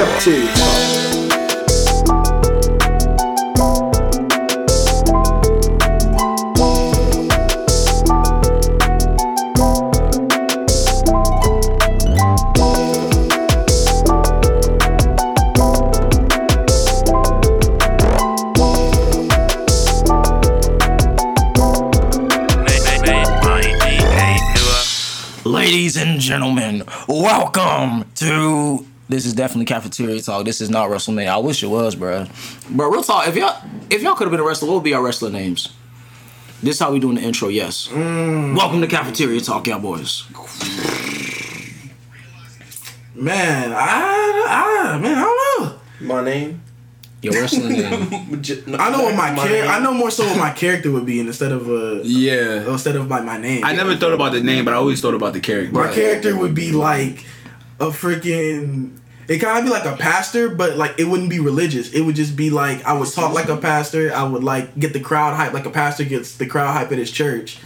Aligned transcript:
Cafeteria 0.00 0.46
Talk. 0.54 0.80
Ladies 25.44 25.96
and 25.98 26.18
gentlemen, 26.18 26.84
welcome 27.06 28.06
to. 28.14 28.89
This 29.10 29.26
is 29.26 29.32
definitely 29.34 29.64
cafeteria 29.64 30.20
talk. 30.22 30.44
This 30.44 30.60
is 30.60 30.70
not 30.70 30.88
WrestleMania. 30.88 31.26
I 31.26 31.38
wish 31.38 31.64
it 31.64 31.66
was, 31.66 31.96
bro. 31.96 32.26
But 32.70 32.84
real 32.90 33.02
talk, 33.02 33.26
if 33.26 33.34
y'all 33.34 33.60
if 33.90 34.02
y'all 34.02 34.14
could 34.14 34.26
have 34.26 34.30
been 34.30 34.38
a 34.38 34.44
wrestler, 34.44 34.68
what 34.68 34.74
would 34.76 34.84
be 34.84 34.94
our 34.94 35.02
wrestler 35.02 35.30
names? 35.30 35.74
This 36.62 36.76
is 36.76 36.78
how 36.80 36.92
we 36.92 37.00
doing 37.00 37.16
the 37.16 37.22
intro. 37.22 37.48
Yes. 37.48 37.88
Mm. 37.88 38.56
Welcome 38.56 38.80
to 38.82 38.86
cafeteria 38.86 39.40
talk, 39.40 39.66
y'all 39.66 39.80
boys. 39.80 40.22
Man, 43.16 43.72
I, 43.72 44.44
I, 44.46 44.98
man, 44.98 45.18
I 45.18 45.22
don't 45.22 45.64
know. 45.64 46.14
My 46.14 46.22
name? 46.24 46.62
Your 47.22 47.34
wrestling 47.34 47.72
name. 47.72 47.90
I 48.78 48.90
know 48.92 49.02
what 49.02 49.16
my, 49.16 49.34
char- 49.34 49.66
I 49.66 49.80
know 49.80 49.92
more 49.92 50.12
so 50.12 50.24
what 50.24 50.38
my 50.38 50.52
character 50.52 50.92
would 50.92 51.04
be 51.04 51.18
instead 51.18 51.50
of 51.50 51.68
uh 51.68 52.00
Yeah. 52.04 52.70
instead 52.70 52.94
of 52.94 53.08
my, 53.08 53.20
my 53.22 53.38
name. 53.38 53.64
I 53.64 53.72
never 53.74 53.96
thought 53.96 54.12
about 54.12 54.30
the 54.34 54.40
name, 54.40 54.64
but 54.64 54.72
I 54.72 54.76
always 54.76 55.00
thought 55.00 55.14
about 55.14 55.32
the 55.32 55.40
character. 55.40 55.72
my 55.72 55.92
character 55.92 56.38
would 56.38 56.54
be 56.54 56.70
like 56.70 57.24
a 57.80 57.86
freaking. 57.86 58.98
It 59.30 59.38
kind 59.38 59.56
of 59.58 59.64
be 59.64 59.70
like 59.70 59.84
a 59.84 59.96
pastor, 59.96 60.48
but 60.48 60.76
like 60.76 60.98
it 60.98 61.04
wouldn't 61.04 61.30
be 61.30 61.38
religious. 61.38 61.92
It 61.92 62.00
would 62.00 62.16
just 62.16 62.34
be 62.34 62.50
like 62.50 62.84
I 62.84 62.92
would 62.94 63.08
talk 63.12 63.32
like 63.32 63.48
a 63.48 63.56
pastor. 63.56 64.12
I 64.12 64.24
would 64.24 64.42
like 64.42 64.76
get 64.76 64.92
the 64.92 64.98
crowd 64.98 65.36
hype 65.36 65.52
like 65.52 65.66
a 65.66 65.70
pastor 65.70 66.02
gets 66.02 66.36
the 66.36 66.46
crowd 66.46 66.72
hype 66.72 66.90
at 66.90 66.98
his 66.98 67.12
church, 67.12 67.58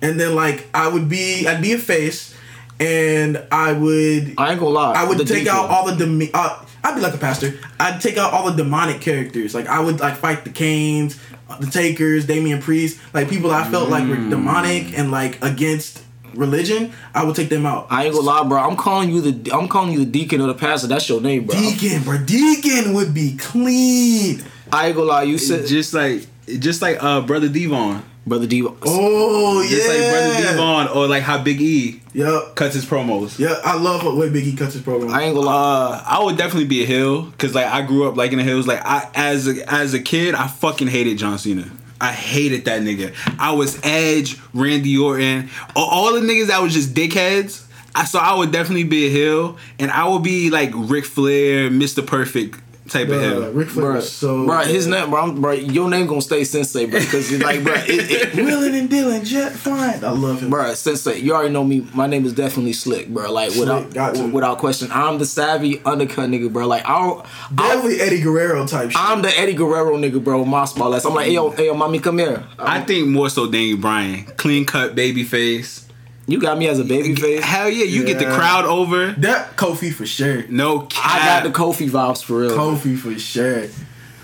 and 0.00 0.18
then 0.18 0.34
like 0.34 0.66
I 0.72 0.88
would 0.88 1.10
be 1.10 1.46
I'd 1.46 1.60
be 1.60 1.72
a 1.72 1.78
face, 1.78 2.34
and 2.80 3.44
I 3.52 3.74
would 3.74 4.32
I 4.38 4.52
ain't 4.52 4.60
gonna 4.60 4.70
lie. 4.70 4.94
I 4.94 5.04
would 5.06 5.26
take 5.26 5.46
out 5.46 5.68
all 5.68 5.84
the 5.84 5.94
demi- 5.94 6.30
uh, 6.32 6.64
I'd 6.82 6.94
be 6.94 7.02
like 7.02 7.12
a 7.12 7.18
pastor. 7.18 7.52
I'd 7.78 8.00
take 8.00 8.16
out 8.16 8.32
all 8.32 8.50
the 8.50 8.56
demonic 8.62 9.02
characters. 9.02 9.54
Like 9.54 9.66
I 9.66 9.80
would 9.80 10.00
like 10.00 10.16
fight 10.16 10.44
the 10.44 10.50
Kanes, 10.50 11.18
the 11.60 11.66
Takers, 11.66 12.24
Damian 12.24 12.62
Priest, 12.62 12.98
like 13.12 13.28
people 13.28 13.50
I 13.50 13.68
felt 13.68 13.90
like 13.90 14.08
were 14.08 14.16
demonic 14.16 14.98
and 14.98 15.10
like 15.10 15.44
against 15.44 16.02
religion. 16.34 16.92
I 17.14 17.24
would 17.24 17.36
take 17.36 17.48
them 17.48 17.66
out. 17.66 17.86
I 17.90 18.04
ain't 18.04 18.14
gonna 18.14 18.26
lie, 18.26 18.44
bro. 18.44 18.58
I'm 18.58 18.76
calling 18.76 19.10
you 19.10 19.20
the 19.20 19.52
I'm 19.52 19.68
calling 19.68 19.92
you 19.92 20.00
the 20.00 20.10
deacon 20.10 20.40
or 20.40 20.46
the 20.46 20.54
pastor. 20.54 20.86
That's 20.86 21.08
your 21.08 21.20
name, 21.20 21.46
bro. 21.46 21.56
Deacon, 21.58 22.02
bro. 22.02 22.18
Deacon 22.18 22.94
would 22.94 23.12
be 23.14 23.36
clean. 23.36 24.42
I 24.72 24.86
ain't 24.88 24.96
gonna 24.96 25.08
lie. 25.08 25.22
You 25.24 25.38
said 25.38 25.66
just 25.66 25.94
like 25.94 26.26
just 26.58 26.82
like 26.82 27.02
uh 27.02 27.20
brother 27.22 27.48
Devon. 27.48 28.02
brother 28.26 28.46
D. 28.46 28.62
Oh 28.64 29.62
yeah. 29.62 29.68
Just 29.68 29.88
like 29.88 29.98
brother 29.98 30.42
Devon 30.42 30.88
or 30.96 31.06
like 31.06 31.22
how 31.22 31.42
Big 31.42 31.60
E 31.60 32.00
Yep. 32.12 32.56
cuts 32.56 32.74
his 32.74 32.84
promos. 32.84 33.38
Yeah, 33.38 33.54
I 33.64 33.76
love 33.80 34.02
the 34.02 34.12
way 34.14 34.28
Big 34.28 34.46
E 34.46 34.56
cuts 34.56 34.74
his 34.74 34.82
promos. 34.82 35.10
I 35.12 35.22
ain't 35.22 35.34
gonna 35.34 35.46
lie. 35.46 35.54
Uh, 35.54 36.04
I 36.06 36.22
would 36.24 36.36
definitely 36.36 36.66
be 36.68 36.82
a 36.82 36.86
heel 36.86 37.22
because 37.22 37.54
like 37.54 37.66
I 37.66 37.82
grew 37.82 38.08
up 38.08 38.16
like 38.16 38.32
in 38.32 38.38
the 38.38 38.44
hills. 38.44 38.66
Like 38.66 38.80
I 38.84 39.08
as 39.14 39.46
a, 39.48 39.72
as 39.72 39.94
a 39.94 40.00
kid, 40.00 40.34
I 40.34 40.46
fucking 40.48 40.88
hated 40.88 41.18
John 41.18 41.38
Cena. 41.38 41.70
I 42.00 42.12
hated 42.12 42.64
that 42.64 42.82
nigga. 42.82 43.14
I 43.38 43.52
was 43.52 43.78
Edge, 43.82 44.38
Randy 44.54 44.96
Orton, 44.96 45.50
all, 45.76 46.14
the 46.14 46.20
niggas 46.20 46.48
that 46.48 46.62
was 46.62 46.72
just 46.72 46.94
dickheads. 46.94 47.66
I 47.94 48.04
so 48.04 48.18
I 48.18 48.34
would 48.34 48.52
definitely 48.52 48.84
be 48.84 49.06
a 49.06 49.10
heel, 49.10 49.58
and 49.78 49.90
I 49.90 50.08
would 50.08 50.22
be 50.22 50.50
like 50.50 50.70
Ric 50.74 51.04
Flair, 51.04 51.70
Mr. 51.70 52.06
Perfect 52.06 52.60
type 52.90 53.08
of 53.08 53.14
Bruh, 53.14 53.22
heel. 53.22 53.52
Ric 53.52 53.68
Flair 53.68 53.92
Bro, 53.92 54.00
so 54.00 54.46
bro, 54.46 54.58
his 54.60 54.86
name, 54.86 55.10
bro, 55.10 55.32
bro, 55.32 55.52
your 55.52 55.88
name 55.88 56.06
gonna 56.06 56.20
stay 56.20 56.44
Sensei, 56.44 56.86
bro, 56.86 57.00
because 57.00 57.30
you're 57.30 57.40
like, 57.40 57.62
bro, 57.62 57.74
it, 57.74 58.10
it, 58.10 58.34
Willing 58.44 58.74
and 58.74 58.90
Dylan, 58.90 59.24
Jet 59.24 59.52
fine. 59.52 60.04
I 60.04 60.10
love 60.10 60.42
him. 60.42 60.50
bro, 60.50 60.74
Sensei, 60.74 61.18
you 61.18 61.34
already 61.34 61.52
know 61.52 61.64
me. 61.64 61.86
My 61.94 62.06
name 62.06 62.26
is 62.26 62.32
definitely 62.32 62.72
Slick, 62.72 63.08
bro. 63.08 63.32
Like 63.32 63.50
without 63.54 63.94
got 63.94 64.18
without 64.32 64.58
question, 64.58 64.88
I'm 64.92 65.18
the 65.18 65.24
savvy 65.24 65.82
undercut 65.84 66.28
nigga, 66.28 66.52
bro. 66.52 66.66
Like 66.66 66.84
I'll, 66.84 67.26
I'll 67.56 67.76
Definitely 67.76 68.00
Eddie 68.00 68.20
Guerrero 68.20 68.66
type 68.66 68.90
shit. 68.90 69.00
I'm 69.00 69.22
the 69.22 69.38
Eddie 69.38 69.54
Guerrero 69.54 69.96
nigga, 69.96 70.22
bro. 70.22 70.44
My 70.44 70.64
spot 70.64 70.90
less. 70.90 71.04
I'm 71.04 71.14
like, 71.14 71.26
hey 71.26 71.34
yo, 71.34 71.50
hey 71.50 71.66
yo, 71.66 71.74
mommy, 71.74 71.98
come 72.00 72.18
here. 72.18 72.44
I 72.58 72.80
think 72.80 73.08
more 73.08 73.30
so 73.30 73.50
Daniel 73.50 73.78
Bryan, 73.78 74.24
clean 74.36 74.64
cut 74.64 74.94
baby 74.94 75.24
face. 75.24 75.86
You 76.30 76.38
got 76.38 76.58
me 76.58 76.68
as 76.68 76.78
a 76.78 76.84
baby 76.84 77.16
face. 77.16 77.42
Hell 77.42 77.68
yeah, 77.68 77.84
you 77.84 78.04
get 78.04 78.20
the 78.20 78.26
crowd 78.26 78.64
over. 78.64 79.12
that 79.18 79.56
Kofi 79.56 79.92
for 79.92 80.06
sure. 80.06 80.46
No 80.46 80.86
I 80.96 81.26
got 81.26 81.42
the 81.42 81.50
Kofi 81.50 81.90
vibes 81.90 82.22
for 82.22 82.38
real. 82.38 82.50
Kofi 82.52 82.96
for 82.96 83.18
sure. 83.18 83.64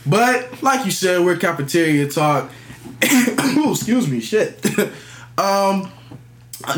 But 0.07 0.63
like 0.63 0.85
you 0.85 0.93
said, 0.93 1.25
we're 1.25 1.37
cafeteria 1.37 2.09
talk. 2.09 2.51
Ooh, 3.57 3.73
excuse 3.73 4.09
me, 4.09 4.21
shit. 4.21 4.65
um, 5.39 5.91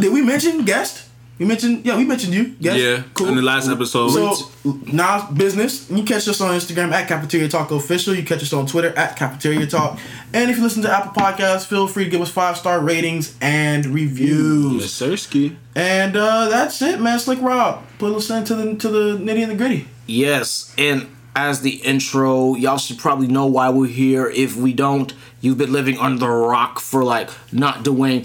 did 0.00 0.14
we 0.14 0.22
mention 0.22 0.64
guest? 0.64 1.07
We 1.38 1.46
mentioned, 1.46 1.86
yeah, 1.86 1.96
we 1.96 2.04
mentioned 2.04 2.34
you. 2.34 2.48
Guest. 2.60 2.78
Yeah, 2.78 3.02
cool. 3.14 3.28
in 3.28 3.36
the 3.36 3.42
last 3.42 3.68
episode. 3.68 4.08
So 4.10 4.50
now 4.92 5.30
business. 5.30 5.88
You 5.88 6.02
catch 6.02 6.26
us 6.26 6.40
on 6.40 6.52
Instagram 6.54 6.92
at 6.92 7.06
Cafeteria 7.06 7.48
Talk 7.48 7.70
Official. 7.70 8.14
You 8.14 8.24
catch 8.24 8.42
us 8.42 8.52
on 8.52 8.66
Twitter 8.66 8.92
at 8.96 9.16
Cafeteria 9.16 9.66
Talk. 9.66 10.00
And 10.32 10.50
if 10.50 10.56
you 10.56 10.62
listen 10.64 10.82
to 10.82 10.90
Apple 10.90 11.12
Podcasts, 11.12 11.66
feel 11.66 11.86
free 11.86 12.04
to 12.04 12.10
give 12.10 12.20
us 12.20 12.30
five 12.30 12.56
star 12.56 12.80
ratings 12.80 13.36
and 13.40 13.86
reviews. 13.86 14.82
Yes, 14.82 15.26
Sirski. 15.26 15.56
And 15.76 16.16
uh, 16.16 16.48
that's 16.48 16.82
it, 16.82 17.00
man. 17.00 17.20
Slick 17.20 17.40
Rob, 17.40 17.84
put 17.98 18.14
us 18.16 18.28
into 18.30 18.56
the 18.56 18.74
to 18.74 18.88
the 18.88 19.18
nitty 19.18 19.42
and 19.42 19.52
the 19.52 19.56
gritty. 19.56 19.86
Yes, 20.06 20.74
and 20.76 21.06
as 21.38 21.60
the 21.60 21.76
intro, 21.76 22.56
y'all 22.56 22.78
should 22.78 22.98
probably 22.98 23.28
know 23.28 23.46
why 23.46 23.68
we're 23.70 23.86
here. 23.86 24.26
If 24.28 24.56
we 24.56 24.72
don't, 24.72 25.14
you've 25.40 25.56
been 25.56 25.72
living 25.72 25.96
under 25.98 26.26
a 26.26 26.48
rock 26.48 26.80
for 26.80 27.04
like 27.04 27.30
not 27.52 27.84
Dwayne. 27.84 28.22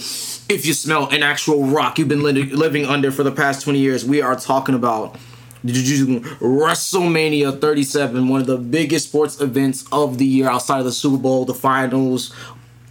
If 0.49 0.65
you 0.65 0.73
smell 0.73 1.09
an 1.09 1.21
actual 1.21 1.67
rock, 1.67 1.99
you've 1.99 2.07
been 2.07 2.23
li- 2.23 2.49
living 2.51 2.87
under 2.87 3.11
for 3.11 3.21
the 3.21 3.31
past 3.31 3.61
20 3.61 3.77
years. 3.77 4.03
We 4.03 4.23
are 4.23 4.35
talking 4.35 4.73
about 4.73 5.15
WrestleMania 5.63 7.61
37, 7.61 8.27
one 8.27 8.41
of 8.41 8.47
the 8.47 8.57
biggest 8.57 9.09
sports 9.09 9.39
events 9.39 9.85
of 9.91 10.17
the 10.17 10.25
year 10.25 10.49
outside 10.49 10.79
of 10.79 10.85
the 10.85 10.91
Super 10.91 11.17
Bowl, 11.17 11.45
the 11.45 11.53
finals. 11.53 12.33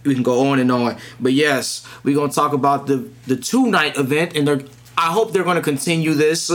We 0.05 0.13
can 0.13 0.23
go 0.23 0.47
on 0.47 0.59
and 0.59 0.71
on. 0.71 0.97
But 1.19 1.33
yes, 1.33 1.85
we're 2.03 2.15
gonna 2.15 2.31
talk 2.31 2.53
about 2.53 2.87
the 2.87 3.09
the 3.27 3.35
two 3.35 3.67
night 3.67 3.97
event, 3.97 4.37
and. 4.37 4.69
I 4.95 5.11
hope 5.11 5.33
they're 5.33 5.43
gonna 5.43 5.59
continue 5.59 6.13
this. 6.13 6.51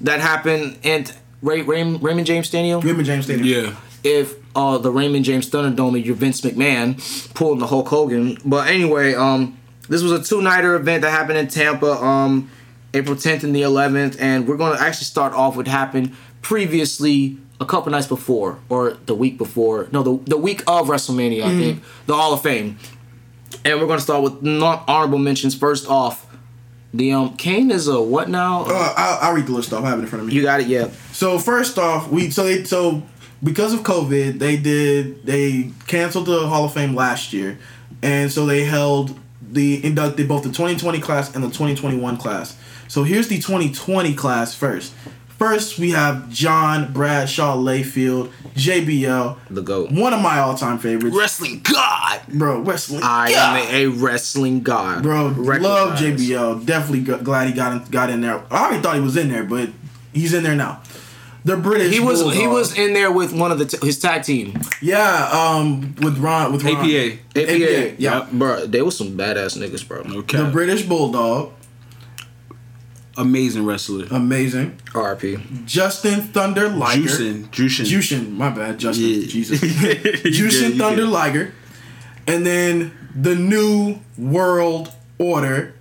that 0.00 0.20
happened 0.20 0.78
and 0.82 1.12
Ray, 1.42 1.62
Ray, 1.62 1.82
Raymond 1.84 2.26
James 2.26 2.48
Stadium. 2.48 2.80
Raymond 2.80 3.06
James 3.06 3.24
Stadium. 3.26 3.46
Yeah. 3.46 3.76
If 4.04 4.34
uh, 4.54 4.78
the 4.78 4.90
Raymond 4.90 5.24
James 5.24 5.50
Thunderdome, 5.50 6.02
you're 6.04 6.14
Vince 6.14 6.40
McMahon 6.40 7.34
pulling 7.34 7.58
the 7.58 7.66
Hulk 7.66 7.88
Hogan. 7.88 8.38
But 8.44 8.68
anyway, 8.68 9.14
um, 9.14 9.58
this 9.88 10.02
was 10.02 10.12
a 10.12 10.22
two 10.22 10.40
nighter 10.42 10.74
event 10.76 11.02
that 11.02 11.10
happened 11.10 11.38
in 11.38 11.48
Tampa, 11.48 11.92
um, 12.02 12.50
April 12.94 13.16
10th 13.16 13.42
and 13.42 13.54
the 13.54 13.62
11th, 13.62 14.16
and 14.20 14.46
we're 14.46 14.56
gonna 14.56 14.80
actually 14.80 15.04
start 15.04 15.32
off 15.32 15.56
with 15.56 15.66
happened 15.66 16.12
previously 16.42 17.36
a 17.60 17.64
couple 17.66 17.90
nights 17.90 18.06
before 18.06 18.58
or 18.68 18.92
the 19.06 19.14
week 19.14 19.36
before. 19.38 19.88
No, 19.92 20.02
the 20.02 20.18
the 20.30 20.38
week 20.38 20.60
of 20.66 20.86
WrestleMania, 20.88 21.42
I 21.42 21.58
think, 21.58 21.82
the 22.06 22.14
Hall 22.14 22.32
of 22.32 22.42
Fame. 22.42 22.78
And 23.64 23.80
we're 23.80 23.86
gonna 23.86 24.00
start 24.00 24.22
with 24.22 24.42
non 24.42 24.82
honorable 24.86 25.18
mentions. 25.18 25.54
First 25.54 25.88
off, 25.88 26.26
the 26.94 27.12
um 27.12 27.36
Kane 27.36 27.70
is 27.70 27.88
a 27.88 28.00
what 28.00 28.28
now? 28.28 28.64
Uh, 28.66 28.94
I'll, 28.96 29.28
I'll 29.28 29.34
read 29.34 29.46
the 29.46 29.52
list 29.52 29.72
off. 29.72 29.84
I 29.84 29.88
have 29.90 29.98
it 29.98 30.02
in 30.02 30.08
front 30.08 30.22
of 30.22 30.28
me. 30.28 30.34
you 30.34 30.42
got 30.42 30.60
it, 30.60 30.66
yeah. 30.68 30.88
So 31.16 31.38
first 31.38 31.78
off, 31.78 32.10
we 32.10 32.28
so 32.28 32.44
they 32.44 32.64
so 32.64 33.02
because 33.42 33.72
of 33.72 33.80
COVID, 33.80 34.38
they 34.38 34.58
did 34.58 35.24
they 35.24 35.70
canceled 35.86 36.26
the 36.26 36.46
Hall 36.46 36.66
of 36.66 36.74
Fame 36.74 36.94
last 36.94 37.32
year, 37.32 37.58
and 38.02 38.30
so 38.30 38.44
they 38.44 38.64
held 38.64 39.18
the 39.40 39.82
inducted 39.82 40.28
both 40.28 40.42
the 40.42 40.50
2020 40.50 41.00
class 41.00 41.34
and 41.34 41.42
the 41.42 41.48
2021 41.48 42.18
class. 42.18 42.54
So 42.86 43.02
here's 43.02 43.28
the 43.28 43.36
2020 43.36 44.12
class 44.14 44.54
first. 44.54 44.92
First, 45.38 45.78
we 45.78 45.92
have 45.92 46.28
John 46.28 46.92
Bradshaw 46.92 47.56
Layfield, 47.56 48.30
JBL, 48.54 49.38
The 49.48 49.62
GOAT. 49.62 49.92
one 49.92 50.12
of 50.12 50.20
my 50.20 50.38
all-time 50.40 50.78
favorites, 50.78 51.16
Wrestling 51.16 51.60
God. 51.62 52.20
bro. 52.28 52.60
Wrestling, 52.60 53.00
I 53.02 53.30
God. 53.32 53.58
am 53.60 53.74
a 53.74 53.86
wrestling 53.86 54.60
god. 54.62 55.02
Bro, 55.02 55.28
love 55.38 55.98
JBL. 55.98 56.66
Definitely 56.66 57.04
g- 57.04 57.22
glad 57.24 57.48
he 57.48 57.54
got 57.54 57.72
in, 57.72 57.84
got 57.90 58.10
in 58.10 58.20
there. 58.20 58.42
I 58.50 58.64
already 58.66 58.82
thought 58.82 58.96
he 58.96 59.00
was 59.02 59.16
in 59.16 59.28
there, 59.30 59.44
but 59.44 59.70
he's 60.12 60.32
in 60.34 60.42
there 60.42 60.54
now. 60.56 60.82
The 61.46 61.56
British. 61.56 61.92
He 61.92 62.00
was 62.00 62.20
he 62.34 62.46
was 62.48 62.76
in 62.76 62.92
there 62.92 63.12
with 63.12 63.32
one 63.32 63.52
of 63.52 63.58
the 63.60 63.66
t- 63.66 63.78
his 63.86 63.98
tag 64.00 64.24
team. 64.24 64.58
yeah. 64.82 65.28
Um, 65.32 65.94
with 66.02 66.18
Ron 66.18 66.52
with 66.52 66.64
Ron. 66.64 66.74
APA. 66.76 67.18
APA. 67.36 67.52
APA, 67.54 67.94
yeah. 68.02 68.26
bro, 68.32 68.66
they 68.66 68.82
was 68.82 68.98
some 68.98 69.16
badass 69.16 69.56
niggas, 69.56 69.86
bro. 69.86 69.98
Okay. 70.22 70.38
The. 70.38 70.50
British 70.50 70.82
Bulldog, 70.82 71.52
Amazing 73.16 73.64
wrestler. 73.64 74.06
amazing. 74.10 74.76
RP. 74.92 75.64
Justin 75.64 76.20
Thunder 76.20 76.68
Liger. 76.68 77.02
Juicing. 77.08 77.44
Juicing. 77.50 77.86
Jushin, 77.86 78.32
my 78.32 78.50
bad, 78.50 78.78
Justin. 78.78 79.06
Yeah. 79.06 79.26
Jesus. 79.26 79.62
You 79.62 79.68
Jushin 79.68 80.70
good, 80.72 80.78
Thunder 80.78 81.02
good. 81.02 81.10
Liger. 81.10 81.54
And 82.26 82.44
then 82.44 82.92
the 83.14 83.34
new 83.36 84.00
world 84.18 84.92
order. 85.18 85.74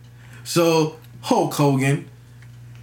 So 0.43 0.97
Hulk 1.21 1.55
Hogan, 1.55 2.07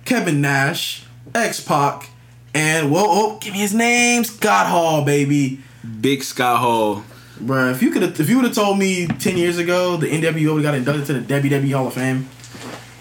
Kevin 0.04 0.40
Nash, 0.40 1.04
X 1.34 1.60
Pac, 1.60 2.10
And 2.54 2.90
whoa, 2.90 3.04
oh, 3.06 3.38
give 3.40 3.52
me 3.52 3.60
his 3.60 3.74
name, 3.74 4.24
Scott 4.24 4.66
Hall, 4.66 5.04
baby. 5.04 5.60
Big 6.00 6.22
Scott 6.22 6.60
Hall. 6.60 7.02
Bruh, 7.40 7.72
if 7.72 7.82
you 7.82 7.90
could, 7.90 8.02
if 8.02 8.28
you 8.28 8.36
would 8.36 8.44
have 8.44 8.54
told 8.54 8.78
me 8.78 9.06
ten 9.06 9.36
years 9.36 9.58
ago 9.58 9.96
the 9.96 10.06
NWO 10.06 10.62
got 10.62 10.74
inducted 10.74 11.06
to 11.06 11.12
the 11.14 11.34
WWE 11.34 11.72
Hall 11.72 11.88
of 11.88 11.94
Fame, 11.94 12.28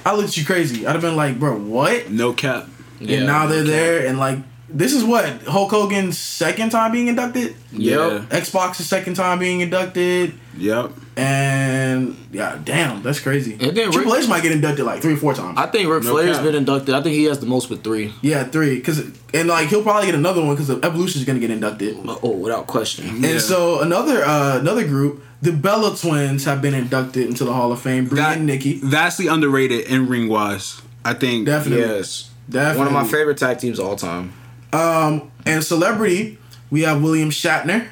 I 0.06 0.16
looked 0.16 0.30
at 0.30 0.38
you 0.38 0.46
crazy. 0.46 0.88
I'd 0.88 0.94
have 0.94 1.02
been 1.02 1.16
like, 1.16 1.40
bro, 1.40 1.58
what? 1.58 2.10
No 2.10 2.34
cap. 2.34 2.68
and 3.00 3.26
now 3.26 3.46
they're 3.48 3.62
okay. 3.62 3.70
there, 3.70 4.08
and 4.08 4.18
like, 4.18 4.40
this 4.74 4.94
is 4.94 5.04
what 5.04 5.44
Hulk 5.44 5.72
Hogan's 5.72 6.18
second 6.18 6.70
time 6.72 6.92
being 6.92 7.08
inducted. 7.08 7.56
Yep. 7.72 8.32
X 8.32 8.50
Pac's 8.50 8.78
second 8.80 9.16
time 9.16 9.40
being 9.40 9.62
inducted, 9.62 10.34
Yep. 10.58 10.92
and 11.18 12.16
yeah, 12.32 12.60
damn, 12.64 13.02
that's 13.04 13.20
crazy. 13.20 13.54
And 13.60 13.76
then 13.76 13.92
Triple 13.92 14.12
Rick- 14.14 14.24
H 14.24 14.30
might 14.30 14.44
get 14.44 14.52
inducted 14.52 14.86
like 14.86 15.02
three 15.02 15.14
or 15.14 15.18
four 15.18 15.34
times. 15.34 15.58
I 15.58 15.68
think 15.68 15.90
Ric 15.90 16.04
No 16.04 16.12
Flair's 16.12 16.38
cap. 16.38 16.46
been 16.46 16.56
inducted. 16.56 16.94
I 16.96 17.02
think 17.02 17.16
he 17.16 17.26
has 17.26 17.40
the 17.40 17.46
most 17.46 17.70
with 17.70 17.84
three. 17.84 18.14
yeah, 18.22 18.44
three, 18.44 18.76
because 18.76 19.00
and 19.34 19.48
like 19.48 19.70
he'll 19.70 19.84
probably 19.84 20.06
get 20.08 20.16
another 20.16 20.44
one 20.44 20.56
because 20.56 20.70
Evolution's 20.70 21.26
gonna 21.26 21.40
get 21.40 21.52
inducted. 21.52 21.98
Oh, 22.06 22.32
without 22.32 22.68
question. 22.68 23.22
Yeah. 23.22 23.30
And 23.32 23.42
so 23.42 23.82
another 23.82 24.24
uh, 24.26 24.60
another 24.60 24.86
group, 24.86 25.24
the 25.42 25.52
Bella 25.54 25.96
Twins, 25.96 26.46
have 26.46 26.62
been 26.62 26.74
inducted 26.74 27.28
into 27.28 27.44
the 27.46 27.54
Hall 27.54 27.72
of 27.72 27.82
Fame. 27.82 28.06
Brie 28.08 28.18
That, 28.20 28.38
and 28.38 28.46
Nikki, 28.46 28.80
Vastly 28.84 29.28
underrated 29.28 29.88
in 29.88 30.08
ring 30.08 30.28
wise. 30.28 30.82
I 31.04 31.14
think. 31.14 31.46
definitely, 31.48 31.84
Yes. 31.86 32.30
definitely. 32.50 32.78
One 32.78 32.88
of 32.88 32.94
my 32.94 33.04
favorite 33.06 33.38
tag 33.38 33.58
teams 33.60 33.80
of 33.80 33.88
all 33.88 33.96
time. 33.96 34.34
Um, 34.74 35.32
and 35.46 35.64
celebrity, 35.64 36.38
we 36.70 36.82
have 36.82 37.02
William 37.02 37.30
Shatner. 37.30 37.88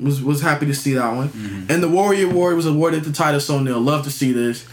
Was 0.00 0.22
was 0.22 0.40
happy 0.40 0.66
to 0.66 0.74
see 0.74 0.94
that 0.94 1.14
one. 1.14 1.28
Mm-hmm. 1.30 1.72
And 1.72 1.82
the 1.82 1.88
Warrior 1.88 2.30
Award 2.30 2.54
was 2.54 2.66
awarded 2.66 3.04
to 3.04 3.12
Titus 3.12 3.50
O'Neil. 3.50 3.80
Love 3.80 4.04
to 4.04 4.10
see 4.10 4.32
this. 4.32 4.66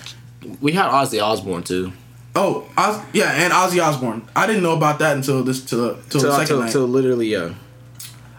We 0.62 0.74
had 0.74 0.92
Ozzy 0.92 1.22
Osbourne 1.22 1.64
too. 1.64 1.92
Oh, 2.36 2.68
Oz, 2.78 3.02
yeah, 3.14 3.32
and 3.32 3.54
Ozzy 3.54 3.82
Osbourne. 3.82 4.28
I 4.36 4.46
didn't 4.46 4.62
know 4.62 4.76
about 4.76 5.00
that 5.00 5.16
until 5.16 5.42
this 5.44 5.64
till 5.64 5.96
till 6.10 6.22
the 6.22 6.32
second 6.32 6.48
till, 6.48 6.60
night. 6.60 6.72
till 6.72 6.88
literally, 6.88 7.28
yeah. 7.28 7.54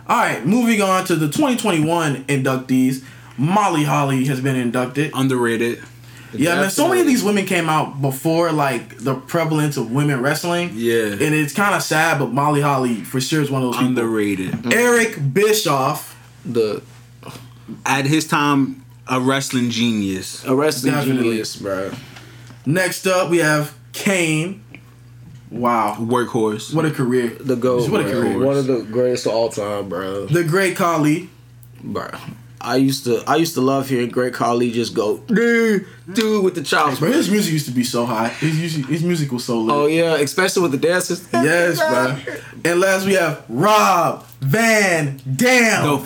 All 0.09 0.19
right, 0.19 0.47
moving 0.47 0.83
on 0.83 1.05
to 1.07 1.17
the 1.17 1.27
2021 1.27 2.25
inductees. 2.27 3.03
Molly 3.39 3.85
Holly 3.85 4.27
has 4.27 4.41
been 4.41 4.55
inducted. 4.55 5.11
Underrated. 5.15 5.83
Yeah, 6.39 6.55
man. 6.61 6.71
So 6.71 6.89
many 6.89 7.01
of 7.01 7.07
these 7.07 7.23
women 7.25 7.47
came 7.47 7.69
out 7.69 8.01
before 8.03 8.53
like 8.53 8.99
the 8.99 9.15
prevalence 9.15 9.77
of 9.77 9.91
women 9.91 10.21
wrestling. 10.21 10.71
Yeah. 10.75 11.13
and 11.13 11.35
it's 11.35 11.53
kind 11.55 11.75
of 11.75 11.83
sad, 11.83 12.19
but 12.19 12.33
Molly 12.33 12.61
Holly 12.61 12.97
for 13.03 13.21
sure 13.21 13.43
is 13.43 13.51
one 13.51 13.63
of 13.63 13.69
those 13.73 13.77
people. 13.77 13.89
Underrated. 13.89 14.51
Mm-hmm. 14.53 14.73
Eric 14.73 15.33
Bischoff. 15.35 16.15
The 16.45 16.83
At 17.85 18.07
his 18.07 18.27
time, 18.27 18.85
a 19.09 19.21
wrestling 19.21 19.71
genius. 19.71 20.45
a 20.45 20.55
wrestling 20.55 20.93
Definitely. 20.95 21.23
genius, 21.31 21.57
bro. 21.57 21.91
Next 22.65 23.07
up, 23.07 23.31
we 23.31 23.39
have 23.39 23.75
Kane. 23.93 24.63
Wow, 25.51 25.97
Workhorse. 26.01 26.75
what 26.75 26.85
a 26.85 26.91
career! 26.91 27.29
The 27.39 27.55
goat, 27.55 27.89
What 27.89 28.01
a 28.01 28.11
career. 28.11 28.37
One 28.39 28.57
of 28.57 28.67
the 28.67 28.83
greatest 28.83 29.27
of 29.27 29.33
all 29.33 29.49
time, 29.49 29.89
bro. 29.89 30.27
The 30.27 30.43
Great 30.43 30.77
Khali. 30.77 31.29
Bro. 31.85 32.11
I 32.67 32.77
used 32.77 33.05
to 33.05 33.23
I 33.27 33.37
used 33.37 33.55
to 33.55 33.61
love 33.61 33.89
hearing 33.89 34.11
Great 34.11 34.35
Khali 34.35 34.73
just 34.73 34.93
go 34.93 35.19
dude, 35.19 35.87
dude 36.13 36.43
with 36.45 36.55
the 36.57 36.63
chops, 36.63 36.99
Bro, 36.99 37.09
bro. 37.11 37.17
his 37.17 37.31
music 37.31 37.53
used 37.53 37.67
to 37.67 37.73
be 37.73 37.85
so 37.85 38.05
high. 38.05 38.29
His, 38.29 38.59
music- 38.59 38.87
his 38.87 39.03
music 39.05 39.31
was 39.33 39.45
so 39.45 39.61
lit. 39.61 39.75
Oh 39.77 39.87
yeah, 39.87 40.17
especially 40.17 40.63
with 40.63 40.73
the 40.73 40.79
dances. 40.79 41.27
Yes, 41.33 41.79
bro. 41.79 42.35
And 42.65 42.81
last 42.81 43.07
we 43.07 43.15
have 43.15 43.45
Rob 43.49 44.25
Van 44.41 45.21
Dam. 45.37 45.85
The 45.87 45.99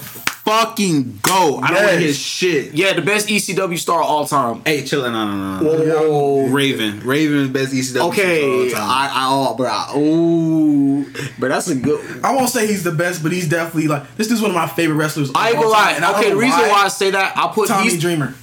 fucking 0.51 1.19
go. 1.23 1.59
I 1.63 1.69
don't 1.69 1.77
want 1.77 1.87
Yes. 1.87 1.95
to 1.95 1.99
hear 2.01 2.13
shit. 2.13 2.75
Yeah, 2.75 2.93
the 2.95 3.03
best 3.03 3.29
ECW 3.29 3.79
star 3.79 4.01
of 4.03 4.07
all 4.09 4.27
time. 4.27 4.63
Hey, 4.65 4.85
chill. 4.85 5.03
No, 5.03 5.11
no, 5.11 5.27
no, 5.37 5.61
no. 5.61 6.11
Whoa. 6.11 6.47
Raven. 6.49 7.01
Raven 7.01 7.39
is 7.39 7.49
best 7.49 7.73
ECW. 7.73 8.09
Okay, 8.09 8.43
superstar 8.43 8.65
of 8.65 8.65
all 8.65 8.71
time. 8.71 8.91
I, 8.91 9.11
I, 9.13 9.27
oh, 9.31 9.55
bro, 9.57 10.01
ooh, 10.01 11.05
but 11.39 11.49
that's 11.49 11.69
a 11.69 11.75
good. 11.75 12.01
I 12.25 12.35
won't 12.35 12.49
say 12.51 12.67
he's 12.67 12.83
the 12.85 12.93
best, 12.93 13.23
but 13.23 13.33
he's 13.33 13.49
definitely 13.49 13.89
like 13.89 14.17
this 14.17 14.31
is 14.31 14.41
one 14.43 14.51
of 14.51 14.57
my 14.57 14.67
favorite 14.69 14.97
wrestlers. 14.97 15.31
I 15.35 15.49
ain't 15.49 15.57
all 15.57 15.63
gonna 15.65 15.75
lie. 15.75 15.93
and 15.93 16.05
Okay, 16.05 16.31
the 16.31 16.37
reason 16.37 16.61
why 16.61 16.83
I 16.85 16.89
say 16.89 17.11
that, 17.13 17.37
I 17.37 17.49
put 17.53 17.69
Tommy 17.69 17.91
he's, 17.91 18.01
Dreamer. 18.01 18.35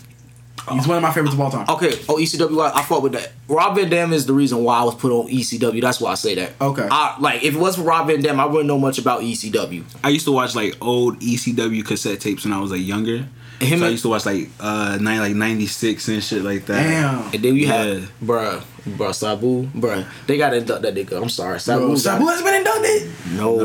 He's 0.72 0.88
one 0.88 0.98
of 0.98 1.04
my 1.04 1.12
favorites 1.12 1.34
of 1.34 1.40
all 1.42 1.50
time. 1.52 1.66
Okay, 1.69 1.92
oh 2.10 2.16
ECW, 2.18 2.62
I, 2.72 2.80
I 2.80 2.84
fought 2.84 3.02
with 3.04 3.14
that. 3.14 3.31
Rob 3.48 3.75
Van 3.75 3.90
Dam 3.90 4.14
is 4.14 4.25
the 4.25 4.34
reason 4.34 4.64
why 4.64 4.80
I 4.80 4.84
was 4.84 4.96
put 4.96 5.12
on 5.12 5.28
ECW. 5.30 5.81
That's 5.81 6.02
why 6.02 6.12
I 6.12 6.16
say 6.16 6.36
that. 6.36 6.54
Okay. 6.60 6.88
I, 6.92 7.16
like 7.19 7.44
if 7.44 7.56
it 7.56 7.58
wasn't 7.60 7.86
for 7.86 7.90
Rob 7.90 8.08
Van 8.08 8.22
Dam, 8.22 8.40
I 8.40 8.46
wouldn't 8.46 8.68
know 8.68 8.78
much 8.80 8.98
about 9.00 9.22
ECW. 9.22 9.84
I 10.04 10.10
used 10.10 10.25
to 10.25 10.31
watch 10.31 10.56
like 10.56 10.75
old 10.81 11.19
ECW 11.22 11.86
cassette 11.86 12.19
tapes 12.19 12.44
when 12.44 12.54
I 12.54 12.60
was 12.60 12.72
like 12.72 12.86
younger. 12.86 13.28
Him 13.60 13.80
so 13.80 13.86
I 13.88 13.90
used 13.90 14.04
to 14.04 14.10
watch 14.10 14.24
like 14.28 14.50
uh 14.60 15.00
nine 15.02 15.19
like 15.19 15.34
ninety 15.34 15.66
six 15.66 16.08
and 16.10 16.24
shit 16.24 16.44
like 16.44 16.68
that. 16.68 16.84
Damn. 16.84 17.24
And 17.34 17.44
then 17.44 17.56
you 17.56 17.66
Yeah. 17.66 17.84
had, 17.84 18.04
bruh, 18.22 18.62
bruh, 18.86 19.16
Sabu, 19.16 19.66
bruh. 19.70 20.06
They 20.28 20.38
got 20.38 20.52
to 20.52 20.58
induct 20.58 20.84
that 20.84 20.94
nigga. 20.94 21.20
I'm 21.20 21.28
sorry, 21.30 21.60
Sabu. 21.60 21.88
Bro, 21.88 21.96
Sabu 21.96 22.28
has 22.28 22.44
been 22.44 22.54
inducted. 22.54 23.10
no. 23.36 23.56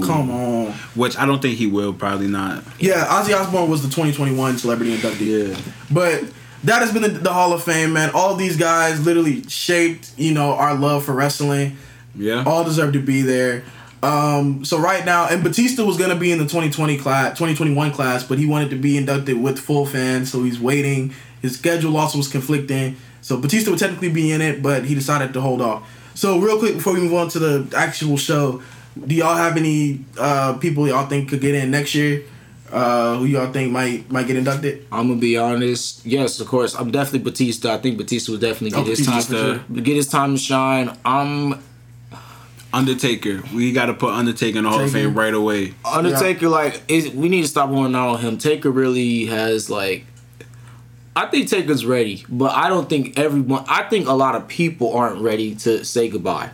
No. 0.00 0.04
Come 0.06 0.30
on. 0.32 0.72
Which 0.96 1.16
I 1.16 1.24
don't 1.24 1.40
think 1.40 1.56
he 1.56 1.68
will. 1.68 1.92
Probably 1.92 2.26
not. 2.26 2.64
Yeah, 2.80 3.04
Ozzy 3.06 3.32
Osbourne 3.38 3.70
was 3.70 3.82
the 3.82 3.88
2021 3.88 4.58
celebrity 4.58 4.96
inductee. 4.96 5.50
Yeah. 5.54 5.60
But 5.88 6.24
that 6.64 6.80
has 6.80 6.92
been 6.92 7.02
the, 7.02 7.08
the 7.08 7.32
Hall 7.32 7.52
of 7.52 7.62
Fame, 7.62 7.92
man. 7.92 8.10
All 8.14 8.34
these 8.34 8.56
guys 8.56 9.04
literally 9.04 9.42
shaped, 9.48 10.12
you 10.16 10.32
know, 10.32 10.52
our 10.52 10.74
love 10.74 11.04
for 11.04 11.12
wrestling. 11.12 11.76
Yeah. 12.14 12.44
All 12.44 12.64
deserve 12.64 12.92
to 12.94 13.00
be 13.00 13.22
there. 13.22 13.64
Um, 14.02 14.64
so 14.64 14.78
right 14.78 15.04
now, 15.04 15.28
and 15.28 15.42
Batista 15.42 15.84
was 15.84 15.96
gonna 15.96 16.16
be 16.16 16.30
in 16.30 16.38
the 16.38 16.44
2020 16.44 16.98
class, 16.98 17.30
2021 17.30 17.90
class, 17.92 18.22
but 18.24 18.38
he 18.38 18.46
wanted 18.46 18.70
to 18.70 18.76
be 18.76 18.96
inducted 18.96 19.40
with 19.40 19.58
full 19.58 19.86
fans, 19.86 20.30
so 20.30 20.44
he's 20.44 20.60
waiting. 20.60 21.12
His 21.42 21.54
schedule 21.56 21.96
also 21.96 22.18
was 22.18 22.28
conflicting, 22.28 22.96
so 23.22 23.38
Batista 23.38 23.70
would 23.70 23.80
technically 23.80 24.10
be 24.10 24.30
in 24.30 24.40
it, 24.40 24.62
but 24.62 24.84
he 24.84 24.94
decided 24.94 25.32
to 25.32 25.40
hold 25.40 25.60
off. 25.60 25.88
So 26.14 26.38
real 26.38 26.58
quick 26.58 26.74
before 26.74 26.94
we 26.94 27.00
move 27.00 27.14
on 27.14 27.28
to 27.30 27.38
the 27.38 27.76
actual 27.76 28.16
show, 28.16 28.62
do 29.06 29.14
y'all 29.14 29.36
have 29.36 29.56
any 29.56 30.04
uh, 30.18 30.54
people 30.54 30.86
y'all 30.86 31.06
think 31.06 31.28
could 31.28 31.40
get 31.40 31.54
in 31.54 31.70
next 31.70 31.94
year? 31.94 32.22
Uh, 32.70 33.16
who 33.16 33.24
y'all 33.24 33.50
think 33.52 33.72
might 33.72 34.10
might 34.10 34.26
get 34.26 34.36
inducted? 34.36 34.86
I'm 34.92 35.08
gonna 35.08 35.20
be 35.20 35.36
honest. 35.38 36.04
Yes, 36.04 36.38
of 36.40 36.46
course. 36.46 36.74
I'm 36.74 36.90
definitely 36.90 37.20
Batista. 37.30 37.74
I 37.74 37.78
think 37.78 37.96
Batista 37.96 38.32
will 38.32 38.38
definitely 38.38 38.70
get 38.70 38.80
Oh, 38.80 38.84
his 38.84 39.06
time 39.06 39.16
Batista, 39.16 39.58
to 39.74 39.80
get 39.80 39.96
his 39.96 40.08
time 40.08 40.34
to 40.34 40.38
shine. 40.38 40.96
I'm 41.04 41.62
Undertaker. 42.72 43.42
We 43.54 43.72
got 43.72 43.86
to 43.86 43.94
put 43.94 44.12
Undertaker 44.12 44.58
in 44.58 44.64
the 44.64 44.70
Hall 44.70 44.80
of 44.80 44.92
Fame 44.92 45.14
right 45.14 45.32
away. 45.32 45.74
Undertaker. 45.84 46.48
Like, 46.48 46.82
is, 46.88 47.08
we 47.10 47.28
need 47.30 47.42
to 47.42 47.48
stop 47.48 47.70
going 47.70 47.94
out 47.94 48.16
on 48.16 48.20
him. 48.20 48.38
Taker 48.38 48.70
really 48.70 49.26
has 49.26 49.70
like. 49.70 50.04
I 51.16 51.26
think 51.26 51.48
Taker's 51.48 51.84
ready, 51.84 52.24
but 52.28 52.52
I 52.52 52.68
don't 52.68 52.88
think 52.88 53.18
everyone. 53.18 53.64
I 53.68 53.84
think 53.84 54.06
a 54.06 54.12
lot 54.12 54.34
of 54.34 54.46
people 54.46 54.94
aren't 54.96 55.20
ready 55.20 55.54
to 55.56 55.84
say 55.84 56.08
goodbye. 56.08 56.50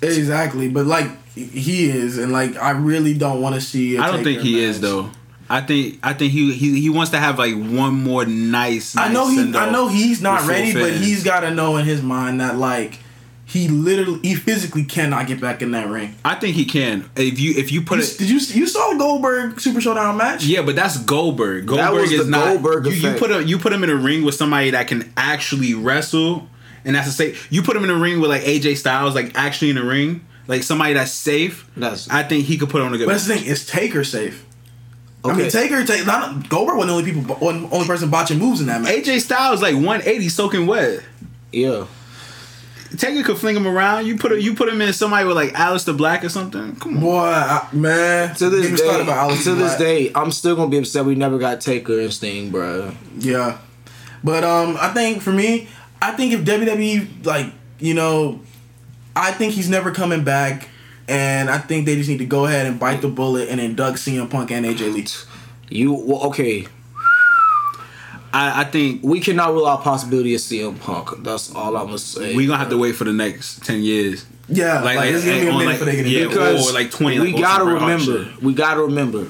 Exactly, 0.00 0.68
but 0.68 0.86
like 0.86 1.10
he 1.34 1.90
is, 1.90 2.16
and 2.16 2.32
like 2.32 2.56
I 2.56 2.70
really 2.70 3.12
don't 3.12 3.42
want 3.42 3.56
to 3.56 3.60
see. 3.60 3.98
I 3.98 4.08
I 4.08 4.12
don't 4.12 4.24
think 4.24 4.40
he 4.40 4.62
is 4.62 4.80
though. 4.80 5.10
I 5.48 5.60
think 5.60 5.98
I 6.02 6.12
think 6.12 6.32
he 6.32 6.52
he 6.54 6.80
he 6.80 6.90
wants 6.90 7.12
to 7.12 7.18
have 7.18 7.38
like 7.38 7.54
one 7.54 7.94
more 7.94 8.24
nice. 8.26 8.96
I 8.96 9.12
know 9.12 9.28
he. 9.28 9.38
I 9.56 9.70
know 9.70 9.88
he's 9.88 10.20
not 10.20 10.40
with 10.40 10.46
full 10.46 10.54
ready, 10.54 10.72
but 10.74 10.92
he's 10.94 11.22
got 11.22 11.40
to 11.40 11.50
know 11.50 11.76
in 11.76 11.84
his 11.84 12.02
mind 12.02 12.40
that 12.40 12.56
like 12.56 12.98
he 13.44 13.68
literally, 13.68 14.18
he 14.24 14.34
physically 14.34 14.82
cannot 14.84 15.28
get 15.28 15.40
back 15.40 15.62
in 15.62 15.70
that 15.70 15.86
ring. 15.88 16.16
I 16.24 16.34
think 16.34 16.56
he 16.56 16.64
can. 16.64 17.08
If 17.14 17.38
you 17.38 17.54
if 17.56 17.70
you 17.70 17.82
put 17.82 17.98
You- 17.98 18.04
it. 18.04 18.16
did 18.18 18.28
you 18.28 18.40
you 18.60 18.66
saw 18.66 18.94
Goldberg 18.98 19.60
Super 19.60 19.80
Showdown 19.80 20.16
match? 20.16 20.44
Yeah, 20.44 20.62
but 20.62 20.74
that's 20.74 20.98
Goldberg. 20.98 21.66
Goldberg 21.66 21.92
was 22.00 22.12
is 22.12 22.24
the 22.24 22.30
not. 22.30 22.44
Goldberg 22.48 22.86
you, 22.86 22.92
you 22.92 23.12
put 23.16 23.30
a, 23.30 23.44
you 23.44 23.58
put 23.58 23.72
him 23.72 23.84
in 23.84 23.90
a 23.90 23.94
ring 23.94 24.24
with 24.24 24.34
somebody 24.34 24.70
that 24.70 24.88
can 24.88 25.12
actually 25.16 25.74
wrestle, 25.74 26.48
and 26.84 26.96
that's 26.96 27.06
the 27.06 27.12
same. 27.12 27.34
You 27.50 27.62
put 27.62 27.76
him 27.76 27.84
in 27.84 27.90
a 27.90 27.94
ring 27.94 28.20
with 28.20 28.30
like 28.30 28.42
AJ 28.42 28.78
Styles, 28.78 29.14
like 29.14 29.30
actually 29.36 29.70
in 29.70 29.78
a 29.78 29.84
ring, 29.84 30.26
like 30.48 30.64
somebody 30.64 30.94
that's 30.94 31.12
safe. 31.12 31.70
That's- 31.76 32.08
I 32.10 32.24
think 32.24 32.46
he 32.46 32.58
could 32.58 32.68
put 32.70 32.82
on 32.82 32.92
a 32.94 32.98
good. 32.98 33.06
But 33.06 33.12
that's 33.12 33.26
the 33.28 33.36
thing. 33.36 33.44
Is 33.46 33.64
Taker 33.64 34.02
safe? 34.02 34.44
I 35.30 35.32
mean, 35.36 35.46
Okay. 35.46 35.68
Taker. 35.68 35.84
Ta- 35.84 36.04
not 36.04 36.48
Goldberg 36.48 36.76
wasn't 36.76 37.04
the 37.04 37.10
only 37.10 37.12
people. 37.12 37.36
One, 37.36 37.68
only 37.72 37.86
person 37.86 38.10
botching 38.10 38.38
moves 38.38 38.60
in 38.60 38.66
that 38.66 38.80
match. 38.80 38.92
AJ 38.92 39.20
Styles 39.20 39.62
like 39.62 39.74
180 39.74 40.28
soaking 40.28 40.66
wet. 40.66 41.00
Yeah. 41.52 41.86
Taker 42.96 43.22
could 43.24 43.36
fling 43.38 43.56
him 43.56 43.66
around. 43.66 44.06
You 44.06 44.16
put 44.16 44.32
a, 44.32 44.40
you 44.40 44.54
put 44.54 44.68
him 44.68 44.80
in 44.80 44.92
somebody 44.92 45.26
with 45.26 45.36
like 45.36 45.52
Aleister 45.52 45.96
Black 45.96 46.24
or 46.24 46.28
something. 46.28 46.76
Come 46.76 46.96
on. 46.96 47.02
Boy, 47.02 47.18
I, 47.24 47.68
man. 47.72 48.34
To 48.36 48.48
this 48.48 48.62
Get 48.62 48.70
me 48.72 48.76
started 48.78 48.96
day, 48.98 49.02
about 49.12 49.38
to 49.42 49.54
this 49.54 49.76
day, 49.76 50.12
I'm 50.14 50.30
still 50.30 50.54
gonna 50.56 50.70
be 50.70 50.78
upset 50.78 51.04
we 51.04 51.14
never 51.14 51.38
got 51.38 51.60
Taker 51.60 51.98
and 52.00 52.12
Sting, 52.12 52.50
bro. 52.50 52.92
Yeah, 53.18 53.58
but 54.22 54.44
um, 54.44 54.76
I 54.80 54.92
think 54.94 55.20
for 55.20 55.32
me, 55.32 55.68
I 56.00 56.12
think 56.12 56.32
if 56.32 56.40
WWE 56.42 57.26
like 57.26 57.52
you 57.80 57.92
know, 57.92 58.40
I 59.14 59.32
think 59.32 59.52
he's 59.54 59.68
never 59.68 59.90
coming 59.90 60.22
back, 60.24 60.68
and 61.08 61.48
I 61.50 61.58
think 61.58 61.86
they 61.86 61.94
just 61.96 62.08
need 62.08 62.18
to 62.18 62.26
go 62.26 62.46
ahead 62.46 62.66
and 62.66 62.78
bite 62.80 63.00
the 63.02 63.08
bullet 63.08 63.48
and 63.48 63.60
induct 63.60 63.98
CM 63.98 64.28
Punk 64.30 64.50
and 64.50 64.66
AJ 64.66 64.92
Lee. 64.92 65.06
You 65.68 65.92
well, 65.94 66.24
okay? 66.28 66.66
I, 68.32 68.62
I 68.62 68.64
think 68.64 69.02
We 69.02 69.20
cannot 69.20 69.52
rule 69.54 69.66
out 69.66 69.82
possibility 69.82 70.34
of 70.34 70.40
CM 70.40 70.78
Punk. 70.80 71.22
That's 71.22 71.54
all 71.54 71.76
I'm 71.76 71.86
gonna 71.86 71.98
say. 71.98 72.34
we 72.34 72.46
gonna 72.46 72.58
have 72.58 72.70
to 72.70 72.78
wait 72.78 72.92
for 72.96 73.04
the 73.04 73.12
next 73.12 73.64
10 73.64 73.82
years. 73.82 74.26
Yeah, 74.48 74.80
like, 74.82 75.10
it's 75.12 75.24
gonna 75.24 75.40
be 75.40 75.46
a 75.46 75.50
on, 75.50 75.58
minute 75.58 75.70
like- 75.70 75.78
before 75.80 75.86
they 75.92 75.96
get 75.96 76.06
yeah, 76.06 76.20
it. 76.24 76.28
because 76.28 76.70
or 76.70 76.74
like 76.74 76.90
20. 76.90 77.18
we 77.20 77.32
like 77.32 77.40
gotta 77.42 77.64
Austin 77.64 77.68
Bret 77.78 77.80
Hart 77.82 78.00
remember. 78.06 78.30
shit. 78.32 78.42
We 78.42 78.54
gotta 78.54 78.80
remember. 78.82 79.26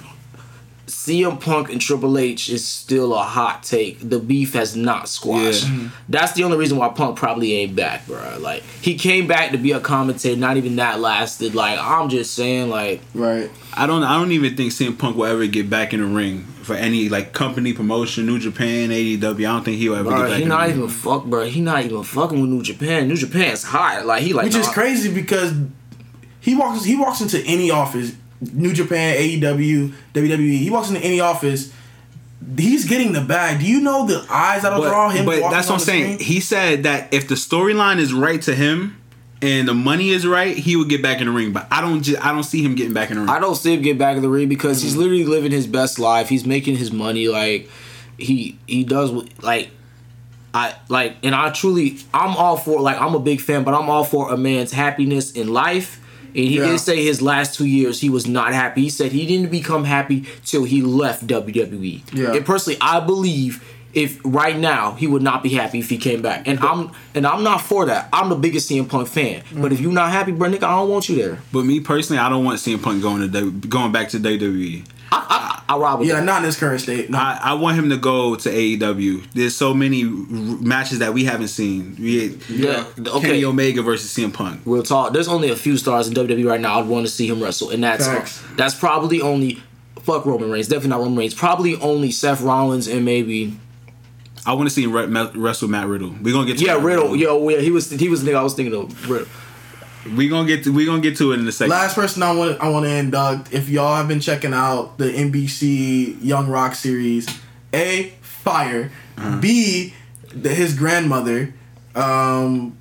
CM 0.86 1.40
Punk 1.40 1.68
and 1.70 1.80
Triple 1.80 2.16
H 2.16 2.48
is 2.48 2.64
still 2.64 3.12
a 3.12 3.22
hot 3.22 3.64
take. 3.64 3.98
The 4.08 4.20
beef 4.20 4.54
has 4.54 4.76
not 4.76 5.08
squashed. 5.08 5.64
Yeah. 5.64 5.70
Mhm. 5.70 5.90
That's 6.08 6.32
the 6.34 6.44
only 6.44 6.56
reason 6.58 6.78
why 6.78 6.88
Punk 6.90 7.16
probably 7.16 7.54
ain't 7.54 7.74
back, 7.74 8.06
bro. 8.06 8.38
Like 8.38 8.62
he 8.80 8.94
came 8.96 9.26
back 9.26 9.50
to 9.50 9.58
be 9.58 9.72
a 9.72 9.80
commentator. 9.80 10.36
Not 10.36 10.56
even 10.56 10.76
that 10.76 11.00
lasted. 11.00 11.54
Like 11.56 11.78
I'm 11.80 12.08
just 12.08 12.34
saying, 12.34 12.70
like 12.70 13.00
Right. 13.14 13.50
I 13.74 13.86
don't. 13.86 14.04
I 14.04 14.16
don't 14.18 14.30
even 14.32 14.56
think 14.56 14.72
CM 14.72 14.96
Punk 14.96 15.16
will 15.16 15.26
ever 15.26 15.46
get 15.46 15.68
back 15.68 15.92
in 15.92 16.00
the 16.00 16.06
ring 16.06 16.44
for 16.62 16.74
any 16.76 17.08
like 17.08 17.32
company 17.32 17.72
promotion, 17.72 18.24
New 18.26 18.38
Japan, 18.38 18.90
AEW. 18.90 19.20
I 19.46 19.52
don't 19.52 19.64
think 19.64 19.78
he'll 19.78 19.94
ever 19.96 20.08
bro, 20.10 20.18
get 20.18 20.28
back 20.28 20.36
he 20.36 20.42
in 20.44 20.48
the 20.48 20.54
not 20.54 20.66
ring. 20.68 20.76
even 20.76 20.88
fuck, 20.88 21.24
bro. 21.24 21.46
He 21.46 21.60
not 21.60 21.84
even 21.84 22.02
fucking 22.04 22.40
with 22.40 22.48
New 22.50 22.62
Japan. 22.62 23.08
New 23.08 23.16
Japan's 23.16 23.64
hot. 23.64 24.06
Like 24.06 24.22
he 24.22 24.32
like 24.32 24.44
Which 24.44 24.54
is 24.54 24.68
crazy 24.68 25.12
because 25.12 25.52
he 26.40 26.54
walks 26.54 26.84
he 26.84 26.94
walks 26.96 27.20
into 27.20 27.40
any 27.40 27.70
office, 27.72 28.12
New 28.40 28.72
Japan, 28.72 29.16
AEW, 29.16 29.92
WWE. 30.14 30.58
He 30.58 30.70
walks 30.70 30.88
into 30.88 31.00
any 31.00 31.20
office. 31.20 31.72
He's 32.58 32.84
getting 32.86 33.12
the 33.12 33.20
bag. 33.22 33.60
Do 33.60 33.66
you 33.66 33.80
know 33.80 34.06
the 34.06 34.24
eyes 34.30 34.62
that'll 34.62 34.82
draw 34.82 35.08
But, 35.08 35.16
him? 35.16 35.26
but 35.26 35.40
that's 35.50 35.68
what 35.68 35.74
on 35.76 35.80
I'm 35.80 35.84
saying. 35.86 36.04
screen? 36.14 36.18
He 36.26 36.40
said 36.40 36.82
that 36.84 37.12
if 37.12 37.28
the 37.28 37.34
storyline 37.34 37.98
is 37.98 38.12
right 38.12 38.40
to 38.42 38.54
him 38.54 39.00
and 39.42 39.66
the 39.66 39.74
money 39.74 40.10
is 40.10 40.26
right, 40.26 40.56
he 40.56 40.76
would 40.76 40.88
get 40.88 41.02
back 41.02 41.20
in 41.20 41.26
the 41.26 41.32
ring. 41.32 41.52
But 41.52 41.66
I 41.70 41.80
don't. 41.80 42.02
Just, 42.02 42.24
I 42.24 42.32
don't 42.32 42.44
see 42.44 42.62
him 42.62 42.74
getting 42.74 42.92
back 42.92 43.10
in 43.10 43.16
the 43.16 43.22
ring. 43.22 43.30
I 43.30 43.40
don't 43.40 43.54
see 43.56 43.74
him 43.74 43.82
get 43.82 43.98
back 43.98 44.16
in 44.16 44.22
the 44.22 44.28
ring 44.28 44.48
because 44.48 44.82
he's 44.82 44.96
literally 44.96 45.24
living 45.24 45.50
his 45.50 45.66
best 45.66 45.98
life. 45.98 46.28
He's 46.28 46.46
making 46.46 46.76
his 46.76 46.92
money. 46.92 47.26
Like 47.28 47.68
he 48.18 48.58
he 48.66 48.84
does 48.84 49.10
like 49.42 49.70
I 50.54 50.74
like, 50.88 51.16
and 51.22 51.34
I 51.34 51.50
truly 51.50 51.98
I'm 52.14 52.36
all 52.36 52.56
for 52.56 52.80
like 52.80 53.00
I'm 53.00 53.14
a 53.14 53.18
big 53.20 53.40
fan, 53.40 53.64
but 53.64 53.74
I'm 53.74 53.90
all 53.90 54.04
for 54.04 54.32
a 54.32 54.36
man's 54.36 54.72
happiness 54.72 55.32
in 55.32 55.52
life. 55.52 56.00
And 56.36 56.44
he 56.44 56.58
Yeah. 56.58 56.66
did 56.70 56.78
say 56.80 57.02
his 57.02 57.22
last 57.22 57.54
two 57.54 57.64
years 57.64 58.00
he 58.00 58.10
was 58.10 58.26
not 58.26 58.52
happy. 58.52 58.82
He 58.82 58.90
said 58.90 59.12
he 59.12 59.24
didn't 59.26 59.50
become 59.50 59.84
happy 59.84 60.24
till 60.44 60.64
he 60.64 60.82
left 60.82 61.26
WWE. 61.26 62.02
Yeah. 62.12 62.34
And 62.34 62.44
personally, 62.44 62.76
I 62.80 63.00
believe 63.00 63.62
if 63.96 64.20
right 64.24 64.58
now 64.58 64.92
he 64.92 65.06
would 65.06 65.22
not 65.22 65.42
be 65.42 65.48
happy 65.48 65.78
if 65.78 65.88
he 65.88 65.96
came 65.96 66.20
back. 66.20 66.46
And 66.46 66.60
I'm 66.60 66.92
and 67.14 67.26
I'm 67.26 67.42
not 67.42 67.62
for 67.62 67.86
that. 67.86 68.10
I'm 68.12 68.28
the 68.28 68.36
biggest 68.36 68.70
CM 68.70 68.88
Punk 68.88 69.08
fan. 69.08 69.40
Mm-hmm. 69.40 69.62
But 69.62 69.72
if 69.72 69.80
you're 69.80 69.90
not 69.90 70.10
happy, 70.10 70.32
bro, 70.32 70.50
nigga, 70.50 70.64
I 70.64 70.76
don't 70.76 70.90
want 70.90 71.08
you 71.08 71.16
there. 71.16 71.38
But 71.50 71.64
me 71.64 71.80
personally, 71.80 72.20
I 72.20 72.28
don't 72.28 72.44
want 72.44 72.58
CM 72.58 72.80
Punk 72.82 73.02
going 73.02 73.32
to 73.32 73.50
going 73.52 73.92
back 73.92 74.10
to 74.10 74.18
WWE. 74.18 74.86
I 75.10 75.62
I, 75.68 75.74
I 75.74 75.78
rob 75.78 76.00
with 76.00 76.08
yeah, 76.08 76.16
that. 76.16 76.24
not 76.24 76.38
in 76.40 76.44
his 76.44 76.58
current 76.58 76.82
state. 76.82 77.08
No. 77.08 77.16
I, 77.16 77.40
I 77.42 77.54
want 77.54 77.78
him 77.78 77.88
to 77.88 77.96
go 77.96 78.34
to 78.36 78.48
AEW. 78.50 79.32
There's 79.32 79.56
so 79.56 79.72
many 79.72 80.04
r- 80.04 80.10
matches 80.10 80.98
that 80.98 81.14
we 81.14 81.24
haven't 81.24 81.48
seen. 81.48 81.96
We 81.98 82.38
Yeah, 82.50 82.84
okay. 82.98 83.20
Kenny 83.20 83.44
Omega 83.46 83.80
versus 83.80 84.12
CM 84.12 84.34
Punk. 84.34 84.60
Real 84.66 84.82
talk. 84.82 85.14
There's 85.14 85.28
only 85.28 85.48
a 85.48 85.56
few 85.56 85.78
stars 85.78 86.06
in 86.06 86.12
WWE 86.12 86.46
right 86.46 86.60
now 86.60 86.80
I'd 86.80 86.86
want 86.86 87.06
to 87.06 87.10
see 87.10 87.26
him 87.26 87.42
wrestle, 87.42 87.70
and 87.70 87.82
that's 87.82 88.06
Facts. 88.06 88.42
that's 88.56 88.74
probably 88.74 89.22
only 89.22 89.62
fuck 90.02 90.26
Roman 90.26 90.50
Reigns. 90.50 90.68
Definitely 90.68 90.90
not 90.90 91.00
Roman 91.00 91.16
Reigns. 91.16 91.34
Probably 91.34 91.76
only 91.76 92.10
Seth 92.10 92.42
Rollins 92.42 92.88
and 92.88 93.04
maybe 93.04 93.56
I 94.46 94.52
want 94.52 94.68
to 94.68 94.74
see 94.74 94.84
him 94.84 94.92
re- 94.92 95.06
me- 95.06 95.30
wrestle 95.34 95.68
Matt 95.68 95.86
Riddle. 95.88 96.14
We're 96.22 96.32
gonna 96.32 96.46
get 96.46 96.58
to 96.58 96.64
yeah 96.64 96.74
Matt 96.74 96.84
Riddle. 96.84 97.16
Yo, 97.16 97.48
yeah, 97.48 97.58
he 97.60 97.70
was 97.70 97.90
he 97.90 98.08
was 98.08 98.22
the 98.22 98.30
nigga 98.30 98.36
I 98.36 98.42
was 98.42 98.54
thinking 98.54 98.74
of. 98.74 99.10
Riddle. 99.10 99.28
We 100.16 100.28
gonna 100.28 100.46
get 100.46 100.62
to 100.64 100.72
we 100.72 100.86
gonna 100.86 101.02
get 101.02 101.16
to 101.18 101.32
it 101.32 101.40
in 101.40 101.48
a 101.48 101.52
second. 101.52 101.70
Last 101.70 101.94
person 101.96 102.22
I 102.22 102.32
want 102.32 102.60
I 102.60 102.68
want 102.68 102.84
to 102.86 102.90
induct. 102.92 103.52
If 103.52 103.68
y'all 103.68 103.96
have 103.96 104.06
been 104.06 104.20
checking 104.20 104.52
out 104.54 104.98
the 104.98 105.06
NBC 105.12 106.22
Young 106.22 106.48
Rock 106.48 106.74
series, 106.76 107.26
a 107.74 108.10
fire, 108.20 108.92
Uh-huh. 109.18 109.40
b 109.40 109.94
the, 110.32 110.50
his 110.54 110.74
grandmother, 110.74 111.52
um, 111.96 112.76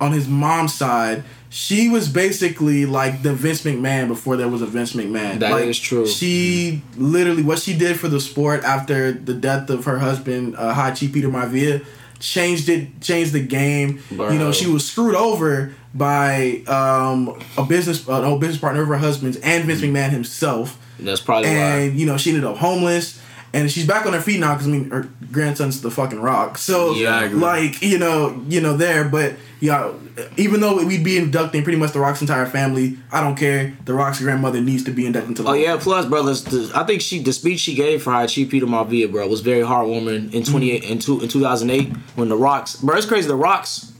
on 0.00 0.12
his 0.12 0.28
mom's 0.28 0.74
side, 0.74 1.24
she 1.48 1.88
was 1.88 2.08
basically 2.08 2.86
like 2.86 3.22
the 3.22 3.32
Vince 3.32 3.62
McMahon 3.62 4.08
before 4.08 4.36
there 4.36 4.48
was 4.48 4.62
a 4.62 4.66
Vince 4.66 4.92
McMahon. 4.92 5.38
That 5.38 5.52
like, 5.52 5.64
is 5.64 5.78
true. 5.78 6.06
She 6.06 6.82
literally 6.96 7.42
what 7.42 7.58
she 7.58 7.76
did 7.76 7.98
for 7.98 8.08
the 8.08 8.20
sport 8.20 8.64
after 8.64 9.12
the 9.12 9.34
death 9.34 9.70
of 9.70 9.84
her 9.84 9.98
husband, 9.98 10.56
uh, 10.56 10.74
High 10.74 10.92
Chief 10.92 11.12
Peter 11.12 11.28
Maivia, 11.28 11.84
changed 12.18 12.68
it, 12.68 13.00
changed 13.00 13.32
the 13.32 13.42
game. 13.42 14.00
You 14.10 14.38
know, 14.38 14.52
she 14.52 14.66
was 14.66 14.86
screwed 14.86 15.14
over 15.14 15.74
by 15.94 16.62
um, 16.66 17.40
a 17.56 17.64
business, 17.64 18.06
an 18.06 18.24
old 18.24 18.40
business 18.40 18.58
partner 18.58 18.82
of 18.82 18.88
her 18.88 18.98
husband's, 18.98 19.38
and 19.38 19.64
Vince 19.64 19.80
McMahon 19.80 20.10
himself. 20.10 20.78
That's 20.98 21.20
probably 21.20 21.50
And 21.50 21.98
you 21.98 22.06
know, 22.06 22.16
she 22.16 22.30
ended 22.30 22.44
up 22.44 22.56
homeless, 22.56 23.20
and 23.56 23.70
she's 23.70 23.86
back 23.86 24.04
on 24.04 24.12
her 24.12 24.20
feet 24.20 24.38
now 24.38 24.52
because 24.52 24.68
I 24.68 24.70
mean, 24.70 24.90
her 24.90 25.08
grandson's 25.32 25.80
the 25.80 25.90
fucking 25.90 26.20
Rock. 26.20 26.58
So 26.58 26.94
Yeah, 26.94 27.28
like 27.32 27.80
you 27.80 27.98
know, 27.98 28.44
you 28.48 28.60
know 28.60 28.76
there, 28.76 29.08
but 29.08 29.34
yeah, 29.60 29.94
even 30.36 30.60
though 30.60 30.84
we'd 30.84 31.02
be 31.02 31.16
inducting 31.16 31.62
pretty 31.62 31.78
much 31.78 31.92
the 31.92 32.00
Rock's 32.00 32.20
entire 32.20 32.44
family, 32.44 32.98
I 33.10 33.22
don't 33.22 33.34
care. 33.34 33.74
The 33.86 33.94
Rock's 33.94 34.20
grandmother 34.20 34.60
needs 34.60 34.84
to 34.84 34.90
be 34.90 35.06
inducted 35.06 35.30
into. 35.30 35.48
Oh 35.48 35.54
yeah, 35.54 35.78
plus 35.80 36.04
brothers, 36.04 36.44
the, 36.44 36.70
I 36.74 36.84
think 36.84 37.00
she 37.00 37.20
the 37.20 37.32
speech 37.32 37.60
she 37.60 37.74
gave 37.74 38.02
for 38.02 38.10
High 38.10 38.26
Chief 38.26 38.50
Peter 38.50 38.66
Maivia, 38.66 39.10
bro, 39.10 39.26
was 39.26 39.40
very 39.40 39.62
heartwarming 39.62 40.06
in 40.06 40.42
mm-hmm. 40.42 40.50
twenty 40.50 40.72
eight 40.72 40.84
in 40.84 40.98
two 40.98 41.20
in 41.22 41.28
two 41.28 41.40
thousand 41.40 41.70
eight 41.70 41.96
when 42.14 42.28
the 42.28 42.36
Rocks, 42.36 42.76
bro, 42.76 42.96
it's 42.96 43.06
crazy. 43.06 43.26
The 43.26 43.36
Rocks, 43.36 43.92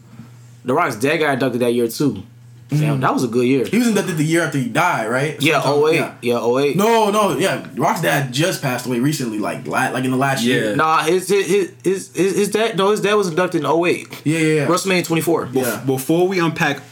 the 0.66 0.74
Rocks 0.74 0.96
dead 0.96 1.18
got 1.18 1.32
inducted 1.32 1.62
that 1.62 1.72
year 1.72 1.88
too. 1.88 2.22
Damn, 2.68 2.80
mm-hmm. 2.80 3.00
that 3.00 3.14
was 3.14 3.22
a 3.22 3.28
good 3.28 3.46
year. 3.46 3.64
He 3.64 3.78
was 3.78 3.86
inducted 3.86 4.16
the 4.16 4.24
year 4.24 4.42
after 4.42 4.58
he 4.58 4.68
died, 4.68 5.08
right? 5.08 5.40
Yeah, 5.40 5.62
Sometime- 5.62 5.94
08. 5.94 5.94
yeah. 5.94 6.14
Yeah, 6.40 6.58
08. 6.58 6.76
No, 6.76 7.10
no, 7.10 7.38
yeah. 7.38 7.64
Rock's 7.76 8.02
dad 8.02 8.32
just 8.32 8.60
passed 8.60 8.86
away 8.86 8.98
recently, 8.98 9.38
like 9.38 9.66
la- 9.68 9.90
like 9.90 10.04
in 10.04 10.10
the 10.10 10.16
last 10.16 10.42
Yeah. 10.42 10.54
year. 10.54 10.76
Nah, 10.76 11.04
his 11.04 11.28
his 11.28 11.46
his 11.46 11.72
his, 11.84 12.16
his, 12.16 12.36
his 12.36 12.48
dad 12.50 12.76
no 12.76 12.90
his 12.90 13.00
dad 13.00 13.14
was 13.14 13.28
inducted 13.28 13.60
in 13.60 13.66
08. 13.66 14.22
Yeah, 14.24 14.38
yeah, 14.38 14.54
yeah. 14.54 14.66
WrestleMania 14.66 15.06
24. 15.06 15.50
Yeah. 15.52 15.82
Before 15.86 16.26
we 16.26 16.40
unpack 16.40 16.82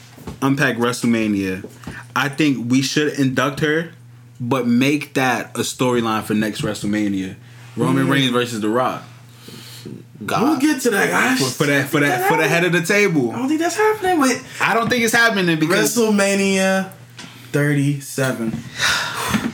unpack 0.40 0.76
WrestleMania, 0.76 1.68
I 2.14 2.28
think 2.28 2.70
we 2.70 2.80
should 2.80 3.18
induct 3.18 3.58
her, 3.60 3.90
but 4.40 4.68
make 4.68 5.14
that 5.14 5.56
a 5.56 5.60
storyline 5.60 6.22
for 6.22 6.34
next 6.34 6.62
WrestleMania. 6.62 7.34
Roman 7.76 8.04
mm-hmm. 8.04 8.12
Reigns 8.12 8.30
versus 8.30 8.60
The 8.60 8.68
Rock 8.68 9.02
God. 10.24 10.42
We'll 10.42 10.58
get 10.60 10.82
to 10.82 10.90
that, 10.90 11.10
guys. 11.10 11.38
for, 11.38 11.64
for 11.64 11.66
that 11.66 11.88
for 11.88 12.00
that 12.00 12.28
for 12.28 12.36
the 12.36 12.46
head 12.46 12.64
of 12.64 12.72
the 12.72 12.82
table. 12.82 13.32
I 13.32 13.38
don't 13.38 13.48
think 13.48 13.60
that's 13.60 13.76
happening 13.76 14.20
with 14.20 14.60
I 14.60 14.74
don't 14.74 14.88
think 14.88 15.04
it's 15.04 15.14
happening 15.14 15.58
because 15.58 15.96
WrestleMania 15.96 16.90
37. 17.52 18.52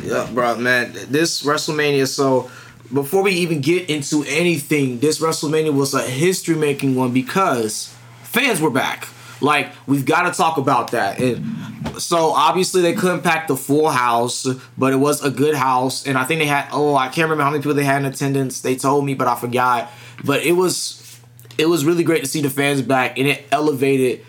Yeah, 0.02 0.29
bro, 0.33 0.57
man, 0.57 0.93
this 1.09 1.43
WrestleMania. 1.43 2.09
So 2.09 2.50
before 2.93 3.23
we 3.23 3.33
even 3.33 3.61
get 3.61 3.90
into 3.90 4.25
anything, 4.26 4.99
this 4.99 5.21
WrestleMania 5.21 5.73
was 5.73 5.95
a 5.95 6.02
history 6.02 6.57
making 6.57 6.97
one 6.97 7.12
because 7.12 7.95
fans 8.23 8.61
were 8.61 8.71
back. 8.71 9.07
Like 9.40 9.73
we've 9.87 10.05
got 10.07 10.23
to 10.23 10.37
talk 10.37 10.57
about 10.57 10.93
that. 10.93 11.21
And 11.21 12.00
so 12.00 12.31
obviously 12.31 12.83
they 12.83 12.95
couldn't 12.95 13.23
pack 13.23 13.47
the 13.47 13.57
full 13.57 13.90
house, 13.90 14.47
but 14.76 14.93
it 14.93 14.97
was 14.97 15.23
a 15.23 15.31
good 15.31 15.55
house. 15.55 16.07
And 16.07 16.19
I 16.19 16.25
think 16.25 16.40
they 16.40 16.47
had 16.47 16.69
oh 16.73 16.97
I 16.97 17.07
can't 17.07 17.26
remember 17.26 17.45
how 17.45 17.50
many 17.50 17.62
people 17.62 17.75
they 17.75 17.85
had 17.85 18.02
in 18.02 18.07
attendance. 18.11 18.62
They 18.62 18.76
told 18.76 19.05
me, 19.05 19.14
but 19.14 19.29
I 19.29 19.37
forgot. 19.37 19.90
But 20.25 20.43
it 20.43 20.53
was 20.53 21.21
it 21.59 21.67
was 21.69 21.85
really 21.85 22.05
great 22.05 22.23
to 22.23 22.29
see 22.29 22.41
the 22.41 22.50
fans 22.50 22.83
back, 22.83 23.19
and 23.19 23.29
it 23.29 23.45
elevated. 23.53 24.25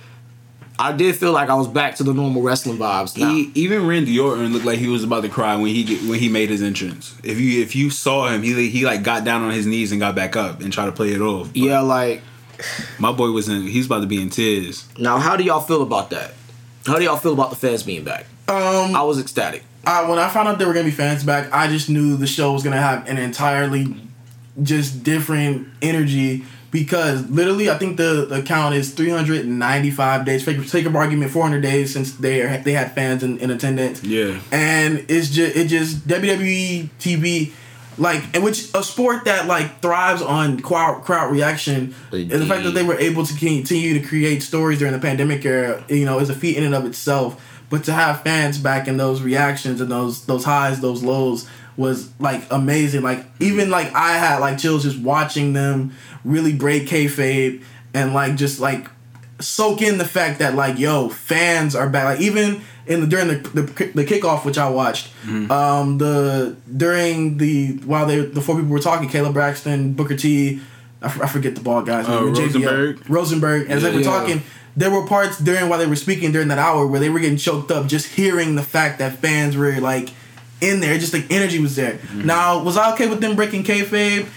I 0.80 0.94
did 0.94 1.16
feel 1.16 1.32
like 1.32 1.50
I 1.50 1.54
was 1.54 1.68
back 1.68 1.96
to 1.98 2.04
the 2.04 2.14
normal 2.14 2.42
wrestling 2.42 2.78
vibes. 2.78 3.16
Now. 3.16 3.32
he, 3.32 3.52
even 3.54 3.86
Randy 3.86 4.18
Orton 4.20 4.52
looked 4.52 4.66
like 4.66 4.80
he 4.80 4.88
was 4.88 5.04
about 5.04 5.22
to 5.22 5.30
cry 5.30 5.56
when 5.56 5.68
he 5.68 5.84
get, 5.84 6.02
when 6.10 6.18
he 6.18 6.28
made 6.28 6.50
his 6.50 6.64
entrance. 6.64 7.16
If 7.24 7.40
you 7.40 7.62
if 7.62 7.76
you 7.76 7.90
saw 7.90 8.28
him, 8.30 8.42
he 8.42 8.70
he 8.70 8.86
like 8.86 9.04
got 9.04 9.24
down 9.24 9.44
on 9.44 9.52
his 9.52 9.66
knees 9.66 9.92
and 9.92 10.02
got 10.02 10.16
back 10.16 10.36
up 10.36 10.62
and 10.62 10.74
tried 10.74 10.88
to 10.88 10.92
play 10.92 11.12
it 11.12 11.22
off. 11.22 11.48
But 11.50 11.58
yeah, 11.58 11.82
like 11.82 12.22
my 13.00 13.12
boy 13.12 13.32
was 13.32 13.48
in. 13.48 13.64
He's 13.64 13.86
about 13.86 14.02
to 14.02 14.08
be 14.08 14.22
in 14.22 14.30
tears. 14.30 14.88
Now, 14.98 15.20
how 15.20 15.36
do 15.36 15.44
y'all 15.44 15.62
feel 15.62 15.82
about 15.84 16.10
that? 16.12 16.34
How 16.86 16.98
do 16.98 17.04
y'all 17.04 17.18
feel 17.18 17.34
about 17.34 17.52
the 17.52 17.56
fans 17.56 17.84
being 17.84 18.04
back? 18.04 18.26
Um, 18.48 18.96
I 18.96 19.04
was 19.04 19.20
ecstatic. 19.20 19.64
I, 19.86 20.08
when 20.08 20.20
I 20.20 20.30
found 20.30 20.48
out 20.48 20.58
there 20.58 20.68
were 20.68 20.74
gonna 20.74 20.86
be 20.86 20.92
fans 20.92 21.24
back, 21.24 21.52
I 21.54 21.68
just 21.68 21.90
knew 21.90 22.18
the 22.18 22.28
show 22.28 22.54
was 22.54 22.64
gonna 22.64 22.82
have 22.82 23.08
an 23.08 23.18
entirely 23.18 23.96
just 24.62 25.04
different 25.04 25.68
energy 25.82 26.44
because 26.72 27.30
literally, 27.30 27.70
I 27.70 27.78
think 27.78 27.98
the, 27.98 28.26
the 28.28 28.42
count 28.42 28.76
is 28.76 28.94
395 28.94 30.26
days. 30.26 30.46
Take, 30.46 30.68
take 30.70 30.86
up 30.86 30.96
argument 30.96 31.32
400 31.32 31.62
days 31.62 31.94
since 31.94 32.14
they 32.14 32.42
are, 32.42 32.58
they 32.58 32.72
had 32.72 32.96
fans 32.96 33.24
in, 33.24 33.38
in 33.40 33.52
attendance. 33.52 34.02
Yeah. 34.04 34.40
and 34.52 35.06
it's 35.10 35.30
just 35.30 35.56
it 35.56 35.68
just 35.68 36.08
WWE 36.08 36.90
TV. 37.00 37.52
Like, 37.98 38.24
and 38.34 38.44
which 38.44 38.74
a 38.74 38.84
sport 38.84 39.26
that 39.26 39.48
like 39.48 39.82
thrives 39.82 40.22
on 40.22 40.62
crowd 40.62 41.04
crowd 41.04 41.30
reaction, 41.30 41.94
and 42.12 42.32
the 42.32 42.46
fact 42.46 42.64
that 42.64 42.72
they 42.72 42.84
were 42.84 42.98
able 42.98 43.26
to 43.26 43.34
continue 43.38 44.00
to 44.00 44.08
create 44.08 44.42
stories 44.42 44.80
during 44.80 44.94
the 44.94 45.00
pandemic 45.00 45.46
era, 45.46 45.84
you 45.90 46.06
know, 46.06 46.20
is 46.20 46.30
a 46.30 46.34
feat 46.34 46.56
in 46.56 46.64
and 46.64 46.74
of 46.74 46.86
itself. 46.86 47.46
But 47.70 47.84
to 47.84 47.94
have 47.94 48.22
fans 48.22 48.58
back 48.58 48.88
in 48.88 48.96
those 48.96 49.22
reactions 49.22 49.82
and 49.82 49.92
those 49.92 50.26
those 50.26 50.46
highs, 50.46 50.80
those 50.80 51.04
lows 51.04 51.48
was 51.78 52.10
like 52.20 52.44
amazing. 52.52 53.02
Like 53.02 53.26
even 53.40 53.70
like 53.70 53.94
I 53.94 54.18
had 54.18 54.40
like 54.40 54.58
chills 54.58 54.84
just 54.84 55.00
watching 55.00 55.54
them 55.54 55.94
really 56.24 56.54
break 56.54 56.88
kayfabe 56.88 57.64
and 57.94 58.14
like 58.14 58.36
just 58.36 58.60
like 58.60 58.88
soak 59.40 59.82
in 59.82 59.98
the 59.98 60.06
fact 60.06 60.40
that 60.40 60.56
like 60.56 60.78
yo 60.78 61.10
fans 61.10 61.76
are 61.76 61.90
back. 61.90 62.06
Like 62.06 62.22
even 62.22 62.62
in 62.88 63.02
the 63.02 63.08
during 63.08 63.28
the 63.28 63.36
the, 63.50 63.62
the 63.96 64.06
kickoff 64.06 64.44
which 64.46 64.58
I 64.58 64.70
watched, 64.70 65.10
um 65.50 65.98
the 65.98 66.56
during 66.76 67.38
the 67.38 67.74
while 67.86 68.06
they 68.06 68.20
the 68.20 68.42
four 68.42 68.56
people 68.56 68.70
were 68.72 68.80
talking, 68.80 69.10
Kayla 69.10 69.34
Braxton, 69.34 69.94
Booker 69.94 70.16
T, 70.16 70.60
I, 71.02 71.06
f- 71.06 71.22
I 71.22 71.28
forget 71.28 71.56
the 71.56 71.62
ball 71.62 71.82
guys. 71.84 72.08
Uh, 72.08 72.22
name, 72.26 72.34
JBL, 72.34 72.44
Rosenberg? 73.08 73.10
Rosenberg, 73.10 73.70
as 73.70 73.84
they 73.84 73.92
were 73.92 74.00
Yeah. 74.00 74.06
talking. 74.06 74.44
There 74.78 74.90
were 74.90 75.06
parts 75.06 75.38
during 75.38 75.68
while 75.68 75.80
they 75.80 75.86
were 75.86 75.98
speaking 75.98 76.32
during 76.32 76.48
that 76.48 76.58
hour 76.58 76.88
where 76.88 77.00
they 77.02 77.10
were 77.10 77.20
getting 77.20 77.38
choked 77.38 77.72
up 77.72 77.88
just 77.88 78.08
hearing 78.16 78.56
the 78.56 78.64
fact 78.64 79.00
that 79.00 79.18
fans 79.18 79.58
were 79.58 79.74
like 79.82 80.12
in 80.62 80.80
there. 80.80 80.98
Just 80.98 81.12
the 81.12 81.26
energy 81.30 81.60
was 81.60 81.76
there. 81.76 81.94
Mm-hmm. 81.96 82.26
Now, 82.26 82.64
was 82.64 82.78
I 82.78 82.94
okay 82.94 83.08
with 83.08 83.20
them 83.22 83.36
breaking 83.36 83.64
kayfabe? 83.64 84.28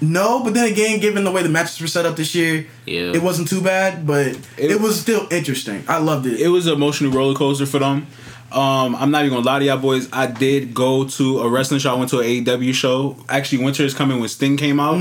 No, 0.00 0.44
but 0.44 0.54
then 0.54 0.70
again, 0.70 1.00
given 1.00 1.24
the 1.24 1.30
way 1.32 1.42
the 1.42 1.48
matches 1.48 1.80
were 1.80 1.88
set 1.88 2.06
up 2.06 2.14
this 2.14 2.32
year, 2.34 2.66
Yeah. 2.86 3.12
it 3.14 3.20
wasn't 3.22 3.48
too 3.48 3.60
bad. 3.60 4.06
But 4.06 4.28
it, 4.56 4.70
It- 4.70 4.80
was 4.80 5.00
still 5.00 5.26
interesting. 5.30 5.82
I 5.88 5.98
loved 5.98 6.26
it. 6.26 6.40
it 6.40 6.48
was 6.48 6.66
an 6.68 6.74
emotional 6.74 7.10
roller 7.10 7.34
coaster 7.34 7.66
for 7.66 7.80
them. 7.80 8.06
Um, 8.50 8.94
I'm 8.96 9.10
not 9.10 9.24
even 9.26 9.36
gonna 9.36 9.46
lie 9.46 9.58
to 9.58 9.64
y'all 9.66 9.76
boys. 9.78 10.08
I 10.12 10.26
did 10.26 10.72
go 10.74 11.04
to 11.06 11.40
a 11.40 11.48
wrestling 11.48 11.80
show. 11.80 11.94
I 11.94 11.98
went 11.98 12.10
to 12.10 12.20
an 12.20 12.24
AEW 12.26 12.72
show. 12.74 13.16
Actually, 13.28 13.64
Winter 13.64 13.82
is 13.84 13.92
coming 13.94 14.20
when 14.20 14.28
Sting 14.30 14.56
came 14.56 14.80
out, 14.80 14.96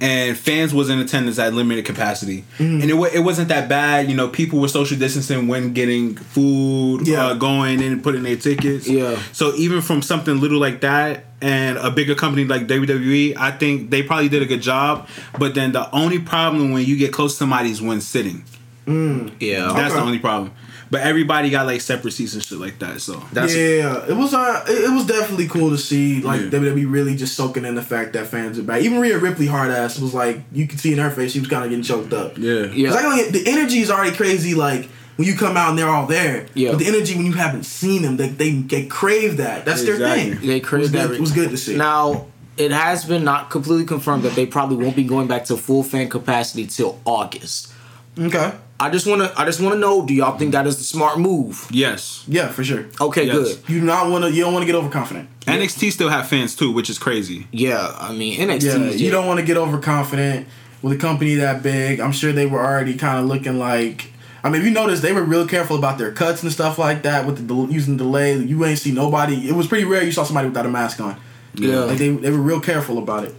and 0.00 0.36
fans 0.38 0.72
was 0.72 0.90
in 0.90 1.00
attendance 1.00 1.38
at 1.40 1.54
limited 1.54 1.84
capacity, 1.84 2.44
and 2.58 2.84
it 2.84 2.94
wa- 2.94 3.08
it 3.12 3.20
wasn't 3.20 3.48
that 3.48 3.68
bad. 3.68 4.08
You 4.08 4.14
know, 4.16 4.28
people 4.28 4.60
were 4.60 4.68
social 4.68 4.96
distancing 4.96 5.48
when 5.48 5.72
getting 5.72 6.14
food, 6.16 7.06
Yeah. 7.08 7.26
uh, 7.26 7.34
going 7.34 7.82
and 7.82 8.00
putting 8.02 8.22
their 8.22 8.36
tickets. 8.36 8.88
Yeah. 8.88 9.18
So 9.32 9.54
even 9.56 9.80
from 9.80 10.00
something 10.00 10.38
little 10.40 10.60
like 10.60 10.80
that 10.82 11.24
and 11.40 11.76
a 11.78 11.90
bigger 11.90 12.14
company 12.14 12.44
like 12.44 12.68
WWE, 12.68 13.34
I 13.36 13.50
think 13.50 13.90
they 13.90 14.04
probably 14.04 14.28
did 14.28 14.42
a 14.42 14.46
good 14.46 14.62
job. 14.62 15.08
But 15.36 15.54
then 15.56 15.72
the 15.72 15.90
only 15.92 16.20
problem 16.20 16.70
when 16.70 16.84
you 16.84 16.96
get 16.96 17.12
close 17.12 17.32
to 17.32 17.38
somebody 17.38 17.70
is 17.70 17.82
when 17.82 18.00
sitting. 18.00 18.44
Yeah. 18.86 19.72
That's 19.74 19.94
the 19.94 20.00
only 20.00 20.18
problem. 20.18 20.52
But 20.94 21.02
everybody 21.02 21.50
got 21.50 21.66
like 21.66 21.80
separate 21.80 22.12
seats 22.12 22.34
and 22.34 22.42
shit 22.42 22.58
like 22.58 22.78
that. 22.78 23.00
So 23.00 23.14
That's 23.32 23.54
yeah, 23.54 24.06
it 24.08 24.16
was 24.16 24.32
uh, 24.32 24.64
it, 24.68 24.84
it 24.84 24.94
was 24.94 25.04
definitely 25.06 25.48
cool 25.48 25.70
to 25.70 25.78
see 25.78 26.20
like 26.22 26.40
Yeah. 26.40 26.46
WWE 26.50 26.90
really 26.90 27.16
just 27.16 27.34
soaking 27.36 27.64
in 27.64 27.74
the 27.74 27.82
fact 27.82 28.12
that 28.12 28.28
fans 28.28 28.58
are 28.58 28.62
back. 28.62 28.82
Even 28.82 29.00
Rhea 29.00 29.18
Ripley 29.18 29.46
hard 29.46 29.70
ass 29.72 29.98
was 29.98 30.14
like 30.14 30.40
you 30.52 30.68
could 30.68 30.78
see 30.78 30.92
in 30.92 30.98
her 31.00 31.10
face 31.10 31.32
she 31.32 31.40
was 31.40 31.48
kind 31.48 31.64
of 31.64 31.70
getting 31.70 31.82
choked 31.84 32.12
up. 32.12 32.38
yeah, 32.38 32.66
Yeah. 32.66 32.88
'Cause 32.90 32.96
I 32.96 33.02
can, 33.22 33.32
the 33.32 33.42
energy 33.46 33.80
is 33.80 33.90
already 33.90 34.14
crazy. 34.16 34.54
Like 34.54 34.88
when 35.16 35.26
you 35.28 35.34
come 35.36 35.56
out 35.56 35.70
and 35.70 35.78
they're 35.78 35.88
all 35.88 36.06
there. 36.06 36.46
Yeah. 36.54 36.70
But 36.70 36.78
the 36.78 36.86
energy 36.86 37.16
when 37.16 37.26
you 37.26 37.32
haven't 37.32 37.64
seen 37.64 38.02
them, 38.02 38.16
they 38.16 38.28
they, 38.28 38.52
they 38.52 38.86
crave 38.86 39.38
that. 39.38 39.64
That's 39.64 39.82
their 39.84 39.96
thing. 39.98 40.38
They 40.40 40.56
it 40.58 40.62
was 40.62 40.68
craved 40.68 40.92
good, 40.92 41.10
that. 41.10 41.14
it 41.14 41.20
was 41.20 41.32
good 41.32 41.50
to 41.50 41.56
see. 41.56 41.76
Now, 41.76 42.26
it 42.56 42.70
has 42.70 43.04
been 43.04 43.24
not 43.24 43.50
completely 43.50 43.84
confirmed 43.84 44.22
that 44.22 44.34
they 44.36 44.46
probably 44.46 44.76
won't 44.76 44.94
be 44.94 45.02
going 45.04 45.26
back 45.26 45.44
to 45.46 45.56
full 45.56 45.82
fan 45.82 46.08
capacity 46.08 46.66
till 46.66 47.00
August. 47.04 47.72
okay. 48.18 48.52
I 48.80 48.90
just 48.90 49.06
wanna 49.06 49.32
I 49.36 49.44
just 49.44 49.60
wanna 49.60 49.76
know, 49.76 50.04
do 50.04 50.12
y'all 50.12 50.36
think 50.36 50.52
that 50.52 50.66
is 50.66 50.78
the 50.78 50.84
smart 50.84 51.18
move? 51.18 51.66
yes. 51.70 52.24
Yeah, 52.26 52.48
for 52.48 52.64
sure. 52.64 52.86
Okay, 53.00 53.26
Yes. 53.26 53.34
good. 53.36 53.58
You 53.68 53.80
not 53.82 54.10
want 54.10 54.24
to. 54.24 54.32
You 54.32 54.42
don't 54.44 54.52
want 54.52 54.62
to 54.64 54.66
get 54.66 54.74
overconfident. 54.74 55.28
NXT 55.46 55.92
still 55.92 56.08
have 56.08 56.26
fans 56.28 56.54
too, 56.56 56.72
which 56.72 56.90
is 56.90 56.98
crazy. 56.98 57.46
Yeah, 57.52 57.94
I 57.98 58.12
mean 58.12 58.38
NXT. 58.40 58.64
Yeah, 58.64 58.84
is 58.86 59.00
you 59.00 59.10
don't 59.10 59.26
want 59.26 59.38
to 59.40 59.46
get 59.46 59.56
overconfident 59.56 60.46
with 60.82 60.92
a 60.92 60.96
company 60.96 61.36
that 61.36 61.62
big. 61.62 62.00
I'm 62.00 62.12
sure 62.12 62.32
they 62.32 62.46
were 62.46 62.60
already 62.60 62.94
kind 62.94 63.18
of 63.20 63.26
looking 63.26 63.58
like. 63.58 64.10
I 64.42 64.50
mean, 64.50 64.60
if 64.60 64.66
you 64.66 64.72
notice, 64.74 65.00
they 65.00 65.12
were 65.12 65.22
real 65.22 65.46
careful 65.46 65.76
about 65.78 65.96
their 65.96 66.12
cuts 66.12 66.42
and 66.42 66.52
stuff 66.52 66.78
like 66.78 67.02
that 67.04 67.26
with 67.26 67.36
the 67.36 67.42
del- 67.44 67.70
using 67.70 67.96
delay. 67.96 68.36
You 68.36 68.64
ain't 68.66 68.78
see 68.78 68.92
nobody. 68.92 69.48
It 69.48 69.52
was 69.54 69.66
pretty 69.66 69.84
rare 69.84 70.02
you 70.02 70.12
saw 70.12 70.24
somebody 70.24 70.48
without 70.48 70.66
a 70.66 70.70
mask 70.70 71.00
on. 71.00 71.16
Yeah. 71.54 71.84
Like 71.84 71.96
they, 71.98 72.10
they 72.10 72.30
were 72.30 72.36
real 72.38 72.60
careful 72.60 72.98
about 72.98 73.24
it. 73.24 73.34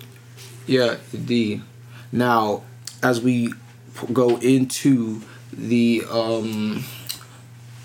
Yeah, 0.65 0.95
indeed. 1.13 1.61
Now, 2.11 2.63
as 3.03 3.21
we 3.21 3.49
p- 3.49 3.53
go 4.13 4.37
into 4.37 5.21
the, 5.53 6.03
um, 6.09 6.83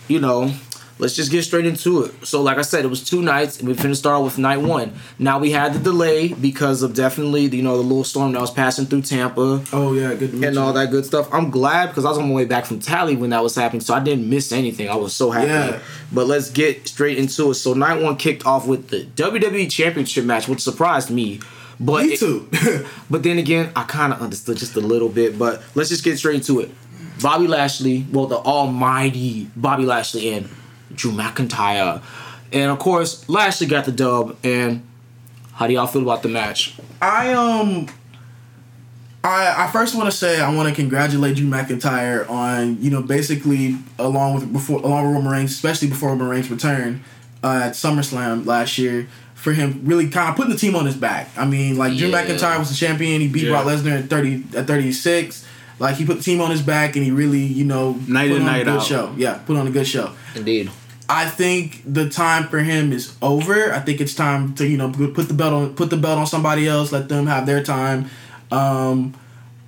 you 0.09 0.21
know, 0.21 0.52
let's 0.99 1.14
just 1.14 1.31
get 1.31 1.43
straight 1.45 1.67
into 1.67 2.02
it. 2.02 2.26
So, 2.26 2.43
like 2.43 2.59
I 2.59 2.62
said, 2.62 2.85
it 2.85 2.88
was 2.88 3.02
two 3.09 3.23
nights, 3.23 3.59
and 3.59 3.69
we 3.69 3.75
finished 3.75 4.00
start 4.00 4.23
with 4.25 4.38
night 4.38 4.59
one. 4.61 4.93
Now 5.19 5.38
we 5.38 5.50
had 5.52 5.73
the 5.75 5.79
delay 5.79 6.29
because 6.35 6.83
of 6.83 6.95
definitely, 6.95 7.47
you 7.47 7.62
know, 7.62 7.76
the 7.76 7.83
little 7.83 8.05
storm 8.05 8.33
that 8.33 8.40
was 8.40 8.50
passing 8.50 8.87
through 8.87 9.02
Tampa 9.02 9.62
Oh 9.73 9.93
yeah, 9.95 10.14
good. 10.14 10.35
and 10.35 10.59
all 10.59 10.73
that 10.73 10.90
good 10.90 11.05
stuff. 11.07 11.29
I'm 11.33 11.50
glad 11.50 11.87
because 11.88 12.05
I 12.05 12.09
was 12.09 12.19
on 12.19 12.29
my 12.29 12.35
way 12.35 12.45
back 12.45 12.67
from 12.67 12.81
Tally 12.81 13.17
when 13.17 13.31
that 13.31 13.43
was 13.43 13.55
happening, 13.55 13.81
so 13.81 13.95
I 13.95 14.00
didn't 14.00 14.29
miss 14.29 14.52
anything. 14.52 14.88
I 14.88 14.97
was 14.97 15.14
so 15.14 15.31
happy. 15.31 15.49
Yeah. 15.49 15.79
But 16.12 16.26
let's 16.26 16.50
get 16.50 16.88
straight 16.88 17.19
into 17.19 17.50
it. 17.50 17.55
So 17.55 17.73
night 17.73 18.02
one 18.02 18.17
kicked 18.17 18.45
off 18.45 18.67
with 18.67 18.88
the 18.88 19.05
WWE 19.05 19.71
Championship 19.71 20.25
match, 20.25 20.49
which 20.49 20.61
surprised 20.61 21.11
me. 21.11 21.40
But 21.80 22.04
Me 22.04 22.12
it- 22.12 22.18
too. 22.20 22.49
but 23.10 23.22
then 23.22 23.38
again, 23.38 23.72
I 23.75 23.84
kind 23.84 24.12
of 24.12 24.20
understood 24.20 24.58
just 24.58 24.76
a 24.76 24.80
little 24.80 25.08
bit. 25.08 25.38
But 25.38 25.62
let's 25.75 25.88
just 25.88 26.04
get 26.04 26.18
straight 26.18 26.37
into 26.37 26.60
it. 26.60 26.70
Bobby 27.22 27.46
Lashley, 27.46 28.06
well, 28.12 28.26
the 28.26 28.37
almighty 28.37 29.50
Bobby 29.56 29.84
Lashley 29.84 30.28
and 30.34 30.49
Drew 30.94 31.10
McIntyre. 31.12 32.02
And 32.52 32.70
of 32.70 32.78
course, 32.78 33.28
Lashley 33.28 33.66
got 33.66 33.85
the 33.87 33.92
dub. 33.92 34.37
And 34.44 34.83
how 35.55 35.66
do 35.66 35.72
y'all 35.72 35.87
feel 35.87 36.02
about 36.02 36.22
the 36.22 36.28
match? 36.28 36.74
I 37.00 37.33
um 37.33 37.87
I 39.22 39.66
I 39.66 39.70
first 39.70 39.94
want 39.94 40.11
to 40.11 40.16
say 40.16 40.40
I 40.40 40.55
want 40.55 40.68
to 40.68 40.74
congratulate 40.74 41.37
Drew 41.37 41.46
McIntyre 41.48 42.28
on 42.28 42.83
you 42.83 42.90
know 42.90 43.02
basically 43.02 43.76
along 43.98 44.35
with 44.35 44.52
before 44.52 44.81
along 44.81 45.07
with 45.07 45.14
Roman 45.16 45.33
Reigns, 45.33 45.52
especially 45.52 45.88
before 45.88 46.11
Roman 46.11 46.28
Reigns 46.28 46.50
returned 46.50 47.02
uh, 47.44 47.62
at 47.64 47.72
SummerSlam 47.72 48.46
last 48.46 48.78
year 48.78 49.09
for 49.40 49.53
him 49.53 49.81
really 49.85 50.09
kind 50.09 50.29
of 50.29 50.37
putting 50.37 50.53
the 50.53 50.59
team 50.59 50.74
on 50.76 50.85
his 50.87 50.96
back. 50.96 51.31
I 51.37 51.44
mean, 51.46 51.76
like 51.79 51.96
Drew 51.96 52.09
Yeah. 52.09 52.24
McIntyre 52.24 52.59
was 52.59 52.68
the 52.68 52.74
champion. 52.76 53.20
He 53.20 53.29
beat 53.29 53.44
Yeah. 53.44 53.50
Brock 53.50 53.64
Lesnar 53.66 54.00
at 54.05 54.11
thirty 54.11 54.44
at 54.57 54.66
thirty 54.66 54.92
six. 54.92 55.46
Like 55.79 55.96
he 55.96 56.05
put 56.05 56.18
the 56.18 56.22
team 56.22 56.40
on 56.42 56.50
his 56.50 56.61
back 56.62 56.94
and 56.96 57.05
he 57.05 57.11
really 57.11 57.40
you 57.42 57.64
know 57.64 57.92
Night 58.07 58.29
put 58.29 58.37
in, 58.37 58.42
on 58.42 58.46
night 58.46 58.62
a 58.62 58.64
good 58.64 58.76
out. 58.81 58.83
show. 58.85 59.14
Yeah, 59.16 59.35
put 59.46 59.57
on 59.57 59.66
a 59.66 59.70
good 59.70 59.87
show. 59.87 60.12
Indeed. 60.35 60.70
I 61.09 61.24
think 61.26 61.83
the 61.87 62.09
time 62.09 62.44
for 62.48 62.59
him 62.61 62.92
is 62.92 63.16
over. 63.20 63.72
I 63.72 63.81
think 63.81 64.00
it's 64.00 64.14
time 64.14 64.55
to 64.57 64.66
you 64.66 64.76
know 64.76 64.90
put 64.92 65.26
the 65.29 65.35
belt 65.35 65.53
on 65.55 65.74
put 65.74 65.90
the 65.90 65.96
belt 65.96 66.18
on 66.18 66.26
somebody 66.26 66.68
else. 66.68 66.92
Let 66.92 67.09
them 67.09 67.26
have 67.26 67.46
their 67.46 67.62
time. 67.62 68.11
Um, 68.53 69.14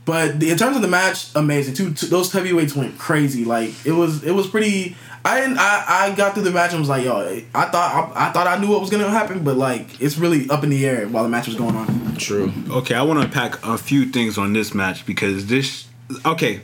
but 0.04 0.40
the, 0.40 0.50
in 0.50 0.58
terms 0.58 0.76
of 0.76 0.82
the 0.82 0.88
match, 0.88 1.28
amazing. 1.34 1.74
Two, 1.74 1.94
two 1.94 2.06
those 2.06 2.30
heavyweights 2.32 2.74
went 2.74 2.98
crazy. 2.98 3.44
Like 3.44 3.70
it 3.86 3.92
was 3.92 4.22
it 4.22 4.32
was 4.32 4.46
pretty. 4.46 4.96
I 5.24 5.40
didn't. 5.40 5.58
I, 5.58 5.84
I 5.88 6.14
got 6.16 6.34
through 6.34 6.42
the 6.42 6.50
match 6.50 6.72
and 6.72 6.80
was 6.80 6.88
like, 6.88 7.04
yo, 7.04 7.16
I 7.54 7.64
thought 7.66 8.14
I, 8.16 8.28
I 8.28 8.32
thought 8.32 8.46
I 8.46 8.58
knew 8.58 8.68
what 8.68 8.80
was 8.80 8.90
gonna 8.90 9.08
happen, 9.08 9.44
but 9.44 9.56
like 9.56 10.00
it's 10.00 10.16
really 10.18 10.48
up 10.50 10.64
in 10.64 10.70
the 10.70 10.84
air 10.84 11.06
while 11.08 11.22
the 11.22 11.28
match 11.28 11.46
was 11.46 11.56
going 11.56 11.76
on. 11.76 12.16
True. 12.16 12.52
Okay, 12.70 12.94
I 12.94 13.02
want 13.02 13.20
to 13.20 13.26
unpack 13.26 13.64
a 13.64 13.78
few 13.78 14.06
things 14.06 14.36
on 14.38 14.52
this 14.52 14.74
match 14.74 15.06
because 15.06 15.46
this. 15.46 15.86
Okay, 16.26 16.60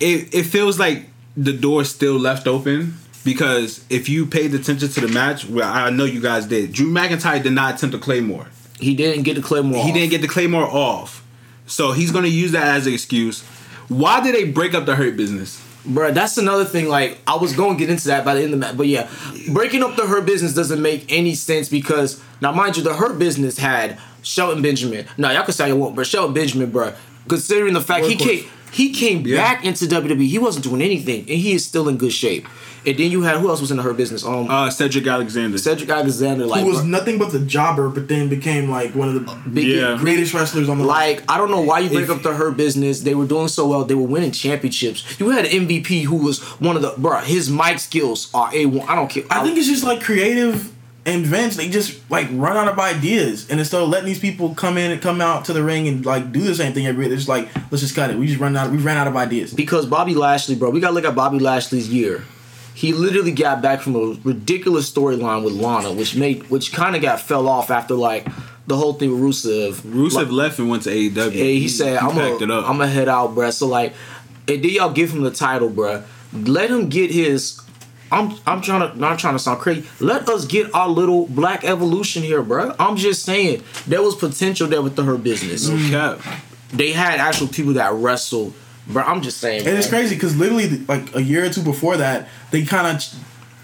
it 0.00 0.34
it 0.34 0.42
feels 0.44 0.78
like 0.78 1.06
the 1.36 1.52
door 1.52 1.84
still 1.84 2.18
left 2.18 2.46
open 2.46 2.96
because 3.24 3.84
if 3.90 4.08
you 4.08 4.24
paid 4.26 4.54
attention 4.54 4.88
to 4.88 5.00
the 5.02 5.08
match, 5.08 5.46
well, 5.46 5.70
I 5.70 5.90
know 5.90 6.04
you 6.04 6.20
guys 6.20 6.46
did. 6.46 6.72
Drew 6.72 6.90
McIntyre 6.90 7.42
did 7.42 7.52
not 7.52 7.74
attempt 7.74 7.94
a 7.94 7.98
claymore. 7.98 8.46
He 8.80 8.94
didn't 8.94 9.24
get 9.24 9.36
the 9.36 9.42
Claymore. 9.42 9.82
He 9.84 9.90
off. 9.90 9.94
didn't 9.94 10.10
get 10.10 10.22
the 10.22 10.28
claymore 10.28 10.64
off, 10.64 11.22
so 11.66 11.92
he's 11.92 12.10
gonna 12.10 12.28
use 12.28 12.52
that 12.52 12.66
as 12.76 12.86
an 12.86 12.94
excuse. 12.94 13.42
Why 13.88 14.22
did 14.22 14.34
they 14.34 14.44
break 14.44 14.72
up 14.72 14.86
the 14.86 14.96
hurt 14.96 15.16
business? 15.18 15.62
Bruh, 15.86 16.12
that's 16.12 16.36
another 16.36 16.64
thing. 16.64 16.88
Like, 16.88 17.18
I 17.26 17.36
was 17.36 17.54
going 17.54 17.76
to 17.76 17.78
get 17.78 17.90
into 17.90 18.08
that 18.08 18.24
by 18.24 18.34
the 18.34 18.42
end 18.42 18.52
of 18.52 18.60
the 18.60 18.66
match. 18.66 18.76
But 18.76 18.86
yeah, 18.86 19.08
breaking 19.52 19.82
up 19.82 19.96
the 19.96 20.06
Hurt 20.06 20.26
business 20.26 20.54
doesn't 20.54 20.80
make 20.82 21.10
any 21.10 21.34
sense 21.34 21.68
because, 21.68 22.22
now, 22.42 22.52
mind 22.52 22.76
you, 22.76 22.82
the 22.82 22.94
Hurt 22.94 23.18
business 23.18 23.56
had 23.58 23.98
Shelton 24.22 24.62
Benjamin. 24.62 25.06
Now, 25.16 25.30
y'all 25.30 25.44
can 25.44 25.54
say 25.54 25.68
I 25.68 25.72
won't, 25.72 25.96
but 25.96 26.06
Shelton 26.06 26.34
Benjamin, 26.34 26.70
bro, 26.70 26.92
considering 27.28 27.72
the 27.72 27.80
fact 27.80 28.04
he 28.06 28.16
came, 28.16 28.44
he 28.72 28.92
came 28.92 29.26
Yeah. 29.26 29.36
back 29.36 29.64
into 29.64 29.86
WWE, 29.86 30.26
he 30.28 30.38
wasn't 30.38 30.64
doing 30.64 30.82
anything, 30.82 31.20
and 31.20 31.28
he 31.30 31.52
is 31.52 31.64
still 31.64 31.88
in 31.88 31.96
good 31.96 32.12
shape. 32.12 32.46
And 32.86 32.96
then 32.96 33.10
you 33.10 33.22
had, 33.22 33.36
who 33.38 33.48
else 33.48 33.60
was 33.60 33.70
in 33.70 33.78
hurt 33.78 33.96
business? 33.96 34.24
Um, 34.24 34.48
Uh, 34.50 34.70
Cedric 34.70 35.06
Alexander. 35.06 35.58
Cedric 35.58 35.90
Alexander. 35.90 36.46
Like, 36.46 36.62
He 36.64 36.68
was 36.70 36.78
bruh, 36.80 36.86
nothing 36.88 37.18
but 37.18 37.30
the 37.32 37.40
jobber, 37.40 37.88
but 37.88 38.08
then 38.08 38.28
became 38.28 38.70
like 38.70 38.94
one 38.94 39.08
of 39.08 39.14
the 39.14 39.34
big, 39.50 39.66
Yeah. 39.66 39.96
greatest 39.98 40.32
wrestlers 40.34 40.68
on 40.68 40.78
the 40.78 40.84
Like 40.84 41.22
I 41.28 41.36
don't 41.38 41.50
know 41.50 41.60
why 41.60 41.80
you 41.80 41.90
break 41.90 42.04
If- 42.04 42.10
up 42.10 42.22
the 42.22 42.32
hurt 42.34 42.56
business. 42.56 43.00
They 43.00 43.14
were 43.14 43.26
doing 43.26 43.48
so 43.48 43.66
well. 43.66 43.84
They 43.84 43.94
were 43.94 44.06
winning 44.06 44.30
championships. 44.32 45.04
You 45.18 45.30
had 45.30 45.44
an 45.46 45.50
MVP 45.52 46.04
who 46.04 46.16
was 46.16 46.40
one 46.58 46.76
of 46.76 46.82
the 46.82 46.92
bruh. 46.92 47.22
His 47.22 47.50
mic 47.50 47.78
skills 47.78 48.28
are 48.34 48.50
a 48.54 48.66
one. 48.66 48.88
I 48.88 48.94
don't 48.94 49.10
care. 49.10 49.24
I 49.30 49.42
think 49.42 49.58
it's 49.58 49.68
just 49.68 49.84
like 49.84 50.00
creative 50.02 50.70
and 51.06 51.24
Vince, 51.26 51.56
they 51.56 51.68
just 51.70 51.98
like 52.10 52.28
run 52.32 52.58
out 52.58 52.68
of 52.68 52.78
ideas, 52.78 53.46
and 53.48 53.58
instead 53.58 53.80
of 53.82 53.88
letting 53.88 54.04
these 54.06 54.18
people 54.18 54.54
come 54.54 54.76
in 54.76 54.90
and 54.90 55.00
come 55.00 55.22
out 55.22 55.46
to 55.46 55.52
the 55.54 55.62
ring 55.62 55.88
and 55.88 56.04
like 56.04 56.30
do 56.30 56.40
the 56.40 56.54
same 56.54 56.74
thing 56.74 56.86
every, 56.86 57.08
they're 57.08 57.16
just 57.16 57.26
like, 57.28 57.48
let's 57.70 57.80
just 57.80 57.94
cut 57.96 58.10
it. 58.10 58.18
We 58.18 58.26
just 58.26 58.38
run 58.38 58.54
out. 58.54 58.70
We 58.70 58.76
ran 58.76 58.98
out 58.98 59.06
of 59.08 59.16
ideas. 59.16 59.52
because 59.54 59.86
Bobby 59.86 60.14
Lashley, 60.14 60.56
bro. 60.56 60.68
We 60.70 60.78
gotta 60.80 60.92
look 60.94 61.06
at 61.06 61.14
Bobby 61.14 61.38
Lashley's 61.38 61.88
year. 61.88 62.22
He 62.80 62.94
literally 62.94 63.32
got 63.32 63.60
back 63.60 63.82
from 63.82 63.94
a 63.94 64.16
ridiculous 64.24 64.90
storyline 64.90 65.44
with 65.44 65.52
Lana, 65.52 65.92
which 65.92 66.16
made 66.16 66.48
which 66.48 66.72
kind 66.72 66.96
of 66.96 67.02
got 67.02 67.20
fell 67.20 67.46
off 67.46 67.70
after 67.70 67.94
like 67.94 68.26
the 68.66 68.74
whole 68.74 68.94
thing 68.94 69.10
with 69.12 69.20
Rusev. 69.20 69.74
Rusev 69.82 70.14
Like, 70.14 70.30
left 70.30 70.58
and 70.58 70.70
went 70.70 70.84
to 70.84 70.90
AEW. 70.90 71.30
Hey, 71.30 71.58
he 71.58 71.68
said, 71.68 71.98
"I'm 71.98 72.14
gonna. 72.16 72.60
I'm 72.60 72.78
gonna 72.78 72.86
head 72.86 73.06
out, 73.06 73.34
bruh. 73.34 73.52
So 73.52 73.66
like, 73.66 73.92
and 74.48 74.64
then 74.64 74.70
y'all 74.70 74.94
give 74.94 75.10
him 75.10 75.20
the 75.20 75.30
title, 75.30 75.68
bruh. 75.68 76.04
Let 76.32 76.70
him 76.70 76.88
get 76.88 77.10
his. 77.10 77.60
I'm, 78.10 78.34
I'm 78.46 78.62
trying 78.62 78.90
to, 78.90 78.98
not 78.98 79.18
trying 79.18 79.34
to 79.34 79.38
sound 79.38 79.60
crazy. 79.60 79.86
Let 80.00 80.26
us 80.30 80.46
get 80.46 80.74
our 80.74 80.88
little 80.88 81.26
black 81.26 81.64
evolution 81.64 82.22
here, 82.22 82.42
bruh. 82.42 82.74
I'm 82.78 82.96
just 82.96 83.24
saying 83.24 83.62
there 83.86 84.00
was 84.00 84.14
potential 84.16 84.66
there 84.68 84.80
with 84.80 84.96
the 84.96 85.02
hurt 85.04 85.22
business. 85.22 85.68
Cap. 85.90 86.18
They 86.72 86.92
had 86.92 87.20
actual 87.20 87.48
people 87.48 87.74
that 87.74 87.92
wrestled, 87.92 88.54
bruh. 88.88 89.04
I'm 89.06 89.22
just 89.22 89.38
saying. 89.38 89.66
And 89.66 89.76
it's 89.76 89.88
crazy 89.88 90.14
because 90.14 90.36
literally 90.36 90.68
like 90.86 91.14
a 91.14 91.22
year 91.22 91.44
or 91.44 91.50
two 91.50 91.62
before 91.62 91.96
that, 91.98 92.28
they 92.50 92.64
kind 92.64 92.86
of 92.96 93.04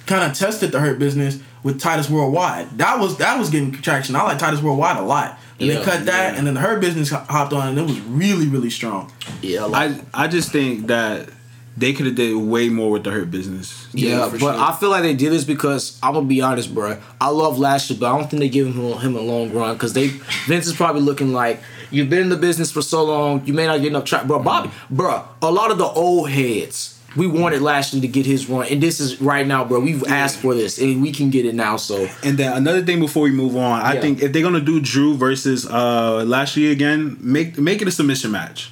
kind 0.07 0.31
of 0.31 0.37
tested 0.37 0.73
the 0.73 0.81
hurt 0.81 0.99
business 0.99 1.39
with 1.63 1.81
Titus 1.81 2.09
Worldwide. 2.09 2.79
That 2.79 2.99
was 3.01 3.19
that 3.19 3.39
was 3.39 3.51
getting 3.51 3.73
traction. 3.73 4.15
I 4.17 4.23
like 4.23 4.39
Titus 4.39 4.63
Worldwide 4.63 4.97
a 4.97 5.03
lot. 5.03 5.39
And 5.59 5.69
Yeah, 5.69 5.79
they 5.79 5.85
cut 5.85 6.05
that, 6.07 6.33
yeah. 6.33 6.39
and 6.39 6.47
then 6.47 6.55
the 6.55 6.61
hurt 6.61 6.81
business 6.81 7.11
hopped 7.11 7.53
on, 7.53 7.69
and 7.69 7.79
it 7.79 7.83
was 7.83 7.99
really 8.01 8.47
really 8.47 8.71
strong. 8.71 9.11
Yeah, 9.43 9.65
like, 9.65 9.93
I 10.15 10.25
I 10.25 10.29
just 10.29 10.53
think 10.53 10.89
that 10.89 11.31
they 11.79 11.93
could 11.93 12.07
have 12.07 12.15
did 12.15 12.35
way 12.37 12.69
more 12.69 12.91
with 12.91 13.05
the 13.05 13.11
hurt 13.11 13.31
business. 13.31 13.87
Yeah, 13.93 14.11
Yeah, 14.11 14.29
but 14.31 14.41
sure. 14.41 14.53
I 14.53 14.75
feel 14.77 14.91
like 14.91 15.03
they 15.03 15.15
did 15.15 15.33
this 15.33 15.45
because 15.45 15.99
I'm 16.03 16.15
gonna 16.15 16.27
be 16.27 16.41
honest, 16.41 16.75
bro. 16.75 16.99
I 17.21 17.29
love 17.29 17.59
Lashley, 17.59 17.97
but 17.97 18.13
I 18.15 18.19
don't 18.19 18.31
think 18.31 18.41
they 18.41 18.49
give 18.49 18.67
him 18.67 18.93
him 18.99 19.17
a 19.17 19.21
long 19.21 19.53
run 19.53 19.75
because 19.75 19.93
they 19.93 20.09
Vince 20.47 20.67
is 20.67 20.75
probably 20.75 21.03
looking 21.03 21.33
like 21.33 21.61
you've 21.91 22.11
been 22.11 22.21
in 22.21 22.29
the 22.29 22.37
business 22.37 22.71
for 22.71 22.83
so 22.83 23.05
long, 23.05 23.45
you 23.47 23.53
may 23.55 23.67
not 23.67 23.79
get 23.81 23.89
enough 23.89 24.05
track. 24.05 24.27
Bro, 24.27 24.43
Bobby, 24.43 24.71
bro, 24.91 25.25
a 25.43 25.51
lot 25.51 25.71
of 25.71 25.79
the 25.79 25.85
old 25.87 26.31
heads. 26.31 26.93
We 27.17 27.27
wanted 27.27 27.63
Lashley 27.63 28.03
to 28.03 28.09
get 28.09 28.27
his 28.27 28.47
run, 28.47 28.67
and 28.67 28.83
this 28.83 29.01
is 29.01 29.23
right 29.23 29.47
now, 29.47 29.65
bro. 29.65 29.81
We've 29.81 30.05
asked 30.07 30.37
for 30.39 30.55
this, 30.55 30.77
and 30.79 31.01
we 31.01 31.13
can 31.13 31.31
get 31.31 31.47
it 31.47 31.55
now. 31.55 31.79
So 31.79 32.07
And 32.23 32.37
then 32.37 32.53
another 32.55 32.83
thing 32.83 33.01
before 33.01 33.23
we 33.23 33.31
move 33.31 33.57
on, 33.57 33.81
I 33.81 33.95
Yeah. 33.95 34.01
think 34.03 34.23
if 34.23 34.33
they're 34.35 34.43
gonna 34.43 34.61
do 34.61 34.81
Drew 34.81 35.15
versus 35.17 35.67
uh 35.67 36.25
Lashley 36.27 36.71
again, 36.71 37.17
make 37.21 37.59
make 37.59 37.81
it 37.81 37.89
a 37.89 37.91
submission 37.91 38.33
match. 38.33 38.71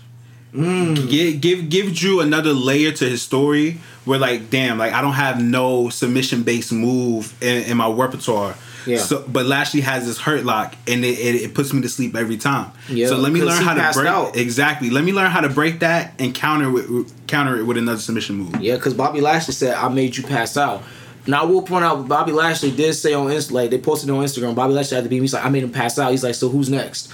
Mm. 0.54 1.08
Give 1.10 1.40
give 1.40 1.68
give 1.70 1.94
Drew 1.94 2.20
another 2.20 2.52
layer 2.52 2.92
to 2.92 3.08
his 3.08 3.22
story. 3.22 3.78
Where 4.04 4.18
like, 4.18 4.50
damn, 4.50 4.76
like 4.78 4.92
I 4.92 5.00
don't 5.00 5.14
have 5.14 5.42
no 5.42 5.88
submission 5.88 6.42
based 6.42 6.70
move 6.70 7.32
in, 7.42 7.64
in 7.64 7.76
my 7.78 7.88
repertoire. 7.88 8.54
Yeah. 8.86 8.98
So, 8.98 9.24
but 9.26 9.46
Lashley 9.46 9.80
has 9.80 10.06
this 10.06 10.18
hurt 10.18 10.44
lock, 10.44 10.74
and 10.86 11.04
it, 11.04 11.18
it, 11.18 11.34
it 11.42 11.54
puts 11.54 11.72
me 11.72 11.80
to 11.82 11.88
sleep 11.88 12.14
every 12.14 12.36
time. 12.36 12.70
Yeah, 12.88 13.08
So 13.08 13.16
let 13.16 13.32
me 13.32 13.42
learn 13.42 13.62
how 13.62 13.74
to 13.74 13.92
break 13.98 14.08
out. 14.08 14.36
exactly. 14.36 14.90
Let 14.90 15.04
me 15.04 15.12
learn 15.12 15.30
how 15.30 15.40
to 15.40 15.48
break 15.48 15.80
that 15.80 16.14
and 16.18 16.34
counter 16.34 16.70
with 16.70 17.26
counter 17.26 17.56
it 17.58 17.64
with 17.64 17.76
another 17.78 17.98
submission 18.00 18.36
move. 18.36 18.60
Yeah, 18.60 18.76
because 18.76 18.94
Bobby 18.94 19.20
Lashley 19.20 19.54
said, 19.54 19.74
I 19.74 19.88
made 19.88 20.16
you 20.16 20.22
pass 20.22 20.56
out. 20.56 20.82
Now, 21.26 21.42
I 21.42 21.44
will 21.46 21.62
point 21.62 21.84
out, 21.84 22.06
Bobby 22.06 22.32
Lashley 22.32 22.70
did 22.70 22.92
say 22.92 23.14
on 23.14 23.28
Insta, 23.28 23.52
like, 23.52 23.70
they 23.70 23.78
posted 23.78 24.10
on 24.10 24.22
Instagram, 24.22 24.54
Bobby 24.54 24.74
Lashley 24.74 24.96
had 24.96 25.04
to 25.04 25.08
be, 25.10 25.16
me. 25.16 25.22
he's 25.22 25.32
like, 25.32 25.44
I 25.44 25.48
made 25.48 25.62
him 25.62 25.72
pass 25.72 25.98
out. 25.98 26.10
He's 26.10 26.22
like, 26.22 26.34
so 26.34 26.50
who's 26.50 26.68
next? 26.68 27.10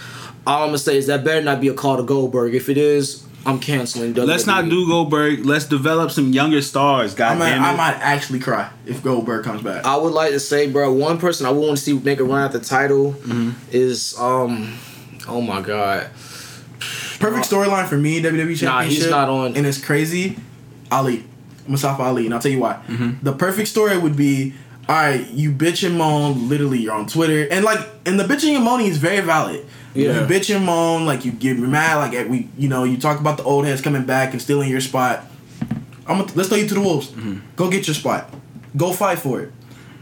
All 0.46 0.64
I'm 0.64 0.72
to 0.72 0.78
say 0.78 0.96
is 0.96 1.06
that 1.06 1.22
better 1.22 1.40
not 1.42 1.60
be 1.60 1.68
a 1.68 1.74
call 1.74 1.96
to 1.96 2.02
Goldberg. 2.02 2.54
If 2.54 2.68
it 2.68 2.76
is, 2.76 3.24
I'm 3.46 3.58
canceling. 3.58 4.12
Let's 4.14 4.46
not 4.46 4.68
do 4.68 4.86
Goldberg. 4.86 5.46
Let's 5.46 5.64
develop 5.64 6.10
some 6.10 6.32
younger 6.32 6.60
stars. 6.60 7.14
I 7.14 7.18
God 7.18 7.38
might, 7.38 7.50
damn 7.50 7.62
it. 7.62 7.66
I 7.66 7.76
might 7.76 7.94
actually 8.00 8.38
cry 8.40 8.70
if 8.86 9.02
Goldberg 9.02 9.44
comes 9.44 9.62
back. 9.62 9.84
I 9.86 9.96
would 9.96 10.12
like 10.12 10.32
to 10.32 10.40
say, 10.40 10.70
bro, 10.70 10.92
one 10.92 11.18
person 11.18 11.46
I 11.46 11.50
would 11.50 11.60
want 11.66 11.78
to 11.78 11.82
see 11.82 11.98
make 11.98 12.20
a 12.20 12.24
run 12.24 12.42
at 12.44 12.52
the 12.52 12.60
title 12.60 13.12
Mm-hmm. 13.12 13.50
is, 13.72 14.14
um, 14.18 14.76
oh 15.28 15.40
my 15.40 15.62
God. 15.62 16.10
Perfect 17.18 17.50
storyline 17.50 17.86
for 17.86 17.96
me, 17.96 18.20
WWE 18.22 18.58
Championship. 18.58 18.68
Nah, 18.68 18.82
he's 18.82 19.08
not 19.10 19.28
on. 19.28 19.56
And 19.56 19.66
it's 19.66 19.82
crazy. 19.82 20.36
Ali, 20.90 21.24
Mustafa 21.66 22.02
Ali, 22.02 22.24
and 22.26 22.34
I'll 22.34 22.40
tell 22.40 22.50
you 22.52 22.60
why. 22.60 22.74
Mm-hmm. 22.88 23.22
The 23.24 23.32
perfect 23.32 23.68
story 23.68 23.96
would 23.98 24.16
be, 24.16 24.54
all 24.88 24.96
right, 24.96 25.26
you 25.30 25.52
bitch 25.52 25.86
and 25.86 25.96
moan. 25.98 26.48
Literally, 26.48 26.78
you're 26.78 26.94
on 26.94 27.06
Twitter, 27.06 27.46
and 27.50 27.64
like, 27.64 27.86
and 28.06 28.18
the 28.18 28.24
bitching 28.24 28.54
and 28.56 28.64
moaning 28.64 28.86
is 28.86 28.96
very 28.98 29.20
valid. 29.20 29.66
Yeah. 29.94 30.20
You 30.20 30.26
bitch 30.26 30.54
and 30.54 30.64
moan, 30.64 31.04
like 31.06 31.24
you 31.24 31.32
get 31.32 31.58
mad, 31.58 31.96
like 31.96 32.28
we, 32.28 32.48
you 32.56 32.68
know, 32.68 32.84
you 32.84 32.96
talk 32.96 33.18
about 33.20 33.36
the 33.38 33.42
old 33.44 33.64
heads 33.64 33.80
coming 33.80 34.04
back 34.04 34.32
and 34.32 34.40
stealing 34.40 34.70
your 34.70 34.80
spot. 34.80 35.24
I'm 36.06 36.18
gonna, 36.20 36.32
let's 36.34 36.48
throw 36.48 36.58
you 36.58 36.68
to 36.68 36.74
the 36.74 36.80
wolves. 36.80 37.08
Mm-hmm. 37.08 37.38
Go 37.56 37.70
get 37.70 37.86
your 37.86 37.94
spot. 37.94 38.32
Go 38.76 38.92
fight 38.92 39.18
for 39.18 39.40
it, 39.40 39.52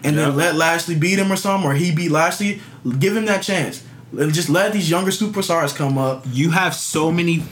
and 0.04 0.14
Yeah. 0.16 0.26
then 0.26 0.36
let 0.36 0.54
Lashley 0.56 0.94
beat 0.94 1.18
him 1.18 1.32
or 1.32 1.36
something, 1.36 1.68
or 1.68 1.74
he 1.74 1.94
beat 1.94 2.10
Lashley. 2.10 2.60
Give 2.98 3.16
him 3.16 3.24
that 3.26 3.42
chance. 3.42 3.82
Just 4.14 4.48
let 4.48 4.72
these 4.72 4.88
younger 4.90 5.10
superstars 5.10 5.74
come 5.74 5.98
up. 5.98 6.24
you 6.32 6.50
have 6.50 6.74
so 6.74 7.10
many 7.12 7.42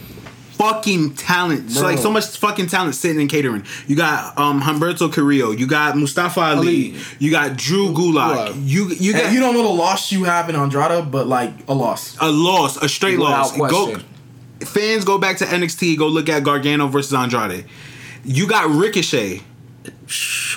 fucking 0.57 1.15
talent. 1.15 1.71
So 1.71 1.81
Bro. 1.81 1.91
like 1.91 1.99
so 1.99 2.11
much 2.11 2.27
fucking 2.37 2.67
talent 2.69 2.95
sitting 2.95 3.21
in 3.21 3.29
catering. 3.29 3.65
You 3.87 3.97
got 3.97 4.37
um 4.39 4.61
Humberto 4.63 5.13
Carrillo, 5.13 5.51
you 5.51 5.67
got 5.67 5.97
Mustafa 5.97 6.41
Ali, 6.41 6.57
Ali. 6.93 6.95
you 7.19 7.31
got 7.31 7.57
Drew 7.57 7.89
Gulak, 7.93 8.49
Gulak. 8.49 8.55
you 8.65 8.89
you 8.89 9.13
got 9.13 9.25
And 9.25 9.35
you 9.35 9.41
don't 9.41 9.55
know 9.55 9.63
the 9.63 9.69
loss 9.69 10.13
you 10.13 10.25
have 10.25 10.49
in 10.49 10.57
Andrade, 10.57 11.11
but 11.11 11.27
like 11.27 11.53
a 11.69 11.75
loss. 11.75 12.17
a 12.21 12.31
loss, 12.31 12.77
a 12.83 12.89
straight 12.89 13.19
Without 13.19 13.57
loss. 13.59 13.71
Go 13.71 13.97
fans 14.65 15.05
go 15.05 15.19
back 15.19 15.37
to 15.39 15.45
NXT, 15.45 15.99
go 15.99 16.09
look 16.09 16.29
at 16.29 16.43
Gargano 16.43 16.89
versus 16.89 17.13
Andrade. 17.13 17.65
You 18.25 18.49
got 18.49 18.71
Ricochet. 18.71 19.43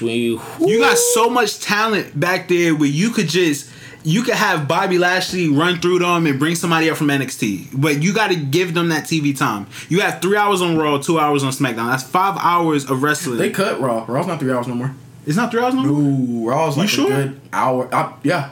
You, 0.01 0.41
You 0.59 0.79
got 0.79 0.97
so 0.97 1.29
much 1.29 1.59
talent 1.59 2.19
back 2.19 2.47
there 2.47 2.73
where 2.73 2.89
you 2.89 3.09
could 3.11 3.27
just 3.27 3.69
you 4.03 4.23
could 4.23 4.35
have 4.35 4.67
Bobby 4.67 4.97
Lashley 4.97 5.49
run 5.49 5.79
through 5.79 5.99
them 5.99 6.25
and 6.25 6.39
bring 6.39 6.55
somebody 6.55 6.89
up 6.89 6.97
from 6.97 7.07
NXT, 7.07 7.69
but 7.73 8.01
you 8.01 8.13
got 8.13 8.29
to 8.29 8.35
give 8.35 8.73
them 8.73 8.89
that 8.89 9.03
TV 9.05 9.37
time. 9.37 9.67
You 9.89 9.99
have 10.01 10.21
three 10.21 10.37
hours 10.37 10.61
on 10.61 10.77
Raw, 10.77 10.97
two 10.99 11.19
hours 11.19 11.43
on 11.43 11.51
SmackDown. 11.51 11.89
That's 11.91 12.03
five 12.03 12.37
hours 12.39 12.89
of 12.89 13.03
wrestling. 13.03 13.37
They 13.37 13.49
cut 13.49 13.79
Raw. 13.81 14.05
Raw's 14.07 14.27
not 14.27 14.39
three 14.39 14.51
hours 14.51 14.67
no 14.67 14.75
more. 14.75 14.93
it's 15.25 15.35
not 15.35 15.51
three 15.51 15.61
hours 15.61 15.73
no 15.73 15.83
more. 15.83 16.01
Ooh, 16.01 16.49
Raw's 16.49 16.77
like 16.77 16.89
sure? 16.89 17.11
a 17.11 17.23
good 17.25 17.41
hour. 17.51 17.93
I, 17.93 18.13
yeah, 18.23 18.51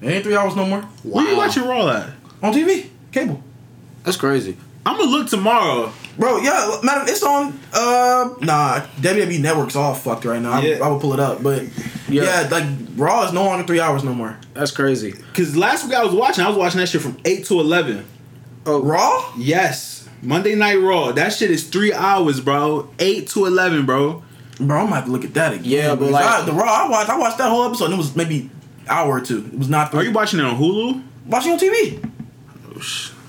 it 0.00 0.08
ain't 0.08 0.24
three 0.24 0.36
hours 0.36 0.56
no 0.56 0.64
more. 0.66 0.80
Where 1.02 1.28
you 1.28 1.36
watching 1.36 1.64
Raw 1.64 1.88
at? 1.90 2.10
On 2.42 2.52
TV, 2.52 2.88
cable. 3.12 3.42
that's 4.04 4.16
crazy. 4.16 4.56
I'm 4.88 4.96
gonna 4.98 5.10
look 5.10 5.28
tomorrow. 5.28 5.92
Bro, 6.18 6.38
yeah, 6.38 6.80
man, 6.82 7.02
it's 7.06 7.22
on. 7.22 7.58
Uh, 7.72 8.34
nah, 8.40 8.80
WWE 9.00 9.38
Network's 9.40 9.76
all 9.76 9.94
fucked 9.94 10.24
right 10.24 10.40
now. 10.42 10.60
Yeah. 10.60 10.76
I, 10.82 10.86
I 10.86 10.88
would 10.90 11.00
pull 11.00 11.12
it 11.12 11.20
up, 11.20 11.42
but 11.42 11.62
Yeah. 12.08 12.24
yeah. 12.42 12.48
like 12.50 12.64
Raw 12.96 13.24
is 13.26 13.32
no 13.32 13.44
longer 13.44 13.66
three 13.66 13.80
hours 13.80 14.02
no 14.02 14.14
more. 14.14 14.36
That's 14.54 14.70
crazy. 14.72 15.12
Cause 15.34 15.54
last 15.56 15.84
week 15.86 15.94
I 15.94 16.02
was 16.04 16.14
watching, 16.14 16.44
I 16.44 16.48
was 16.48 16.56
watching 16.56 16.80
that 16.80 16.88
shit 16.88 17.02
from 17.02 17.18
eight 17.24 17.44
to 17.46 17.60
eleven. 17.60 18.04
Raw, 18.66 19.32
Yes, 19.36 20.08
Monday 20.22 20.54
Night 20.54 20.76
Raw. 20.76 21.12
That 21.12 21.32
shit 21.32 21.50
is 21.50 21.68
three 21.68 21.92
hours, 21.92 22.40
bro. 22.40 22.88
Eight 22.98 23.28
to 23.28 23.46
eleven, 23.46 23.86
bro. 23.86 24.22
bro, 24.58 24.78
I'm 24.78 24.84
gonna 24.86 24.96
have 24.96 25.04
to 25.04 25.10
look 25.12 25.24
at 25.24 25.34
that 25.34 25.52
again. 25.52 25.64
Yeah, 25.66 25.94
but 25.94 26.10
like- 26.10 26.24
I- 26.24 26.42
the 26.44 26.52
Raw 26.52 26.64
I 26.64 26.88
watched, 26.88 27.10
I 27.10 27.18
watched 27.18 27.38
that 27.38 27.50
whole 27.50 27.64
episode. 27.64 27.86
and 27.86 27.94
It 27.94 27.98
was 27.98 28.16
maybe 28.16 28.50
hour 28.88 29.18
or 29.18 29.20
two. 29.20 29.48
It 29.52 29.58
was 29.58 29.68
not. 29.68 29.94
Are 29.94 30.02
you 30.02 30.12
watching 30.12 30.38
it 30.40 30.44
on 30.46 30.56
Hulu? 30.58 31.02
watching 31.26 31.52
on 31.52 31.58
TV? 31.58 32.02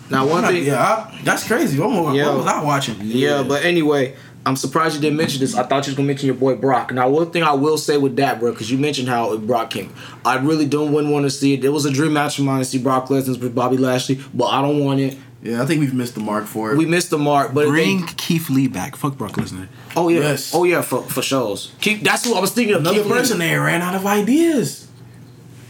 Now, 0.10 0.26
one 0.28 0.42
Not- 0.42 0.52
thing. 0.52 0.66
yeah, 0.66 0.82
I, 0.82 1.20
that's 1.24 1.46
crazy. 1.48 1.80
What, 1.80 1.90
was- 1.92 2.16
Yeah. 2.16 2.28
what 2.28 2.38
was 2.38 2.46
I 2.48 2.64
watching? 2.64 2.96
Yeah, 3.02 3.44
but 3.44 3.64
anyway, 3.64 4.16
I'm 4.46 4.56
surprised 4.56 4.96
you 4.96 5.02
didn't 5.02 5.18
mention 5.18 5.40
this. 5.40 5.56
I 5.56 5.64
thought 5.64 5.86
you 5.86 5.92
was 5.92 5.96
gonna 5.98 6.08
mention 6.08 6.26
your 6.28 6.36
boy 6.36 6.56
Brock. 6.56 6.92
Now, 6.94 7.10
one 7.10 7.30
thing 7.32 7.44
I 7.44 7.54
will 7.54 7.78
say 7.78 7.98
with 7.98 8.16
that, 8.16 8.40
bro, 8.40 8.52
because 8.52 8.72
you 8.72 8.78
mentioned 8.78 9.08
how 9.10 9.36
Brock 9.38 9.70
came. 9.70 9.94
I 10.26 10.38
really 10.38 10.66
don't 10.66 10.92
wouldn't 10.92 11.14
want 11.14 11.26
to 11.26 11.30
see 11.30 11.54
it. 11.54 11.64
It 11.64 11.70
was 11.70 11.86
a 11.86 11.92
dream 11.92 12.14
match 12.14 12.40
of 12.40 12.46
mine 12.46 12.60
to 12.60 12.66
see 12.66 12.78
Brock 12.80 13.08
Lesnar 13.10 13.40
with 13.40 13.54
Bobby 13.54 13.78
Lashley, 13.78 14.20
but 14.34 14.46
I 14.46 14.62
don't 14.62 14.84
want 14.84 15.00
it. 15.02 15.18
Yeah, 15.44 15.62
I 15.62 15.66
think 15.66 15.80
we've 15.80 15.94
missed 15.94 16.16
the 16.16 16.20
mark 16.22 16.46
for 16.48 16.72
it. 16.74 16.78
We 16.78 16.86
missed 16.86 17.12
the 17.12 17.18
mark, 17.18 17.54
but 17.54 17.68
Bring 17.68 18.02
they, 18.06 18.12
Keith 18.18 18.50
Lee 18.50 18.68
back. 18.68 18.96
Fuck 18.98 19.18
Brock 19.18 19.34
Lesnar. 19.34 19.68
oh 19.96 20.10
yeah, 20.10 20.20
Yes. 20.22 20.52
oh 20.54 20.64
yeah, 20.66 20.82
for 20.82 21.02
for 21.04 21.22
shows. 21.22 21.72
Keep 21.80 22.04
that's 22.04 22.26
what 22.26 22.36
I 22.38 22.42
was 22.42 22.52
thinking 22.52 22.74
of. 22.76 22.82
Another 22.82 22.98
Keith 23.04 23.06
Lee. 23.06 23.12
person 23.18 23.40
there 23.40 23.62
ran 23.62 23.82
out 23.82 23.96
of 23.96 24.06
ideas. 24.06 24.88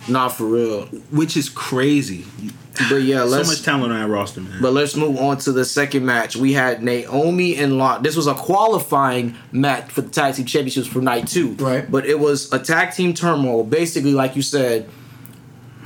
Not 0.08 0.30
for 0.30 0.46
real. 0.46 0.86
Which 1.12 1.38
is 1.38 1.50
crazy. 1.50 2.26
But 2.88 3.02
yeah, 3.02 3.20
So 3.20 3.26
let's 3.26 3.50
much 3.50 3.64
talent 3.64 3.92
on 3.92 4.00
that 4.00 4.08
roster, 4.08 4.42
man. 4.42 4.62
But 4.62 4.74
let's 4.74 4.96
move 4.96 5.18
on 5.18 5.38
to 5.40 5.52
the 5.52 5.66
second 5.66 6.06
match. 6.06 6.36
We 6.36 6.54
had 6.54 6.82
Naomi 6.82 7.58
and 7.58 7.78
Lana. 7.78 8.02
This 8.02 8.16
was 8.16 8.28
a 8.28 8.34
qualifying 8.34 9.36
match 9.52 9.92
for 9.92 10.02
the 10.02 10.10
tag 10.10 10.36
team 10.36 10.46
championships 10.46 10.88
for 10.88 11.02
night 11.02 11.28
two. 11.28 11.54
Right. 11.54 11.90
But 11.90 12.06
it 12.06 12.20
was 12.20 12.52
a 12.54 12.60
tag 12.60 12.94
team 12.94 13.14
turmoil. 13.14 13.64
Basically, 13.64 14.14
like 14.14 14.36
you 14.36 14.42
said, 14.42 14.90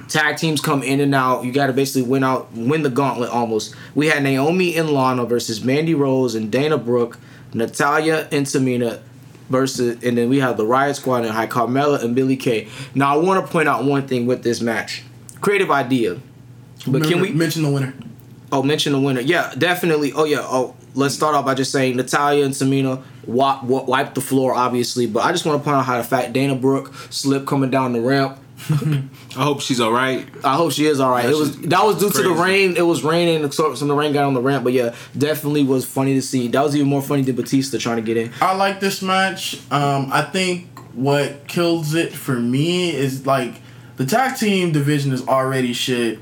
tag 0.07 0.37
teams 0.37 0.61
come 0.61 0.83
in 0.83 0.99
and 0.99 1.15
out. 1.15 1.45
You 1.45 1.51
got 1.51 1.67
to 1.67 1.73
basically 1.73 2.07
win 2.09 2.23
out, 2.23 2.51
win 2.53 2.83
the 2.83 2.89
gauntlet 2.89 3.31
almost. 3.31 3.75
We 3.95 4.07
had 4.07 4.21
Naomi 4.21 4.75
and 4.77 4.89
Lana 4.89 5.25
versus 5.25 5.63
Mandy 5.63 5.95
Rose 5.95 6.35
and 6.35 6.51
Dana 6.51 6.77
Brooke, 6.77 7.17
Natalya 7.53 8.27
and 8.31 8.45
Tamina 8.45 9.01
versus, 9.49 10.03
and 10.03 10.17
then 10.17 10.29
we 10.29 10.39
have 10.39 10.57
the 10.57 10.65
Riot 10.65 10.95
Squad 10.95 11.25
and 11.25 11.33
High 11.33 11.47
Carmella 11.47 12.03
and 12.03 12.15
Billie 12.15 12.37
Kay. 12.37 12.67
Now 12.93 13.13
I 13.13 13.17
want 13.17 13.45
to 13.45 13.51
point 13.51 13.67
out 13.67 13.83
one 13.83 14.07
thing 14.07 14.25
with 14.25 14.43
this 14.43 14.61
match. 14.61 15.03
Creative 15.41 15.71
idea. 15.71 16.19
But 16.87 17.03
can 17.03 17.21
we 17.21 17.31
mention 17.31 17.63
the 17.63 17.71
winner? 17.71 17.93
Oh, 18.51 18.61
mention 18.61 18.93
the 18.93 18.99
winner. 18.99 19.21
Yeah, 19.21 19.53
definitely. 19.57 20.11
Oh, 20.13 20.25
yeah. 20.25 20.39
Oh, 20.41 20.75
let's 20.93 21.15
start 21.15 21.33
off 21.33 21.45
by 21.45 21.55
just 21.55 21.71
saying 21.71 21.95
Natalya 21.97 22.45
and 22.45 22.53
Tamina 22.53 23.01
wa- 23.25 23.59
wa- 23.63 23.83
wiped 23.83 24.15
the 24.15 24.21
floor, 24.21 24.53
obviously. 24.53 25.07
But 25.07 25.23
I 25.25 25.31
just 25.31 25.45
want 25.45 25.59
to 25.59 25.63
point 25.63 25.77
out 25.77 25.85
how 25.85 25.97
the 25.97 26.03
fact 26.03 26.33
Dana 26.33 26.53
Brooke 26.55 26.93
slipped 27.09 27.47
coming 27.47 27.71
down 27.71 27.93
the 27.93 28.01
ramp. 28.01 28.37
I 28.69 29.43
hope 29.43 29.61
she's 29.61 29.81
all 29.81 29.91
right. 29.91 30.25
I 30.43 30.55
hope 30.55 30.71
she 30.71 30.85
is 30.85 30.99
all 30.99 31.09
right. 31.09 31.25
It 31.25 31.35
was 31.35 31.57
that 31.61 31.83
was 31.83 31.97
due 31.97 32.09
to 32.11 32.21
the 32.21 32.29
rain. 32.33 32.77
It 32.77 32.83
was 32.83 33.03
raining, 33.03 33.51
so 33.51 33.73
some 33.75 33.89
of 33.89 33.95
the 33.95 33.99
rain 33.99 34.13
got 34.13 34.23
on 34.25 34.33
the 34.35 34.41
ramp. 34.41 34.63
But 34.63 34.71
yeah, 34.73 34.95
definitely 35.17 35.63
was 35.63 35.83
funny 35.83 36.13
to 36.13 36.21
see. 36.21 36.47
That 36.47 36.63
was 36.63 36.75
even 36.75 36.87
more 36.87 37.01
funny 37.01 37.23
than 37.23 37.35
Batista 37.35 37.77
trying 37.77 37.97
to 37.97 38.01
get 38.03 38.15
in. 38.15 38.31
I 38.39 38.55
like 38.55 38.79
this 38.79 39.01
match. 39.01 39.55
Um, 39.71 40.09
I 40.13 40.21
think 40.21 40.67
what 40.93 41.47
kills 41.47 41.93
it 41.95 42.13
for 42.13 42.39
me 42.39 42.93
is 42.95 43.25
like 43.25 43.55
the 43.97 44.05
tag 44.05 44.37
team 44.37 44.71
division 44.71 45.11
is 45.11 45.27
already 45.27 45.73
shit 45.73 46.19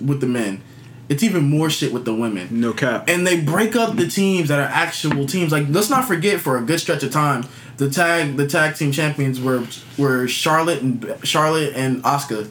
with 0.00 0.20
the 0.20 0.26
men. 0.26 0.62
It's 1.08 1.24
even 1.24 1.42
more 1.42 1.70
shit 1.70 1.92
with 1.92 2.04
the 2.04 2.14
women. 2.14 2.60
No 2.60 2.72
cap. 2.72 3.08
And 3.08 3.26
they 3.26 3.40
break 3.40 3.74
up 3.74 3.96
the 3.96 4.06
teams 4.06 4.48
that 4.48 4.60
are 4.60 4.70
actual 4.72 5.26
teams. 5.26 5.50
Like 5.50 5.66
let's 5.68 5.90
not 5.90 6.06
forget 6.06 6.40
for 6.40 6.56
a 6.56 6.62
good 6.62 6.78
stretch 6.78 7.02
of 7.02 7.10
time, 7.10 7.44
the 7.78 7.90
tag 7.90 8.36
the 8.36 8.46
tag 8.46 8.76
team 8.76 8.92
champions 8.92 9.40
were 9.40 9.66
were 9.98 10.28
Charlotte 10.28 10.82
and 10.82 11.14
Charlotte 11.24 11.74
and 11.74 12.02
Asuka. 12.04 12.50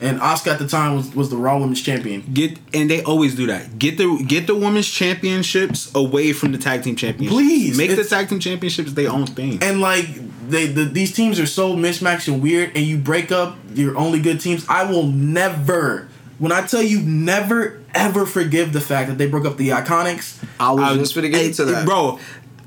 And 0.00 0.20
Asuka 0.20 0.52
at 0.52 0.58
the 0.60 0.68
time 0.68 0.94
was, 0.94 1.12
was 1.12 1.28
the 1.28 1.36
Raw 1.36 1.58
Women's 1.58 1.82
Champion. 1.82 2.24
Get 2.32 2.58
and 2.72 2.88
they 2.88 3.02
always 3.02 3.34
do 3.34 3.46
that. 3.48 3.78
Get 3.78 3.98
the 3.98 4.24
get 4.26 4.46
the 4.46 4.54
women's 4.54 4.88
championships 4.88 5.92
away 5.94 6.32
from 6.32 6.52
the 6.52 6.58
tag 6.58 6.84
team 6.84 6.96
championships. 6.96 7.34
Please, 7.34 7.76
make 7.76 7.94
the 7.94 8.04
tag 8.04 8.28
team 8.28 8.38
championships 8.38 8.92
their 8.92 9.10
own 9.10 9.26
thing. 9.26 9.58
And 9.60 9.80
like 9.80 10.06
they 10.48 10.66
the, 10.66 10.84
these 10.84 11.14
teams 11.14 11.40
are 11.40 11.46
so 11.46 11.76
mismatched 11.76 12.28
and 12.28 12.42
weird, 12.42 12.76
and 12.76 12.86
you 12.86 12.96
break 12.96 13.32
up 13.32 13.58
your 13.74 13.96
only 13.98 14.20
good 14.20 14.40
teams. 14.40 14.64
I 14.68 14.90
will 14.90 15.08
never, 15.08 16.08
when 16.38 16.52
I 16.52 16.66
tell 16.66 16.82
you, 16.82 17.00
never 17.00 17.82
ever 17.94 18.26
forgive 18.26 18.72
the 18.72 18.80
fact 18.80 19.08
that 19.08 19.18
they 19.18 19.26
broke 19.26 19.44
up 19.44 19.56
the 19.56 19.70
Iconics. 19.70 20.42
I 20.60 20.72
was 20.72 20.82
I 20.82 20.94
just 20.96 21.14
gonna 21.14 21.28
get 21.28 21.44
into 21.46 21.64
that, 21.66 21.84
bro. 21.86 22.18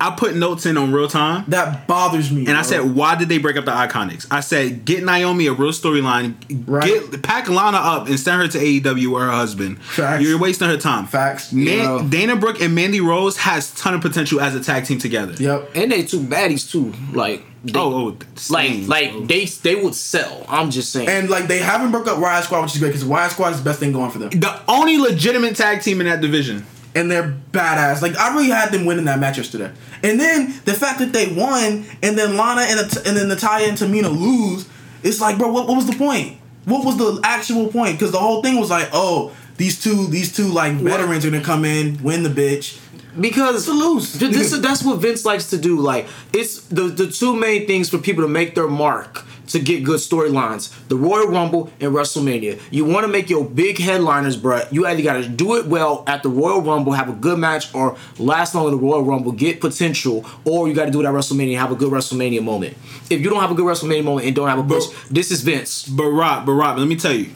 I 0.02 0.10
put 0.16 0.36
notes 0.36 0.66
in 0.66 0.78
on 0.78 0.92
real 0.92 1.08
time. 1.08 1.46
That 1.50 1.86
bothers 1.86 2.32
me. 2.32 2.48
And 2.48 2.58
I 2.58 2.64
said, 2.64 2.96
why 2.96 3.16
did 3.16 3.30
they 3.30 3.38
break 3.38 3.56
up 3.56 3.66
the 3.66 3.72
Iconics? 3.72 4.26
I 4.32 4.40
said, 4.40 4.84
get 4.84 5.04
Naomi 5.04 5.46
a 5.46 5.54
real 5.54 5.70
storyline. 5.70 6.34
Right. 6.68 6.86
Get 7.12 7.22
pack 7.22 7.48
Lana 7.48 7.78
up 7.78 8.08
and 8.08 8.20
send 8.20 8.42
her 8.42 8.48
to 8.48 8.58
AEW 8.58 9.14
with 9.14 9.22
her 9.22 9.30
husband. 9.30 9.80
Facts. 9.84 10.24
You're 10.24 10.40
wasting 10.40 10.70
her 10.70 10.78
time. 10.78 11.06
Facts. 11.06 11.54
Man, 11.54 11.66
Yeah. 11.68 12.08
Dana 12.10 12.36
Brooke 12.36 12.60
and 12.60 12.74
Mandy 12.74 13.00
Rose 13.00 13.38
has 13.38 13.72
ton 13.76 13.94
of 13.94 14.02
potential 14.02 14.42
as 14.42 14.56
a 14.56 14.64
tag 14.64 14.86
team 14.86 14.98
together. 14.98 15.34
Yep. 15.34 15.70
And 15.76 15.92
they 15.92 16.02
two 16.02 16.22
baddies 16.22 16.72
too. 16.72 16.94
Like 17.16 17.44
they, 17.64 17.74
Oh, 17.80 18.10
oh 18.10 18.18
like 18.50 18.88
like 18.88 19.12
bro. 19.12 19.26
they 19.26 19.46
they 19.46 19.76
would 19.76 19.96
sell. 19.96 20.46
I'm 20.50 20.72
just 20.72 20.92
saying. 20.92 21.08
And 21.10 21.30
like 21.30 21.48
they 21.48 21.60
haven't 21.60 21.92
broke 21.92 22.08
up 22.08 22.18
Riot 22.20 22.44
Squad, 22.46 22.64
which 22.64 22.74
is 22.74 22.80
great 22.80 22.90
because 22.90 23.04
Riot 23.06 23.32
Squad 23.32 23.52
is 23.54 23.58
the 23.60 23.64
best 23.70 23.80
thing 23.80 23.92
going 23.92 24.12
for 24.12 24.20
them, 24.20 24.30
the 24.32 24.62
only 24.68 24.98
legitimate 24.98 25.56
tag 25.56 25.82
team 25.82 26.02
in 26.02 26.08
that 26.08 26.22
division. 26.22 26.66
and 26.96 27.10
they're 27.10 27.34
badass. 27.52 28.02
Like 28.02 28.18
I 28.18 28.34
really 28.36 28.50
had 28.50 28.72
them 28.72 28.86
winning 28.86 29.06
that 29.06 29.20
match 29.20 29.38
yesterday. 29.38 29.72
And 30.04 30.20
then 30.20 30.54
the 30.66 30.74
fact 30.74 31.00
that 31.00 31.14
they 31.14 31.28
won, 31.34 31.86
and 32.02 32.18
then 32.18 32.36
Lana 32.36 32.62
and 32.62 32.80
and 32.80 33.16
then 33.18 33.28
Natalya 33.30 33.68
and 33.70 33.78
Tamina 33.78 34.10
lose, 34.12 34.68
it's 35.04 35.22
like, 35.22 35.38
bro, 35.38 35.48
what, 35.52 35.68
what 35.68 35.76
was 35.78 35.86
the 35.88 35.96
point? 35.96 36.38
What 36.66 36.84
was 36.86 36.98
the 36.98 37.20
actual 37.24 37.68
point? 37.70 37.98
Because 37.98 38.12
the 38.12 38.20
whole 38.20 38.42
thing 38.42 38.60
was 38.60 38.70
like, 38.70 38.90
oh, 38.94 39.32
these 39.58 39.82
two 39.82 40.08
these 40.08 40.36
two 40.36 40.48
like 40.48 40.74
veterans 40.74 41.24
are 41.26 41.30
gonna 41.32 41.44
come 41.44 41.64
in, 41.66 42.02
win 42.04 42.24
the 42.24 42.30
bitch. 42.30 42.80
Because 43.20 43.66
To 43.66 43.72
lose. 43.74 44.18
Th- 44.18 44.32
This 44.32 44.58
that's 44.60 44.84
what 44.84 45.00
Vince 45.00 45.26
likes 45.26 45.50
to 45.50 45.58
do. 45.58 45.80
Like 45.80 46.08
it's 46.34 46.62
the 46.68 46.84
the 46.84 47.08
two 47.08 47.36
main 47.36 47.68
things 47.68 47.90
for 47.90 47.98
people 47.98 48.24
to 48.24 48.30
make 48.30 48.56
their 48.56 48.68
mark 48.68 49.26
to 49.48 49.60
get 49.60 49.84
good 49.84 50.00
storylines: 50.00 50.72
the 50.88 50.96
Royal 50.96 51.28
Rumble 51.28 51.70
and 51.82 51.92
WrestleMania. 51.94 52.60
You 52.72 52.86
want 52.86 53.06
to 53.06 53.12
make 53.12 53.30
your 53.30 53.44
big 53.44 53.78
headliners, 53.80 54.38
bruh. 54.38 54.72
You 54.72 54.86
either 54.88 55.02
got 55.02 55.14
to 55.22 55.28
do 55.28 55.58
it 55.58 55.66
well 55.66 56.04
at 56.08 56.24
the 56.24 56.30
Royal 56.30 56.62
Rumble, 56.62 56.94
have 56.94 57.10
a 57.10 57.14
good 57.14 57.38
match, 57.38 57.74
or 57.76 57.98
last 58.18 58.56
long 58.56 58.66
in 58.68 58.72
the 58.72 58.78
Royal 58.78 59.04
Rumble, 59.04 59.34
get 59.34 59.60
potential, 59.60 60.26
or 60.46 60.70
you 60.70 60.74
got 60.74 60.86
to 60.86 60.92
do 60.92 61.02
it 61.02 61.06
at 61.06 61.14
WrestleMania, 61.14 61.58
have 61.58 61.72
a 61.72 61.76
good 61.76 61.92
WrestleMania 61.92 62.42
moment. 62.42 62.78
If 63.10 63.20
you 63.20 63.30
don't 63.30 63.42
have 63.42 63.52
a 63.52 63.56
good 63.56 63.66
WrestleMania 63.66 64.06
moment 64.06 64.28
and 64.28 64.36
don't 64.36 64.48
have 64.48 64.60
a 64.60 64.64
push, 64.64 64.86
this 65.10 65.32
is 65.32 65.42
Vince. 65.42 65.86
But 65.86 66.06
Rob, 66.10 66.46
but 66.46 66.54
Rob, 66.54 66.78
let 66.78 66.88
me 66.88 66.96
tell 66.96 67.14
you, 67.14 67.32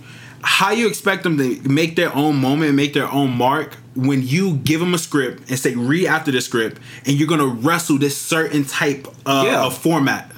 how 0.47 0.69
you 0.71 0.87
expect 0.87 1.23
them 1.23 1.37
to 1.39 1.59
make 1.67 1.95
their 1.95 2.15
own 2.15 2.35
moment 2.35 2.75
make 2.75 2.93
their 2.93 3.11
own 3.11 3.31
mark 3.31 3.73
when 3.95 4.21
you 4.21 4.57
give 4.57 4.79
them 4.79 4.93
a 4.93 4.97
script 4.97 5.49
and 5.49 5.57
say 5.57 5.73
read 5.73 6.05
after 6.05 6.31
the 6.31 6.39
script 6.39 6.79
and 7.05 7.17
you're 7.17 7.27
gonna 7.27 7.47
wrestle 7.47 7.97
this 7.97 8.15
certain 8.15 8.63
type 8.63 9.07
of, 9.25 9.45
Yeah. 9.45 9.63
of 9.65 9.75
format 9.75 10.31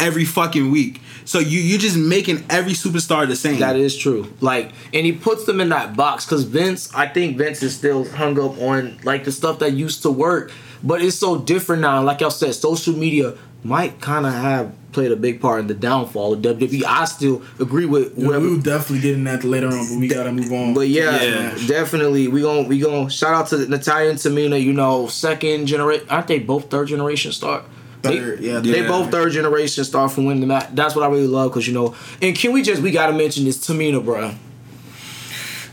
every 0.00 0.24
fucking 0.24 0.70
week. 0.70 1.00
So 1.26 1.38
you 1.38 1.60
you 1.60 1.78
just 1.78 1.96
making 1.96 2.44
every 2.48 2.72
superstar 2.72 3.26
the 3.28 3.36
same. 3.36 3.60
That 3.60 3.76
is 3.76 3.96
true. 3.96 4.32
Like, 4.40 4.72
and 4.92 5.04
he 5.06 5.12
puts 5.12 5.44
them 5.44 5.60
in 5.60 5.68
that 5.70 5.94
box 5.96 6.24
because 6.24 6.44
Vince, 6.44 6.90
I 6.94 7.06
think 7.06 7.36
Vince 7.38 7.62
is 7.62 7.74
still 7.76 8.04
hung 8.10 8.38
up 8.38 8.58
on 8.60 8.98
like 9.04 9.24
the 9.24 9.32
stuff 9.32 9.58
that 9.58 9.72
used 9.72 10.02
to 10.02 10.10
work, 10.10 10.52
but 10.84 11.02
it's 11.02 11.16
so 11.16 11.38
different 11.38 11.82
now. 11.82 12.02
Like 12.02 12.20
y'all 12.20 12.30
said, 12.30 12.54
social 12.54 12.94
media 12.94 13.34
might 13.64 14.00
kind 14.00 14.26
of 14.26 14.32
have 14.34 14.72
played 14.92 15.10
a 15.10 15.16
big 15.16 15.40
part 15.40 15.58
in 15.58 15.66
the 15.66 15.74
downfall 15.74 16.34
of 16.34 16.40
WWE. 16.42 16.84
I 16.86 17.04
still 17.06 17.42
agree 17.58 17.86
with 17.86 18.16
Yeah, 18.16 18.26
whoever. 18.26 18.44
we 18.44 18.50
will 18.54 18.60
definitely 18.60 19.00
get 19.00 19.14
in 19.14 19.24
that 19.24 19.42
later 19.42 19.68
on, 19.68 19.88
but 19.88 19.98
we 19.98 20.06
gotta 20.06 20.30
move 20.30 20.52
on. 20.52 20.74
But 20.74 20.88
yeah, 20.88 21.20
Yeah. 21.22 21.54
definitely 21.66 22.28
we 22.28 22.42
gon' 22.42 22.68
we 22.68 22.78
gon' 22.78 23.08
shout 23.08 23.34
out 23.34 23.46
to 23.48 23.66
Natalya 23.68 24.10
and 24.10 24.18
Tamina. 24.18 24.62
You 24.62 24.72
know, 24.74 25.08
second 25.08 25.66
generation. 25.66 26.06
Aren't 26.10 26.28
they 26.28 26.38
both 26.38 26.70
third 26.70 26.88
generation 26.88 27.32
start? 27.32 27.64
Third, 28.02 28.40
yeah, 28.40 28.60
they 28.60 28.82
Yeah. 28.82 28.86
both 28.88 29.10
third 29.10 29.32
generation 29.32 29.82
start 29.82 30.12
from 30.12 30.26
winning 30.26 30.42
the 30.42 30.46
match. 30.46 30.68
That's 30.74 30.94
what 30.94 31.04
I 31.04 31.08
really 31.08 31.26
love 31.26 31.50
because 31.50 31.66
you 31.66 31.72
know. 31.72 31.94
And 32.20 32.36
can 32.36 32.52
we 32.52 32.60
just 32.62 32.82
we 32.82 32.90
gotta 32.90 33.14
mention 33.14 33.46
this 33.46 33.56
Tamina, 33.56 34.04
bruh. 34.04 34.34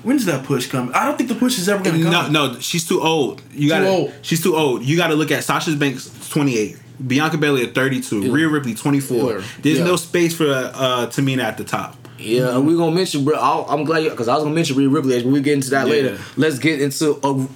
When's 0.03 0.25
that 0.25 0.43
push 0.45 0.67
coming? 0.67 0.93
I 0.93 1.05
don't 1.05 1.17
think 1.17 1.29
the 1.29 1.35
push 1.35 1.57
is 1.59 1.69
ever 1.69 1.83
gonna 1.83 2.01
come. 2.01 2.31
no, 2.33 2.47
no, 2.53 2.59
she's 2.59 2.87
too 2.87 3.01
old. 3.01 3.41
You 3.53 3.69
got 3.69 3.79
to 3.81 3.87
old. 3.87 4.13
She's 4.21 4.41
too 4.41 4.55
old. 4.55 4.83
You 4.83 4.97
got 4.97 5.07
to 5.07 5.15
look 5.15 5.31
at 5.31 5.43
Sasha 5.43 5.75
Banks, 5.75 6.09
28. 6.29 6.77
Bianca 7.05 7.37
Belair, 7.37 7.67
32. 7.67 8.31
Rhea 8.31 8.47
Ripley, 8.47 8.73
24. 8.75 9.17
Yeah. 9.39 9.41
There's 9.61 9.77
Yeah. 9.79 9.85
no 9.85 9.95
space 9.95 10.35
for 10.35 10.47
uh, 10.49 11.07
Tamina 11.07 11.43
at 11.43 11.57
the 11.57 11.63
top. 11.63 11.95
Yeah, 12.19 12.55
and 12.55 12.67
we're 12.67 12.77
gonna 12.77 12.95
mention, 12.95 13.25
bro. 13.25 13.35
I'll, 13.39 13.65
I'm 13.67 13.83
glad 13.83 14.03
because 14.09 14.27
I 14.27 14.35
was 14.35 14.43
gonna 14.43 14.53
mention 14.55 14.77
Rhea 14.77 14.89
Ripley, 14.89 15.23
but 15.23 15.31
we 15.31 15.41
get 15.41 15.53
into 15.53 15.71
that 15.71 15.87
Yeah. 15.87 15.93
later. 15.93 16.19
Let's 16.37 16.59
get 16.59 16.79
into. 16.81 17.19
A, 17.23 17.47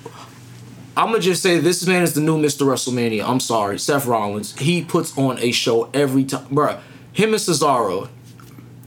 I'm 0.97 1.07
gonna 1.11 1.19
just 1.19 1.43
say 1.43 1.59
this 1.59 1.85
man 1.85 2.01
is 2.03 2.13
the 2.13 2.21
new 2.21 2.37
Mr. 2.41 2.65
WrestleMania. 2.65 3.27
I'm 3.27 3.39
sorry, 3.39 3.77
Seth 3.77 4.05
Rollins. 4.07 4.57
He 4.57 4.83
puts 4.83 5.15
on 5.17 5.37
a 5.39 5.51
show 5.51 5.89
every 5.93 6.23
time, 6.23 6.47
bro. 6.49 6.79
Him 7.13 7.29
and 7.29 7.39
Cesaro, 7.41 8.09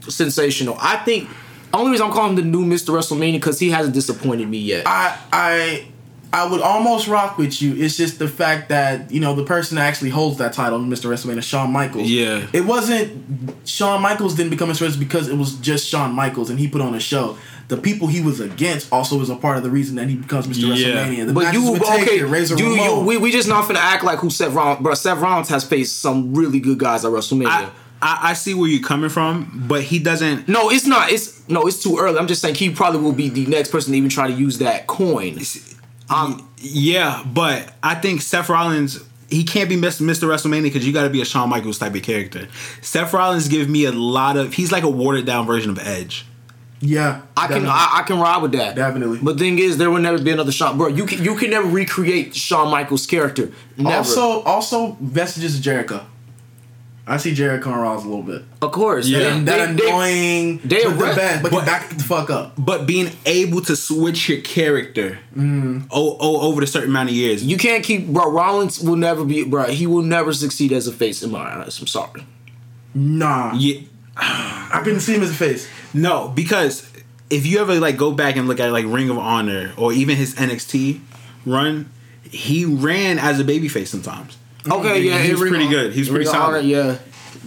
sensational. 0.07 0.77
I 0.81 0.97
think 0.97 1.29
only 1.73 1.91
reason 1.91 2.07
I'm 2.07 2.13
calling 2.13 2.31
him 2.31 2.35
the 2.35 2.57
new 2.57 2.65
Mr. 2.65 2.93
WrestleMania 2.93 3.33
because 3.33 3.59
he 3.59 3.69
hasn't 3.69 3.93
disappointed 3.93 4.47
me 4.47 4.57
yet. 4.57 4.83
I 4.85 5.17
I 5.31 5.87
I 6.31 6.47
would 6.49 6.61
almost 6.61 7.07
rock 7.07 7.37
with 7.37 7.59
you. 7.61 7.75
It's 7.75 7.97
just 7.97 8.19
the 8.19 8.27
fact 8.27 8.69
that 8.69 9.11
you 9.11 9.19
know 9.19 9.33
the 9.33 9.43
person 9.43 9.75
that 9.77 9.87
actually 9.87 10.11
holds 10.11 10.37
that 10.37 10.53
title, 10.53 10.79
Mr. 10.79 11.09
WrestleMania, 11.09 11.41
Shawn 11.41 11.71
Michaels. 11.71 12.07
Yeah. 12.07 12.45
It 12.53 12.65
wasn't 12.65 13.67
Shawn 13.67 14.01
Michaels 14.01 14.35
didn't 14.35 14.51
become 14.51 14.69
Mr. 14.69 14.87
WrestleMania 14.87 14.99
because 14.99 15.27
it 15.27 15.35
was 15.35 15.55
just 15.55 15.87
Shawn 15.87 16.13
Michaels 16.13 16.49
and 16.49 16.59
he 16.59 16.67
put 16.67 16.81
on 16.81 16.93
a 16.93 16.99
show. 16.99 17.37
The 17.67 17.77
people 17.77 18.07
he 18.07 18.19
was 18.21 18.39
against 18.39 18.91
also 18.91 19.17
was 19.17 19.29
a 19.29 19.35
part 19.35 19.57
of 19.57 19.63
the 19.63 19.69
reason 19.69 19.95
that 19.97 20.07
he 20.07 20.15
becomes 20.15 20.47
Mr. 20.47 20.75
Yeah. 20.75 21.05
WrestleMania. 21.05 21.27
The 21.27 21.33
but 21.33 21.43
matches 21.45 21.63
you 21.63 21.71
with 21.71 21.83
okay? 21.83 22.05
Taker, 22.05 22.27
Razor 22.27 22.57
You, 22.57 22.75
you, 22.75 22.99
we, 23.01 23.17
we 23.17 23.31
just 23.31 23.47
not 23.47 23.65
finna 23.69 23.77
act 23.77 24.03
like 24.03 24.19
who 24.19 24.31
Seth 24.31 24.53
Rollins, 24.53 24.81
bro. 24.81 24.95
Seth 24.95 25.19
Rollins 25.19 25.49
has 25.49 25.63
faced 25.63 25.99
some 25.99 26.33
really 26.33 26.59
good 26.59 26.79
guys 26.79 27.05
at 27.05 27.11
WrestleMania. 27.11 27.47
I, 27.47 27.69
I, 28.01 28.29
I 28.29 28.33
see 28.33 28.53
where 28.53 28.69
you're 28.69 28.87
coming 28.87 29.09
from, 29.09 29.65
but 29.67 29.83
he 29.83 29.99
doesn't. 29.99 30.47
No, 30.47 30.69
it's 30.69 30.85
not. 30.85 31.11
It's 31.11 31.47
no, 31.49 31.67
it's 31.67 31.81
too 31.81 31.97
early. 31.99 32.17
I'm 32.17 32.27
just 32.27 32.41
saying 32.41 32.55
he 32.55 32.69
probably 32.69 33.01
will 33.01 33.13
be 33.13 33.29
the 33.29 33.45
next 33.45 33.71
person 33.71 33.91
to 33.91 33.97
even 33.97 34.09
try 34.09 34.27
to 34.27 34.33
use 34.33 34.59
that 34.59 34.87
coin. 34.87 35.39
Um, 36.09 36.49
Yeah, 36.57 37.23
but 37.25 37.73
I 37.83 37.95
think 37.95 38.21
Seth 38.21 38.49
Rollins 38.49 39.03
he 39.29 39.43
can't 39.43 39.69
be 39.69 39.75
Mr. 39.75 40.01
Mr. 40.01 40.27
WrestleMania 40.27 40.63
because 40.63 40.85
you 40.85 40.93
got 40.93 41.03
to 41.03 41.09
be 41.09 41.21
a 41.21 41.25
Shawn 41.25 41.49
Michaels 41.49 41.77
type 41.77 41.93
of 41.95 42.01
character. 42.01 42.47
Seth 42.81 43.13
Rollins 43.13 43.47
give 43.47 43.69
me 43.69 43.85
a 43.85 43.91
lot 43.91 44.37
of. 44.37 44.53
He's 44.53 44.71
like 44.71 44.83
a 44.83 44.89
watered 44.89 45.25
down 45.25 45.45
version 45.45 45.69
of 45.71 45.79
Edge. 45.79 46.25
yeah, 46.79 47.21
I 47.37 47.47
can. 47.47 47.65
I, 47.67 47.89
I 47.99 48.03
can 48.03 48.19
ride 48.19 48.41
with 48.41 48.53
that. 48.53 48.75
Definitely. 48.75 49.19
But 49.21 49.37
thing 49.37 49.59
is, 49.59 49.77
there 49.77 49.91
will 49.91 50.01
never 50.01 50.21
be 50.21 50.31
another 50.31 50.51
Shawn. 50.51 50.77
Bro, 50.77 50.89
you 50.89 51.05
can 51.05 51.23
you 51.23 51.35
can 51.35 51.51
never 51.51 51.67
recreate 51.67 52.35
Shawn 52.35 52.71
Michaels' 52.71 53.05
character. 53.05 53.51
Never. 53.77 53.97
also 53.97 54.41
also 54.41 54.97
vestiges 54.99 55.57
of 55.57 55.61
Jericho. 55.61 56.05
I 57.09 57.17
see 57.17 57.33
Jericho 57.33 57.71
and 57.71 57.81
Rollins 57.81 58.05
a 58.05 58.07
little 58.07 58.23
bit. 58.23 58.43
of 58.61 58.71
course. 58.71 59.07
Yeah. 59.07 59.19
they- 59.19 59.29
And 59.31 59.47
that 59.47 59.75
they- 59.75 59.83
they- 59.83 59.89
annoying, 59.89 60.59
they 60.63 60.83
but 60.83 60.97
the 60.99 61.15
best, 61.15 61.43
but, 61.43 61.51
but- 61.51 61.65
back 61.65 61.89
the 61.89 62.03
fuck 62.03 62.29
up. 62.29 62.53
But 62.57 62.85
being 62.85 63.09
able 63.25 63.61
to 63.61 63.75
switch 63.75 64.29
your 64.29 64.41
character 64.41 65.17
mm. 65.35 65.85
o- 65.91 66.17
o- 66.19 66.41
over 66.41 66.61
a 66.61 66.67
certain 66.67 66.89
amount 66.91 67.09
of 67.09 67.15
years, 67.15 67.43
you 67.43 67.57
can't 67.57 67.83
keep 67.83 68.07
bro. 68.07 68.31
Rollins 68.31 68.79
will 68.79 68.95
never 68.95 69.25
be 69.25 69.43
bro. 69.43 69.65
He 69.65 69.87
will 69.87 70.03
never 70.03 70.31
succeed 70.33 70.71
as 70.71 70.87
a 70.87 70.91
face 70.93 71.23
in 71.23 71.31
my 71.31 71.39
eyes. 71.61 71.79
I'm 71.79 71.87
sorry. 71.87 72.23
Nah, 72.93 73.53
yeah, 73.55 73.81
I 74.17 74.81
couldn't 74.83 75.01
see 75.01 75.15
him 75.15 75.23
as 75.23 75.31
a 75.31 75.33
face. 75.33 75.67
no, 75.93 76.29
because 76.35 76.87
if 77.29 77.45
you 77.45 77.59
ever 77.59 77.79
like 77.79 77.97
go 77.97 78.11
back 78.11 78.35
and 78.35 78.47
look 78.47 78.59
at 78.59 78.71
like 78.71 78.85
Ring 78.87 79.09
of 79.09 79.17
Honor 79.17 79.73
or 79.77 79.93
even 79.93 80.15
his 80.17 80.33
NXT 80.35 80.99
run, 81.45 81.89
he 82.23 82.65
ran 82.65 83.19
as 83.19 83.39
a 83.39 83.43
babyface 83.43 83.87
sometimes. 83.87 84.37
Okay, 84.69 85.01
yeah, 85.01 85.19
he 85.19 85.31
in 85.31 85.39
was 85.39 85.49
pretty 85.49 85.67
good. 85.67 85.93
He's 85.93 86.09
was 86.09 86.15
pretty 86.15 86.25
solid. 86.25 86.57
Honor, 86.57 86.59
yeah, 86.59 86.97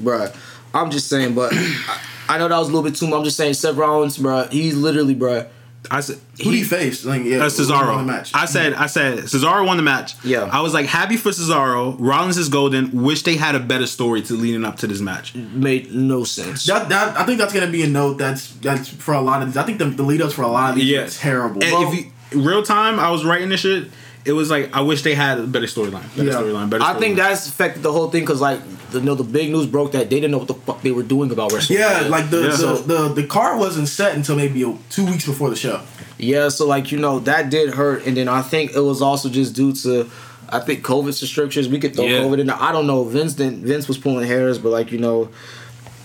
bruh. 0.01 0.35
I'm 0.75 0.91
just 0.91 1.09
saying, 1.09 1.35
but 1.35 1.53
I, 1.55 2.01
I 2.29 2.39
know 2.39 2.49
that 2.49 2.59
was 2.59 2.69
a 2.69 2.73
little 2.73 2.89
bit 2.89 2.97
too 2.99 3.07
much. 3.07 3.19
I'm 3.19 3.25
just 3.25 3.37
saying, 3.37 3.55
Seth 3.55 3.77
Rollins, 3.77 4.17
bruh. 4.19 4.51
He's 4.51 4.75
literally, 4.77 5.15
bruh. 5.15 5.49
I 5.91 6.01
said 6.01 6.19
Who 6.39 6.53
do 6.53 6.57
you 6.57 6.65
face? 6.65 7.05
Like, 7.05 7.25
yeah, 7.25 7.39
That's 7.39 7.59
who 7.59 7.69
won 7.69 7.83
Cesaro. 7.85 7.97
the 7.99 8.03
match. 8.05 8.31
I 8.35 8.45
said, 8.45 8.73
I 8.75 8.87
said, 8.87 9.19
Cesaro 9.19 9.67
won 9.67 9.77
the 9.77 9.83
match. 9.83 10.15
Yeah. 10.25 10.49
I 10.51 10.61
was 10.61 10.73
like 10.73 10.87
happy 10.87 11.17
for 11.17 11.31
Cesaro. 11.31 11.97
Rollins 11.99 12.39
is 12.39 12.49
golden. 12.49 13.03
Wish 13.03 13.23
they 13.25 13.35
had 13.35 13.57
a 13.57 13.61
better 13.61 13.89
story 13.89 14.23
to 14.23 14.35
leading 14.35 14.65
up 14.65 14.77
to 14.77 14.87
this 14.87 15.01
match. 15.01 15.35
Made 15.35 15.93
no 15.93 16.23
sense. 16.23 16.67
That, 16.67 16.89
that 16.91 17.19
I 17.19 17.25
think 17.27 17.39
that's 17.39 17.53
gonna 17.53 17.67
be 17.71 17.83
a 17.83 17.89
note 17.89 18.17
that's 18.17 18.53
that's 18.55 18.89
for 18.89 19.13
a 19.13 19.21
lot 19.21 19.43
of 19.43 19.49
these. 19.49 19.57
I 19.57 19.65
think 19.65 19.79
the, 19.81 19.87
the 19.87 20.05
lead 20.05 20.23
ups 20.23 20.35
for 20.35 20.43
a 20.43 20.47
lot 20.49 20.71
of 20.71 20.77
these 20.77 20.85
Yeah. 20.89 21.01
are 21.03 21.09
terrible. 21.09 21.61
And 21.65 21.73
Bro, 21.73 21.93
if 21.93 22.05
you, 22.33 22.41
real 22.41 22.63
time, 22.63 23.01
I 23.01 23.11
was 23.11 23.25
writing 23.25 23.49
this 23.49 23.61
shit. 23.61 23.89
It 24.25 24.33
was 24.33 24.51
like 24.51 24.75
I 24.75 24.83
wish 24.83 25.03
they 25.03 25.15
had 25.15 25.39
a 25.39 25.47
better 25.47 25.67
storyline. 25.67 26.05
Better 26.17 26.29
Yeah. 26.31 26.35
storyline. 26.35 26.71
Better. 26.71 26.85
I 26.85 26.95
think 26.99 27.15
storyline. 27.15 27.17
that's 27.17 27.49
affected 27.49 27.83
the 27.83 27.91
whole 27.93 28.09
thing 28.11 28.23
because, 28.23 28.41
like, 28.41 28.61
the, 28.93 29.01
you 29.01 29.05
know, 29.05 29.15
the 29.17 29.25
big 29.25 29.51
news 29.51 29.67
broke 29.67 29.93
that 29.93 30.11
they 30.11 30.17
didn't 30.21 30.31
know 30.31 30.39
what 30.39 30.49
the 30.49 30.55
fuck 30.55 30.83
they 30.83 30.93
were 30.93 31.03
doing 31.03 31.31
about 31.33 31.51
WrestleMania. 31.51 31.79
yeah, 31.79 32.09
like 32.09 32.31
the, 32.31 32.43
Yeah. 32.43 32.57
the, 32.57 32.83
the 33.09 33.09
the 33.23 33.27
card 33.27 33.59
wasn't 33.59 33.89
set 33.89 34.15
until 34.15 34.37
maybe 34.37 34.61
two 34.91 35.07
weeks 35.07 35.27
before 35.27 35.51
the 35.51 35.57
show. 35.57 35.81
Yeah, 36.19 36.51
so 36.51 36.67
like 36.67 36.93
you 36.93 36.99
know 36.99 37.19
that 37.21 37.51
did 37.51 37.75
hurt, 37.75 38.07
and 38.07 38.17
then 38.17 38.29
I 38.29 38.43
think 38.43 38.73
it 38.77 38.81
was 38.81 39.03
also 39.03 39.29
just 39.29 39.55
due 39.55 39.73
to, 39.83 40.09
I 40.51 40.61
think 40.61 40.85
COVID 40.85 41.07
restrictions. 41.21 41.67
We 41.69 41.81
could 41.81 41.97
throw 41.97 42.05
Yeah. 42.05 42.21
COVID 42.21 42.39
in. 42.39 42.47
there. 42.47 42.57
I 42.63 42.71
don't 42.71 42.87
know. 42.87 43.03
Vince 43.05 43.33
didn't. 43.35 43.65
Vince 43.65 43.89
was 43.89 43.99
pulling 43.99 44.27
hairs, 44.29 44.59
but 44.59 44.71
like 44.71 44.93
you 44.93 44.99
know, 44.99 45.31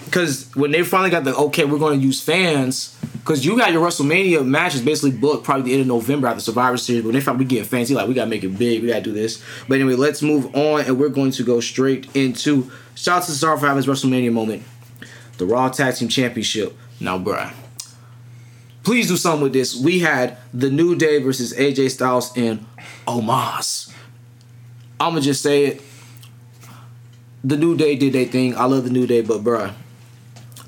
because 0.07 0.53
when 0.55 0.71
they 0.71 0.83
finally 0.83 1.09
got 1.09 1.23
the 1.23 1.35
okay, 1.35 1.65
we're 1.65 1.79
going 1.79 1.99
to 1.99 2.05
use 2.05 2.21
fans. 2.21 2.97
Because 3.27 3.45
you 3.45 3.57
got 3.57 3.73
your 3.73 3.85
WrestleMania 3.85 4.45
matches 4.45 4.81
basically 4.81 5.11
booked 5.11 5.43
probably 5.43 5.63
the 5.63 5.73
end 5.73 5.81
of 5.81 5.87
November 5.87 6.27
after 6.27 6.39
Survivor 6.39 6.77
Series. 6.77 7.01
But 7.01 7.07
when 7.07 7.15
they 7.15 7.19
found 7.19 7.39
we 7.39 7.43
getting 7.43 7.65
fancy, 7.65 7.93
like 7.93 8.07
we 8.07 8.13
gotta 8.13 8.29
make 8.29 8.45
it 8.45 8.57
big, 8.57 8.81
we 8.81 8.87
gotta 8.87 9.01
do 9.01 9.11
this. 9.11 9.43
But 9.67 9.75
anyway, 9.75 9.95
let's 9.95 10.21
move 10.21 10.55
on, 10.55 10.85
and 10.85 10.97
we're 10.97 11.09
going 11.09 11.31
to 11.31 11.43
go 11.43 11.59
straight 11.59 12.07
into 12.15 12.71
shout 12.95 13.23
out 13.23 13.25
to 13.25 13.33
Cesaro 13.33 13.59
for 13.59 13.67
having 13.67 13.83
his 13.83 13.85
WrestleMania 13.85 14.31
moment, 14.31 14.63
the 15.39 15.45
Raw 15.45 15.67
Tag 15.67 15.95
Team 15.95 16.07
Championship. 16.07 16.73
Now, 17.01 17.19
bruh, 17.19 17.53
please 18.83 19.09
do 19.09 19.17
something 19.17 19.43
with 19.43 19.51
this. 19.51 19.75
We 19.75 19.99
had 19.99 20.37
the 20.53 20.69
New 20.69 20.95
Day 20.95 21.21
versus 21.21 21.53
AJ 21.53 21.91
Styles 21.91 22.31
and 22.37 22.65
Omos. 23.05 23.93
I'ma 25.01 25.19
just 25.19 25.43
say 25.43 25.65
it. 25.65 25.81
The 27.43 27.57
New 27.57 27.75
Day 27.75 27.97
did 27.97 28.13
their 28.13 28.25
thing. 28.25 28.55
I 28.55 28.63
love 28.65 28.85
the 28.85 28.89
New 28.89 29.05
Day, 29.05 29.21
but 29.21 29.43
bruh, 29.43 29.73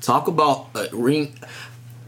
talk 0.00 0.28
about 0.28 0.68
a 0.74 0.88
ring, 0.92 1.38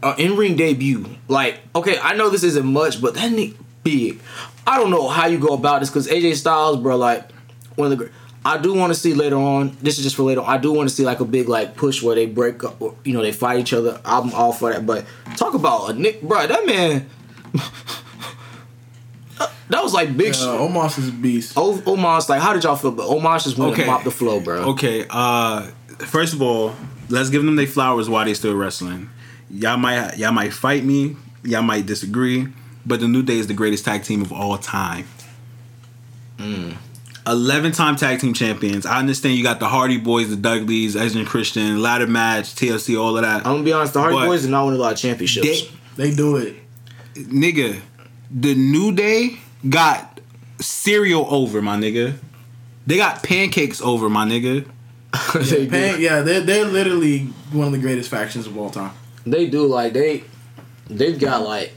uh, 0.01 0.15
in 0.17 0.35
ring 0.35 0.55
debut. 0.55 1.05
Like, 1.27 1.59
okay, 1.75 1.97
I 2.01 2.15
know 2.15 2.29
this 2.29 2.43
isn't 2.43 2.65
much, 2.65 3.01
but 3.01 3.13
that 3.15 3.31
nigga 3.31 3.55
big. 3.83 4.19
I 4.65 4.77
don't 4.79 4.89
know 4.91 5.07
how 5.09 5.27
you 5.27 5.37
go 5.37 5.53
about 5.53 5.79
this 5.81 5.89
because 5.89 6.07
AJ 6.07 6.35
Styles, 6.35 6.77
bro, 6.77 6.95
like 6.97 7.29
one 7.75 7.91
of 7.91 7.97
the. 7.99 8.09
I 8.45 8.57
do 8.57 8.73
want 8.73 8.91
to 8.93 8.99
see 8.99 9.13
later 9.13 9.37
on. 9.37 9.77
This 9.81 9.97
is 9.97 10.03
just 10.03 10.17
for 10.17 10.23
later. 10.23 10.41
on. 10.41 10.47
I 10.47 10.57
do 10.57 10.73
want 10.73 10.89
to 10.89 10.93
see 10.95 11.05
like 11.05 11.21
a 11.21 11.25
big 11.25 11.47
like 11.47 11.75
push 11.77 12.03
where 12.03 12.13
they 12.15 12.25
break 12.25 12.63
up, 12.63 12.81
or, 12.81 12.93
you 13.05 13.13
know, 13.13 13.21
they 13.21 13.31
fight 13.31 13.59
each 13.59 13.71
other. 13.73 14.01
I'm 14.03 14.33
all 14.33 14.51
for 14.51 14.71
that. 14.73 14.85
But 14.85 15.05
talk 15.37 15.53
about 15.53 15.89
a 15.91 15.93
Nick, 15.93 16.21
bro. 16.21 16.45
That 16.47 16.65
man. 16.65 17.09
that 19.69 19.81
was 19.83 19.93
like 19.93 20.15
big. 20.15 20.31
Uh, 20.31 20.33
shit. 20.33 20.45
Omos 20.47 20.99
is 20.99 21.09
a 21.09 21.11
beast. 21.11 21.53
O- 21.57 21.73
Omos, 21.77 22.29
like, 22.29 22.41
how 22.41 22.53
did 22.53 22.63
y'all 22.63 22.75
feel? 22.75 22.91
But 22.91 23.07
Omos 23.07 23.43
just 23.43 23.57
went 23.57 23.73
Okay. 23.73 23.83
and 23.83 23.91
mopped 23.91 24.03
the 24.05 24.11
flow, 24.11 24.39
bro. 24.39 24.71
Okay, 24.71 25.05
uh 25.09 25.67
first 25.99 26.33
of 26.33 26.41
all, 26.41 26.75
let's 27.09 27.29
give 27.29 27.43
them 27.43 27.55
their 27.55 27.67
flowers 27.67 28.09
while 28.09 28.25
they 28.25 28.33
still 28.33 28.55
wrestling. 28.55 29.09
Y'all 29.49 29.77
might 29.77 30.17
y'all 30.17 30.31
might 30.31 30.53
fight 30.53 30.83
me, 30.83 31.15
y'all 31.43 31.61
might 31.61 31.85
disagree, 31.85 32.47
but 32.85 32.99
the 32.99 33.07
New 33.07 33.23
Day 33.23 33.37
is 33.37 33.47
the 33.47 33.53
greatest 33.53 33.85
tag 33.85 34.03
team 34.03 34.21
of 34.21 34.31
all 34.33 34.57
time. 34.57 35.05
Mm. 36.37 36.75
Eleven 37.25 37.71
time 37.71 37.95
tag 37.95 38.19
team 38.19 38.33
champions. 38.33 38.85
I 38.85 38.99
understand 38.99 39.35
you 39.35 39.43
got 39.43 39.59
the 39.59 39.67
Hardy 39.67 39.97
Boys, 39.97 40.29
the 40.29 40.35
Dudleys, 40.35 40.95
Edge 40.95 41.15
and 41.15 41.25
Christian, 41.27 41.81
ladder 41.81 42.07
match, 42.07 42.53
TLC, 42.55 42.99
all 42.99 43.15
of 43.15 43.23
that. 43.23 43.37
I'm 43.37 43.53
gonna 43.53 43.63
be 43.63 43.71
honest. 43.73 43.93
The 43.93 43.99
Hardy 44.01 44.17
But 44.17 44.25
Boys 44.25 44.41
did 44.41 44.51
not 44.51 44.65
win 44.65 44.75
a 44.75 44.77
lot 44.77 44.93
of 44.93 44.97
championships. 44.97 45.45
They, 45.95 46.09
They 46.09 46.15
do 46.15 46.37
it. 46.37 46.55
nigga, 47.15 47.79
the 48.29 48.55
New 48.55 48.91
Day 48.91 49.39
got 49.69 50.19
cereal 50.59 51.25
over, 51.29 51.61
my 51.61 51.77
nigga. 51.77 52.15
They 52.85 52.97
got 52.97 53.23
pancakes 53.23 53.81
over, 53.81 54.09
my 54.09 54.25
nigga. 54.25 54.67
they, 55.35 55.67
Pan- 55.67 55.95
do. 55.95 56.01
yeah, 56.01 56.21
they're 56.21 56.41
they're 56.41 56.65
literally 56.65 57.19
one 57.51 57.67
of 57.67 57.73
the 57.73 57.79
greatest 57.79 58.09
factions 58.09 58.47
of 58.47 58.57
all 58.57 58.69
time. 58.69 58.91
they 59.25 59.47
do 59.47 59.65
like 59.65 59.93
they 59.93 60.23
they've 60.89 61.19
got 61.19 61.43
like 61.43 61.71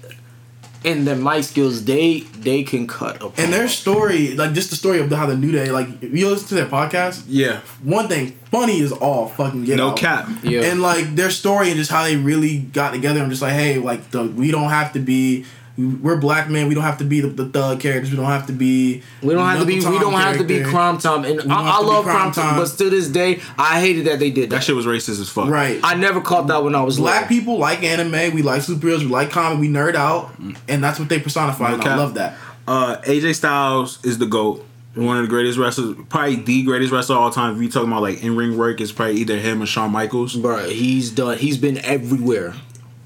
in 0.85 1.05
their 1.05 1.17
mic 1.17 1.43
skills 1.43 1.85
they 1.85 2.21
they 2.21 2.63
can 2.63 2.87
cut 2.87 3.21
a 3.21 3.27
And 3.41 3.53
their 3.53 3.67
story, 3.69 4.35
like 4.37 4.53
just 4.53 4.71
the 4.71 4.77
story 4.77 5.01
of 5.01 5.11
how 5.11 5.27
the 5.27 5.37
New 5.37 5.51
Day, 5.51 5.71
like 5.71 5.89
if 6.03 6.15
you 6.15 6.29
listen 6.29 6.49
to 6.49 6.55
their 6.55 6.67
podcast, 6.67 7.25
Yeah. 7.27 7.61
one 7.83 8.07
thing 8.09 8.33
funny 8.53 8.79
is 8.79 8.93
all 8.93 9.27
fucking 9.29 9.65
get 9.65 9.77
No 9.79 9.91
out. 9.91 9.97
cap. 9.97 10.29
Yeah. 10.45 10.63
And 10.63 10.81
like 10.81 11.17
their 11.17 11.31
story 11.31 11.69
and 11.69 11.77
just 11.77 11.91
how 11.91 12.05
they 12.05 12.17
really 12.17 12.59
got 12.59 12.93
together 12.93 13.21
and 13.21 13.31
just 13.31 13.43
like, 13.43 13.55
hey, 13.55 13.79
like 13.79 14.11
the 14.13 14.25
we 14.25 14.51
don't 14.51 14.71
have 14.71 14.93
to 14.93 15.01
be. 15.01 15.45
We're 15.77 16.17
black 16.17 16.49
men. 16.49 16.69
We 16.69 16.75
don't 16.75 16.85
have 16.85 16.99
to 16.99 17.05
be 17.05 17.21
the, 17.21 17.29
the 17.29 17.47
thug 17.49 17.81
characters. 17.81 18.11
We 18.11 18.17
don't 18.17 18.25
have 18.27 18.47
to 18.47 18.53
be. 18.53 19.03
we 19.23 19.35
don't 19.35 19.47
have 19.47 19.61
to 19.61 19.67
be 19.67 19.75
we 19.77 19.81
don't 19.83 20.13
Tom 20.13 20.15
have 20.15 20.39
to 20.39 20.45
be 20.45 20.63
Cryme 20.63 20.99
Tyme 20.99 21.25
and 21.25 21.53
I, 21.53 21.79
I 21.79 21.81
love 21.83 22.05
Crime 22.05 22.33
Cryme 22.33 22.35
Tyme 22.35 22.45
Time. 22.45 22.59
but 22.59 22.69
to 22.79 22.89
this 22.91 23.09
day 23.09 23.41
I 23.59 23.81
hated 23.81 24.07
that 24.07 24.19
they 24.19 24.31
did 24.31 24.51
that, 24.51 24.57
That 24.57 24.65
shit 24.65 24.75
was 24.75 24.87
racist 24.87 25.21
as 25.21 25.29
fuck. 25.29 25.49
Right. 25.49 25.79
I 25.83 25.95
never 25.95 26.21
caught 26.21 26.47
that 26.47 26.65
when 26.65 26.75
I 26.75 26.83
was 26.83 26.97
Black 26.97 27.29
little. 27.29 27.29
people 27.29 27.59
like 27.59 27.83
anime. 27.83 28.35
We 28.35 28.43
like 28.43 28.63
superheroes. 28.63 29.01
We 29.01 29.07
like 29.07 29.31
comic. 29.31 29.59
We 29.61 29.69
nerd 29.69 29.95
out, 29.97 30.33
and 30.69 30.83
that's 30.83 30.99
what 30.99 31.09
they 31.11 31.21
personify. 31.21 31.69
No 31.69 31.75
and 31.75 31.85
I 31.85 31.97
love 31.97 32.15
that. 32.15 32.39
Uh, 32.67 32.97
AJ 33.03 33.35
Styles 33.37 34.05
is 34.05 34.19
the 34.19 34.27
GOAT. 34.27 34.65
One 34.95 35.19
of 35.19 35.25
the 35.25 35.29
greatest 35.29 35.59
wrestlers, 35.59 35.95
probably 36.09 36.37
the 36.37 36.63
greatest 36.63 36.91
wrestler 36.91 37.17
of 37.17 37.23
all 37.23 37.31
time. 37.31 37.55
If 37.55 37.63
you 37.63 37.69
talking 37.71 37.91
about 37.93 38.01
like 38.01 38.23
in 38.23 38.35
ring 38.35 38.57
work, 38.57 38.81
it's 38.81 38.93
probably 38.93 39.17
either 39.17 39.37
him 39.37 39.61
or 39.63 39.67
Shawn 39.67 39.93
Michaels. 39.93 40.35
Bro, 40.37 40.71
he's 40.71 41.11
done. 41.11 41.37
He's 41.37 41.59
been 41.59 41.77
everywhere. 41.85 42.55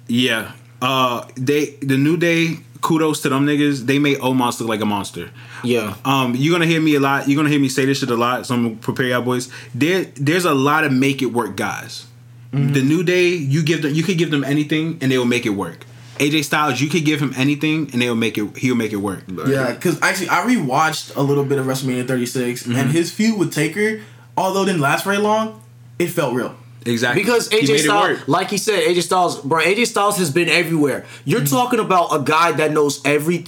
Yeah. 0.06 0.52
Uh, 0.82 1.26
they 1.36 1.70
the 1.80 1.96
New 1.96 2.16
Day. 2.16 2.58
Kudos 2.82 3.20
to 3.20 3.28
them 3.28 3.44
niggas. 3.44 3.80
They 3.84 3.98
made 3.98 4.16
Omos 4.20 4.58
look 4.58 4.68
like 4.70 4.80
a 4.80 4.86
monster. 4.86 5.30
Yeah. 5.62 5.96
Um, 6.06 6.34
you're 6.34 6.50
gonna 6.54 6.64
hear 6.64 6.80
me 6.80 6.94
a 6.94 7.00
lot. 7.00 7.28
You're 7.28 7.36
gonna 7.36 7.50
hear 7.50 7.60
me 7.60 7.68
say 7.68 7.84
this 7.84 7.98
shit 7.98 8.08
a 8.10 8.16
lot. 8.16 8.46
So 8.46 8.54
I'm 8.54 8.62
gonna 8.62 8.76
prepare 8.76 9.06
y'all 9.08 9.20
boys. 9.20 9.50
There, 9.74 10.04
there's 10.16 10.46
a 10.46 10.54
lot 10.54 10.84
of 10.84 10.92
make 10.92 11.20
it 11.20 11.26
work 11.26 11.56
guys. 11.56 12.06
The 12.52 12.82
New 12.82 13.02
Day, 13.04 13.28
you 13.28 13.62
give 13.62 13.82
them, 13.82 13.94
you 13.94 14.02
could 14.02 14.16
give 14.18 14.30
them 14.32 14.42
anything 14.44 14.98
and 15.02 15.12
they 15.12 15.18
will 15.18 15.26
make 15.26 15.44
it 15.46 15.50
work. 15.50 15.84
AJ 16.18 16.44
Styles, 16.44 16.80
you 16.80 16.88
could 16.88 17.04
give 17.04 17.20
him 17.20 17.32
anything 17.36 17.90
and 17.92 18.00
they'll 18.00 18.14
make 18.16 18.38
it. 18.38 18.56
He'll 18.56 18.74
make 18.74 18.92
it 18.94 18.96
work. 18.96 19.24
Yeah, 19.46 19.72
because 19.74 20.00
actually, 20.02 20.30
I 20.30 20.40
rewatched 20.46 21.14
a 21.16 21.20
little 21.22 21.44
bit 21.44 21.58
of 21.58 21.66
WrestleMania 21.66 22.08
36, 22.08 22.62
Mm-hmm. 22.62 22.76
and 22.76 22.90
his 22.90 23.12
feud 23.12 23.38
with 23.38 23.52
Taker, 23.52 24.00
although 24.38 24.62
it 24.62 24.66
didn't 24.66 24.80
last 24.80 25.04
very 25.04 25.18
long, 25.18 25.62
it 25.98 26.08
felt 26.08 26.34
real. 26.34 26.56
Exactly. 26.86 27.22
Because 27.22 27.48
AJ 27.50 27.78
Styles, 27.80 28.26
like 28.28 28.50
he 28.50 28.56
said, 28.58 28.82
AJ 28.82 29.02
Styles, 29.02 29.40
bro, 29.40 29.60
AJ 29.62 29.86
Styles 29.86 30.16
has 30.18 30.30
been 30.30 30.48
everywhere. 30.48 31.04
You're 31.24 31.40
Mm-hmm. 31.40 31.54
talking 31.54 31.80
about 31.80 32.08
a 32.14 32.22
guy 32.22 32.52
that 32.52 32.70
knows 32.72 33.00
every 33.04 33.44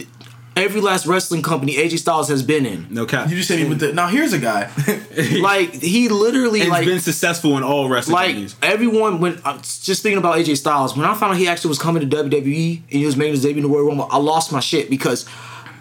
every 0.54 0.82
last 0.82 1.06
wrestling 1.06 1.40
company 1.42 1.76
AJ 1.76 1.98
Styles 1.98 2.28
has 2.28 2.42
been 2.42 2.66
in. 2.66 2.86
No 2.90 3.06
cap. 3.06 3.30
You 3.30 3.36
just 3.36 3.48
said 3.48 3.58
me 3.60 3.68
with 3.68 3.80
the. 3.80 3.92
Now 3.94 4.08
here's 4.08 4.32
a 4.34 4.38
guy. 4.38 4.70
Like 5.40 5.74
he 5.74 6.08
literally 6.08 6.60
and 6.62 6.70
like 6.70 6.86
been 6.86 7.00
successful 7.00 7.56
in 7.58 7.62
all 7.62 7.88
wrestling 7.88 8.14
like 8.14 8.26
companies. 8.28 8.56
everyone 8.62 9.20
when 9.20 9.40
I'm 9.44 9.58
just 9.58 10.02
thinking 10.02 10.18
about 10.18 10.36
AJ 10.38 10.56
Styles, 10.58 10.96
when 10.96 11.04
I 11.06 11.14
found 11.14 11.32
out 11.32 11.38
he 11.38 11.48
actually 11.48 11.68
was 11.68 11.78
coming 11.78 12.08
to 12.08 12.16
WWE 12.24 12.76
and 12.76 12.84
he 12.88 13.04
was 13.06 13.16
making 13.16 13.32
his 13.34 13.42
debut 13.42 13.62
in 13.62 13.68
the 13.70 13.74
Royal 13.74 13.86
Rumble, 13.88 14.08
I 14.10 14.16
lost 14.18 14.52
my 14.52 14.60
shit 14.60 14.88
because 14.90 15.26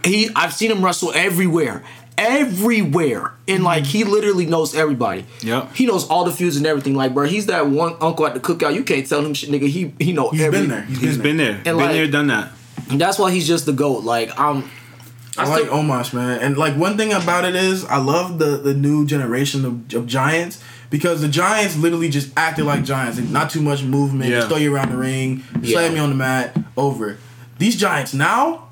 he 0.04 0.30
I've 0.36 0.54
seen 0.54 0.70
him 0.72 0.84
wrestle 0.84 1.12
everywhere. 1.14 1.84
Everywhere. 2.22 3.34
And 3.48 3.64
like 3.64 3.84
mm-hmm. 3.84 3.92
he 3.92 4.04
literally 4.04 4.46
knows 4.46 4.76
everybody. 4.76 5.26
Yeah. 5.42 5.72
He 5.74 5.86
knows 5.86 6.08
all 6.08 6.24
the 6.24 6.32
feuds 6.32 6.58
and 6.58 6.66
everything. 6.66 6.96
Like, 6.96 7.14
bro, 7.14 7.26
he's 7.26 7.48
that 7.48 7.68
one 7.68 7.96
uncle 8.00 8.26
at 8.28 8.34
the 8.34 8.40
cookout. 8.40 8.74
You 8.74 8.84
can't 8.84 9.08
tell 9.08 9.26
him 9.26 9.34
shit, 9.34 9.50
nigga. 9.50 9.68
He 9.68 9.94
he 10.00 10.14
know 10.14 10.30
He's 10.30 10.42
every, 10.42 10.60
been 10.60 10.70
there. 10.70 10.82
He's 10.84 11.00
been, 11.00 11.08
He's 11.08 11.18
there. 11.18 11.24
been 11.24 11.38
there. 11.38 11.64
been 11.64 11.78
like- 11.78 11.92
there, 11.92 12.08
done 12.08 12.28
that. 12.28 12.52
That's 12.90 13.18
why 13.18 13.32
he's 13.32 13.48
just 13.48 13.66
the 13.66 13.74
GOAT. 13.74 14.04
Like, 14.04 14.38
I'm 14.38 14.70
I 15.38 15.48
like 15.48 15.70
Omos, 15.70 16.14
man. 16.14 16.40
And 16.40 16.58
like 16.58 16.76
one 16.76 16.98
thing 16.98 17.14
about 17.14 17.46
it 17.46 17.56
is 17.56 17.86
I 17.86 17.98
love 17.98 18.38
the 18.38 18.58
the 18.58 18.74
new 18.74 19.06
generation 19.06 19.66
of, 19.66 19.94
of 19.94 20.08
giants 20.08 20.62
because 20.90 21.22
the 21.22 21.30
giants 21.30 21.78
literally 21.78 22.10
just 22.10 22.32
acted 22.38 22.66
like 22.66 22.84
giants 22.84 23.18
and 23.18 23.32
not 23.32 23.50
too 23.50 23.62
much 23.62 23.84
movement, 23.84 24.30
Yeah. 24.30 24.38
just 24.38 24.50
throw 24.50 24.58
you 24.58 24.76
around 24.76 24.92
the 24.92 24.98
ring, 24.98 25.44
slam 25.52 25.64
Yeah. 25.64 25.90
you 25.90 26.00
on 26.00 26.10
the 26.10 26.16
mat, 26.16 26.58
over. 26.76 27.18
These 27.60 27.78
giants 27.78 28.14
now, 28.14 28.68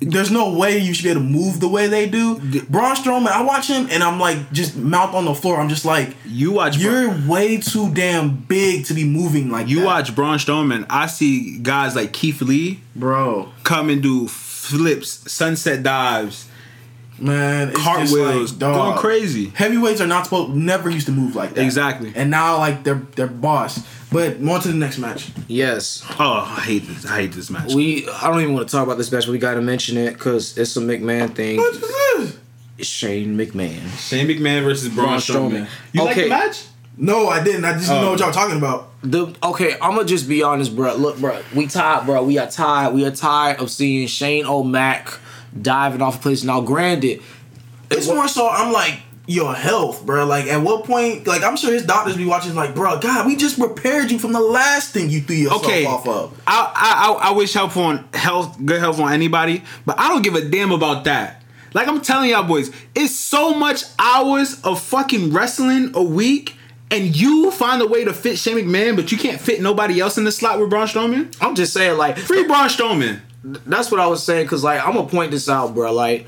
there's 0.00 0.30
no 0.30 0.54
way 0.54 0.78
you 0.78 0.94
should 0.94 1.04
be 1.04 1.10
able 1.10 1.20
to 1.20 1.26
move 1.26 1.60
the 1.60 1.68
way 1.68 1.86
they 1.86 2.08
do. 2.08 2.36
Braun 2.70 2.96
Strowman, 2.96 3.28
I 3.28 3.42
watch 3.42 3.68
him 3.68 3.86
and 3.90 4.02
I'm 4.02 4.18
like 4.18 4.50
just 4.50 4.74
mouth 4.76 5.14
on 5.14 5.26
the 5.26 5.34
floor. 5.34 5.60
I'm 5.60 5.68
just 5.68 5.84
like, 5.84 6.16
You 6.24 6.52
watch. 6.52 6.78
you're 6.78 7.10
way 7.28 7.58
too 7.58 7.92
damn 7.92 8.36
big 8.36 8.86
to 8.86 8.94
be 8.94 9.04
moving 9.04 9.50
like 9.50 9.66
that. 9.66 9.70
you 9.70 9.80
that. 9.80 9.84
watch 9.86 10.14
Braun 10.14 10.38
Strowman. 10.38 10.86
I 10.88 11.06
see 11.06 11.58
guys 11.58 11.94
like 11.94 12.12
Keith 12.14 12.40
Lee 12.40 12.80
bro. 12.96 13.50
come 13.62 13.90
and 13.90 14.02
do 14.02 14.26
flips, 14.26 15.30
sunset 15.30 15.82
dives, 15.82 16.46
Man, 17.18 17.68
it's 17.68 17.78
cartwheels, 17.78 18.52
just 18.52 18.52
like, 18.54 18.58
dog. 18.60 18.74
going 18.94 18.98
crazy. 18.98 19.50
Heavyweights 19.50 20.00
are 20.00 20.06
not 20.06 20.24
supposed 20.24 20.54
never 20.54 20.88
used 20.88 21.04
to 21.06 21.12
move 21.12 21.36
like 21.36 21.52
that. 21.54 21.62
Exactly. 21.62 22.12
And 22.16 22.30
now 22.30 22.56
like 22.56 22.82
they're 22.84 23.02
they're 23.16 23.26
boss. 23.26 23.80
But 24.12 24.38
on 24.42 24.60
to 24.62 24.68
the 24.68 24.74
next 24.74 24.98
match. 24.98 25.30
yes. 25.46 26.04
Oh, 26.18 26.44
I 26.44 26.60
hate 26.62 26.86
this. 26.86 27.06
I 27.06 27.20
hate 27.22 27.32
this 27.32 27.48
match. 27.50 27.72
We 27.74 28.08
I 28.08 28.28
don't 28.30 28.40
even 28.40 28.54
want 28.54 28.68
to 28.68 28.72
talk 28.72 28.84
about 28.84 28.98
this 28.98 29.10
match, 29.12 29.26
but 29.26 29.32
we 29.32 29.38
gotta 29.38 29.60
mention 29.60 29.96
it 29.96 30.14
because 30.14 30.58
it's 30.58 30.76
a 30.76 30.80
McMahon 30.80 31.32
thing. 31.34 31.58
What 31.58 31.74
is 31.74 31.80
this? 31.80 32.38
It's 32.78 32.88
Shane 32.88 33.36
McMahon. 33.36 33.88
Shane 33.98 34.26
McMahon 34.26 34.64
versus 34.64 34.88
Braun, 34.88 35.06
Braun 35.08 35.18
Strowman. 35.18 35.50
Strowman. 35.66 35.68
You 35.92 36.04
like 36.04 36.16
the 36.16 36.28
match? 36.28 36.64
No, 36.96 37.28
I 37.28 37.42
didn't. 37.44 37.64
I 37.64 37.74
just 37.74 37.86
didn't 37.88 38.02
know 38.02 38.08
Oh. 38.08 38.10
what 38.12 38.20
y'all 38.20 38.32
talking 38.32 38.56
about. 38.58 38.88
The 39.02 39.32
okay, 39.42 39.74
I'm 39.80 39.94
gonna 39.94 40.04
just 40.04 40.28
be 40.28 40.42
honest, 40.42 40.74
bro. 40.74 40.94
Look, 40.96 41.18
bro, 41.18 41.40
we 41.54 41.66
tired, 41.66 42.04
bro. 42.06 42.22
We 42.24 42.36
are 42.38 42.50
tired. 42.50 42.92
We 42.94 43.06
are 43.06 43.10
tired 43.12 43.60
of 43.60 43.70
seeing 43.70 44.06
Shane 44.08 44.44
O'Mac 44.44 45.18
diving 45.60 46.02
off 46.02 46.16
a 46.16 46.18
place. 46.20 46.42
Now, 46.42 46.60
granted, 46.60 47.22
It's 47.90 48.06
more 48.08 48.28
so 48.28 48.48
I'm 48.48 48.72
like 48.72 49.00
your 49.30 49.54
health, 49.54 50.04
bro. 50.04 50.26
Like 50.26 50.46
at 50.46 50.60
what 50.62 50.84
point? 50.84 51.26
Like 51.26 51.42
I'm 51.42 51.56
sure 51.56 51.72
his 51.72 51.86
doctors 51.86 52.16
be 52.16 52.24
watching. 52.26 52.54
Like, 52.54 52.74
bro, 52.74 52.98
God, 52.98 53.26
we 53.26 53.36
just 53.36 53.58
repaired 53.58 54.10
you 54.10 54.18
from 54.18 54.32
the 54.32 54.40
last 54.40 54.92
thing 54.92 55.08
you 55.10 55.20
threw 55.20 55.36
yourself 55.36 55.64
Okay. 55.64 55.86
off 55.86 56.06
of. 56.08 56.40
I, 56.46 56.72
I 56.74 57.12
I 57.12 57.28
I 57.28 57.32
wish 57.32 57.52
help 57.54 57.76
on 57.76 58.08
health, 58.12 58.58
good 58.64 58.80
health 58.80 58.98
on 58.98 59.12
anybody, 59.12 59.62
but 59.86 59.98
I 59.98 60.08
don't 60.08 60.22
give 60.22 60.34
a 60.34 60.42
damn 60.48 60.72
about 60.72 61.04
that. 61.04 61.42
Like 61.72 61.86
I'm 61.86 62.00
telling 62.00 62.30
y'all 62.30 62.42
boys, 62.42 62.70
it's 62.94 63.14
so 63.14 63.54
much 63.54 63.84
hours 63.98 64.60
of 64.62 64.80
fucking 64.82 65.32
wrestling 65.32 65.92
a 65.94 66.02
week, 66.02 66.56
and 66.90 67.14
you 67.16 67.52
find 67.52 67.80
a 67.80 67.86
way 67.86 68.04
to 68.04 68.12
fit 68.12 68.36
Shane 68.38 68.56
McMahon, 68.56 68.96
but 68.96 69.12
you 69.12 69.18
can't 69.18 69.40
fit 69.40 69.62
nobody 69.62 70.00
else 70.00 70.18
in 70.18 70.24
the 70.24 70.32
slot 70.32 70.58
with 70.58 70.68
Braun 70.70 70.88
Strowman. 70.88 71.32
I'm 71.40 71.54
just 71.54 71.72
saying, 71.72 71.96
like, 71.96 72.18
Free 72.18 72.44
Braun 72.44 72.68
Strowman. 72.68 73.20
that's 73.44 73.92
what 73.92 74.00
I 74.00 74.08
was 74.08 74.24
saying. 74.24 74.48
Cause 74.48 74.64
like, 74.64 74.84
I'm 74.84 74.94
gonna 74.94 75.08
point 75.08 75.30
this 75.30 75.48
out, 75.48 75.72
bro. 75.74 75.92
Like, 75.92 76.26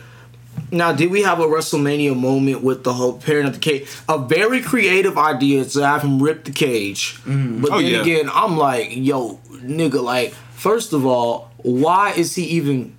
now, 0.73 0.93
did 0.93 1.11
we 1.11 1.23
have 1.23 1.39
a 1.39 1.45
WrestleMania 1.45 2.19
moment 2.19 2.63
with 2.63 2.83
the 2.83 2.95
whole 2.95 3.19
pairing 3.19 3.47
of 3.47 3.53
the 3.53 3.59
cage? 3.59 3.89
A 4.09 4.19
very 4.19 4.63
creative 4.63 5.19
idea 5.19 5.65
to 5.67 5.87
have 5.87 6.03
him 6.03 6.23
rip 6.23 6.45
the 6.45 6.51
cage, 6.51 7.17
mm. 7.25 7.61
but 7.61 7.73
Oh, 7.73 7.79
then 7.79 7.93
yeah. 7.93 8.01
again, 8.01 8.31
I'm 8.33 8.57
like, 8.57 8.89
yo, 8.97 9.39
nigga, 9.51 10.03
like, 10.03 10.33
first 10.55 10.95
of 10.95 11.05
all, 11.05 11.51
why 11.59 12.13
is 12.13 12.35
he 12.35 12.45
even? 12.45 12.97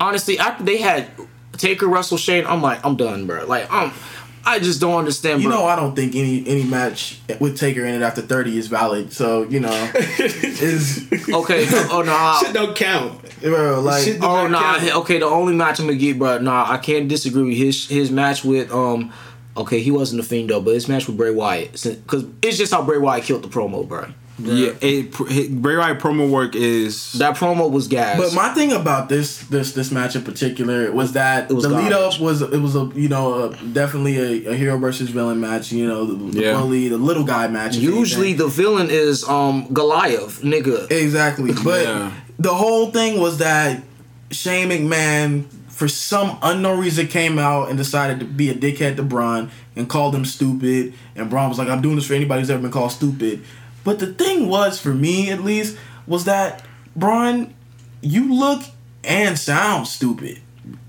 Honestly, 0.00 0.38
after 0.38 0.64
they 0.64 0.78
had 0.78 1.08
Taker 1.58 1.86
wrestle 1.86 2.16
Shane, 2.16 2.46
I'm 2.46 2.62
like, 2.62 2.84
I'm 2.84 2.96
done, 2.96 3.26
bro. 3.26 3.44
Like, 3.44 3.70
I'm. 3.70 3.92
I 4.44 4.58
just 4.58 4.80
don't 4.80 4.96
understand, 4.98 5.42
You 5.42 5.48
bro. 5.48 5.58
know, 5.58 5.64
I 5.66 5.76
don't 5.76 5.94
think 5.94 6.14
any 6.14 6.46
any 6.46 6.64
match 6.64 7.18
with 7.40 7.58
Taker 7.58 7.84
in 7.84 7.94
it 7.94 8.02
after 8.02 8.22
thirty 8.22 8.56
is 8.58 8.68
valid. 8.68 9.12
So 9.12 9.42
you 9.42 9.60
know, 9.60 9.90
is 9.94 11.06
okay, 11.12 11.66
oh 11.90 12.02
no, 12.04 12.12
I- 12.12 12.40
Shit 12.44 12.54
don't 12.54 12.74
count. 12.76 13.20
bro, 13.40 13.80
like 13.80 14.04
Shit 14.04 14.22
Oh 14.22 14.46
no! 14.46 14.60
Nah, 14.60 14.98
okay, 15.00 15.18
the 15.18 15.26
only 15.26 15.54
match 15.54 15.78
I'm 15.78 15.86
gonna 15.86 15.98
get, 15.98 16.18
bro. 16.18 16.38
Nah, 16.38 16.66
I 16.70 16.78
can't 16.78 17.08
disagree 17.08 17.42
with 17.44 17.56
his 17.56 17.88
his 17.88 18.10
match 18.10 18.44
with 18.44 18.70
um. 18.72 19.12
Okay, 19.56 19.80
he 19.80 19.90
wasn't 19.90 20.20
a 20.20 20.22
fiend 20.24 20.48
though, 20.50 20.60
but 20.60 20.74
his 20.74 20.88
match 20.88 21.06
with 21.06 21.16
Bray 21.16 21.32
Wyatt, 21.32 21.72
because 21.72 22.24
it's 22.40 22.56
just 22.56 22.72
how 22.72 22.82
Bray 22.82 22.98
Wyatt 22.98 23.24
killed 23.24 23.42
the 23.42 23.48
promo, 23.48 23.86
bro. 23.86 24.06
Yeah, 24.44 24.72
it, 24.80 25.14
it, 25.30 25.62
Bray 25.62 25.76
Wyatt 25.76 25.98
promo 25.98 26.28
work 26.30 26.54
is 26.54 27.12
That 27.14 27.36
promo 27.36 27.70
was 27.70 27.88
gas. 27.88 28.18
But 28.18 28.34
my 28.34 28.52
thing 28.54 28.72
about 28.72 29.08
this 29.08 29.38
this 29.48 29.72
this 29.72 29.90
match 29.90 30.16
in 30.16 30.22
particular 30.22 30.90
was 30.92 31.12
that 31.12 31.50
It 31.50 31.54
was 31.54 31.64
the 31.64 31.70
lead 31.70 31.92
up 31.92 32.18
was 32.20 32.42
it 32.42 32.58
was 32.60 32.76
a 32.76 32.90
you 32.94 33.08
know 33.08 33.50
a, 33.50 33.56
definitely 33.72 34.46
a, 34.46 34.52
a 34.52 34.54
hero 34.56 34.78
versus 34.78 35.10
villain 35.10 35.40
match. 35.40 35.72
You 35.72 35.86
know 35.88 36.04
the, 36.06 36.14
the 36.32 36.40
Yeah. 36.42 36.54
bully, 36.60 36.88
the 36.88 36.98
little 36.98 37.24
guy 37.24 37.48
match. 37.48 37.76
usually 37.76 38.28
anything. 38.30 38.46
the 38.46 38.52
villain 38.52 38.88
is 38.90 39.24
um 39.28 39.66
Goliath, 39.72 40.42
nigga. 40.42 40.90
exactly, 40.90 41.52
but 41.64 41.84
Yeah. 41.84 42.12
the 42.38 42.54
whole 42.54 42.90
thing 42.90 43.20
was 43.20 43.38
that 43.38 43.82
Shane 44.30 44.68
McMahon 44.70 45.44
for 45.68 45.88
some 45.88 46.38
unknown 46.42 46.78
reason 46.78 47.06
came 47.06 47.38
out 47.38 47.68
and 47.70 47.78
decided 47.78 48.20
to 48.20 48.26
be 48.26 48.50
a 48.50 48.54
dickhead 48.54 48.96
to 48.96 49.02
Braun 49.02 49.50
and 49.74 49.88
called 49.88 50.14
him 50.14 50.26
stupid. 50.26 50.92
And 51.16 51.30
Braun 51.30 51.48
was 51.48 51.58
like, 51.58 51.68
"I'm 51.68 51.80
doing 51.80 51.96
this 51.96 52.04
for 52.06 52.12
anybody 52.12 52.42
who's 52.42 52.50
ever 52.50 52.60
been 52.60 52.70
called 52.70 52.92
stupid." 52.92 53.42
But 53.84 53.98
the 53.98 54.12
thing 54.12 54.48
was, 54.48 54.78
for 54.80 54.92
me 54.94 55.30
at 55.30 55.42
least, 55.42 55.76
was 56.06 56.24
that 56.24 56.62
Braun, 56.96 57.54
you 58.02 58.34
look 58.34 58.62
and 59.04 59.38
sound 59.38 59.86
stupid. 59.86 60.40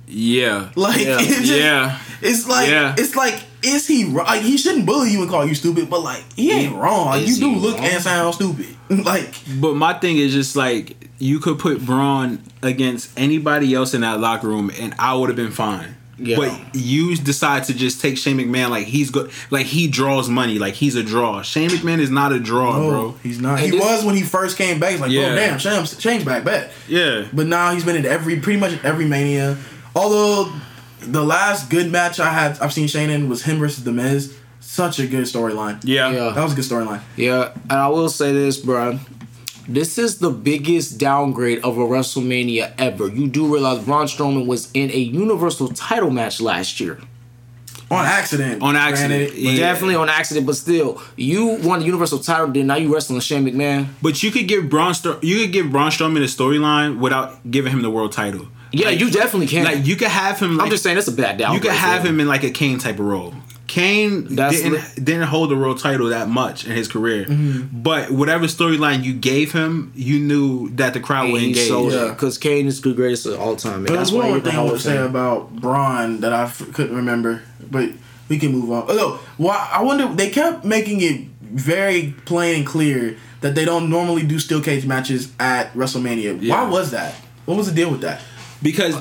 yeah, 0.08 0.70
Like 0.76 1.02
Yeah. 1.06 1.18
it's 1.20 1.48
just, 1.48 1.52
yeah. 1.52 2.00
it's 2.22 2.48
like 2.48 2.70
Yeah. 2.70 2.96
it's 2.98 3.16
like 3.16 3.44
is 3.64 3.88
he 3.88 4.06
wrong? 4.06 4.26
Like 4.26 4.42
he 4.42 4.58
shouldn't 4.58 4.86
bully 4.88 5.12
you 5.12 5.22
and 5.22 5.30
call 5.30 5.46
you 5.46 5.54
stupid, 5.54 5.89
but 5.89 6.02
like 6.02 6.24
he 6.36 6.52
ain't 6.52 6.76
wrong. 6.76 7.08
Like 7.08 7.28
you 7.28 7.36
do 7.36 7.56
look 7.56 7.76
wrong? 7.78 7.86
and 7.86 8.02
sound 8.04 8.36
stupid. 8.36 8.76
like 8.89 9.36
But 9.60 9.76
my 9.76 9.94
thing 9.94 10.18
is 10.18 10.34
just 10.34 10.56
like 10.56 10.98
you 11.20 11.39
could 11.39 11.60
put 11.60 11.86
Braun 11.86 12.42
against 12.64 13.18
anybody 13.18 13.76
else 13.76 13.94
in 13.94 14.02
that 14.02 14.20
locker 14.20 14.48
room, 14.48 14.72
and 14.80 14.96
I 14.98 15.14
would 15.14 15.30
have 15.30 15.36
been 15.36 15.52
fine. 15.52 15.96
Yeah. 16.24 16.38
But 16.38 16.76
you 16.76 17.15
decide 17.15 17.63
to 17.65 17.74
just 17.74 17.99
take 17.99 18.17
Shane 18.17 18.38
McMahon 18.38 18.69
like 18.69 18.86
he's 18.86 19.09
good, 19.09 19.32
like 19.49 19.65
he 19.65 19.88
draws 19.88 20.30
money, 20.30 20.59
like 20.59 20.76
he's 20.76 20.95
a 20.95 21.01
draw. 21.03 21.41
Shane 21.41 21.69
McMahon 21.69 21.99
is 21.99 22.09
not 22.11 22.32
a 22.32 22.39
draw, 22.39 22.78
no, 22.78 22.89
bro. 22.89 23.11
he's 23.24 23.39
not. 23.41 23.55
And 23.59 23.65
he 23.65 23.72
this- 23.72 23.82
was 23.82 24.05
when 24.05 24.15
he 24.15 24.22
first 24.22 24.57
came 24.57 24.80
back. 24.80 24.91
He's 24.91 24.99
like, 25.01 25.09
oh, 25.09 25.13
Yeah. 25.13 25.28
bro, 25.30 25.36
damn, 25.36 25.57
Shane's, 25.59 25.99
Shane's 25.99 26.24
back, 26.24 26.43
bet. 26.43 26.72
Yeah, 26.88 27.26
But 27.34 27.47
now 27.47 27.72
he's 27.74 27.84
been 27.84 27.95
in 27.95 28.05
every 28.05 28.39
pretty 28.39 28.59
much 28.59 28.74
every 28.84 29.05
mania. 29.05 29.57
Although 29.95 30.51
the 31.01 31.24
last 31.24 31.69
good 31.72 31.91
match 31.91 32.19
I 32.19 32.32
had 32.32 32.59
I've 32.59 32.72
seen 32.74 32.88
Shane 32.88 33.09
in 33.09 33.28
was 33.28 33.43
him 33.43 33.57
versus 33.59 33.84
The 33.84 33.91
Miz. 33.91 34.38
Such 34.59 34.99
a 34.99 35.07
good 35.07 35.26
storyline. 35.26 35.80
yeah, 35.84 36.11
Yeah. 36.11 36.30
That 36.30 36.43
was 36.43 36.53
a 36.53 36.55
good 36.55 36.63
storyline. 36.65 37.01
Yeah, 37.17 37.49
and 37.69 37.74
I 37.80 37.88
will 37.88 38.09
say 38.09 38.32
this, 38.32 38.57
bro. 38.57 38.99
This 39.68 39.97
is 39.97 40.18
the 40.20 40.32
biggest 40.32 40.97
downgrade 40.97 41.59
of 41.64 41.78
a 41.78 41.82
WrestleMania 41.82 42.74
ever. 42.78 43.07
You 43.07 43.28
do 43.28 43.51
realize 43.53 43.84
Braun 43.84 44.07
Strowman 44.07 44.45
was 44.47 44.70
in 44.74 44.91
a 44.91 44.97
Universal 44.97 45.70
title 45.70 46.09
match 46.09 46.41
last 46.41 46.80
year. 46.80 46.99
On 47.89 48.05
accident. 48.05 48.62
On 48.64 48.76
accident, 48.76 49.32
granted. 49.32 49.38
yeah. 49.38 49.55
Definitely 49.57 49.95
on 49.95 50.07
accident, 50.09 50.45
but 50.45 50.55
still, 50.55 51.01
you 51.18 51.57
won 51.62 51.80
the 51.80 51.86
Universal 51.86 52.20
title, 52.20 52.47
then 52.47 52.68
now 52.68 52.76
you 52.76 52.93
wrestling 52.93 53.20
Shane 53.20 53.43
McMahon. 53.45 53.88
But 54.01 54.24
you 54.24 54.32
could 54.32 54.47
give 54.47 54.70
Braun, 54.70 54.93
Stro- 54.93 55.22
you 55.22 55.41
could 55.41 55.51
give 55.51 55.72
Braun 55.72 55.91
Strowman 55.91 56.18
a 56.20 56.28
storyline 56.28 56.99
without 56.99 57.49
giving 57.51 57.74
him 57.74 57.82
the 57.82 57.89
world 57.89 58.14
title. 58.14 58.47
Yeah, 58.72 58.88
Like- 58.88 58.99
you 59.01 59.12
definitely 59.12 59.47
can. 59.47 59.66
Like 59.66 59.86
you 59.86 59.97
could 59.97 60.07
have 60.07 60.39
him. 60.39 60.55
Like, 60.55 60.66
I'm 60.66 60.72
just 60.72 60.84
saying 60.84 60.97
it's 60.97 61.09
a 61.09 61.12
bad 61.12 61.38
downgrade. 61.38 61.64
you 61.64 61.70
could 61.70 61.78
have 61.78 62.05
him 62.05 62.22
in 62.22 62.28
like 62.30 62.43
a 62.45 62.49
Kane 62.51 62.80
type 62.80 62.95
of 62.95 63.05
role. 63.05 63.34
Kane 63.72 64.36
That's 64.36 64.57
didn't 64.57 64.74
li- 64.74 65.03
didn't 65.07 65.28
hold 65.34 65.49
the 65.49 65.55
world 65.55 65.80
title 65.80 66.07
that 66.09 66.28
much 66.28 66.65
in 66.67 66.72
his 66.74 66.88
career, 66.95 67.24
Mm-hmm. 67.26 67.82
but 67.89 68.11
whatever 68.11 68.45
storyline 68.47 69.03
you 69.07 69.13
gave 69.13 69.53
him, 69.53 69.91
you 69.95 70.19
knew 70.19 70.69
that 70.76 70.93
the 70.93 70.99
crowd 70.99 71.32
would 71.32 71.41
He 71.41 71.47
engage. 71.49 71.67
showed 71.69 71.93
Yeah. 71.93 72.09
because 72.13 72.38
Kane 72.38 72.67
is 72.67 72.82
the 72.82 72.93
greatest 72.93 73.26
of 73.28 73.39
all 73.39 73.55
time. 73.55 73.76
And 73.76 73.88
But 73.88 73.95
that's 73.95 74.09
there's 74.09 74.19
one 74.22 74.26
why 74.26 74.32
more 74.38 74.39
thing 74.41 74.55
I 74.59 74.63
would 74.69 74.82
say 74.82 74.97
about 74.97 75.39
Braun 75.63 76.19
that 76.22 76.34
I 76.34 76.43
f- 76.43 76.65
couldn't 76.74 76.95
remember, 76.95 77.43
but 77.72 77.89
we 78.28 78.38
can 78.39 78.51
move 78.51 78.69
on. 78.72 78.84
Oh, 78.89 79.19
why? 79.38 79.57
I 79.72 79.82
wonder. 79.84 80.05
They 80.13 80.30
kept 80.30 80.65
making 80.65 80.99
it 81.01 81.17
very 81.41 82.13
plain 82.26 82.55
and 82.59 82.65
clear 82.65 83.15
that 83.41 83.55
they 83.55 83.65
don't 83.65 83.89
normally 83.89 84.24
do 84.24 84.38
steel 84.39 84.61
cage 84.61 84.86
matches 84.86 85.32
at 85.39 85.74
WrestleMania. 85.74 86.32
Yeah. 86.41 86.53
Why 86.63 86.69
was 86.69 86.91
that? 86.91 87.13
What 87.45 87.55
was 87.57 87.67
the 87.69 87.76
deal 87.80 87.89
with 87.89 88.01
that? 88.01 88.19
because 88.61 88.95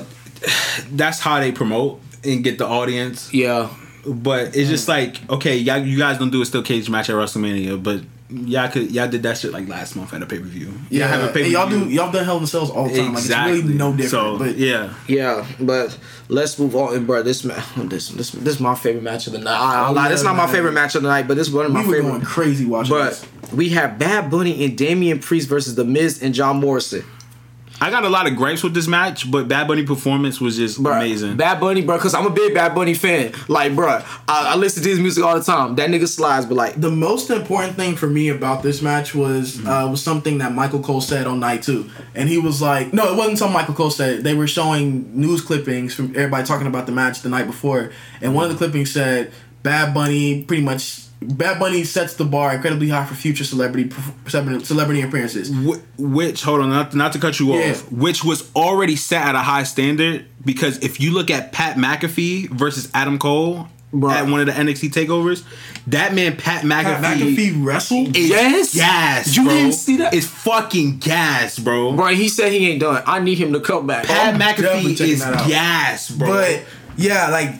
that's 0.91 1.19
how 1.19 1.39
they 1.39 1.51
promote 1.51 2.01
and 2.23 2.43
get 2.43 2.57
the 2.57 2.65
audience. 2.67 3.33
Yeah, 3.33 3.69
But 4.05 4.55
it's 4.55 4.69
just 4.69 4.85
mm. 4.85 4.89
like 4.89 5.29
okay, 5.29 5.57
y'all, 5.57 5.77
you 5.77 5.97
guys 5.97 6.17
don't 6.17 6.31
do 6.31 6.41
a 6.41 6.45
steel 6.45 6.63
cage 6.63 6.89
match 6.89 7.09
at 7.09 7.15
WrestleMania, 7.15 7.81
but 7.81 8.01
y'all 8.31 8.69
could 8.69 8.91
y'all 8.91 9.07
did 9.07 9.23
that 9.23 9.37
shit 9.37 9.51
like 9.51 9.67
last 9.67 9.95
month 9.95 10.13
at 10.13 10.21
a 10.21 10.25
pay 10.25 10.39
per 10.39 10.45
view. 10.45 10.73
Yeah, 10.89 11.07
have 11.07 11.35
a 11.35 11.39
and 11.39 11.51
y'all 11.51 11.67
do. 11.69 11.75
pay-per-view. 11.75 11.95
Y'all 11.95 12.11
done 12.11 12.25
Hell 12.25 12.37
in 12.37 12.43
the 12.43 12.47
Cells 12.47 12.71
all 12.71 12.87
the 12.87 12.97
time. 12.97 13.11
exactly. 13.11 13.53
Like 13.53 13.59
it's 13.59 13.67
really 13.67 13.77
no 13.77 13.91
different. 13.91 14.09
So 14.09 14.37
but 14.37 14.57
yeah, 14.57 14.93
yeah, 15.07 15.45
but 15.59 15.97
let's 16.29 16.57
move 16.57 16.75
on. 16.75 16.95
And 16.95 17.05
bro, 17.05 17.23
this 17.23 17.43
ma- 17.43 17.61
this 17.77 18.09
this 18.09 18.31
this 18.31 18.55
is 18.55 18.59
my 18.59 18.75
favorite 18.75 19.03
match 19.03 19.27
of 19.27 19.33
the 19.33 19.39
night. 19.39 19.59
I, 19.59 19.87
I 19.87 19.89
lie, 19.91 20.09
this 20.09 20.19
is 20.21 20.25
not 20.25 20.35
my 20.35 20.51
favorite 20.51 20.73
match 20.73 20.95
of 20.95 21.03
the 21.03 21.09
night, 21.09 21.27
but 21.27 21.35
this 21.35 21.47
is 21.47 21.53
one 21.53 21.65
of 21.65 21.71
my 21.71 21.81
we 21.81 21.87
were 21.87 21.93
favorite. 21.95 22.09
going 22.09 22.21
crazy 22.21 22.65
watching 22.65 22.95
But 22.95 23.09
this. 23.09 23.53
we 23.53 23.69
have 23.69 23.99
Bad 23.99 24.31
Bunny 24.31 24.63
and 24.65 24.77
Damian 24.77 25.19
Priest 25.19 25.47
versus 25.49 25.75
The 25.75 25.85
Miz 25.85 26.21
and 26.23 26.33
John 26.33 26.57
Morrison. 26.57 27.03
I 27.81 27.89
got 27.89 28.03
a 28.05 28.09
lot 28.09 28.27
of 28.27 28.35
gripes 28.35 28.61
with 28.61 28.75
this 28.75 28.87
match, 28.87 29.29
but 29.31 29.47
Bad 29.47 29.67
Bunny 29.67 29.83
performance 29.83 30.39
was 30.39 30.55
just 30.55 30.81
Bruh, 30.81 30.97
amazing. 30.97 31.35
Bad 31.35 31.59
Bunny, 31.59 31.81
bro, 31.81 31.97
because 31.97 32.13
I'm 32.13 32.27
a 32.27 32.29
big 32.29 32.53
Bad 32.53 32.75
Bunny 32.75 32.93
fan. 32.93 33.33
Like, 33.47 33.75
bro, 33.75 33.87
I, 34.27 34.53
I 34.53 34.55
listen 34.55 34.83
to 34.83 34.89
his 34.89 34.99
music 34.99 35.23
all 35.23 35.35
the 35.35 35.43
time. 35.43 35.73
That 35.75 35.89
nigga 35.89 36.07
slides, 36.07 36.45
but 36.45 36.53
like, 36.53 36.79
The 36.79 36.91
most 36.91 37.31
important 37.31 37.75
thing 37.75 37.95
for 37.95 38.05
me 38.05 38.29
about 38.29 38.61
this 38.61 38.83
match 38.83 39.15
was 39.15 39.59
uh, 39.65 39.87
was 39.89 40.03
something 40.03 40.37
that 40.37 40.53
Michael 40.53 40.81
Cole 40.81 41.01
said 41.01 41.25
on 41.25 41.39
night 41.39 41.63
two, 41.63 41.89
and 42.13 42.29
he 42.29 42.37
was 42.37 42.61
like, 42.61 42.93
"No, 42.93 43.11
it 43.11 43.17
wasn't 43.17 43.39
something 43.39 43.53
Michael 43.53 43.73
Cole 43.73 43.89
said. 43.89 44.23
They 44.23 44.35
were 44.35 44.47
showing 44.47 45.19
news 45.19 45.41
clippings 45.41 45.95
from 45.95 46.11
everybody 46.15 46.45
talking 46.45 46.67
about 46.67 46.85
the 46.85 46.91
match 46.91 47.21
the 47.21 47.29
night 47.29 47.47
before, 47.47 47.91
and 48.21 48.35
one 48.35 48.45
of 48.45 48.51
the 48.51 48.57
clippings 48.57 48.91
said 48.91 49.31
Bad 49.63 49.95
Bunny 49.95 50.43
pretty 50.43 50.63
much 50.63 51.01
Bad 51.23 51.59
Bunny 51.59 51.83
sets 51.83 52.15
the 52.15 52.25
bar 52.25 52.55
incredibly 52.55 52.89
high 52.89 53.05
for 53.05 53.13
future 53.13 53.43
celebrity 53.43 53.91
celebrity 54.27 55.01
appearances. 55.01 55.49
Wh- 55.51 55.77
which 55.99 56.41
hold 56.41 56.61
on 56.61 56.69
not, 56.69 56.95
not 56.95 57.13
to 57.13 57.19
cut 57.19 57.39
you 57.39 57.53
Yeah. 57.55 57.71
off 57.71 57.91
which 57.91 58.23
was 58.23 58.49
already 58.55 58.95
set 58.95 59.21
at 59.27 59.35
a 59.35 59.39
high 59.39 59.63
standard 59.63 60.25
because 60.43 60.79
if 60.79 60.99
you 60.99 61.11
look 61.13 61.29
at 61.29 61.51
pat 61.51 61.77
mcafee 61.77 62.49
versus 62.49 62.89
adam 62.95 63.19
cole 63.19 63.67
Bruh. 63.93 64.13
at 64.13 64.27
one 64.27 64.39
of 64.39 64.47
the 64.47 64.53
nxt 64.53 64.89
takeovers 64.93 65.43
that 65.87 66.15
man 66.15 66.37
pat 66.37 66.63
mcafee, 66.63 66.83
Pat 67.01 67.17
McAfee 67.17 67.63
wrestled. 67.65 68.17
is 68.17 68.29
Yes? 68.29 68.73
gas 68.73 69.35
You 69.35 69.43
bro. 69.43 69.53
didn't 69.53 69.73
see 69.73 69.97
that? 69.97 70.13
it's 70.15 70.25
fucking 70.25 70.97
gas 70.99 71.59
bro 71.59 71.91
bro, 71.93 72.07
he 72.07 72.29
said 72.29 72.51
he 72.51 72.69
ain't 72.71 72.79
done. 72.81 73.03
I 73.05 73.19
need 73.19 73.37
him 73.37 73.53
to 73.53 73.59
come 73.59 73.85
back. 73.85 74.05
pat 74.05 74.33
I'm 74.33 74.39
mcafee 74.41 74.99
is 74.99 75.19
gas 75.21 76.09
bro 76.09 76.27
But 76.29 76.63
yeah, 76.97 77.29
like 77.29 77.53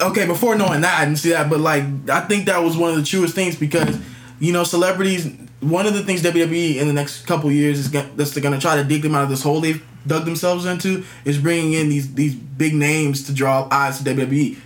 okay, 0.00 0.26
before 0.26 0.56
knowing 0.56 0.80
that, 0.82 1.00
I 1.00 1.04
didn't 1.04 1.18
see 1.18 1.30
that, 1.30 1.48
but 1.50 1.60
like 1.60 1.84
I 2.10 2.20
think 2.22 2.46
that 2.46 2.62
was 2.62 2.76
one 2.76 2.90
of 2.90 2.96
the 2.96 3.02
truest 3.04 3.34
things 3.34 3.56
because 3.56 3.98
you 4.40 4.52
know 4.52 4.64
celebrities. 4.64 5.30
One 5.60 5.86
of 5.86 5.94
the 5.94 6.02
things 6.02 6.20
WWE 6.22 6.76
in 6.76 6.86
the 6.88 6.92
next 6.92 7.26
couple 7.26 7.50
years 7.50 7.78
is 7.78 7.88
gonna, 7.88 8.10
that's 8.16 8.38
gonna 8.38 8.60
try 8.60 8.76
to 8.76 8.84
dig 8.84 9.00
them 9.00 9.14
out 9.14 9.22
of 9.22 9.30
this 9.30 9.42
hole 9.42 9.60
they've 9.60 9.82
dug 10.06 10.26
themselves 10.26 10.66
into 10.66 11.02
is 11.24 11.38
bringing 11.38 11.72
in 11.72 11.88
these 11.88 12.12
these 12.14 12.34
big 12.34 12.74
names 12.74 13.24
to 13.26 13.32
draw 13.32 13.66
eyes 13.70 13.96
to 13.98 14.04
WWE. 14.04 14.58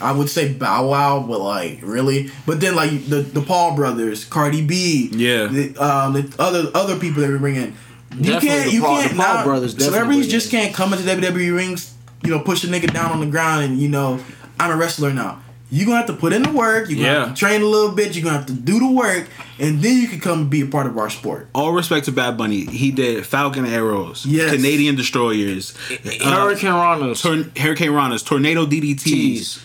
I 0.00 0.12
would 0.12 0.30
say 0.30 0.52
Bow 0.52 0.88
Wow, 0.88 1.24
but 1.28 1.40
like 1.40 1.80
really, 1.82 2.30
but 2.46 2.60
then 2.60 2.76
like 2.76 3.06
the 3.08 3.16
the 3.20 3.42
Paul 3.42 3.74
brothers, 3.74 4.24
Cardi 4.24 4.64
B, 4.64 5.10
Yeah. 5.12 5.46
the, 5.46 5.76
um, 5.76 6.12
the 6.14 6.34
other 6.38 6.70
other 6.74 6.98
people 6.98 7.20
that 7.22 7.30
we 7.30 7.38
bring 7.38 7.56
in. 7.56 7.74
You 8.16 8.32
Definitely 8.32 8.48
can't, 8.48 8.64
the 8.66 8.72
you 8.72 8.80
Paul- 8.80 8.96
can't. 9.00 9.10
the 9.10 9.16
Paul 9.22 9.34
now, 9.34 9.44
brothers 9.44 9.74
definitely 9.74 9.92
Celebrities 9.92 10.26
bring 10.26 10.30
just 10.30 10.50
can't 10.50 10.74
come 10.74 10.92
into 10.94 11.04
WWE 11.04 11.54
rings, 11.54 11.94
you 12.22 12.30
know, 12.30 12.40
push 12.40 12.64
a 12.64 12.66
nigga 12.66 12.92
down 12.92 13.12
on 13.12 13.20
the 13.20 13.26
ground 13.26 13.64
and 13.64 13.78
you 13.78 13.88
know, 13.88 14.18
I'm 14.60 14.70
a 14.70 14.76
wrestler 14.76 15.12
now. 15.12 15.40
You're 15.70 15.84
gonna 15.84 15.98
have 15.98 16.06
to 16.06 16.14
put 16.14 16.32
in 16.32 16.42
the 16.44 16.50
work. 16.52 16.88
You're 16.88 16.96
gonna 16.98 17.08
Yeah. 17.12 17.24
have 17.26 17.34
to 17.34 17.38
train 17.38 17.60
a 17.60 17.66
little 17.66 17.90
bit. 17.92 18.14
You're 18.16 18.24
gonna 18.24 18.38
have 18.38 18.46
to 18.46 18.54
do 18.54 18.78
the 18.78 18.90
work, 18.90 19.28
and 19.58 19.82
then 19.82 19.98
you 19.98 20.08
can 20.08 20.18
come 20.18 20.40
and 20.40 20.50
be 20.50 20.62
a 20.62 20.66
part 20.66 20.86
of 20.86 20.96
our 20.96 21.10
sport. 21.10 21.48
all 21.54 21.72
respect 21.72 22.06
to 22.06 22.12
bad 22.12 22.38
bunny 22.38 22.64
he 22.64 22.90
did 22.90 23.26
falcon 23.26 23.66
arrows 23.66 24.24
Yes. 24.26 24.50
canadian 24.54 24.96
destroyers 24.96 25.74
uh, 25.90 26.30
Hurricane 26.34 26.70
Ronas. 26.72 27.20
Torn- 27.22 27.52
hurricane 27.56 27.90
ranas 27.90 28.24
tornado 28.24 28.64
ddts 28.66 29.02
Tees. 29.02 29.58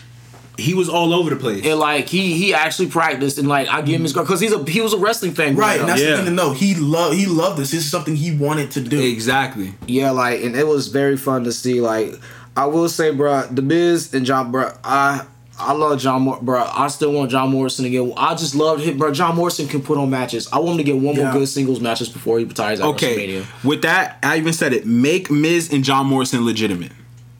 he 0.58 0.74
was 0.74 0.88
all 0.90 1.14
over 1.14 1.30
the 1.30 1.36
place 1.36 1.64
And 1.64 1.78
like 1.78 2.08
he 2.08 2.34
he 2.36 2.52
actually 2.52 2.88
practiced 2.88 3.38
and 3.38 3.48
like 3.48 3.68
I 3.68 3.80
give 3.80 3.94
him 3.96 4.02
his 4.02 4.12
because 4.12 4.40
he's 4.40 4.52
a 4.52 4.62
he 4.64 4.82
was 4.82 4.92
a 4.92 4.98
wrestling 4.98 5.32
fan. 5.32 5.56
Right, 5.56 5.80
and 5.80 5.88
that's 5.88 6.02
Yeah. 6.02 6.10
the 6.10 6.16
thing 6.18 6.24
to 6.26 6.30
know. 6.32 6.52
He 6.52 6.74
loved 6.74 7.16
he 7.16 7.24
loved 7.26 7.58
this. 7.58 7.70
This 7.70 7.84
is 7.84 7.90
something 7.90 8.14
he 8.14 8.30
wanted 8.36 8.70
to 8.72 8.80
do. 8.82 9.00
exactly 9.00 9.72
Yeah, 9.86 10.10
like, 10.10 10.42
and 10.44 10.54
it 10.54 10.66
was 10.66 10.88
very 10.88 11.16
fun 11.16 11.44
to 11.44 11.52
see. 11.52 11.80
Like, 11.80 12.20
I 12.56 12.66
will 12.66 12.88
say, 12.88 13.10
bro, 13.10 13.46
the 13.50 13.62
Miz 13.62 14.14
and 14.14 14.24
John, 14.24 14.50
bro, 14.52 14.70
I 14.84 15.26
I 15.58 15.72
love 15.72 16.00
John, 16.00 16.22
Mor- 16.22 16.40
bro. 16.42 16.64
I 16.64 16.88
still 16.88 17.12
want 17.12 17.30
John 17.30 17.50
Morrison 17.50 17.84
to 17.84 17.90
get. 17.90 18.12
I 18.16 18.34
just 18.34 18.54
loved 18.54 18.82
him, 18.82 18.98
bro. 18.98 19.12
John 19.12 19.36
Morrison 19.36 19.68
can 19.68 19.82
put 19.82 19.98
on 19.98 20.10
matches. 20.10 20.48
I 20.52 20.58
want 20.58 20.72
him 20.72 20.76
to 20.78 20.82
get 20.84 20.96
one 20.96 21.16
more 21.16 21.32
good 21.32 21.46
singles 21.48 21.80
matches 21.80 22.08
before 22.08 22.38
he 22.40 22.44
retires 22.44 22.80
at 22.80 22.86
Okay. 22.86 23.28
WrestleMania. 23.28 23.64
With 23.64 23.82
that, 23.82 24.18
I 24.22 24.36
even 24.38 24.52
said 24.52 24.72
it. 24.72 24.84
Make 24.86 25.30
Miz 25.30 25.72
and 25.72 25.84
John 25.84 26.06
Morrison 26.06 26.44
legitimate. 26.44 26.90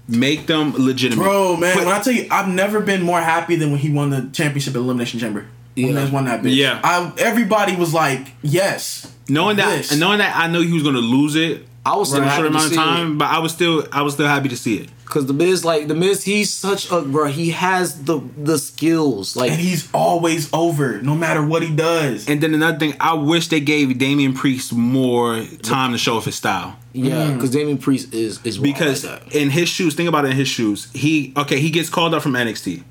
Make 0.06 0.46
them 0.46 0.74
legitimate. 0.76 1.22
Bro, 1.24 1.56
man, 1.56 1.76
Put- 1.76 1.86
when 1.86 1.94
I 1.94 2.00
tell 2.00 2.12
you, 2.12 2.26
I've 2.30 2.48
never 2.48 2.80
been 2.80 3.02
more 3.02 3.20
happy 3.20 3.56
than 3.56 3.70
when 3.72 3.80
he 3.80 3.90
won 3.90 4.10
the 4.10 4.28
championship 4.32 4.74
at 4.74 4.78
Elimination 4.80 5.18
Chamber. 5.18 5.46
When 5.74 5.86
Yeah. 5.88 6.04
yeah. 6.04 6.10
won 6.10 6.24
that 6.26 6.42
bitch. 6.42 6.54
Yeah. 6.54 6.78
I, 6.84 7.10
everybody 7.18 7.74
was 7.74 7.92
like, 7.94 8.28
yes. 8.42 9.10
knowing 9.28 9.56
that, 9.56 9.78
This. 9.78 9.98
knowing 9.98 10.18
that 10.18 10.36
I 10.36 10.46
know 10.46 10.60
he 10.60 10.72
was 10.72 10.82
gonna 10.84 10.98
lose 10.98 11.34
it 11.34 11.66
I 11.86 11.96
was 11.96 12.08
still 12.08 12.22
in 12.22 12.28
a 12.28 12.30
happy 12.30 12.42
short 12.42 12.52
to 12.52 12.56
amount 12.56 12.64
of 12.64 12.70
see 12.70 12.76
time, 12.76 13.18
but 13.18 13.26
I 13.26 13.38
was 13.40 13.52
still, 13.52 13.86
I 13.92 14.02
was 14.02 14.14
still 14.14 14.26
happy 14.26 14.48
to 14.48 14.56
see 14.56 14.78
it. 14.78 14.88
Cause 15.04 15.26
the 15.26 15.34
Miz, 15.34 15.64
like 15.64 15.86
the 15.86 15.94
Miz, 15.94 16.24
he's 16.24 16.52
such 16.52 16.90
a 16.90 17.02
bro. 17.02 17.26
He 17.26 17.50
has 17.50 18.04
the 18.04 18.20
the 18.36 18.58
skills. 18.58 19.36
Like 19.36 19.52
And 19.52 19.60
he's 19.60 19.88
always 19.92 20.52
over, 20.52 21.00
no 21.02 21.14
matter 21.14 21.44
what 21.44 21.62
he 21.62 21.70
does. 21.70 22.28
And 22.28 22.40
then 22.40 22.54
another 22.54 22.78
thing, 22.78 22.94
I 23.00 23.14
wish 23.14 23.48
they 23.48 23.60
gave 23.60 23.96
Damian 23.98 24.32
Priest 24.32 24.72
more 24.72 25.44
time 25.62 25.92
to 25.92 25.98
show 25.98 26.16
off 26.16 26.24
his 26.24 26.34
style. 26.34 26.76
yeah, 26.92 27.28
mm. 27.28 27.34
because 27.34 27.50
Damian 27.50 27.78
Priest 27.78 28.12
is 28.14 28.44
is 28.44 28.58
Because 28.58 29.04
like 29.04 29.24
that. 29.26 29.34
in 29.36 29.50
his 29.50 29.68
shoes, 29.68 29.94
think 29.94 30.08
about 30.08 30.24
it 30.24 30.30
in 30.30 30.36
his 30.36 30.48
shoes. 30.48 30.90
He 30.92 31.32
okay, 31.36 31.60
he 31.60 31.70
gets 31.70 31.90
called 31.90 32.14
up 32.14 32.22
from 32.22 32.32
NXT. 32.32 32.82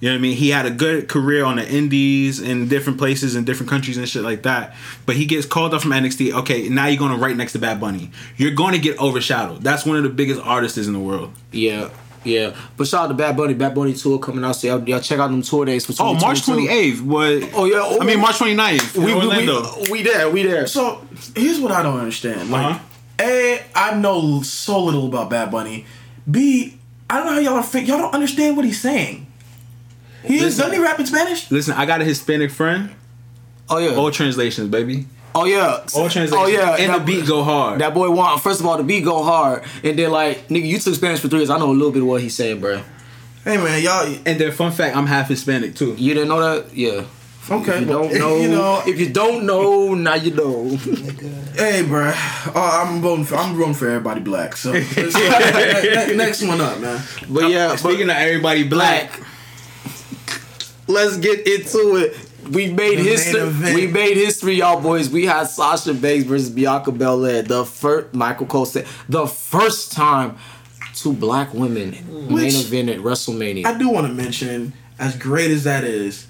You 0.00 0.08
know 0.10 0.14
what 0.14 0.18
I 0.18 0.22
mean? 0.22 0.36
He 0.36 0.50
had 0.50 0.66
a 0.66 0.70
good 0.70 1.08
career 1.08 1.44
on 1.44 1.56
the 1.56 1.66
indies 1.68 2.40
in 2.40 2.68
different 2.68 2.98
places 2.98 3.34
in 3.34 3.44
different 3.44 3.70
countries 3.70 3.96
and 3.96 4.08
shit 4.08 4.22
like 4.22 4.42
that. 4.42 4.74
But 5.06 5.16
he 5.16 5.24
gets 5.26 5.46
called 5.46 5.72
up 5.74 5.82
from 5.82 5.92
NXT. 5.92 6.32
Okay, 6.40 6.68
now 6.68 6.86
you're 6.86 6.98
going 6.98 7.12
to 7.12 7.18
right 7.18 7.36
next 7.36 7.52
to 7.52 7.58
Bad 7.58 7.80
Bunny. 7.80 8.10
You're 8.36 8.50
going 8.54 8.72
to 8.74 8.78
get 8.78 8.98
overshadowed. 9.00 9.62
That's 9.62 9.86
one 9.86 9.96
of 9.96 10.02
the 10.02 10.10
biggest 10.10 10.40
artists 10.42 10.78
in 10.86 10.92
the 10.92 10.98
world. 10.98 11.32
yeah, 11.52 11.88
yeah. 12.24 12.54
But 12.76 12.88
shout 12.88 13.04
out 13.04 13.06
to 13.08 13.14
Bad 13.14 13.36
Bunny, 13.36 13.54
Bad 13.54 13.74
Bunny 13.74 13.94
tour 13.94 14.18
coming 14.18 14.44
out. 14.44 14.52
So 14.56 14.66
y'all, 14.66 14.88
y'all 14.88 15.00
check 15.00 15.18
out 15.20 15.28
them 15.28 15.42
tour 15.42 15.64
days 15.64 15.86
for 15.86 15.94
Oh, 16.02 16.14
March 16.14 16.42
28th 16.42 17.00
What? 17.02 17.50
Oh, 17.54 17.64
yeah, 17.66 17.76
oh, 17.82 17.98
I 18.00 18.04
mean 18.04 18.20
March 18.20 18.36
29th. 18.38 18.96
We, 18.98 19.12
in 19.12 19.16
Orlando. 19.18 19.62
we, 19.84 19.90
we 19.92 20.02
there, 20.02 20.28
we 20.28 20.42
there. 20.42 20.66
So 20.66 21.06
here's 21.36 21.60
what 21.60 21.70
I 21.72 21.82
don't 21.82 21.98
understand. 21.98 22.50
Like, 22.50 22.66
Uh-huh. 22.66 22.82
A, 23.18 23.62
I 23.74 23.94
know 23.94 24.42
so 24.42 24.82
little 24.84 25.06
about 25.06 25.30
Bad 25.30 25.50
Bunny. 25.50 25.86
B, 26.30 26.78
I 27.08 27.16
don't 27.16 27.26
know 27.26 27.32
how 27.32 27.38
y'all 27.38 27.54
are. 27.54 27.78
Y'all 27.80 27.98
don't 27.98 28.12
understand 28.12 28.56
what 28.56 28.66
he's 28.66 28.80
saying. 28.80 29.25
He 30.26 30.36
is 30.36 30.42
Listen. 30.42 30.60
doesn't 30.62 30.74
he 30.78 30.82
rap 30.82 30.98
in 31.00 31.06
Spanish? 31.06 31.50
Listen, 31.50 31.74
I 31.74 31.86
got 31.86 32.00
a 32.00 32.04
Hispanic 32.04 32.50
friend. 32.50 32.90
Oh 33.68 33.78
yeah, 33.78 33.96
All 33.96 34.10
translations, 34.10 34.68
baby. 34.68 35.06
oh 35.34 35.44
yeah, 35.44 35.84
All 35.94 36.08
translations. 36.08 36.32
Oh 36.32 36.46
yeah, 36.46 36.76
and 36.78 36.90
that, 36.92 36.98
the 37.00 37.04
beat 37.04 37.26
go 37.26 37.42
hard. 37.42 37.80
That 37.80 37.94
boy 37.94 38.10
want 38.10 38.40
first 38.42 38.60
of 38.60 38.66
all 38.66 38.76
the 38.76 38.84
beat 38.84 39.04
go 39.04 39.22
hard, 39.24 39.64
and 39.82 39.98
then 39.98 40.10
like 40.10 40.48
nigga, 40.48 40.66
you 40.66 40.78
took 40.78 40.94
Spanish 40.94 41.20
for 41.20 41.28
three 41.28 41.40
years. 41.40 41.50
I 41.50 41.58
know 41.58 41.70
a 41.70 41.72
little 41.72 41.90
bit 41.92 42.02
of 42.02 42.08
what 42.08 42.20
he's 42.22 42.34
saying, 42.34 42.60
bro. 42.60 42.82
Hey 43.44 43.56
man, 43.58 43.82
y'all. 43.82 44.06
and 44.26 44.40
then 44.40 44.52
fun 44.52 44.72
fact, 44.72 44.96
I'm 44.96 45.06
half 45.06 45.28
Hispanic 45.28 45.74
too. 45.74 45.94
You 45.98 46.14
didn't 46.14 46.28
know 46.28 46.40
that? 46.40 46.76
Yeah. 46.76 47.04
Okay, 47.48 47.78
If 47.78 47.80
you 47.82 47.86
well, 47.86 48.08
don't 48.08 48.18
know, 48.18 48.36
you 48.40 48.48
know- 48.48 48.82
if 48.86 48.98
you 49.00 49.08
don't 49.12 49.46
know, 49.46 49.94
now 49.94 50.14
you 50.14 50.32
know. 50.32 50.76
Hey, 51.56 51.82
bro. 51.82 52.12
Oh, 52.14 52.52
uh, 52.54 52.84
I'm 52.84 53.00
voting 53.00 53.24
for. 53.24 53.36
I'm 53.36 53.54
voting 53.56 53.72
for 53.74 53.86
everybody 53.88 54.20
black. 54.20 54.56
So 54.56 54.72
next 54.74 56.42
one 56.42 56.60
up, 56.60 56.80
man. 56.80 57.02
But 57.28 57.50
yeah, 57.50 57.68
but 57.68 57.78
Speaking 57.78 58.10
of 58.10 58.16
everybody 58.16 58.64
black, 58.64 59.16
black. 59.16 59.28
Let's 60.86 61.16
get 61.16 61.46
into 61.46 61.96
it. 61.96 62.16
We 62.50 62.72
made 62.72 62.98
The 62.98 63.02
history. 63.02 63.74
We 63.74 63.86
made 63.88 64.16
history, 64.16 64.54
y'all 64.54 64.80
boys. 64.80 65.10
We 65.10 65.26
had 65.26 65.48
Sasha 65.48 65.94
Banks 65.94 66.24
versus 66.24 66.48
Bianca 66.50 66.92
Belair. 66.92 67.42
The 67.42 67.64
first, 67.64 68.14
Michael 68.14 68.46
Cole 68.46 68.66
said, 68.66 68.86
the 69.08 69.26
first 69.26 69.92
time 69.92 70.36
two 70.94 71.12
black 71.12 71.52
women 71.52 71.90
main 72.10 72.32
Which- 72.32 72.54
event 72.54 72.88
at 72.88 72.98
WrestleMania. 73.00 73.66
I 73.66 73.76
do 73.76 73.88
want 73.88 74.06
to 74.06 74.12
mention, 74.12 74.72
as 74.98 75.16
great 75.16 75.50
as 75.50 75.64
that 75.64 75.82
is, 75.84 76.26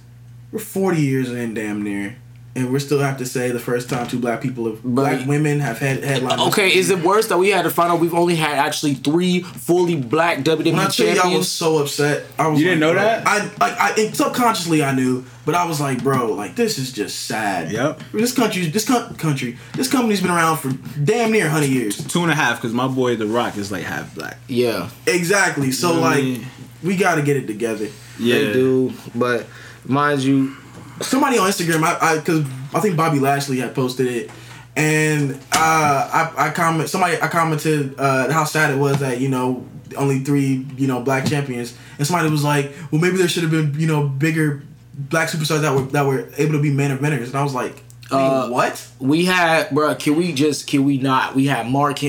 we're 0.53 0.59
40 0.59 1.01
years 1.03 1.31
in, 1.31 1.55
damn 1.55 1.83
near, 1.83 2.17
and 2.57 2.73
we 2.73 2.79
still 2.81 2.99
have 2.99 3.19
to 3.19 3.27
say 3.27 3.51
the 3.51 3.61
first 3.61 3.89
time 3.91 4.07
two 4.09 4.19
black 4.19 4.41
people, 4.41 4.65
have, 4.67 4.83
black 4.83 5.27
women, 5.27 5.61
have 5.61 5.79
had 5.79 6.03
headline. 6.03 6.41
okay, 6.41 6.75
is 6.75 6.91
it 6.91 7.01
worse 7.05 7.29
that 7.29 7.39
we 7.39 7.51
had 7.51 7.63
to 7.63 7.71
find 7.71 7.93
out 7.93 8.01
we've 8.01 8.15
only 8.15 8.35
had 8.37 8.59
actually 8.59 8.95
three 8.95 9.43
fully 9.43 9.95
black 9.97 10.39
WWE 10.39 10.65
When 10.73 10.75
I 10.81 10.89
tell 10.89 11.15
you, 11.15 11.21
I 11.23 11.37
was 11.37 11.51
so 11.53 11.79
upset. 11.79 12.25
I 12.39 12.49
was 12.49 12.59
You 12.59 12.67
didn't 12.69 12.81
know 12.81 12.93
bro, 12.93 13.03
that? 13.03 13.27
I, 13.27 13.51
I, 13.61 13.93
I 13.93 14.11
subconsciously 14.13 14.83
I 14.83 14.93
knew, 14.95 15.25
but 15.45 15.55
I 15.55 15.67
was 15.67 15.81
like, 15.81 16.03
bro, 16.03 16.33
like 16.33 16.57
this 16.57 16.79
is 16.79 16.93
just 16.93 17.27
sad. 17.27 17.71
Yep. 17.71 18.01
This 18.13 18.35
country, 18.35 18.67
this 18.67 18.87
co- 18.89 19.13
country, 19.19 19.59
this 19.75 19.91
company's 19.91 20.21
been 20.23 20.31
around 20.31 20.57
for 20.57 20.73
damn 20.99 21.31
near 21.33 21.45
100 21.45 21.67
years. 21.67 22.05
two 22.07 22.23
and 22.23 22.31
a 22.31 22.35
half, 22.35 22.57
because 22.61 22.73
my 22.73 22.89
boy 22.89 23.17
The 23.17 23.27
Rock 23.27 23.57
is 23.57 23.71
like 23.71 23.85
half 23.85 24.15
black. 24.15 24.39
Yeah, 24.49 24.91
Exactly. 25.07 25.71
So 25.73 25.89
You 25.91 25.95
know 25.97 26.01
what 26.01 26.13
I 26.13 26.21
like, 26.21 26.43
we 26.83 26.97
got 26.97 27.17
to 27.17 27.23
get 27.23 27.37
it 27.37 27.47
together. 27.47 27.89
Yeah, 28.19 28.39
they 28.39 28.53
do. 28.53 28.93
But 29.15 29.47
mind 29.85 30.23
you, 30.23 30.57
somebody 31.01 31.39
on 31.39 31.49
Instagram, 31.51 31.83
I, 31.83 32.17
I, 32.17 32.19
cause 32.21 32.45
I 32.75 32.81
think 32.81 32.97
Bobby 32.97 33.19
Lashley 33.19 33.59
had 33.59 33.75
posted 33.75 34.07
it, 34.07 34.31
and 34.77 35.33
uh, 35.53 36.31
I, 36.37 36.49
I 36.49 36.51
comment, 36.51 36.89
somebody, 36.89 37.21
I 37.21 37.29
commented 37.29 37.95
uh, 37.99 38.31
how 38.33 38.45
sad 38.45 38.73
it 38.73 38.79
was 38.79 38.99
that 39.01 39.21
you 39.21 39.29
know 39.29 39.67
only 39.97 40.19
three, 40.21 40.67
you 40.77 40.87
know, 40.87 41.01
black 41.01 41.27
champions, 41.27 41.77
and 41.99 42.07
somebody 42.07 42.29
was 42.31 42.45
like, 42.45 42.73
well, 42.91 43.01
maybe 43.01 43.17
there 43.17 43.29
should 43.29 43.45
have 43.45 43.53
been, 43.53 43.79
you 43.79 43.87
know, 43.87 44.07
bigger 44.09 44.63
black 44.95 45.29
superstars 45.29 45.61
that 45.63 45.75
were 45.75 45.83
that 45.83 46.05
were 46.07 46.29
able 46.39 46.53
to 46.53 46.63
be 46.63 46.71
main 46.71 46.91
eventers, 46.91 47.27
and 47.27 47.37
I 47.37 47.43
was 47.45 47.55
like, 47.55 47.83
Uh, 48.11 48.49
what? 48.49 48.87
we 48.99 49.25
had, 49.25 49.71
bro. 49.71 49.95
Can 49.95 50.17
we 50.17 50.33
just? 50.33 50.67
Can 50.67 50.85
we 50.85 50.99
not? 50.99 51.35
We 51.35 51.47
had 51.47 51.69
Mark. 51.71 52.01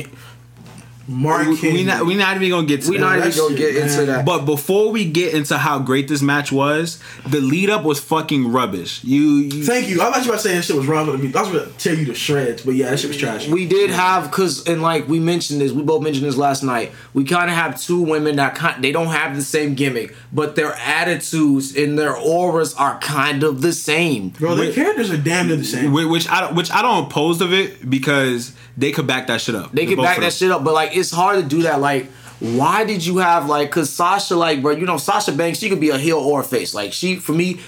Hen- 1.07 1.21
Mark, 1.21 1.47
we, 1.47 1.61
we 1.73 1.83
not 1.83 2.05
we 2.05 2.15
not 2.15 2.35
even 2.35 2.49
gonna 2.49 2.67
get 2.67 2.81
to 2.83 2.89
We 2.91 2.97
that. 2.97 3.01
not 3.01 3.17
even 3.19 3.31
gonna 3.37 3.57
shit, 3.57 3.73
get 3.73 3.75
into 3.83 4.05
that. 4.05 4.25
But 4.25 4.45
before 4.45 4.91
we 4.91 5.05
get 5.09 5.33
into 5.33 5.57
how 5.57 5.79
great 5.79 6.07
this 6.07 6.21
match 6.21 6.51
was, 6.51 7.01
the 7.25 7.39
lead 7.41 7.69
up 7.69 7.83
was 7.83 7.99
fucking 7.99 8.51
rubbish. 8.51 9.03
You, 9.03 9.21
you 9.21 9.63
Thank 9.63 9.87
you. 9.89 10.01
I 10.01 10.11
thought 10.11 10.17
you 10.17 10.29
were 10.29 10.33
about 10.35 10.41
to 10.43 10.47
say 10.49 10.55
that 10.55 10.63
shit 10.63 10.75
was 10.75 10.85
wrong 10.87 11.07
with 11.07 11.21
me. 11.23 11.33
I 11.33 11.41
was 11.41 11.49
going 11.51 11.65
to 11.71 11.77
tear 11.77 11.93
you 11.93 12.05
to 12.05 12.13
shreds, 12.13 12.63
but 12.63 12.75
yeah, 12.75 12.89
that 12.89 12.99
shit 12.99 13.07
was 13.09 13.17
trash. 13.17 13.47
We 13.47 13.65
did 13.67 13.89
have 13.89 14.31
cause 14.31 14.67
and 14.67 14.81
like 14.81 15.07
we 15.07 15.19
mentioned 15.19 15.61
this, 15.61 15.71
we 15.71 15.83
both 15.83 16.03
mentioned 16.03 16.25
this 16.25 16.37
last 16.37 16.63
night. 16.63 16.91
We 17.13 17.23
kind 17.23 17.49
of 17.49 17.55
have 17.55 17.81
two 17.81 18.01
women 18.01 18.35
that 18.35 18.55
kind 18.55 18.83
they 18.83 18.91
don't 18.91 19.07
have 19.07 19.35
the 19.35 19.41
same 19.41 19.75
gimmick, 19.75 20.15
but 20.33 20.55
their 20.55 20.73
attitudes 20.73 21.75
and 21.75 21.97
their 21.97 22.15
auras 22.15 22.73
are 22.75 22.99
kind 22.99 23.43
of 23.43 23.61
the 23.61 23.73
same. 23.73 24.29
Bro, 24.29 24.55
their 24.55 24.73
characters 24.73 25.09
are 25.11 25.17
damn 25.17 25.47
near 25.47 25.55
the 25.57 25.63
same. 25.63 25.91
Which 25.93 26.27
I 26.29 26.41
don't- 26.41 26.55
which 26.55 26.71
I 26.71 26.81
don't 26.81 27.05
oppose 27.05 27.41
of 27.41 27.53
it 27.53 27.89
because 27.89 28.51
they 28.77 28.91
could 28.91 29.07
back 29.07 29.27
that 29.27 29.41
shit 29.41 29.55
up. 29.55 29.71
They 29.71 29.85
could 29.85 29.97
back 29.97 30.19
that 30.19 30.33
shit 30.33 30.51
up, 30.51 30.63
but 30.63 30.73
like 30.73 30.95
it's 30.97 31.11
hard 31.11 31.41
to 31.41 31.47
do 31.47 31.63
that. 31.63 31.79
Like, 31.79 32.07
why 32.39 32.83
did 32.85 33.05
you 33.05 33.17
have 33.17 33.47
like? 33.47 33.71
Cause 33.71 33.89
Sasha, 33.89 34.35
like, 34.35 34.61
bro, 34.61 34.73
you 34.75 34.85
know 34.85 34.97
Sasha 34.97 35.31
Banks, 35.31 35.59
she 35.59 35.69
could 35.69 35.79
be 35.79 35.89
a 35.89 35.97
heel 35.97 36.17
or 36.17 36.41
a 36.41 36.43
face. 36.43 36.73
Like 36.75 36.93
she, 36.93 37.15
for 37.15 37.31
me, 37.33 37.59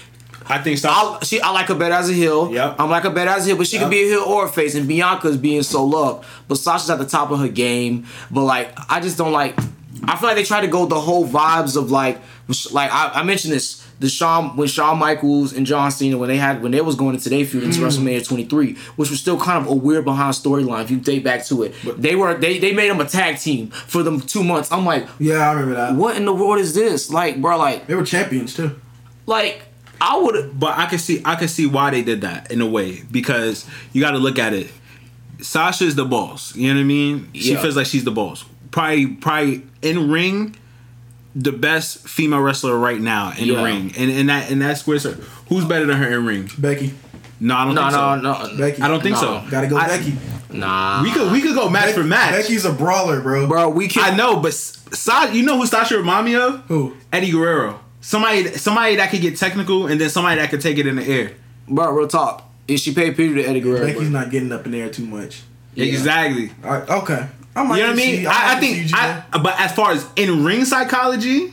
I 0.46 0.58
think 0.58 0.78
so. 0.78 0.88
I, 0.90 1.18
she, 1.22 1.40
I 1.40 1.50
like 1.50 1.66
her 1.68 1.74
better 1.74 1.94
as 1.94 2.08
a 2.10 2.12
heel. 2.12 2.52
Yep. 2.52 2.76
I'm 2.78 2.90
like 2.90 3.02
her 3.04 3.10
better 3.10 3.30
as 3.30 3.44
a 3.44 3.48
heel, 3.48 3.56
but 3.56 3.66
she 3.66 3.76
Yep. 3.76 3.84
could 3.84 3.90
be 3.90 4.02
a 4.02 4.06
heel 4.06 4.20
or 4.22 4.46
a 4.46 4.48
face. 4.48 4.74
And 4.74 4.88
Bianca's 4.88 5.36
being 5.36 5.62
so 5.62 5.84
loved, 5.84 6.26
but 6.48 6.56
Sasha's 6.56 6.90
at 6.90 6.98
the 6.98 7.06
top 7.06 7.30
of 7.30 7.38
her 7.40 7.48
game. 7.48 8.06
But 8.30 8.44
like, 8.44 8.72
I 8.88 9.00
just 9.00 9.18
don't 9.18 9.32
like. 9.32 9.56
I 10.04 10.16
feel 10.16 10.28
like 10.28 10.36
they 10.36 10.44
try 10.44 10.60
to 10.60 10.66
go 10.68 10.86
the 10.86 10.98
whole 11.00 11.26
vibes 11.28 11.76
of 11.76 11.90
like, 11.90 12.18
like 12.72 12.90
I, 12.92 13.10
I 13.20 13.22
mentioned 13.22 13.52
this. 13.52 13.84
The 14.00 14.08
Shawn 14.08 14.56
when 14.56 14.66
Shawn 14.66 14.98
Michaels 14.98 15.52
and 15.52 15.64
John 15.66 15.90
Cena 15.92 16.16
when 16.18 16.28
they 16.28 16.38
had 16.38 16.62
when 16.62 16.72
they 16.72 16.80
was 16.80 16.96
going 16.96 17.14
into 17.14 17.28
their 17.28 17.44
feud 17.44 17.64
into 17.64 17.80
mm. 17.80 17.84
WrestleMania 17.86 18.26
23, 18.26 18.74
which 18.96 19.10
was 19.10 19.20
still 19.20 19.38
kind 19.38 19.64
of 19.64 19.70
a 19.70 19.74
weird 19.74 20.04
behind 20.06 20.34
storyline 20.34 20.82
if 20.84 20.90
you 20.90 20.96
date 20.98 21.22
back 21.22 21.44
to 21.46 21.62
it. 21.64 21.74
they 21.98 22.16
were 22.16 22.34
they 22.34 22.58
they 22.58 22.72
made 22.72 22.90
them 22.90 23.00
a 23.00 23.04
tag 23.04 23.38
team 23.38 23.68
for 23.68 24.02
them 24.02 24.18
two 24.20 24.42
months. 24.42 24.72
I'm 24.72 24.84
like, 24.86 25.06
Yeah, 25.18 25.34
I 25.48 25.52
remember 25.52 25.74
that. 25.76 25.94
what 25.96 26.16
in 26.16 26.24
the 26.24 26.32
world 26.34 26.58
is 26.58 26.74
this? 26.74 27.10
Like, 27.10 27.40
bro, 27.42 27.58
like 27.58 27.86
They 27.86 27.94
were 27.94 28.04
champions 28.04 28.54
too. 28.54 28.80
like 29.26 29.62
I 30.00 30.16
would 30.18 30.58
But 30.58 30.78
I 30.78 30.86
can 30.86 30.98
see 30.98 31.20
I 31.24 31.34
can 31.34 31.48
see 31.48 31.66
why 31.66 31.90
they 31.90 32.02
did 32.02 32.22
that 32.22 32.50
in 32.50 32.62
a 32.62 32.66
way 32.66 33.02
because 33.10 33.66
you 33.92 34.00
got 34.00 34.12
to 34.12 34.18
look 34.18 34.38
at 34.38 34.54
it. 34.54 34.68
Sasha 35.42 35.84
is 35.84 35.94
the 35.94 36.04
boss. 36.06 36.56
You 36.56 36.68
know 36.68 36.74
what 36.76 36.80
I 36.80 36.84
mean? 36.84 37.28
She 37.34 37.52
Yeah. 37.52 37.60
feels 37.60 37.76
like 37.76 37.86
she's 37.86 38.04
the 38.04 38.10
boss. 38.10 38.44
Probably 38.70 39.08
probably 39.08 39.62
in 39.82 40.10
ring, 40.10 40.56
the 41.34 41.52
best 41.52 42.08
female 42.08 42.40
wrestler 42.40 42.76
right 42.78 43.00
now 43.00 43.32
in 43.38 43.46
Yeah. 43.46 43.56
the 43.56 43.62
ring, 43.62 43.92
and 43.96 44.10
in 44.10 44.26
that 44.26 44.50
in 44.50 44.58
that 44.60 44.78
square 44.78 44.98
circle. 44.98 45.24
Who's 45.48 45.64
better 45.64 45.86
than 45.86 45.96
her 45.96 46.08
in 46.18 46.26
ring? 46.26 46.50
Becky. 46.58 46.92
No, 47.40 47.56
I 47.56 47.64
don't 47.64 47.74
no 47.74 47.80
think 47.82 47.92
so. 47.92 48.14
no 48.16 48.32
no 48.50 48.56
Becky. 48.58 48.82
I 48.82 48.88
don't 48.88 49.02
think 49.02 49.14
No. 49.16 49.20
so. 49.20 49.42
Gotta 49.50 49.66
go 49.66 49.76
I- 49.76 49.86
Becky. 49.88 50.14
nah. 50.52 51.02
We 51.02 51.10
could 51.12 51.32
we 51.32 51.40
could 51.40 51.54
go 51.54 51.68
match 51.70 51.86
Becky- 51.86 51.98
for 52.00 52.04
match. 52.04 52.32
Becky's 52.32 52.64
a 52.64 52.72
brawler, 52.72 53.20
bro. 53.20 53.46
bro. 53.46 53.68
We 53.70 53.88
can. 53.88 54.12
I 54.12 54.16
know, 54.16 54.36
but 54.36 54.52
Sa- 54.54 55.30
you 55.30 55.42
know 55.44 55.56
who 55.56 55.66
Sasha 55.66 55.96
remind 55.96 56.26
me 56.26 56.34
of? 56.34 56.62
Who? 56.68 56.94
Eddie 57.12 57.30
Guerrero. 57.30 57.80
Somebody 58.00 58.52
somebody 58.54 58.96
that 58.96 59.10
could 59.10 59.20
get 59.20 59.36
technical 59.36 59.86
and 59.86 60.00
then 60.00 60.10
somebody 60.10 60.40
that 60.40 60.50
could 60.50 60.60
take 60.60 60.78
it 60.78 60.86
in 60.86 60.96
the 60.96 61.06
air. 61.06 61.32
Bro, 61.68 61.92
real 61.92 62.08
talk. 62.08 62.46
Is 62.66 62.80
she 62.80 62.92
paid 62.92 63.16
Peter 63.16 63.34
to 63.36 63.44
Eddie 63.44 63.60
Guerrero? 63.60 63.86
Becky's 63.86 64.10
bro? 64.10 64.20
not 64.20 64.30
getting 64.30 64.50
up 64.52 64.64
in 64.66 64.72
the 64.72 64.80
air 64.80 64.88
too 64.90 65.06
much. 65.06 65.42
Yeah. 65.74 65.84
Exactly. 65.86 66.50
All 66.64 66.70
right, 66.72 66.88
okay. 66.90 67.26
I 67.54 67.62
might 67.64 67.76
You 67.76 67.82
know 67.82 67.88
what 67.90 67.92
I 67.92 67.96
mean? 67.96 68.24
might 68.24 68.34
I, 68.34 68.56
I 68.56 68.60
think, 68.60 68.90
I, 68.94 69.38
but 69.38 69.60
as 69.60 69.72
far 69.72 69.92
as 69.92 70.06
in 70.16 70.44
ring 70.44 70.64
psychology, 70.64 71.52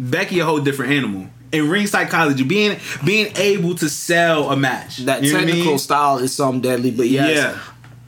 Becky 0.00 0.38
a 0.40 0.44
whole 0.44 0.60
different 0.60 0.92
animal. 0.92 1.26
In 1.50 1.68
ring 1.68 1.86
psychology, 1.86 2.44
being 2.44 2.78
being 3.04 3.32
able 3.36 3.74
to 3.76 3.88
sell 3.88 4.50
a 4.50 4.56
match, 4.56 4.98
that 4.98 5.22
You 5.22 5.32
know 5.32 5.38
what 5.38 5.42
I 5.44 5.46
technical 5.46 5.70
mean? 5.72 5.78
style 5.78 6.18
is 6.18 6.34
something 6.34 6.60
deadly, 6.60 6.90
but 6.90 7.08
yes. 7.08 7.36
Yeah. 7.36 7.58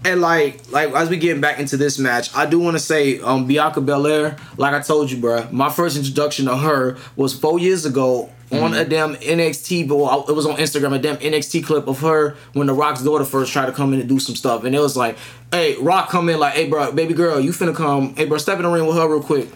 And 0.05 0.21
like, 0.23 0.71
like 0.73 0.93
as 0.95 1.11
we 1.11 1.19
get 1.19 1.41
back 1.41 1.59
into 1.59 1.77
this 1.77 1.99
match, 1.99 2.35
I 2.35 2.47
do 2.47 2.59
want 2.59 2.75
to 2.77 2.81
say, 2.83 3.21
um, 3.21 3.47
Bianca 3.47 3.81
Belair, 3.83 4.37
like 4.57 4.73
I 4.73 4.81
told 4.81 5.11
you, 5.11 5.19
bro, 5.21 5.47
my 5.51 5.69
first 5.71 5.97
introduction 5.97 6.47
to 6.47 6.57
her 6.57 6.97
was 7.17 7.39
four 7.39 7.59
years 7.59 7.85
ago 7.85 8.31
on 8.53 8.73
Mm-hmm. 8.73 8.75
a 8.75 8.85
damn 8.85 9.15
NXT, 9.15 9.87
but 9.87 9.97
well, 9.97 10.25
it 10.29 10.33
was 10.33 10.45
on 10.45 10.57
Instagram, 10.57 10.93
a 10.93 10.99
damn 10.99 11.19
NXT 11.19 11.65
clip 11.65 11.87
of 11.87 12.01
her 12.01 12.35
when 12.53 12.67
the 12.67 12.73
Rock's 12.73 13.01
daughter 13.03 13.25
first 13.25 13.53
tried 13.53 13.67
to 13.67 13.73
come 13.73 13.93
in 13.95 14.01
and 14.01 14.09
do 14.09 14.19
some 14.19 14.35
stuff, 14.35 14.65
and 14.65 14.75
it 14.75 14.81
was 14.81 14.97
like, 14.97 15.17
hey, 15.53 15.77
Rock 15.77 16.09
come 16.09 16.29
in 16.29 16.41
like, 16.41 16.55
hey, 16.55 16.69
bro, 16.69 16.91
baby 16.91 17.15
girl, 17.15 17.39
you 17.39 17.51
finna 17.53 17.77
come, 17.77 18.17
hey, 18.17 18.25
bro, 18.25 18.39
step 18.39 18.57
in 18.57 18.65
the 18.65 18.69
ring 18.71 18.87
with 18.89 18.97
her 18.97 19.09
real 19.09 19.23
quick. 19.23 19.49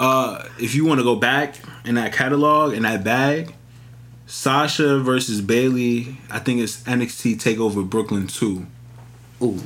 Uh, 0.00 0.42
if 0.58 0.74
you 0.74 0.86
want 0.86 0.98
to 0.98 1.04
go 1.04 1.14
back 1.16 1.56
in 1.84 1.96
that 1.96 2.14
catalog 2.14 2.72
in 2.72 2.84
that 2.84 3.04
bag, 3.04 3.52
Sasha 4.26 4.98
versus 5.00 5.40
Bayley. 5.40 6.16
I 6.30 6.38
think 6.38 6.60
it's 6.60 6.82
NXT 6.84 7.36
Takeover 7.36 7.88
Brooklyn 7.88 8.26
two. 8.28 8.66
Ooh. 9.42 9.58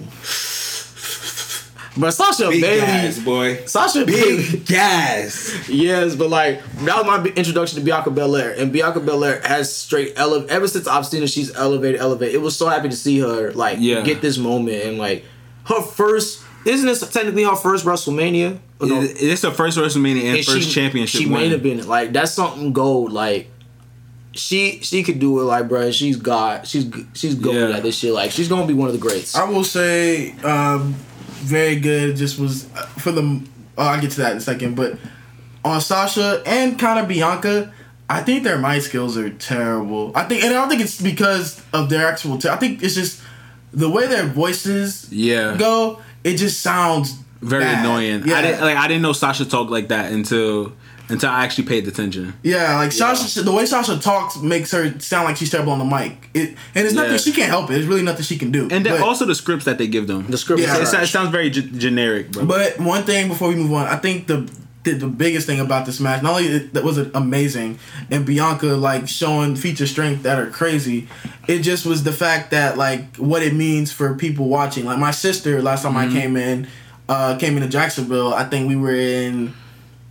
But 1.94 2.12
Sasha 2.12 2.48
Bayley, 2.48 3.20
boy. 3.22 3.66
Sasha 3.66 4.06
Bayley, 4.06 4.50
Big 4.50 4.64
gas. 4.66 5.68
yes, 5.68 6.16
but 6.16 6.30
like 6.30 6.62
that 6.86 6.96
was 6.96 7.06
my 7.06 7.22
introduction 7.32 7.78
to 7.78 7.84
Bianca 7.84 8.10
Belair, 8.10 8.54
and 8.56 8.72
Bianca 8.72 8.98
Belair 9.00 9.42
has 9.44 9.74
straight 9.76 10.14
elevated. 10.16 10.50
Ever 10.50 10.66
since 10.68 10.86
I've 10.86 11.04
seen 11.04 11.20
her, 11.20 11.26
she's 11.26 11.54
elevated, 11.54 12.00
elevated. 12.00 12.34
It 12.34 12.38
was 12.40 12.56
so 12.56 12.66
happy 12.68 12.88
to 12.88 12.96
see 12.96 13.18
her 13.18 13.52
like 13.52 13.76
Yeah. 13.78 14.00
get 14.00 14.22
this 14.22 14.38
moment 14.38 14.82
and 14.84 14.96
like 14.96 15.26
her 15.66 15.82
first. 15.82 16.42
Isn't 16.64 16.86
this 16.86 17.00
technically 17.10 17.42
her 17.44 17.56
first 17.56 17.84
WrestleMania? 17.84 18.58
No? 18.80 19.02
It- 19.02 19.16
It's 19.20 19.42
the 19.42 19.50
first 19.50 19.76
WrestleMania 19.76 20.20
and, 20.28 20.36
And 20.38 20.46
first 20.46 20.68
she- 20.68 20.72
championship 20.72 21.20
She 21.20 21.26
may 21.26 21.48
have 21.50 21.62
been 21.62 21.86
like 21.86 22.14
that's 22.14 22.32
something 22.32 22.72
gold. 22.72 23.12
Like 23.12 23.50
she 24.34 24.80
she 24.82 25.02
could 25.02 25.18
do 25.18 25.40
it. 25.40 25.44
Like 25.44 25.68
bruh, 25.68 25.92
she's 25.92 26.16
God. 26.16 26.66
She's 26.66 26.86
she's 27.14 27.34
gold 27.34 27.56
Yeah. 27.56 27.76
at 27.76 27.82
this 27.82 27.96
shit. 27.98 28.12
Like 28.12 28.30
she's 28.30 28.48
gonna 28.48 28.66
be 28.66 28.74
one 28.74 28.88
of 28.88 28.94
the 28.94 29.00
greats. 29.00 29.34
I 29.34 29.44
will 29.48 29.64
say, 29.64 30.32
um, 30.42 30.94
very 31.42 31.76
good. 31.76 32.16
Just 32.16 32.38
was 32.38 32.66
uh, 32.74 32.82
for 32.98 33.12
the. 33.12 33.42
Oh, 33.78 33.82
I'll 33.84 34.00
get 34.00 34.10
to 34.12 34.20
that 34.22 34.32
in 34.32 34.38
a 34.38 34.40
second. 34.40 34.76
But 34.76 34.98
on 35.64 35.80
Sasha 35.80 36.42
and 36.46 36.78
kind 36.78 36.98
of 36.98 37.08
Bianca, 37.08 37.72
I 38.10 38.22
think 38.22 38.44
their 38.44 38.58
mic 38.58 38.82
skills 38.82 39.16
are 39.16 39.30
terrible. 39.30 40.12
I 40.14 40.24
think, 40.24 40.42
and 40.44 40.52
I 40.54 40.60
don't 40.60 40.68
think 40.68 40.82
it's 40.82 41.00
because 41.00 41.62
of 41.72 41.88
their 41.88 42.06
actual. 42.06 42.38
T- 42.38 42.48
I 42.48 42.56
think 42.56 42.82
it's 42.82 42.94
just 42.94 43.20
the 43.72 43.88
way 43.88 44.06
their 44.06 44.26
voices 44.26 45.06
Yeah. 45.10 45.56
go. 45.56 46.00
It 46.24 46.36
just 46.36 46.60
sounds 46.60 47.14
Very 47.40 47.64
bad. 47.64 47.84
annoying. 47.84 48.22
Yeah, 48.26 48.38
I 48.38 48.42
didn't 48.42 48.60
like. 48.60 48.76
I 48.76 48.86
didn't 48.88 49.02
know 49.02 49.12
Sasha 49.14 49.44
talked 49.46 49.70
like 49.70 49.88
that 49.88 50.12
until 50.12 50.72
until 51.12 51.30
I 51.30 51.44
actually 51.44 51.64
paid 51.64 51.86
attention. 51.86 52.34
yeah. 52.42 52.76
Like 52.78 52.92
Sasha, 52.92 53.42
the 53.42 53.52
way 53.52 53.66
Sasha 53.66 53.98
talks 53.98 54.38
makes 54.38 54.70
her 54.72 54.98
sound 55.00 55.26
like 55.26 55.36
she's 55.36 55.50
terrible 55.50 55.72
on 55.72 55.78
the 55.78 55.84
mic. 55.84 56.30
It 56.34 56.56
and 56.74 56.84
it's 56.86 56.94
nothing 56.94 57.12
Yeah. 57.12 57.18
she 57.18 57.32
can't 57.32 57.50
help 57.50 57.70
it. 57.70 57.76
It's 57.78 57.86
really 57.86 58.02
nothing 58.02 58.24
she 58.24 58.38
can 58.38 58.50
do. 58.50 58.62
And 58.70 58.84
then 58.86 58.98
But- 58.98 59.02
also 59.02 59.24
the 59.26 59.34
scripts 59.34 59.64
that 59.66 59.78
they 59.78 59.86
give 59.86 60.06
them. 60.06 60.26
The 60.28 60.38
script 60.38 60.62
Yeah. 60.62 60.76
is 60.78 60.92
It, 60.92 61.02
it 61.02 61.06
sounds 61.08 61.30
very 61.30 61.50
g- 61.50 61.70
generic, 61.76 62.32
bro. 62.32 62.44
But 62.46 62.80
one 62.80 63.02
thing 63.04 63.28
before 63.28 63.48
we 63.48 63.54
move 63.54 63.72
on, 63.72 63.86
I 63.86 63.96
think 63.96 64.26
the 64.26 64.48
the, 64.84 64.94
the 64.94 65.06
biggest 65.06 65.46
thing 65.46 65.60
about 65.60 65.86
this 65.86 66.00
match, 66.00 66.24
not 66.24 66.32
only 66.40 66.58
that 66.58 66.82
was 66.82 66.98
it 66.98 67.08
amazing, 67.14 67.78
and 68.10 68.26
Bianca 68.26 68.66
like 68.66 69.06
showing 69.06 69.54
feature 69.54 69.86
strength 69.86 70.24
that 70.24 70.40
are 70.40 70.46
crazy, 70.46 71.06
it 71.46 71.60
just 71.60 71.86
was 71.86 72.02
the 72.02 72.10
fact 72.12 72.50
that 72.50 72.76
like 72.76 73.14
what 73.16 73.44
it 73.44 73.54
means 73.54 73.92
for 73.92 74.14
people 74.14 74.48
watching. 74.48 74.84
Like 74.84 74.98
my 74.98 75.12
sister, 75.12 75.62
last 75.62 75.82
time 75.84 75.92
Mm-hmm. 75.94 76.16
I 76.16 76.20
came 76.20 76.36
in, 76.36 76.66
uh, 77.08 77.36
came 77.36 77.54
into 77.56 77.68
Jacksonville. 77.68 78.34
I 78.34 78.42
think 78.42 78.68
we 78.68 78.74
were 78.74 78.92
in 78.96 79.54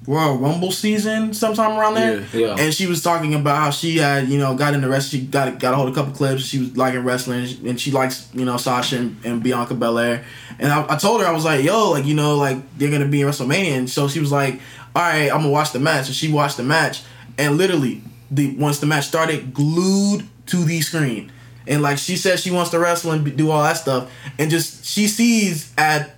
Royal 0.07 0.35
Rumble 0.35 0.71
season 0.71 1.33
sometime 1.33 1.77
around 1.77 1.93
there. 1.93 2.25
Yeah, 2.33 2.47
yeah. 2.47 2.55
And 2.57 2.73
she 2.73 2.87
was 2.87 3.03
talking 3.03 3.35
about 3.35 3.57
how 3.57 3.69
she 3.69 3.97
had, 3.97 4.27
you 4.29 4.39
know, 4.39 4.55
got 4.55 4.73
into 4.73 4.89
wrestling. 4.89 5.21
She 5.21 5.27
got 5.27 5.59
got 5.59 5.73
a 5.73 5.75
hold 5.75 5.89
of 5.89 5.95
a 5.95 5.99
couple 5.99 6.13
clips. 6.13 6.43
She 6.43 6.57
was 6.57 6.75
liking 6.75 7.03
wrestling, 7.03 7.47
and 7.67 7.79
she 7.79 7.91
likes, 7.91 8.27
you 8.33 8.43
know, 8.43 8.57
Sasha 8.57 8.97
and, 8.97 9.17
and 9.23 9.43
Bianca 9.43 9.75
Belair. 9.75 10.25
And 10.57 10.71
I, 10.71 10.93
I 10.93 10.97
told 10.97 11.21
her 11.21 11.27
I 11.27 11.31
was 11.31 11.45
like, 11.45 11.63
yo, 11.63 11.91
like 11.91 12.05
you 12.05 12.15
know, 12.15 12.35
like 12.35 12.57
they're 12.77 12.89
gonna 12.89 13.07
be 13.07 13.21
in 13.21 13.27
WrestleMania. 13.27 13.77
And 13.77 13.89
so 13.89 14.07
she 14.07 14.19
was 14.19 14.31
like, 14.31 14.59
all 14.95 15.03
right, 15.03 15.29
I'm 15.31 15.41
gonna 15.41 15.49
watch 15.49 15.71
the 15.71 15.79
match. 15.79 16.07
And 16.07 16.15
she 16.15 16.31
watched 16.31 16.57
the 16.57 16.63
match, 16.63 17.03
and 17.37 17.57
literally, 17.57 18.01
the 18.31 18.55
once 18.55 18.79
the 18.79 18.87
match 18.87 19.05
started, 19.05 19.53
glued 19.53 20.27
to 20.47 20.57
the 20.57 20.81
screen. 20.81 21.31
And 21.67 21.83
like 21.83 21.99
she 21.99 22.17
said, 22.17 22.39
she 22.39 22.49
wants 22.49 22.71
to 22.71 22.79
wrestle 22.79 23.11
and 23.11 23.37
do 23.37 23.51
all 23.51 23.61
that 23.61 23.77
stuff, 23.77 24.11
and 24.39 24.49
just 24.49 24.83
she 24.83 25.07
sees 25.07 25.71
at 25.77 26.15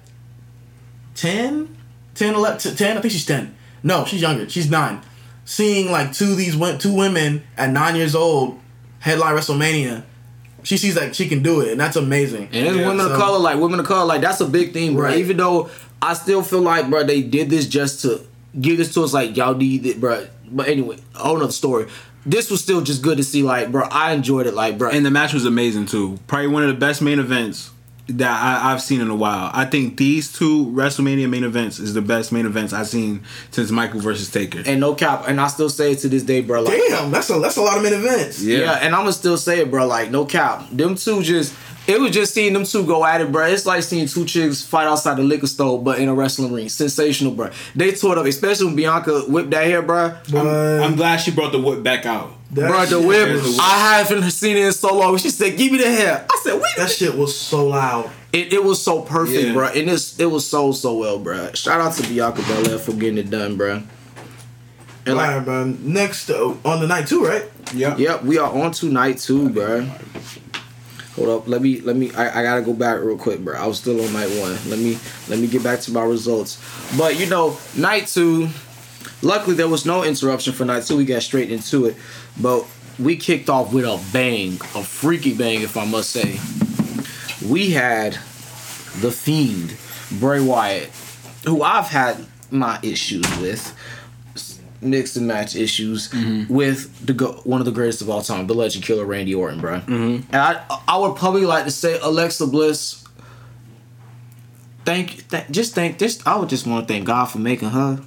10, 1.16 1.76
10, 2.16 2.34
11, 2.34 2.76
10, 2.76 2.98
I 2.98 3.02
think 3.02 3.12
she's 3.12 3.26
10. 3.26 3.56
No, 3.84 4.06
she's 4.06 4.22
younger. 4.22 4.48
She's 4.50 4.70
9. 4.70 5.02
Seeing 5.46 5.92
like 5.92 6.14
two 6.14 6.32
of 6.32 6.38
these 6.38 6.56
wo- 6.56 6.78
two 6.78 6.94
women 6.96 7.44
at 7.58 7.70
9 7.70 7.96
years 7.96 8.16
old 8.16 8.60
headline 9.00 9.36
WrestleMania, 9.36 10.04
she 10.64 10.78
sees 10.78 10.96
that 10.96 11.14
she 11.16 11.28
can 11.28 11.44
do 11.44 11.60
it, 11.62 11.72
and 11.74 11.80
that's 11.82 11.98
amazing. 11.98 12.44
And 12.54 12.68
it's 12.68 12.78
Yeah, 12.78 12.88
women 12.88 13.06
of 13.06 13.18
color, 13.18 13.40
like 13.40 13.60
women 13.60 13.80
of 13.82 13.86
color, 13.86 14.06
like 14.06 14.22
that's 14.22 14.40
a 14.40 14.46
big 14.46 14.72
thing, 14.74 14.94
bro. 14.96 15.06
Right. 15.06 15.18
Even 15.18 15.36
though 15.38 15.70
I 16.02 16.14
still 16.14 16.42
feel 16.42 16.62
like, 16.62 16.90
bro, 16.90 17.04
they 17.04 17.22
did 17.22 17.50
this 17.50 17.68
just 17.68 18.02
to 18.04 18.22
give 18.60 18.78
this 18.78 18.94
to 18.94 19.04
us, 19.04 19.14
like 19.14 19.36
y'all 19.36 19.56
need 19.56 19.86
it, 19.86 20.00
bro. 20.00 20.26
But 20.50 20.70
anyway, 20.70 20.98
a 21.16 21.20
whole 21.20 21.38
nother 21.38 21.52
story. 21.52 21.88
This 22.26 22.50
was 22.50 22.62
still 22.62 22.80
just 22.80 23.02
good 23.02 23.18
to 23.18 23.24
see, 23.26 23.44
like, 23.44 23.70
bro. 23.70 23.84
I 23.92 24.14
enjoyed 24.14 24.48
it, 24.48 24.54
like, 24.54 24.78
bro. 24.78 24.90
and 24.92 25.06
the 25.06 25.12
match 25.12 25.34
was 25.34 25.44
amazing 25.46 25.88
too. 25.88 26.18
Probably 26.28 26.48
one 26.48 26.64
of 26.64 26.70
the 26.70 26.76
best 26.80 27.02
main 27.02 27.20
events 27.20 27.70
that 28.08 28.30
I, 28.64 28.74
I've 28.74 28.82
seen 28.82 29.00
in 29.00 29.10
a 29.10 29.16
while. 29.16 29.50
I 29.54 29.64
think 29.66 29.96
these 29.98 30.32
two 30.32 30.66
WrestleMania 30.68 31.30
main 31.30 31.44
events 31.46 31.80
is 31.80 31.94
the 31.94 32.02
best 32.02 32.32
main 32.34 32.46
events 32.46 32.74
I've 32.74 32.88
seen 32.88 33.24
since 33.52 33.72
Michael 33.72 34.02
versus 34.02 34.30
Taker. 34.30 34.62
and 34.66 34.80
no 34.82 34.94
cap, 34.94 35.24
and 35.28 35.40
I 35.40 35.48
still 35.48 35.70
say 35.70 35.94
it 35.94 36.00
to 36.00 36.10
this 36.10 36.24
day, 36.24 36.42
bro. 36.42 36.64
Like, 36.64 36.78
Damn, 36.90 37.12
that's 37.12 37.30
a 37.30 37.40
that's 37.40 37.56
a 37.58 37.62
lot 37.62 37.78
of 37.78 37.84
main 37.84 37.94
events. 37.94 38.42
Yeah. 38.44 38.58
Yeah. 38.60 38.72
and 38.82 38.94
I'm 38.94 39.02
gonna 39.02 39.14
still 39.14 39.38
say 39.38 39.60
it, 39.60 39.72
bro. 39.72 39.88
Like, 39.88 40.12
no 40.12 40.26
cap. 40.26 40.70
Them 40.70 40.96
two 40.96 41.22
just, 41.24 41.56
it 41.88 42.00
was 42.00 42.12
just 42.12 42.34
seeing 42.34 42.52
them 42.54 42.66
two 42.66 42.86
go 42.86 43.06
at 43.06 43.22
it, 43.22 43.32
bro. 43.32 43.46
It's 43.48 43.66
like 43.66 43.84
seeing 43.84 44.08
two 44.08 44.26
chicks 44.26 44.62
fight 44.62 44.86
outside 44.88 45.16
the 45.18 45.24
liquor 45.24 45.48
store, 45.48 45.82
but 45.82 46.00
in 46.00 46.10
a 46.10 46.14
wrestling 46.14 46.52
ring. 46.52 46.68
Sensational, 46.68 47.34
bro. 47.34 47.52
They 47.74 47.94
tore 47.94 48.14
it 48.14 48.18
up, 48.18 48.26
especially 48.26 48.66
when 48.68 48.76
Bianca 48.76 49.22
whipped 49.22 49.52
that 49.52 49.66
hair, 49.66 49.82
bro. 49.82 50.14
But 50.30 50.46
I'm 50.46 50.96
glad 50.98 51.18
she 51.18 51.32
brought 51.32 51.54
the 51.54 51.62
whip 51.62 51.84
back 51.84 52.06
out. 52.06 52.34
That 52.56 52.70
Bro, 52.70 52.80
the 52.86 53.00
shit- 53.00 53.08
whip, 53.08 53.28
the. 53.44 53.58
I 53.62 53.98
haven't 53.98 54.30
seen 54.32 54.58
it 54.58 54.66
in 54.66 54.72
so 54.74 54.96
long. 54.98 55.18
She 55.18 55.30
said, 55.30 55.58
"Give 55.58 55.72
me 55.72 55.78
the 55.78 55.90
hair." 55.90 56.26
I 56.30 56.40
said, 56.44 56.54
"Wait." 56.56 56.64
That 56.78 56.90
shit 56.90 57.16
was 57.18 57.38
so 57.38 57.68
loud. 57.68 58.10
It, 58.32 58.52
it 58.54 58.64
was 58.64 58.82
so 58.82 59.02
perfect, 59.02 59.48
Yeah. 59.48 59.54
bro. 59.54 59.68
And 59.68 59.90
it's, 59.90 60.20
it 60.20 60.26
was 60.26 60.48
so 60.48 60.72
so 60.72 60.98
well, 60.98 61.20
bro. 61.20 61.52
Shout 61.54 61.80
out 61.82 61.94
to 61.96 62.04
Bianca 62.08 62.42
Belair 62.42 62.80
for 62.80 62.94
getting 62.94 63.18
it 63.20 63.30
done, 63.30 63.58
bro. 63.58 63.84
And 65.06 65.16
like, 65.18 65.30
Alright, 65.30 65.48
man. 65.48 65.78
Next 65.94 66.30
uh, 66.30 66.56
on 66.66 66.80
the 66.80 66.88
night 66.88 67.08
too, 67.08 67.26
right? 67.26 67.44
Yeah. 67.76 67.96
Yep, 67.98 68.24
we 68.24 68.38
are 68.38 68.52
on 68.52 68.72
to 68.74 68.86
night 68.88 69.18
two, 69.20 69.50
bro. 69.50 69.88
Hold 71.16 71.30
up, 71.30 71.48
let 71.48 71.62
me 71.62 71.80
let 71.82 71.96
me. 71.96 72.12
I, 72.14 72.40
I 72.40 72.44
gotta 72.44 72.64
go 72.64 72.74
back 72.74 73.00
real 73.02 73.18
quick, 73.18 73.40
bro. 73.42 73.56
I 73.56 73.68
was 73.68 73.78
still 73.78 74.04
on 74.04 74.12
night 74.14 74.30
one. 74.40 74.58
Let 74.68 74.80
me 74.80 74.98
let 75.30 75.38
me 75.38 75.46
get 75.46 75.62
back 75.62 75.80
to 75.82 75.92
my 75.92 76.04
results. 76.04 76.60
But 76.98 77.20
you 77.20 77.28
know, 77.28 77.56
night 77.78 78.08
two. 78.08 78.50
Luckily, 79.24 79.56
there 79.56 79.70
was 79.70 79.86
no 79.86 80.04
interruption 80.04 80.54
for 80.54 80.66
night 80.66 80.84
two. 80.84 80.98
We 80.98 81.06
got 81.06 81.24
straight 81.24 81.52
into 81.52 81.86
it, 81.86 81.96
but 82.40 82.66
we 83.00 83.16
kicked 83.16 83.50
off 83.50 83.74
with 83.74 83.86
a 83.86 84.00
bang, 84.12 84.54
a 84.54 84.84
freaky 84.84 85.34
bang, 85.34 85.62
if 85.62 85.78
I 85.78 85.86
must 85.86 86.10
say. 86.10 86.40
We 87.48 87.72
had 87.72 88.14
the 89.02 89.12
Fiend, 89.12 89.76
Bray 90.20 90.42
Wyatt, 90.42 90.90
who 91.46 91.64
I've 91.64 91.88
had 91.88 92.26
my 92.52 92.80
issues 92.84 93.26
with 93.40 93.76
mixed 94.84 95.16
and 95.16 95.28
match 95.28 95.56
issues 95.56 96.10
mm-hmm. 96.10 96.54
with 96.54 97.06
the 97.06 97.14
go- 97.14 97.42
one 97.46 97.62
of 97.62 97.66
the 97.66 97.72
greatest 97.72 98.02
of 98.02 98.10
all 98.10 98.22
time, 98.22 98.48
the 98.48 98.54
Legend 98.54 98.84
Killer 98.84 99.06
Randy 99.06 99.34
Orton, 99.34 99.60
bro. 99.60 99.80
Mm-hmm. 99.80 100.34
And 100.34 100.36
I 100.36 100.82
I 100.88 100.98
would 100.98 101.16
probably 101.16 101.46
like 101.46 101.66
to 101.66 101.72
say 101.72 102.00
Alexa 102.02 102.48
Bliss. 102.48 103.04
Thank, 104.86 105.22
thank 105.30 105.50
just 105.50 105.74
thank 105.74 105.98
just 105.98 106.28
I 106.28 106.36
would 106.36 106.50
just 106.50 106.68
want 106.68 106.88
to 106.88 106.94
thank 106.94 107.06
God 107.06 107.26
for 107.26 107.40
making 107.40 107.70
her. 107.70 108.02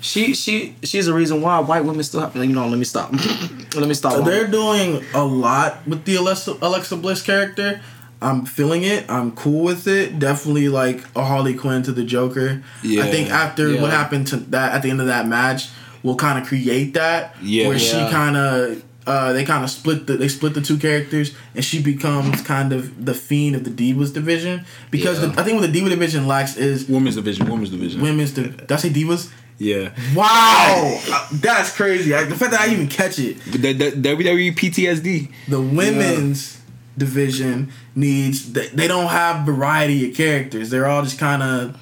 She 0.00 0.34
she 0.34 0.76
she's 0.82 1.06
the 1.06 1.14
reason 1.14 1.40
why 1.40 1.58
white 1.60 1.84
women 1.84 2.02
still 2.04 2.20
have 2.20 2.34
you 2.36 2.46
know. 2.46 2.68
Let 2.68 2.78
me 2.78 2.84
stop. 2.84 3.12
let 3.74 3.88
me 3.88 3.94
stop. 3.94 4.12
So 4.12 4.20
they're 4.22 4.46
doing 4.46 5.02
a 5.14 5.24
lot 5.24 5.86
with 5.86 6.04
the 6.04 6.16
Alexa, 6.16 6.56
Alexa 6.62 6.96
Bliss 6.96 7.22
character. 7.22 7.80
I'm 8.22 8.46
feeling 8.46 8.82
it. 8.82 9.04
I'm 9.10 9.32
cool 9.32 9.62
with 9.62 9.86
it. 9.86 10.18
Definitely 10.18 10.68
like 10.68 11.04
a 11.14 11.24
Harley 11.24 11.54
Quinn 11.54 11.82
to 11.82 11.92
the 11.92 12.02
Joker. 12.04 12.62
Yeah. 12.82 13.02
I 13.04 13.10
think 13.10 13.30
after 13.30 13.68
Yeah. 13.68 13.82
what 13.82 13.90
happened 13.90 14.26
to 14.28 14.36
that 14.36 14.72
at 14.72 14.82
the 14.82 14.90
end 14.90 15.00
of 15.02 15.06
that 15.08 15.28
match, 15.28 15.68
will 16.02 16.16
kind 16.16 16.38
of 16.40 16.46
create 16.48 16.94
that. 16.94 17.36
Yeah. 17.42 17.68
Where 17.68 17.78
she 17.78 17.92
kind 17.96 18.36
of. 18.36 18.82
Uh, 19.08 19.32
they 19.32 19.44
kind 19.44 19.62
of 19.62 19.70
split 19.70 20.08
the 20.08 20.16
they 20.16 20.26
split 20.26 20.52
the 20.54 20.60
two 20.60 20.76
characters 20.76 21.32
and 21.54 21.64
she 21.64 21.80
becomes 21.80 22.40
kind 22.42 22.72
of 22.72 23.04
the 23.06 23.14
fiend 23.14 23.54
of 23.54 23.62
the 23.62 23.70
divas 23.70 24.12
division 24.12 24.64
because 24.90 25.20
Yeah. 25.22 25.28
the, 25.28 25.40
I 25.40 25.44
think 25.44 25.60
what 25.60 25.64
the 25.64 25.72
diva 25.72 25.88
division 25.90 26.26
lacks 26.26 26.56
is 26.56 26.88
Women's 26.88 27.14
division. 27.14 27.48
Women's 27.48 27.70
division. 27.70 28.00
women's. 28.02 28.32
Div- 28.32 28.56
did 28.56 28.72
I 28.72 28.74
say 28.76 28.90
divas? 28.90 29.30
Yeah. 29.58 29.92
Wow, 30.14 31.00
Uh, 31.08 31.28
that's 31.32 31.74
crazy. 31.74 32.12
Like, 32.12 32.28
the 32.28 32.36
fact 32.36 32.50
that 32.50 32.60
I 32.60 32.72
even 32.72 32.88
catch 32.88 33.18
it. 33.18 33.38
The, 33.44 33.72
the 33.72 33.90
WWE 33.92 34.54
PTSD. 34.54 35.30
the 35.48 35.60
women's 35.60 36.60
division 36.98 37.70
needs 37.94 38.52
they, 38.52 38.68
they 38.68 38.88
don't 38.88 39.08
have 39.08 39.44
variety 39.44 40.08
of 40.08 40.16
characters 40.16 40.70
they're 40.70 40.86
all 40.86 41.02
just 41.02 41.18
kind 41.18 41.42
of 41.42 41.78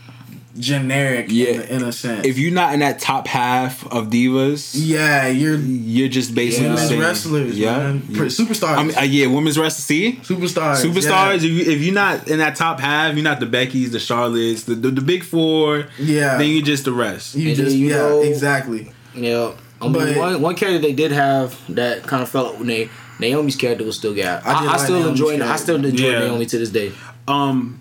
generic 0.58 1.26
Yeah. 1.28 1.46
in, 1.48 1.60
in 1.62 1.82
a 1.82 1.92
sense 1.92 2.24
If 2.26 2.38
you're 2.38 2.52
not 2.52 2.74
in 2.74 2.80
that 2.80 3.00
top 3.00 3.26
half 3.26 3.84
of 3.92 4.08
divas, 4.10 4.72
yeah 4.74 5.26
you're 5.26 5.56
you're 5.56 6.08
just 6.08 6.34
basically 6.34 6.68
women's 6.68 6.88
saying- 6.88 7.00
wrestlers 7.00 7.58
Yeah. 7.58 7.76
man. 7.78 8.02
Pre- 8.14 8.28
superstars 8.28 8.76
I 8.78 8.82
mean, 8.84 8.96
uh, 8.96 9.00
yeah, 9.02 9.26
women's 9.26 9.58
wrestling. 9.58 9.84
See, 10.22 10.34
superstars 10.34 10.84
superstars. 10.84 11.36
If, 11.36 11.42
you, 11.44 11.60
if 11.72 11.80
you're 11.82 11.94
not 11.94 12.28
in 12.28 12.38
that 12.38 12.54
top 12.56 12.78
half, 12.80 13.14
you're 13.14 13.24
not 13.24 13.40
the 13.40 13.46
Beckys, 13.46 13.90
the 13.92 13.98
Charlottes, 13.98 14.64
the 14.64 14.74
the, 14.74 14.90
the 14.90 15.00
big 15.00 15.24
four. 15.24 15.86
Yeah. 15.98 16.38
Then 16.38 16.50
you're 16.50 16.62
just 16.64 16.84
the 16.84 16.92
rest. 16.92 17.34
you 17.34 17.48
And 17.48 17.56
just 17.56 17.76
you 17.76 17.88
yeah 17.88 17.96
know- 17.96 18.22
exactly 18.22 18.92
Yeah. 19.16 19.52
I 19.82 19.84
mean, 19.88 19.92
But- 19.92 20.16
one, 20.16 20.40
one 20.40 20.54
character 20.54 20.78
they 20.80 20.92
did 20.94 21.10
have 21.12 21.58
that 21.74 22.04
kind 22.04 22.22
of 22.22 22.28
felt 22.28 22.58
when 22.58 22.68
they 22.68 22.88
Naomi's 23.18 23.56
character 23.56 23.84
was 23.84 23.96
still 23.96 24.14
got. 24.14 24.44
I 24.46 24.52
I, 24.54 24.60
did 24.60 24.68
I, 24.68 24.72
like 24.72 24.80
still 24.80 25.00
Naomi's 25.00 25.20
enjoy. 25.20 25.44
I 25.46 25.56
still 25.56 25.84
enjoy 25.84 26.10
Yeah. 26.10 26.18
Naomi 26.20 26.46
to 26.46 26.58
this 26.58 26.70
day. 26.70 26.92
Um, 27.28 27.80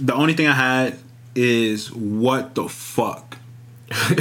the 0.00 0.14
only 0.14 0.34
thing 0.34 0.46
I 0.46 0.52
had 0.54 0.98
is 1.36 1.92
what 1.92 2.54
the 2.54 2.68
fuck 2.68 3.36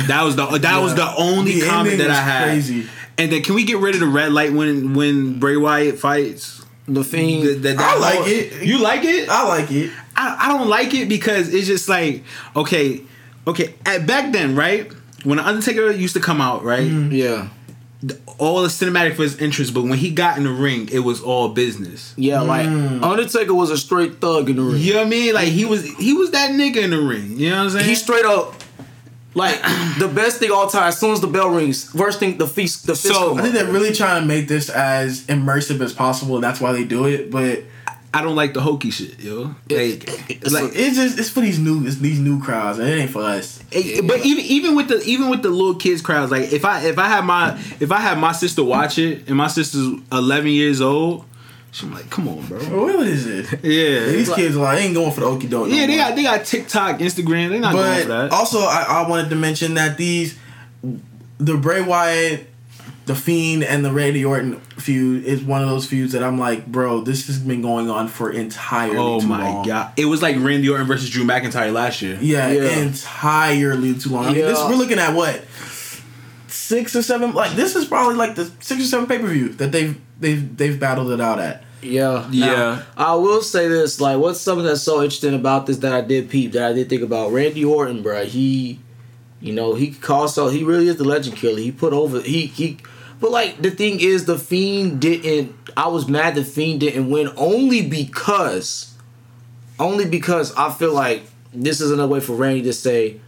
That 0.07 0.22
was 0.24 0.36
the 0.36 0.43
uh, 0.43 0.57
that 0.59 0.80
was 0.80 0.93
the 0.95 1.11
only 1.18 1.59
The 1.59 1.68
comment 1.68 1.97
that 1.97 2.11
I 2.11 2.22
had. 2.22 2.43
crazy. 2.43 2.88
And 3.18 3.32
then 3.32 3.41
can 3.41 3.55
we 3.55 3.63
get 3.63 3.78
rid 3.78 3.95
of 3.95 4.01
the 4.01 4.07
red 4.07 4.32
light 4.32 4.53
when 4.53 4.93
when 4.93 5.39
Bray 5.39 5.57
Wyatt 5.57 5.97
fights? 5.97 6.63
The 6.88 7.03
thing 7.03 7.41
The- 7.43 7.53
the- 7.53 7.74
that 7.74 7.80
I 7.80 7.97
like 7.97 8.16
whole- 8.20 8.28
it. 8.28 8.63
You 8.63 8.78
like 8.78 9.03
it? 9.03 9.28
I 9.30 9.47
like 9.47 9.72
it. 9.72 9.91
I, 10.16 10.38
I 10.45 10.47
don't 10.49 10.68
like 10.70 10.93
it 10.93 11.09
because 11.09 11.51
it's 11.53 11.66
just 11.68 11.89
like 11.89 12.24
okay, 12.55 13.01
okay. 13.47 13.74
At 13.86 14.05
back 14.05 14.32
then, 14.32 14.55
right 14.55 14.91
when 15.24 15.38
the 15.39 15.47
Undertaker 15.47 15.89
used 15.91 16.13
to 16.13 16.22
come 16.22 16.39
out, 16.41 16.63
right, 16.63 16.84
mm-hmm. 16.88 17.11
yeah. 17.11 17.47
All 18.37 18.61
the 18.61 18.67
cinematic 18.67 19.15
for 19.15 19.23
his 19.23 19.37
interest, 19.39 19.73
but 19.73 19.83
when 19.83 19.97
he 19.97 20.11
got 20.11 20.37
in 20.37 20.43
the 20.43 20.51
ring, 20.51 20.89
it 20.91 20.99
was 20.99 21.21
all 21.21 21.49
business. 21.49 22.13
Yeah, 22.17 22.41
like 22.41 22.67
mm. 22.67 23.01
Undertaker 23.01 23.53
was 23.53 23.71
a 23.71 23.77
straight 23.77 24.19
thug 24.19 24.49
in 24.49 24.57
the 24.57 24.61
ring. 24.61 24.81
You 24.81 24.93
know 24.93 24.99
what 24.99 25.07
I 25.07 25.09
mean? 25.09 25.33
Like 25.33 25.47
he 25.47 25.65
was 25.65 25.85
he 25.97 26.13
was 26.13 26.31
that 26.31 26.51
nigga 26.51 26.77
in 26.77 26.91
the 26.91 27.01
ring. 27.01 27.37
You 27.37 27.49
know 27.51 27.57
what 27.57 27.63
I'm 27.63 27.69
saying? 27.71 27.85
He 27.89 27.95
straight 27.95 28.25
up 28.25 28.53
like 29.33 29.61
the 29.99 30.11
best 30.13 30.39
thing 30.39 30.51
all 30.51 30.67
time. 30.67 30.89
As 30.89 30.99
soon 30.99 31.11
as 31.11 31.21
the 31.21 31.27
bell 31.27 31.49
rings, 31.49 31.89
first 31.91 32.19
thing 32.19 32.37
the 32.37 32.47
feast, 32.47 32.87
the 32.87 32.95
fist 32.95 33.13
So, 33.13 33.29
come 33.29 33.39
I 33.39 33.41
think 33.43 33.55
up. 33.55 33.61
they're 33.61 33.73
really 33.73 33.93
trying 33.93 34.21
to 34.21 34.27
make 34.27 34.47
this 34.47 34.69
as 34.69 35.25
immersive 35.27 35.81
as 35.81 35.93
possible, 35.93 36.39
that's 36.39 36.59
why 36.59 36.71
they 36.73 36.83
do 36.83 37.05
it. 37.05 37.31
But 37.31 37.63
I 38.18 38.22
don't 38.22 38.36
like 38.36 38.53
the 38.53 38.61
hokey 38.61 38.91
shit, 38.91 39.20
yo. 39.20 39.43
Like, 39.70 40.03
It's 40.30 40.53
like, 40.53 40.63
like- 40.63 40.72
it's 40.76 40.95
just 40.95 41.20
it's 41.20 41.30
for 41.30 41.41
these 41.41 41.59
new 41.59 41.86
it's 41.86 41.97
these 41.97 42.20
new 42.20 42.41
crowds, 42.41 42.80
it 42.80 42.86
ain't 42.86 43.09
for 43.11 43.22
us. 43.24 43.59
Eh, 43.74 44.01
But 44.01 44.26
even 44.26 44.43
even 44.45 44.76
with 44.76 44.88
the 44.88 45.01
even 45.03 45.30
with 45.30 45.41
the 45.41 45.49
little 45.49 45.76
kids 45.76 46.01
crowds, 46.01 46.32
like 46.32 46.53
if 46.53 46.63
I 46.66 46.82
if 46.86 46.97
I 46.97 47.07
had 47.07 47.26
my 47.26 47.59
if 47.80 47.91
I 47.91 47.97
had 47.99 48.18
my 48.18 48.32
sister 48.32 48.63
watch 48.63 48.97
it 48.97 49.28
and 49.28 49.36
my 49.36 49.47
sister's 49.47 49.88
eleven 50.11 50.51
years 50.51 50.80
old, 50.82 51.26
I'm 51.84 51.93
like, 51.93 52.09
come 52.09 52.30
on, 52.30 52.45
bro. 52.47 52.57
What 52.59 53.05
is 53.05 53.26
it? 53.28 53.47
Yeah, 53.61 54.05
These 54.05 54.34
kids 54.34 54.55
are 54.55 54.59
like, 54.63 54.78
they 54.78 54.86
ain't 54.86 54.93
going 54.95 55.11
for 55.11 55.20
the 55.20 55.26
okie 55.26 55.49
doke. 55.49 55.68
no 55.68 55.76
yeah, 55.76 55.86
they 55.88 55.97
more. 55.97 56.05
got 56.07 56.16
they 56.16 56.24
got 56.24 56.45
TikTok, 56.45 56.99
Instagram. 56.99 57.49
They're 57.49 57.59
not 57.59 57.74
going 57.74 58.01
for 58.03 58.07
that. 58.07 58.32
also, 58.32 58.59
I, 58.59 58.86
I 59.03 59.09
wanted 59.09 59.30
to 59.32 59.36
mention 59.36 59.74
that 59.74 59.97
these, 59.97 60.38
the 61.38 61.57
Bray 61.57 61.82
Wyatt, 61.82 62.47
the 63.05 63.13
Fiend, 63.15 63.63
and 63.63 63.85
the 63.85 63.91
Randy 63.91 64.25
Orton 64.25 64.59
feud 64.77 65.25
is 65.25 65.43
one 65.43 65.61
of 65.61 65.69
those 65.69 65.85
feuds 65.85 66.13
that 66.13 66.23
I'm 66.23 66.39
like, 66.39 66.65
bro, 66.65 67.01
this 67.01 67.27
has 67.27 67.37
been 67.39 67.61
going 67.61 67.89
on 67.89 68.07
for 68.07 68.31
entirely 68.31 68.97
oh 68.97 69.19
too 69.21 69.27
my 69.27 69.43
long. 69.43 69.65
god, 69.67 69.93
it 69.97 70.05
was 70.05 70.21
like 70.21 70.35
Randy 70.39 70.69
Orton 70.69 70.87
versus 70.87 71.09
Drew 71.09 71.23
McIntyre 71.23 71.71
last 71.71 72.01
year. 72.01 72.17
Yeah, 72.19 72.49
Yeah. 72.51 72.63
entirely 72.79 73.93
too 73.95 74.09
long. 74.09 74.25
I 74.25 74.33
mean, 74.33 74.37
this 74.41 74.59
we're 74.59 74.75
looking 74.75 74.99
at 74.99 75.13
what 75.13 75.43
six 76.47 76.95
or 76.95 77.01
seven. 77.01 77.33
Like 77.33 77.51
this 77.55 77.75
is 77.75 77.85
probably 77.85 78.15
like 78.15 78.35
the 78.35 78.45
six 78.59 78.81
or 78.81 78.85
seven 78.85 79.07
pay 79.07 79.19
per 79.19 79.27
view 79.27 79.49
that 79.49 79.71
they've 79.71 79.99
they've 80.19 80.57
they've 80.57 80.79
battled 80.79 81.11
it 81.11 81.21
out 81.21 81.39
at. 81.39 81.63
Yeah, 81.81 82.27
Yeah. 82.31 82.45
Now, 82.47 82.83
I 82.97 83.15
will 83.15 83.41
say 83.43 83.67
this: 83.67 84.01
like, 84.01 84.17
what's 84.17 84.39
something 84.41 84.65
that's 84.65 84.81
so 84.81 85.03
interesting 85.03 85.35
about 85.35 85.67
this 85.67 85.77
that 85.77 85.93
I 85.93 86.01
did 86.01 86.29
peep 86.31 86.53
that 86.53 86.63
I 86.71 86.73
did 86.73 86.89
think 86.89 87.03
about 87.03 87.31
Randy 87.31 87.63
Orton, 87.63 88.01
bro. 88.01 88.25
He, 88.25 88.79
you 89.39 89.53
know, 89.53 89.75
he 89.75 89.91
calls 89.91 90.33
so 90.33 90.47
he 90.47 90.63
really 90.63 90.87
is 90.87 90.95
the 90.95 91.03
legend 91.03 91.37
killer. 91.37 91.59
He 91.59 91.71
put 91.71 91.93
over 91.93 92.21
he 92.21 92.47
he, 92.47 92.77
but 93.20 93.32
like 93.32 93.61
the 93.61 93.72
thing 93.72 93.99
is, 93.99 94.26
the 94.26 94.38
Fiend 94.38 95.01
didn't. 95.01 95.55
I 95.78 95.88
was 95.88 96.07
mad 96.07 96.36
the 96.36 96.43
Fiend 96.43 96.82
didn't 96.82 97.09
win 97.09 97.32
only 97.38 97.88
because, 97.88 98.93
only 99.80 100.05
because 100.05 100.55
I 100.55 100.72
feel 100.72 100.93
like 100.93 101.24
this 101.53 101.82
is 101.82 101.91
another 101.91 102.11
way 102.11 102.20
for 102.20 102.34
Randy 102.34 102.63
to 102.63 102.74
say, 102.74 103.20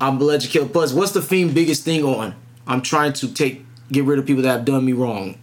"I'm 0.00 0.18
the 0.18 0.24
legend 0.24 0.52
kill." 0.52 0.68
Plus, 0.68 0.92
what's 0.92 1.12
the 1.12 1.22
Fiend 1.22 1.54
biggest 1.54 1.84
thing 1.84 2.04
on? 2.04 2.34
I'm 2.66 2.82
trying 2.82 3.12
to 3.14 3.28
take 3.28 3.64
get 3.90 4.04
rid 4.04 4.18
of 4.18 4.26
people 4.26 4.42
that 4.42 4.50
have 4.50 4.64
done 4.64 4.84
me 4.84 4.92
wrong. 4.92 5.36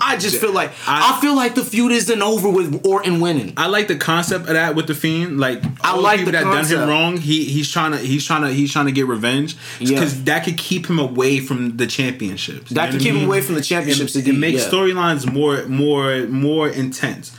I 0.00 0.16
just 0.16 0.40
feel 0.40 0.52
like 0.52 0.70
I, 0.86 1.16
I- 1.16 1.20
feel 1.20 1.34
like 1.36 1.54
the 1.54 1.64
feud 1.64 1.92
isn't 1.92 2.22
over 2.22 2.48
with 2.48 2.84
Orton 2.86 3.20
winning. 3.20 3.52
I 3.56 3.66
like 3.68 3.88
the 3.88 3.96
concept 3.96 4.46
of 4.48 4.54
that 4.54 4.74
with 4.74 4.86
the 4.86 4.94
fiend. 4.94 5.38
Like 5.38 5.62
I 5.82 5.96
like 5.96 6.18
people 6.18 6.32
the 6.32 6.38
that 6.38 6.44
done 6.44 6.64
him 6.66 6.88
wrong. 6.88 7.16
He 7.16 7.44
he's 7.44 7.70
trying 7.70 7.92
to 7.92 7.98
he's 7.98 8.24
trying 8.26 8.42
to 8.42 8.48
he's 8.48 8.72
trying 8.72 8.86
to 8.86 8.92
get 8.92 9.06
revenge 9.06 9.56
Yeah. 9.80 9.90
because 9.90 10.24
that 10.24 10.44
could 10.44 10.56
keep 10.58 10.86
him 10.86 10.98
away 10.98 11.40
from 11.40 11.76
the 11.76 11.86
championships. 11.86 12.70
That 12.70 12.86
could 12.90 12.94
what 12.94 13.02
I 13.02 13.04
keep 13.04 13.14
him 13.14 13.26
away 13.26 13.40
from 13.40 13.54
the 13.54 13.62
championships. 13.62 14.16
It, 14.16 14.26
it 14.28 14.32
makes 14.34 14.62
yeah. 14.64 14.70
storylines 14.70 15.30
more 15.32 15.64
more 15.66 16.26
more 16.26 16.68
intense. 16.68 17.36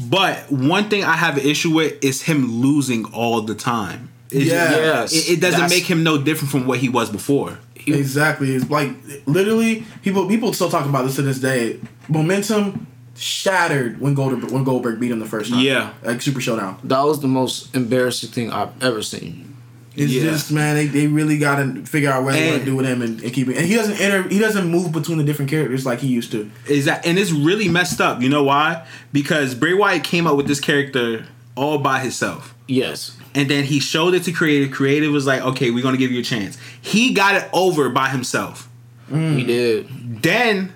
But 0.00 0.50
one 0.50 0.88
thing 0.88 1.04
I 1.04 1.14
have 1.16 1.36
an 1.38 1.44
issue 1.44 1.74
with 1.74 2.02
is 2.04 2.22
him 2.22 2.60
losing 2.62 3.04
all 3.06 3.40
the 3.42 3.54
time. 3.54 4.10
It's 4.30 4.44
Yes. 4.46 5.12
it, 5.12 5.32
it 5.32 5.40
doesn't 5.40 5.52
That's- 5.60 5.70
make 5.70 5.84
him 5.84 6.02
no 6.02 6.18
different 6.18 6.50
from 6.50 6.66
what 6.66 6.78
he 6.78 6.88
was 6.88 7.10
before. 7.10 7.58
Exactly. 7.94 8.54
It's 8.54 8.68
like 8.70 8.90
literally 9.26 9.84
people 10.02 10.26
people 10.28 10.52
still 10.52 10.70
talk 10.70 10.86
about 10.86 11.04
this 11.04 11.16
to 11.16 11.22
this 11.22 11.38
day. 11.38 11.80
Momentum 12.08 12.86
shattered 13.16 14.00
when 14.00 14.14
Goldberg 14.14 14.50
when 14.50 14.64
Goldberg 14.64 15.00
beat 15.00 15.10
him 15.10 15.18
the 15.18 15.26
first 15.26 15.50
time. 15.50 15.60
Yeah. 15.60 15.92
Like 16.02 16.22
Super 16.22 16.40
Showdown. 16.40 16.78
That 16.84 17.02
was 17.02 17.20
the 17.20 17.28
most 17.28 17.74
embarrassing 17.74 18.30
thing 18.30 18.50
I've 18.52 18.80
ever 18.82 19.02
seen. 19.02 19.56
It's 19.96 20.12
Yeah. 20.12 20.22
just 20.30 20.52
man, 20.52 20.76
they, 20.76 20.86
they 20.86 21.06
really 21.08 21.38
gotta 21.38 21.84
figure 21.84 22.10
out 22.10 22.22
what 22.22 22.34
they 22.34 22.44
want 22.44 22.56
And- 22.58 22.64
to 22.64 22.70
do 22.70 22.76
with 22.76 22.86
him 22.86 23.02
and, 23.02 23.20
and 23.20 23.32
keep 23.32 23.48
it. 23.48 23.56
And 23.56 23.66
he 23.66 23.74
doesn't 23.74 24.00
enter 24.00 24.28
he 24.28 24.38
doesn't 24.38 24.70
move 24.70 24.92
between 24.92 25.18
the 25.18 25.24
different 25.24 25.50
characters 25.50 25.84
like 25.84 25.98
he 25.98 26.06
used 26.08 26.30
to. 26.32 26.48
Is 26.68 26.84
that 26.84 27.04
and 27.04 27.18
it's 27.18 27.32
really 27.32 27.68
messed 27.68 28.00
up. 28.00 28.22
You 28.22 28.28
know 28.28 28.44
why? 28.44 28.86
Because 29.12 29.54
Bray 29.56 29.74
Wyatt 29.74 30.04
came 30.04 30.26
up 30.28 30.36
with 30.36 30.46
this 30.46 30.60
character 30.60 31.26
all 31.56 31.78
by 31.78 31.98
himself. 31.98 32.54
Yes. 32.68 33.16
And 33.38 33.48
then 33.48 33.62
he 33.62 33.78
showed 33.78 34.14
it 34.14 34.24
to 34.24 34.32
creative. 34.32 34.72
Creative 34.72 35.12
was 35.12 35.24
like, 35.24 35.40
okay, 35.42 35.70
we're 35.70 35.84
gonna 35.84 35.96
give 35.96 36.10
you 36.10 36.18
a 36.18 36.24
chance. 36.24 36.58
He 36.82 37.14
got 37.14 37.36
it 37.36 37.48
over 37.52 37.88
by 37.88 38.08
himself. 38.08 38.68
Mm. 39.08 39.36
He 39.36 39.44
did. 39.44 40.22
Then, 40.24 40.72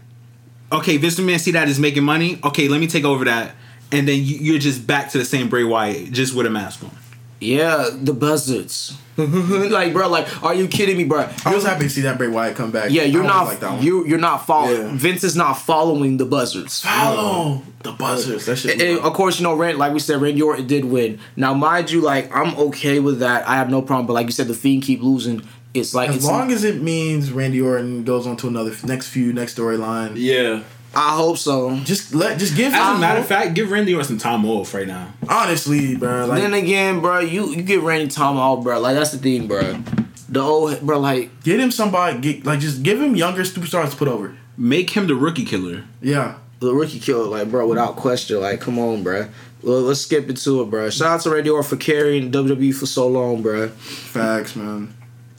okay, 0.70 0.96
Vince 0.96 1.18
Man 1.18 1.40
see 1.40 1.50
that 1.50 1.68
is 1.68 1.80
making 1.80 2.04
money. 2.04 2.38
Okay, 2.44 2.68
let 2.68 2.80
me 2.80 2.86
take 2.86 3.04
over 3.04 3.24
that. 3.24 3.56
And 3.90 4.06
then 4.06 4.20
you, 4.22 4.36
you're 4.36 4.60
just 4.60 4.86
back 4.86 5.10
to 5.10 5.18
the 5.18 5.24
same 5.24 5.48
Bray 5.48 5.64
Wyatt, 5.64 6.12
just 6.12 6.36
with 6.36 6.46
a 6.46 6.50
mask 6.50 6.84
on. 6.84 6.96
Yeah, 7.42 7.90
the 7.92 8.12
buzzards. 8.12 8.96
like, 9.16 9.92
bro, 9.92 10.08
like, 10.08 10.42
are 10.42 10.54
you 10.54 10.66
kidding 10.68 10.96
me, 10.96 11.04
bro? 11.04 11.28
I 11.44 11.54
was 11.54 11.64
happy 11.64 11.84
to 11.84 11.90
see 11.90 12.00
that 12.02 12.16
Bray 12.16 12.28
Wyatt 12.28 12.56
come 12.56 12.70
back. 12.70 12.90
Yeah, 12.90 13.02
you're 13.02 13.24
I 13.24 13.26
not. 13.26 13.36
always 13.36 13.62
like 13.62 13.82
you 13.82 14.06
you're 14.06 14.18
not 14.18 14.46
following. 14.46 14.88
Yeah. 14.88 14.96
Vince 14.96 15.22
is 15.22 15.36
not 15.36 15.54
following 15.54 16.16
the 16.16 16.24
buzzards. 16.24 16.80
follow 16.80 17.62
the 17.82 17.92
buzzers. 17.92 18.46
That 18.46 18.56
shit. 18.56 18.80
And 18.80 19.00
of 19.00 19.12
course, 19.12 19.38
you 19.38 19.44
know, 19.44 19.54
Rand, 19.54 19.78
like 19.78 19.92
we 19.92 19.98
said, 19.98 20.22
Randy 20.22 20.40
Orton 20.40 20.66
did 20.66 20.86
win. 20.86 21.18
Now, 21.36 21.52
mind 21.52 21.90
you, 21.90 22.00
like 22.00 22.34
I'm 22.34 22.56
okay 22.56 23.00
with 23.00 23.18
that. 23.18 23.46
I 23.46 23.56
have 23.56 23.68
no 23.68 23.82
problem. 23.82 24.06
But 24.06 24.14
like 24.14 24.26
you 24.26 24.32
said, 24.32 24.48
the 24.48 24.54
Fiend 24.54 24.82
keep 24.82 25.02
losing. 25.02 25.46
It's 25.74 25.94
like 25.94 26.10
as 26.10 26.16
it's, 26.16 26.26
long 26.26 26.50
as 26.50 26.64
it 26.64 26.82
means 26.82 27.32
Randy 27.32 27.60
Orton 27.60 28.04
goes 28.04 28.26
on 28.26 28.36
to 28.38 28.48
another 28.48 28.74
next 28.84 29.08
feud, 29.08 29.34
next 29.34 29.58
storyline. 29.58 30.12
Yeah. 30.16 30.62
I 30.94 31.16
hope 31.16 31.38
so. 31.38 31.76
Just 31.84 32.14
let 32.14 32.38
just 32.38 32.54
give 32.56 32.72
As 32.74 32.80
a 32.80 32.94
him 32.94 33.00
matter 33.00 33.20
of 33.20 33.26
fact, 33.26 33.54
give 33.54 33.70
Randy 33.70 33.94
Orton 33.94 34.08
some 34.08 34.18
time 34.18 34.44
off 34.44 34.74
right 34.74 34.86
now. 34.86 35.12
honestly, 35.28 35.96
bro. 35.96 36.26
Like 36.26 36.40
then 36.42 36.54
again, 36.54 37.00
bro, 37.00 37.20
you 37.20 37.48
you 37.50 37.62
get 37.62 37.80
Randy 37.80 38.08
time 38.08 38.36
off, 38.36 38.62
bro. 38.62 38.78
Like 38.80 38.94
that's 38.94 39.10
the 39.12 39.18
thing, 39.18 39.46
bro. 39.48 39.82
The 40.28 40.40
old 40.40 40.80
bro, 40.82 40.98
like 40.98 41.42
get 41.44 41.60
him 41.60 41.70
somebody. 41.70 42.18
Get, 42.20 42.44
like 42.46 42.60
just 42.60 42.82
give 42.82 43.00
him 43.00 43.16
younger 43.16 43.42
superstars 43.42 43.90
to 43.90 43.96
put 43.96 44.08
over. 44.08 44.36
Make 44.56 44.90
him 44.90 45.06
the 45.06 45.14
rookie 45.14 45.44
killer. 45.46 45.84
Yeah. 46.02 46.34
the 46.60 46.72
rookie 46.74 47.00
killer, 47.00 47.24
like 47.24 47.50
bro, 47.50 47.66
without 47.66 47.96
question. 47.96 48.40
Like, 48.40 48.60
come 48.60 48.78
on, 48.78 49.02
bro. 49.02 49.28
Well, 49.62 49.80
let's 49.80 50.00
skip 50.00 50.28
into 50.28 50.60
it, 50.62 50.70
bro. 50.70 50.90
Shout 50.90 51.08
out 51.08 51.20
to 51.22 51.30
Randy 51.30 51.48
Orton 51.50 51.68
for 51.70 51.76
carrying 51.82 52.30
WWE 52.32 52.74
for 52.74 52.86
so 52.86 53.06
long, 53.08 53.42
bro. 53.42 53.68
Facts, 53.68 54.56
man. 54.56 54.92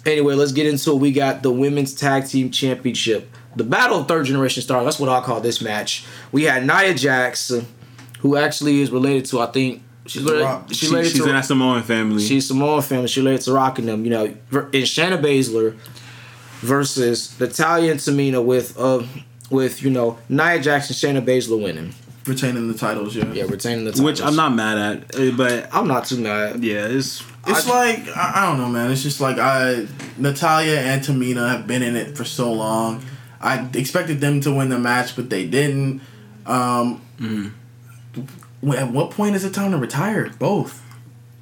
Anyway, 0.06 0.34
let's 0.36 0.51
get 0.51 0.66
into 0.66 0.91
it. 0.91 0.97
We 0.97 1.12
got 1.12 1.43
the 1.43 1.51
women's 1.51 1.93
tag 1.93 2.26
team 2.28 2.49
championship. 2.51 3.30
The 3.56 3.64
battle 3.64 3.99
of 3.99 4.08
third 4.08 4.26
generation 4.26 4.64
stars. 4.64 4.84
That's 4.86 4.99
what 4.99 5.10
I 5.10 5.22
call 5.22 5.41
this 5.41 5.62
match. 5.62 6.06
We 6.32 6.43
had 6.43 6.66
Nia 6.66 6.93
Jax, 6.93 7.51
who 8.20 8.36
actually 8.38 8.82
is 8.82 8.89
related 8.91 9.26
to, 9.26 9.39
I 9.41 9.47
think, 9.47 9.82
she's 10.08 10.24
related, 10.24 10.43
Rock. 10.43 10.66
she's 10.70 10.78
She, 10.78 10.88
related 10.88 11.12
she's 11.12 11.22
to 11.22 11.30
in 11.30 11.36
that 11.36 11.45
Samoan 11.45 11.84
family. 11.84 12.24
She's 12.24 12.47
Samoan 12.47 12.82
family. 12.82 13.08
She 13.08 13.20
related 13.20 13.41
to 13.43 13.54
Rocking 13.54 13.86
them. 13.86 14.04
You 14.06 14.10
know, 14.12 14.26
in 14.26 14.38
Shayna 14.84 15.22
Baszler 15.22 15.78
versus 16.62 17.39
Natalya 17.39 17.91
and 17.91 17.99
Tamina 17.99 18.43
with 18.43 18.80
uh 18.80 19.04
with 19.49 19.84
you 19.84 19.89
know 19.89 20.18
Nia 20.30 20.60
Jackson, 20.60 20.95
Shayna 20.95 21.24
Baszler 21.26 21.62
winning. 21.62 21.93
Retaining 22.26 22.72
the 22.72 22.78
titles, 22.78 23.16
yeah. 23.18 23.30
Yeah, 23.34 23.43
retaining 23.43 23.84
the 23.84 23.91
titles. 23.91 24.06
which 24.06 24.22
I'm 24.22 24.38
not 24.38 24.54
mad 24.56 24.78
at, 24.78 25.16
uh, 25.20 25.32
but 25.36 25.68
I'm 25.74 25.89
not 25.89 26.06
too 26.06 26.18
mad. 26.22 26.64
yeah, 26.64 26.86
it's 26.88 27.22
It's 27.45 27.68
like 27.68 28.08
I, 28.16 28.32
I 28.36 28.45
don't 28.47 28.60
know, 28.60 28.70
man. 28.70 28.89
It's 28.91 29.04
just 29.04 29.20
like 29.20 29.38
I 29.38 29.88
Natalya 30.18 30.78
and 30.80 31.01
Tamina 31.04 31.49
have 31.49 31.68
been 31.68 31.84
in 31.84 31.97
it 31.97 32.16
for 32.16 32.24
so 32.24 32.54
long. 32.54 33.04
I 33.44 33.70
expected 33.74 34.22
them 34.22 34.39
to 34.41 34.54
win 34.54 34.70
the 34.70 34.80
match, 34.80 35.16
but 35.16 35.30
they 35.30 35.46
didn't. 35.46 36.02
Um, 36.46 37.02
wh- 38.66 38.76
At 38.78 38.91
what 38.91 39.12
point 39.12 39.36
is 39.36 39.44
it 39.44 39.54
time 39.54 39.72
to 39.72 39.78
retire? 39.78 40.30
Both. 40.39 40.82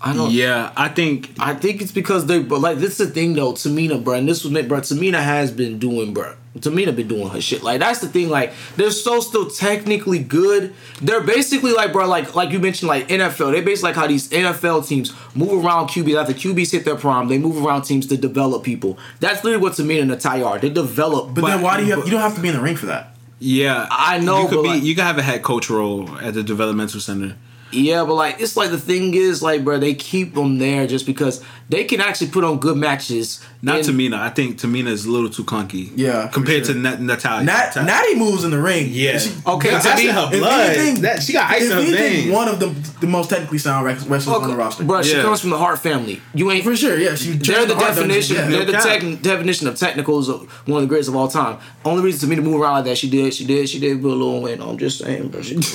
I 0.03 0.13
don't. 0.15 0.31
yeah. 0.31 0.71
I 0.75 0.89
think 0.89 1.31
I 1.39 1.53
think 1.53 1.79
it's 1.81 1.91
because 1.91 2.25
they, 2.25 2.41
but 2.41 2.59
like 2.59 2.79
this 2.79 2.99
is 2.99 3.07
the 3.09 3.13
thing 3.13 3.33
though. 3.33 3.53
Tamina, 3.53 4.03
bro, 4.03 4.15
and 4.15 4.27
this 4.27 4.43
was 4.43 4.51
meant, 4.51 4.67
bro. 4.67 4.79
Tamina 4.79 5.21
has 5.21 5.51
been 5.51 5.77
doing, 5.77 6.13
bro. 6.13 6.35
Tamina 6.59 6.93
been 6.95 7.07
doing 7.07 7.29
her 7.29 7.39
shit. 7.39 7.63
Like 7.63 7.79
that's 7.79 7.99
the 7.99 8.07
thing. 8.09 8.29
Like 8.29 8.51
they're 8.75 8.91
so 8.91 9.19
still 9.21 9.49
technically 9.49 10.19
good. 10.19 10.73
They're 11.01 11.21
basically 11.21 11.71
like, 11.71 11.93
bro, 11.93 12.07
like 12.07 12.35
like 12.35 12.51
you 12.51 12.59
mentioned, 12.59 12.89
like 12.89 13.07
NFL. 13.07 13.53
They 13.53 13.61
basically 13.61 13.89
like 13.89 13.95
how 13.95 14.07
these 14.07 14.27
NFL 14.29 14.87
teams 14.87 15.13
move 15.33 15.63
around 15.65 15.87
QBs 15.87 16.19
after 16.21 16.33
QBs 16.33 16.71
hit 16.71 16.83
their 16.85 16.97
prime. 16.97 17.29
They 17.29 17.37
move 17.37 17.63
around 17.65 17.83
teams 17.83 18.05
to 18.07 18.17
develop 18.17 18.63
people. 18.63 18.97
That's 19.21 19.43
literally 19.43 19.63
what 19.63 19.73
Tamina 19.73 20.01
and 20.01 20.09
Natalya 20.09 20.45
are. 20.45 20.59
They 20.59 20.69
develop. 20.69 21.33
But, 21.33 21.45
then 21.45 21.61
why 21.61 21.77
do 21.77 21.85
you 21.85 21.95
have? 21.95 22.05
You 22.05 22.11
don't 22.11 22.21
have 22.21 22.35
to 22.35 22.41
be 22.41 22.49
in 22.49 22.55
the 22.55 22.61
ring 22.61 22.75
for 22.75 22.87
that. 22.87 23.15
yeah. 23.39 23.87
I 23.89 24.19
know, 24.19 24.41
you 24.43 24.47
could 24.49 24.55
but 24.57 24.61
be 24.63 24.67
like- 24.69 24.83
you 24.83 24.95
could 24.95 25.03
have 25.05 25.17
a 25.17 25.21
head 25.23 25.41
coach 25.43 25.69
role 25.69 26.09
at 26.19 26.33
the 26.33 26.43
developmental 26.43 26.99
center. 26.99 27.37
Yeah, 27.71 28.03
but 28.05 28.15
like 28.15 28.39
it's 28.41 28.55
like 28.57 28.69
the 28.71 28.79
thing 28.79 29.13
is 29.13 29.41
like, 29.41 29.63
bro, 29.63 29.79
they 29.79 29.93
keep 29.93 30.33
them 30.35 30.57
there 30.59 30.87
just 30.87 31.05
because 31.05 31.43
they 31.69 31.85
can 31.85 32.01
actually 32.01 32.27
put 32.31 32.43
on 32.43 32.59
good 32.59 32.75
matches. 32.77 33.39
Not 33.61 33.77
And- 33.77 33.87
Tamina. 33.87 34.15
I 34.19 34.29
think 34.29 34.57
Tamina 34.57 34.87
is 34.87 35.05
a 35.05 35.11
little 35.11 35.29
too 35.29 35.43
clunky. 35.43 35.91
Yeah, 35.95 36.27
compared 36.27 36.65
sure. 36.65 36.73
to 36.75 36.79
Nat- 36.81 37.01
Natalya. 37.01 37.45
Nat, 37.45 37.75
Nat- 37.75 37.83
Natty 37.85 38.15
moves 38.15 38.43
in 38.43 38.51
the 38.51 38.59
ring. 38.61 38.87
Yeah. 38.89 39.19
She- 39.19 39.31
Okay, 39.45 39.69
That's 39.69 39.85
to 39.89 39.95
me- 39.95 40.09
in 40.09 40.15
her 40.15 40.29
if 40.33 40.39
blood. 40.39 40.69
anything- 40.71 41.01
That- 41.03 41.21
she 41.23 41.33
got 41.33 41.49
ice 41.51 41.63
in 41.63 41.71
her 41.71 41.77
anything, 41.77 41.95
veins. 42.23 42.31
one 42.31 42.47
of 42.47 42.59
the 42.59 42.71
the 43.01 43.07
most 43.07 43.29
technically 43.29 43.57
sound 43.59 43.85
wrest- 43.85 44.07
wrestlers 44.07 44.37
on 44.43 44.49
the 44.49 44.55
roster. 44.55 44.83
Bro, 44.83 45.03
she 45.03 45.15
Yeah. 45.15 45.21
comes 45.23 45.39
from 45.41 45.49
the 45.51 45.57
Hart 45.57 45.79
family. 45.79 46.21
You 46.35 46.51
ain't 46.51 46.63
For 46.63 46.75
sure, 46.75 46.97
yeah. 46.99 47.15
She 47.15 47.31
They're 47.31 47.65
the 47.65 47.75
Hart 47.75 47.95
definition. 47.95 48.35
Yeah. 48.35 48.49
They're 48.49 48.65
the 48.65 48.73
cap. 48.73 48.83
tech, 48.83 49.21
definition 49.21 49.67
of 49.67 49.75
technicals. 49.77 50.27
Of 50.29 50.47
one 50.65 50.77
of 50.83 50.87
the 50.87 50.87
greatest 50.87 51.09
of 51.09 51.15
all 51.15 51.27
time. 51.27 51.57
Only 51.85 52.03
reason 52.03 52.19
to 52.21 52.27
me 52.27 52.35
to 52.35 52.41
move 52.41 52.59
around 52.61 52.73
like 52.73 52.85
that, 52.85 52.97
she 52.97 53.09
did. 53.09 53.33
She 53.33 53.45
did. 53.45 53.69
She 53.69 53.79
did 53.79 54.01
put 54.01 54.09
a 54.11 54.15
little 54.15 54.41
win. 54.41 54.61
I'm 54.61 54.77
just 54.77 54.99
saying, 54.99 55.29
bro. 55.29 55.41
She, 55.41 55.55
I 55.55 55.59
mean, 55.59 55.67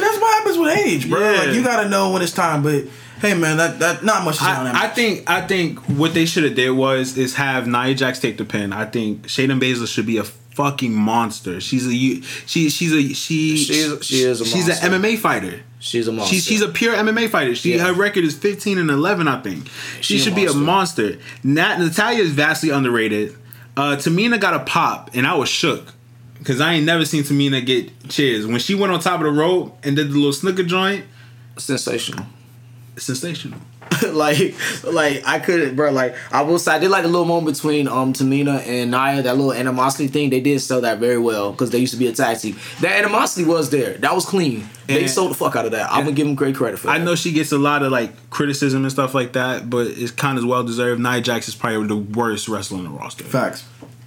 that's 0.00 0.18
what 0.20 0.34
happens 0.38 0.53
with 0.58 0.76
age, 0.76 1.08
bro. 1.08 1.20
Yeah. 1.20 1.38
Like 1.40 1.54
you 1.54 1.62
gotta 1.62 1.88
know 1.88 2.10
when 2.12 2.22
it's 2.22 2.32
time. 2.32 2.62
But 2.62 2.84
hey, 3.20 3.34
man, 3.34 3.56
that 3.58 3.78
that 3.80 4.04
not 4.04 4.24
much 4.24 4.36
is 4.36 4.42
on 4.42 4.64
that. 4.64 4.74
I, 4.74 4.86
I 4.86 4.88
think 4.88 5.28
I 5.30 5.46
think 5.46 5.78
what 5.88 6.14
they 6.14 6.24
should 6.26 6.44
have 6.44 6.54
did 6.54 6.70
was 6.70 7.16
is 7.16 7.34
have 7.36 7.66
Nia 7.66 7.94
Jax 7.94 8.18
take 8.20 8.36
the 8.38 8.44
pin. 8.44 8.72
I 8.72 8.84
think 8.86 9.26
Shayna 9.28 9.58
Baszler 9.60 9.86
should 9.88 10.06
be 10.06 10.18
a 10.18 10.24
fucking 10.24 10.92
monster. 10.94 11.60
She's 11.60 11.86
a 11.86 11.94
you- 11.94 12.22
she 12.46 12.68
she's 12.70 12.92
a 12.92 13.14
she 13.14 13.56
She's- 13.56 14.04
she 14.04 14.22
is 14.22 14.40
a 14.40 14.44
she's 14.44 14.68
an 14.68 14.92
MMA 14.92 15.18
fighter. 15.18 15.60
she's 15.80 16.06
a 16.06 16.12
monster. 16.12 16.34
She's 16.34 16.44
she's 16.44 16.62
a 16.62 16.68
pure 16.68 16.94
MMA 16.94 17.28
fighter. 17.28 17.54
She 17.56 17.74
Yeah. 17.74 17.86
her 17.86 17.92
record 17.92 18.22
is 18.24 18.34
15 18.36 18.78
and 18.78 18.88
11, 18.90 19.26
I 19.26 19.40
think. 19.40 19.66
She, 20.00 20.14
She 20.14 20.20
a 20.20 20.24
should 20.24 20.34
be 20.36 20.46
a 20.46 20.52
monster. 20.52 21.18
Nat 21.42 21.78
Natalya 21.78 22.20
is 22.22 22.30
vastly 22.30 22.70
underrated. 22.70 23.34
Uh, 23.76 23.96
Tamina 23.96 24.38
got 24.38 24.54
a 24.54 24.60
pop, 24.60 25.10
and 25.14 25.26
I 25.26 25.34
was 25.34 25.48
shook 25.48 25.93
because 26.44 26.60
I 26.60 26.74
ain't 26.74 26.84
never 26.84 27.06
seen 27.06 27.22
Tamina 27.22 27.64
get 27.64 28.10
cheers 28.10 28.46
when 28.46 28.58
she 28.58 28.74
went 28.74 28.92
on 28.92 29.00
top 29.00 29.18
of 29.20 29.24
the 29.24 29.32
rope 29.32 29.78
and 29.82 29.96
did 29.96 30.10
the 30.10 30.14
little 30.14 30.32
snooker 30.32 30.62
joint. 30.62 31.06
sensational. 31.56 32.26
Sensational. 32.98 33.58
like, 34.12 34.54
like 34.84 35.22
I 35.26 35.38
couldn't, 35.38 35.74
bro. 35.74 35.90
Like 35.90 36.14
I 36.30 36.42
will 36.42 36.58
say, 36.58 36.72
I 36.72 36.78
did 36.78 36.90
like 36.90 37.04
a 37.04 37.08
little 37.08 37.24
moment 37.24 37.56
between 37.56 37.88
um 37.88 38.12
Tamina 38.12 38.66
and 38.66 38.90
Nia. 38.90 39.22
That 39.22 39.36
little 39.36 39.52
animosity 39.54 40.08
thing, 40.08 40.28
they 40.30 40.40
did 40.40 40.60
sell 40.60 40.82
that 40.82 40.98
very 40.98 41.18
well 41.18 41.52
because 41.52 41.70
they 41.70 41.78
used 41.78 41.94
to 41.94 41.98
be 41.98 42.08
a 42.08 42.12
tag 42.12 42.38
team. 42.38 42.56
That 42.80 42.98
animosity 42.98 43.44
was 43.46 43.70
there. 43.70 43.94
That 43.94 44.14
was 44.14 44.26
clean. 44.26 44.68
They 44.86 45.06
sold 45.06 45.30
the 45.30 45.34
fuck 45.34 45.56
out 45.56 45.64
of 45.64 45.72
that. 45.72 45.90
I'm 45.90 46.04
gonna 46.04 46.12
give 46.12 46.26
them 46.26 46.34
great 46.34 46.54
credit 46.54 46.78
for 46.78 46.88
that. 46.88 47.00
I 47.00 47.04
know 47.04 47.14
she 47.14 47.32
gets 47.32 47.52
a 47.52 47.58
lot 47.58 47.82
of 47.82 47.90
like 47.90 48.30
criticism 48.30 48.82
and 48.82 48.92
stuff 48.92 49.14
like 49.14 49.32
that, 49.32 49.70
but 49.70 49.86
it's 49.86 50.10
kind 50.10 50.38
of 50.38 50.44
well 50.44 50.62
deserved. 50.62 51.00
Nia 51.00 51.20
Jax 51.20 51.48
is 51.48 51.54
probably 51.54 51.86
the 51.86 51.96
worst 51.96 52.48
wrestler 52.48 52.78
on 52.78 52.84
the 52.84 52.90
roster. 52.90 53.24
facts, 53.24 53.66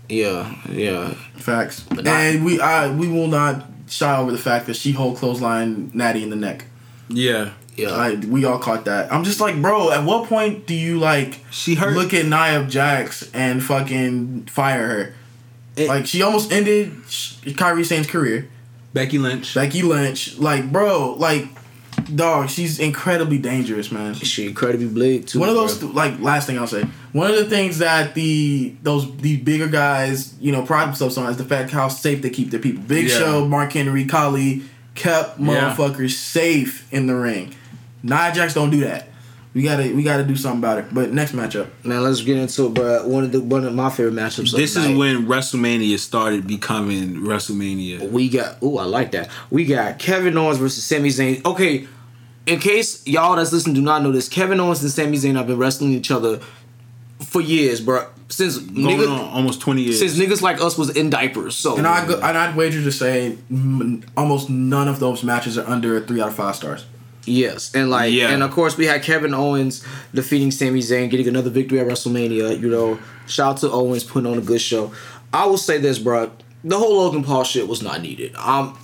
Yeah, 0.10 0.54
yeah. 0.70 1.14
facts, 1.36 1.84
not- 1.92 2.08
and 2.08 2.46
we 2.46 2.60
I 2.62 2.90
we 2.90 3.08
will 3.08 3.28
not 3.28 3.66
shy 3.90 4.18
over 4.18 4.32
the 4.32 4.38
fact 4.38 4.68
that 4.68 4.76
she 4.76 4.92
hold 4.92 5.18
clothesline 5.18 5.92
Natty 5.94 6.24
in 6.24 6.30
the 6.30 6.36
neck. 6.36 6.66
Yeah, 7.10 7.52
Yeah. 7.78 7.92
Like 7.96 8.24
we 8.28 8.44
all 8.46 8.60
caught 8.60 8.86
that. 8.86 9.12
I'm 9.14 9.24
just 9.24 9.40
like, 9.40 9.62
bro. 9.62 9.92
At 9.92 10.04
what 10.04 10.28
point 10.28 10.66
do 10.68 10.74
you 10.74 10.98
like 11.00 11.40
She 11.52 11.76
hurt- 11.76 11.96
Look 11.96 12.14
at 12.14 12.26
Nia 12.26 12.66
Jax 12.68 13.30
and 13.34 13.64
fucking 13.64 14.48
fire 14.52 14.88
her. 14.88 15.14
It- 15.76 15.88
like 15.88 16.06
she 16.08 16.22
almost 16.22 16.52
ended 16.52 16.92
Sh- 17.08 17.36
Kairi 17.46 17.86
Sane's 17.86 18.08
career. 18.08 18.48
Becky 18.94 19.18
Lynch. 19.20 19.54
Becky 19.54 19.84
Lynch, 19.84 20.38
like, 20.40 20.72
bro, 20.72 21.14
like, 21.20 21.48
dog, 22.16 22.50
she's 22.50 22.80
incredibly 22.80 23.38
dangerous, 23.38 23.92
man. 23.92 24.14
she 24.16 24.48
incredibly 24.48 24.88
big 24.88 25.28
too. 25.28 25.40
One 25.40 25.50
of 25.50 25.56
bro. 25.56 25.68
those, 25.68 25.84
like, 25.84 26.20
last 26.20 26.48
thing 26.48 26.58
I'll 26.58 26.68
say. 26.68 26.84
One 27.14 27.30
of 27.30 27.38
the 27.38 27.46
things 27.46 27.80
that 27.80 28.14
the 28.14 28.74
those 28.84 29.16
these 29.18 29.40
bigger 29.40 29.68
guys, 29.68 30.34
you 30.40 30.52
know, 30.52 30.64
pride 30.64 30.88
themselves 30.88 31.18
on 31.18 31.30
is 31.32 31.38
the 31.38 31.46
fact 31.46 31.72
how 31.72 31.88
safe 31.88 32.22
they 32.22 32.30
keep 32.30 32.52
their 32.52 32.60
people. 32.60 32.84
Big 32.84 33.08
Yeah. 33.08 33.18
Show, 33.18 33.48
Mark 33.48 33.74
Henry, 33.74 34.06
Khali 34.06 34.64
kept 34.96 35.40
Yeah. 35.40 35.46
motherfuckers 35.76 36.12
safe 36.12 36.88
in 36.92 37.08
the 37.08 37.16
ring. 37.16 37.54
Nia 38.04 38.32
Jax 38.34 38.54
don't 38.54 38.70
do 38.70 38.82
that. 38.82 39.10
We 39.54 39.64
gotta 39.64 39.92
we 39.96 40.04
gotta 40.04 40.24
do 40.24 40.36
something 40.36 40.60
about 40.60 40.78
it. 40.78 40.86
But 40.94 41.12
next 41.14 41.32
matchup, 41.32 41.68
Man, 41.84 42.04
let's 42.04 42.22
get 42.22 42.38
into 42.38 42.68
it, 42.68 42.74
bro. 42.76 43.08
One 43.08 43.24
of 43.24 43.32
the 43.32 43.42
one 43.42 43.64
of 43.66 43.74
my 43.74 43.90
favorite 43.90 44.14
matchups. 44.14 44.52
This 44.56 44.76
the 44.76 44.82
is 44.82 44.88
night. 44.90 44.98
when 44.98 45.26
WrestleMania 45.26 45.98
started 45.98 46.46
becoming 46.46 47.16
WrestleMania. 47.22 48.12
we 48.12 48.30
got. 48.30 48.62
Ooh, 48.62 48.78
I 48.78 48.84
like 48.84 49.12
that. 49.14 49.30
We 49.50 49.66
got 49.66 49.98
Kevin 49.98 50.38
Owens 50.38 50.60
versus 50.60 50.84
Sami 50.84 51.10
Zayn. 51.10 51.44
Okay, 51.44 51.88
in 52.48 52.60
case 52.60 53.06
y'all 53.06 53.36
that's 53.36 53.52
listening 53.54 53.76
do 53.76 53.82
not 53.82 54.02
know 54.04 54.12
this, 54.12 54.30
Kevin 54.30 54.60
Owens 54.60 54.82
and 54.82 54.92
Sami 54.92 55.18
Zayn 55.18 55.36
have 55.36 55.48
been 55.48 55.58
wrestling 55.58 55.92
each 55.94 56.12
other 56.12 56.40
for 57.20 57.42
years, 57.42 57.82
bro. 57.82 58.08
Since 58.30 58.58
Going 58.58 58.98
niggas, 59.00 59.10
on 59.10 59.20
almost 59.34 59.62
20 59.62 59.82
years. 59.84 60.00
since 60.00 60.18
niggas 60.20 60.42
like 60.42 60.60
us 60.62 60.78
was 60.78 60.90
in 60.96 61.10
diapers. 61.10 61.56
So 61.56 61.78
and 61.78 61.88
I 61.88 62.06
go, 62.06 62.16
and 62.16 62.38
I'd 62.38 62.56
wager 62.58 62.84
to 62.84 62.92
say 62.92 63.38
almost 64.18 64.50
none 64.50 64.88
of 64.88 65.00
those 65.00 65.24
matches 65.24 65.58
are 65.58 65.66
under 65.68 66.00
three 66.02 66.20
out 66.22 66.28
of 66.30 66.36
five 66.36 66.56
stars. 66.56 66.86
Yes, 67.26 67.74
and 67.76 67.90
like, 67.90 68.14
Yeah. 68.14 68.30
and 68.30 68.42
of 68.44 68.52
course 68.52 68.78
we 68.78 68.86
had 68.86 69.04
Kevin 69.04 69.34
Owens 69.34 69.84
defeating 70.14 70.52
Sami 70.52 70.80
Zayn, 70.80 71.10
getting 71.10 71.28
another 71.28 71.50
victory 71.50 71.80
at 71.80 71.88
WrestleMania. 71.88 72.60
You 72.60 72.70
know, 72.70 73.00
shout 73.28 73.56
out 73.56 73.58
to 73.60 73.72
Owens 73.72 74.04
putting 74.04 74.30
on 74.32 74.38
a 74.38 74.42
good 74.42 74.62
show. 74.62 74.92
I 75.34 75.46
will 75.46 75.58
say 75.58 75.78
this, 75.78 76.00
bro. 76.00 76.32
The 76.64 76.78
whole 76.78 76.98
Logan 76.98 77.24
Paul 77.24 77.44
shit 77.44 77.68
was 77.68 77.82
not 77.82 78.02
needed. 78.02 78.34
Um, 78.36 78.78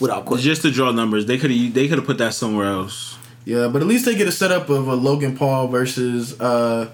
without 0.00 0.24
question. 0.24 0.44
Just 0.44 0.62
to 0.62 0.70
draw 0.70 0.90
numbers, 0.92 1.26
they 1.26 1.38
could 1.38 1.50
have 1.50 1.74
they 1.74 1.88
could 1.88 1.98
have 1.98 2.06
put 2.06 2.18
that 2.18 2.34
somewhere 2.34 2.66
else. 2.66 3.16
Yeah, 3.44 3.68
but 3.68 3.80
at 3.82 3.88
least 3.88 4.04
they 4.04 4.14
get 4.16 4.28
a 4.28 4.32
setup 4.32 4.68
of 4.68 4.86
a 4.88 4.94
Logan 4.94 5.36
Paul 5.36 5.68
versus 5.68 6.38
uh, 6.40 6.90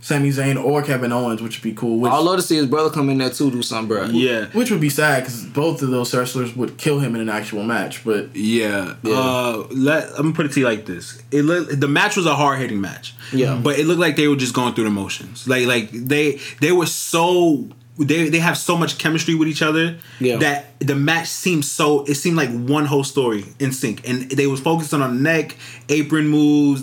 Sami 0.00 0.30
Zayn 0.30 0.62
or 0.62 0.80
Kevin 0.82 1.12
Owens, 1.12 1.42
which 1.42 1.58
would 1.58 1.62
be 1.64 1.74
cool. 1.74 1.98
Which, 1.98 2.12
I'd 2.12 2.18
love 2.20 2.36
to 2.36 2.42
see 2.42 2.56
his 2.56 2.66
brother 2.66 2.88
come 2.88 3.10
in 3.10 3.18
there 3.18 3.30
too, 3.30 3.50
do 3.50 3.62
something, 3.62 3.88
bro. 3.88 4.04
Yeah. 4.06 4.46
which 4.52 4.70
would 4.70 4.80
be 4.80 4.90
sad 4.90 5.24
because 5.24 5.44
both 5.44 5.82
of 5.82 5.90
those 5.90 6.14
wrestlers 6.14 6.54
would 6.54 6.78
kill 6.78 7.00
him 7.00 7.14
in 7.16 7.20
an 7.20 7.28
actual 7.28 7.64
match. 7.64 8.04
But 8.04 8.34
Yeah. 8.34 8.94
Yeah. 9.02 9.14
Uh, 9.18 9.66
let, 9.70 10.08
I'm 10.10 10.22
gonna 10.22 10.32
put 10.34 10.46
it 10.46 10.52
to 10.52 10.60
you 10.60 10.66
like 10.66 10.86
this. 10.86 11.20
It 11.32 11.42
look, 11.42 11.68
the 11.68 11.88
match 11.88 12.16
was 12.16 12.26
a 12.26 12.36
hard 12.36 12.60
hitting 12.60 12.80
match. 12.80 13.14
Yeah. 13.32 13.60
But 13.62 13.78
it 13.78 13.86
looked 13.86 14.00
like 14.00 14.14
they 14.14 14.28
were 14.28 14.36
just 14.36 14.54
going 14.54 14.74
through 14.74 14.84
the 14.84 14.90
motions. 14.90 15.48
Like 15.48 15.66
like 15.66 15.90
they 15.90 16.38
they 16.60 16.70
were 16.70 16.86
so 16.86 17.68
they 17.98 18.28
they 18.28 18.38
have 18.38 18.56
so 18.56 18.76
much 18.76 18.98
chemistry 18.98 19.34
with 19.34 19.48
each 19.48 19.62
other 19.62 19.96
Yeah. 20.20 20.36
that 20.38 20.66
the 20.80 20.94
match 20.94 21.26
seemed 21.26 21.64
so 21.64 22.04
it 22.04 22.14
seemed 22.14 22.36
like 22.36 22.50
one 22.50 22.84
whole 22.86 23.02
story 23.04 23.44
in 23.58 23.72
sync 23.72 24.08
and 24.08 24.30
they 24.30 24.46
was 24.46 24.60
focusing 24.60 25.02
on 25.02 25.22
neck 25.24 25.56
apron 25.88 26.28
moves 26.28 26.82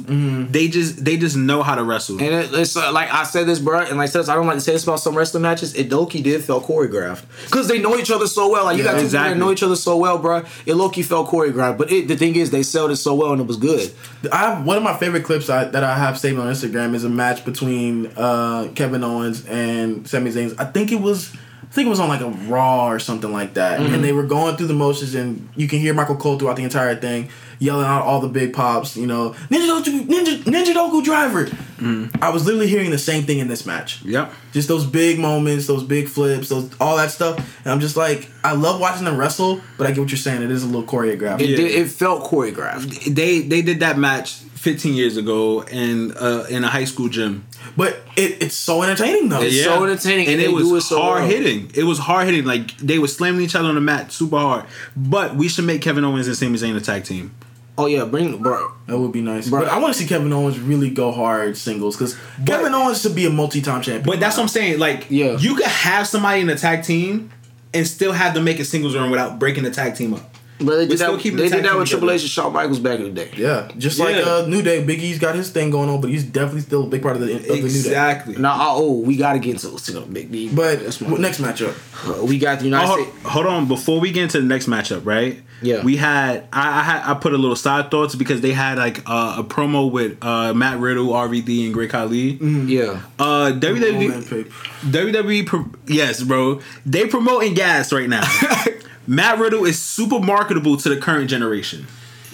they 0.52 0.68
just 0.68 1.06
they 1.06 1.16
just 1.16 1.38
know 1.38 1.64
how 1.64 1.76
to 1.76 1.84
wrestle 1.84 2.18
And 2.22 2.34
it, 2.34 2.54
it's 2.54 2.76
uh, 2.76 2.92
like 2.92 3.14
I 3.14 3.24
said 3.24 3.46
this, 3.48 3.60
bro, 3.60 3.80
and 3.80 3.98
like 3.98 4.10
I 4.10 4.12
said, 4.12 4.20
this, 4.22 4.30
I 4.30 4.36
don't 4.36 4.48
like 4.48 4.58
to 4.58 4.62
say 4.62 4.74
this 4.74 4.84
about 4.84 5.00
some 5.00 5.16
wrestling 5.18 5.44
matches. 5.44 5.74
It 5.76 5.90
Loki 5.92 6.22
did 6.22 6.44
felt 6.44 6.66
choreographed 6.66 7.24
because 7.46 7.68
they 7.68 7.80
know 7.80 7.96
each 7.98 8.12
other 8.12 8.28
so 8.28 8.52
well. 8.52 8.66
Like 8.66 8.78
you 8.78 8.84
Yeah, 8.84 8.92
got 8.94 9.00
two 9.00 9.06
people 9.08 9.20
that 9.20 9.38
know 9.38 9.52
each 9.52 9.64
other 9.64 9.76
so 9.76 9.96
well, 9.98 10.18
bro. 10.18 10.44
It 10.66 10.74
Loki 10.76 11.02
felt 11.04 11.30
choreographed, 11.30 11.78
but 11.78 11.92
it, 11.92 12.08
the 12.08 12.18
thing 12.18 12.36
is, 12.36 12.50
they 12.52 12.64
sold 12.64 12.92
it 12.92 12.98
so 12.98 13.16
well 13.16 13.32
and 13.32 13.40
it 13.42 13.48
was 13.48 13.58
good. 13.58 13.94
I 14.32 14.38
have 14.50 14.66
one 14.66 14.78
of 14.78 14.84
my 14.84 14.98
favorite 14.98 15.24
clips 15.24 15.50
I, 15.50 15.66
that 15.66 15.84
I 15.84 15.98
have 15.98 16.18
saved 16.18 16.38
on 16.40 16.48
Instagram 16.52 16.94
is 16.96 17.04
a 17.04 17.10
match 17.10 17.46
between 17.46 18.08
uh, 18.18 18.70
Kevin 18.76 19.04
Owens 19.04 19.46
and 19.46 20.08
Sami 20.08 20.32
Zayn. 20.32 20.56
I 20.60 20.66
think 20.66 20.92
it 20.92 21.00
was. 21.00 21.05
I 21.14 21.74
think 21.76 21.88
it 21.88 21.90
was 21.90 22.00
on 22.00 22.10
like 22.10 22.22
a 22.22 22.30
Raw 22.30 22.88
or 22.88 23.00
something 23.00 23.32
like 23.32 23.56
that, 23.56 23.80
and 23.80 23.90
mm-hmm. 23.90 24.02
they 24.02 24.14
were 24.14 24.24
going 24.24 24.56
through 24.56 24.68
the 24.68 24.74
motions, 24.74 25.16
and 25.16 25.50
you 25.56 25.68
can 25.68 25.80
hear 25.80 25.94
Michael 25.94 26.16
Cole 26.16 26.38
throughout 26.38 26.56
the 26.56 26.64
entire 26.64 26.96
thing, 26.96 27.30
yelling 27.60 27.86
out 27.86 28.04
all 28.04 28.22
the 28.22 28.30
big 28.30 28.54
pops. 28.54 28.96
You 28.96 29.08
know, 29.08 29.32
Ninja 29.50 29.82
Doku, 29.82 30.06
Ninja 30.08 30.38
Ninja 30.44 30.74
Doku 30.74 31.04
Driver. 31.04 31.46
Mm-hmm. 31.46 32.24
I 32.24 32.30
was 32.30 32.46
literally 32.46 32.68
hearing 32.68 32.92
the 32.92 32.98
same 32.98 33.24
thing 33.24 33.40
in 33.40 33.48
this 33.48 33.66
match. 33.66 34.02
yep 34.04 34.32
Just 34.54 34.68
those 34.68 34.86
big 34.86 35.20
moments, 35.20 35.68
those 35.68 35.84
big 35.84 36.08
flips, 36.08 36.50
those 36.50 36.72
all 36.80 36.96
that 36.98 37.12
stuff. 37.12 37.38
And 37.66 37.74
I'm 37.74 37.80
just 37.80 37.98
like, 37.98 38.30
I 38.44 38.54
love 38.54 38.80
watching 38.80 39.04
them 39.04 39.18
wrestle, 39.18 39.60
but 39.78 39.88
I 39.88 39.92
get 39.92 40.00
what 40.00 40.12
you're 40.12 40.18
saying. 40.18 40.44
It 40.44 40.52
is 40.52 40.64
a 40.64 40.68
little 40.68 40.84
choreographed. 40.84 41.42
It 41.42 41.50
Yeah. 41.50 41.82
it 41.82 41.88
felt 41.90 42.24
choreographed. 42.24 43.14
they 43.14 43.42
they 43.42 43.62
did 43.62 43.82
that 43.82 43.98
match 43.98 44.45
15 44.56 44.94
years 44.94 45.18
ago 45.18 45.62
in 45.64 46.12
uh 46.18 46.46
in 46.50 46.64
a 46.64 46.68
high 46.68 46.86
school 46.86 47.08
gym 47.10 47.46
But 47.78 48.00
it, 48.16 48.42
it's 48.44 48.56
so 48.56 48.82
entertaining 48.84 49.30
though. 49.30 49.42
It's 49.42 49.64
so 49.64 49.84
entertaining, 49.84 50.28
and 50.28 50.40
it 50.42 50.52
was 50.52 50.72
it 50.72 50.82
so 50.82 51.02
hard 51.02 51.22
well. 51.22 51.30
hitting. 51.30 51.70
It 51.76 51.84
was 51.84 52.00
hard 52.00 52.26
hitting. 52.28 52.46
Like 52.46 52.76
they 52.78 52.98
were 53.00 53.08
slamming 53.08 53.42
each 53.42 53.56
other 53.56 53.68
on 53.70 53.76
the 53.76 53.82
mat 53.82 54.12
super 54.12 54.38
hard. 54.38 54.66
But 54.96 55.36
we 55.36 55.48
should 55.50 55.66
make 55.66 55.82
Kevin 55.82 56.04
Owens 56.06 56.28
and 56.28 56.36
Sami 56.38 56.58
Zayn 56.58 56.76
a 56.78 56.82
tag 56.82 57.04
team. 57.04 57.34
Oh 57.78 57.88
yeah, 57.88 58.06
bring 58.06 58.42
bro. 58.42 58.72
That 58.88 58.98
would 58.98 59.12
be 59.12 59.20
nice. 59.22 59.50
Bro. 59.50 59.62
But 59.64 59.70
I 59.70 59.80
want 59.80 59.94
to 59.94 60.00
see 60.02 60.08
Kevin 60.08 60.32
Owens 60.32 60.58
really 60.60 60.90
go 60.90 61.12
hard 61.12 61.58
singles 61.58 61.98
because 61.98 62.18
Kevin 62.46 62.74
Owens 62.74 63.02
should 63.02 63.16
be 63.16 63.26
a 63.26 63.30
multi-time 63.30 63.82
champion. 63.82 64.06
But 64.06 64.22
that's 64.22 64.38
what 64.38 64.44
I'm 64.44 64.48
saying. 64.50 64.80
Like, 64.80 65.08
Yeah. 65.10 65.38
you 65.38 65.56
could 65.56 65.66
have 65.66 66.08
somebody 66.08 66.40
in 66.42 66.50
a 66.50 66.56
tag 66.56 66.84
team 66.84 67.32
and 67.74 67.86
still 67.86 68.14
have 68.14 68.34
them 68.34 68.46
make 68.46 68.60
a 68.62 68.66
singles 68.66 68.96
run 68.96 69.12
without 69.12 69.40
breaking 69.40 69.66
the 69.66 69.72
tag 69.72 69.96
team 69.96 70.14
up. 70.14 70.35
But 70.58 70.66
they 70.66 70.72
We're 70.84 70.88
did 70.88 70.98
still 71.00 71.18
that. 71.18 71.24
They 71.24 71.30
the 71.50 71.56
did 71.58 71.66
that 71.66 71.78
with 71.78 71.90
Triple. 71.90 72.12
H 72.12 72.22
and 72.22 72.30
Shawn 72.30 72.54
Michaels 72.54 72.80
back 72.80 73.00
in 73.00 73.14
the 73.14 73.26
day. 73.26 73.30
Yeah, 73.36 73.70
just 73.78 74.00
like 74.00 74.16
uh, 74.16 74.46
New 74.48 74.62
Day. 74.62 74.84
Big 74.84 75.02
E's 75.04 75.20
got 75.20 75.36
his 75.36 75.50
thing 75.50 75.70
going 75.70 75.90
on, 75.90 76.00
but 76.00 76.10
he's 76.10 76.24
definitely 76.24 76.62
still 76.62 76.84
a 76.84 76.88
big 76.88 77.02
part 77.02 77.16
of 77.18 77.22
the, 77.22 77.36
of 77.36 77.42
the 77.44 77.48
New 77.56 77.58
Day. 77.60 77.66
Exactly. 77.66 78.38
Now, 78.38 78.56
oh, 78.60 79.00
we 79.02 79.18
gotta 79.18 79.40
get 79.40 79.62
into 79.62 79.78
you 79.92 80.00
know, 80.00 80.06
Big 80.06 80.32
B. 80.32 80.50
But 80.54 80.80
That's 80.82 81.02
my- 81.02 81.18
next 81.18 81.42
matchup, 81.42 81.76
uh, 82.22 82.24
we 82.26 82.40
got 82.40 82.60
the 82.60 82.66
United 82.66 82.90
Oh, 82.90 82.96
States. 82.96 83.18
hold, 83.24 83.34
hold 83.34 83.46
on, 83.48 83.68
before 83.68 84.00
we 84.00 84.12
get 84.14 84.24
into 84.24 84.40
the 84.40 84.48
next 84.48 84.68
matchup, 84.68 85.06
right? 85.06 85.42
Yeah. 85.62 85.84
We 85.84 85.96
had 85.98 86.48
I, 86.54 86.80
I 86.80 86.84
had 86.84 87.04
I 87.12 87.14
put 87.16 87.34
a 87.34 87.38
little 87.38 87.56
side 87.56 87.90
thoughts 87.92 88.14
because 88.16 88.42
they 88.42 88.52
had 88.52 88.78
like 88.78 89.00
uh, 89.10 89.36
a 89.40 89.44
promo 89.44 89.90
with 89.92 90.18
uh, 90.22 90.54
Matt 90.54 90.80
Riddle, 90.80 91.08
RVD, 91.08 91.66
and 91.66 91.74
Great 91.74 91.90
Khali. 91.90 92.34
Yeah. 92.42 93.02
Uh, 93.20 93.26
Oh, 93.46 93.50
man, 93.54 93.60
WWE 93.62 94.52
WWE, 94.86 95.46
pro- 95.46 95.66
yes, 95.88 96.22
bro. 96.24 96.62
They 96.86 97.08
promoting 97.08 97.54
gas 97.56 97.92
right 97.92 98.08
now. 98.10 98.24
Matt 99.08 99.40
Riddle 99.40 99.66
is 99.66 99.82
super 99.82 100.20
marketable 100.20 100.78
to 100.78 100.90
the 100.90 100.98
current 100.98 101.30
generation. 101.30 101.88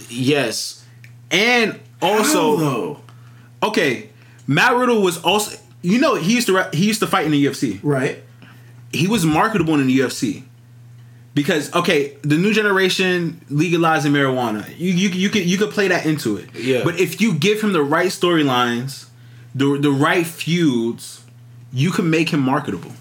Yes. 0.09 0.85
And 1.29 1.79
also, 2.01 2.57
though? 2.57 2.99
okay, 3.63 4.09
Matt 4.47 4.75
Riddle 4.75 5.01
was 5.01 5.21
also. 5.23 5.57
You 5.83 5.99
know, 5.99 6.15
he 6.15 6.35
used 6.35 6.47
to 6.47 6.69
he 6.73 6.85
used 6.85 6.99
to 6.99 7.07
fight 7.07 7.25
in 7.25 7.31
the 7.31 7.43
UFC. 7.45 7.79
right? 7.81 8.21
He 8.91 9.07
was 9.07 9.25
marketable 9.25 9.75
in 9.75 9.87
the 9.87 9.99
UFC. 9.99 10.43
Because 11.33 11.73
okay, 11.73 12.17
the 12.23 12.35
new 12.35 12.53
generation 12.53 13.39
legalizing 13.49 14.11
marijuana, 14.11 14.67
you 14.77 14.91
you 14.91 15.09
you 15.09 15.29
could 15.29 15.45
you 15.45 15.57
could 15.57 15.71
play 15.71 15.87
that 15.87 16.05
into 16.05 16.35
it. 16.35 16.53
Yeah. 16.53 16.83
But 16.83 16.99
if 16.99 17.21
you 17.21 17.33
give 17.33 17.61
him 17.61 17.71
the 17.71 17.81
right 17.81 18.09
storylines, 18.09 19.07
the 19.55 19.77
the 19.79 19.91
right 19.91 20.27
feuds, 20.27 21.23
you 21.71 21.91
can 21.91 22.09
make 22.09 22.29
him 22.29 22.41
marketable. 22.41 22.91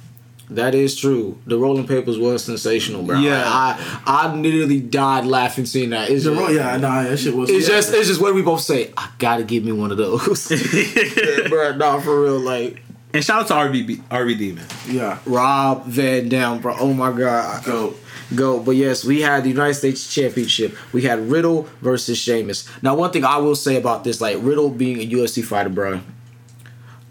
That 0.51 0.75
is 0.75 0.97
true. 0.97 1.39
The 1.47 1.57
rolling 1.57 1.87
papers 1.87 2.19
was 2.19 2.45
sensational, 2.45 3.03
bro. 3.05 3.19
Yeah. 3.21 3.43
I 3.47 4.03
I 4.05 4.35
literally 4.35 4.81
died 4.81 5.25
laughing 5.27 5.65
seeing 5.65 5.91
that. 5.91 6.11
It's 6.11 6.25
The 6.25 6.35
just, 6.35 6.53
yeah, 6.55 6.77
nah, 6.77 7.03
that 7.05 7.17
shit 7.19 7.35
was. 7.35 7.49
It's 7.51 7.69
yeah. 7.69 7.77
just 7.77 7.95
it's 7.95 8.09
just 8.09 8.21
what 8.21 8.35
we 8.35 8.43
both 8.43 8.61
say. 8.61 8.93
I 8.97 9.09
gotta 9.19 9.45
give 9.45 9.65
me 9.65 9.73
one 9.73 9.91
of 9.93 9.97
those, 9.99 10.51
yeah, 10.75 11.49
bro. 11.49 11.77
Nah, 11.77 12.01
for 12.01 12.23
real. 12.23 12.39
Like 12.41 12.83
And 13.15 13.25
shout 13.25 13.43
out 13.43 13.49
to 13.49 13.55
RVB, 13.55 14.03
RVD 14.09 14.55
man. 14.57 14.67
yeah. 14.89 15.19
Rob 15.25 15.85
Van 15.87 16.29
Dam, 16.29 16.59
bro. 16.61 16.75
Oh 16.79 16.93
my 16.93 17.13
god, 17.17 17.65
Go. 17.65 17.95
go. 18.35 18.61
But 18.61 18.73
yes, 18.73 19.05
we 19.05 19.21
had 19.21 19.45
the 19.45 19.49
United 19.51 19.75
States 19.75 20.13
Championship. 20.13 20.77
We 20.93 21.03
had 21.03 21.31
Riddle 21.31 21.69
versus 21.81 22.19
Sheamus. 22.19 22.69
Now, 22.83 22.95
one 22.97 23.11
thing 23.13 23.25
I 23.25 23.39
will 23.39 23.55
say 23.57 23.77
about 23.77 24.03
this, 24.05 24.21
like 24.21 24.37
Riddle 24.41 24.71
being 24.71 25.01
a 25.01 25.07
UFC 25.09 25.45
fighter, 25.45 25.69
bro. 25.71 26.01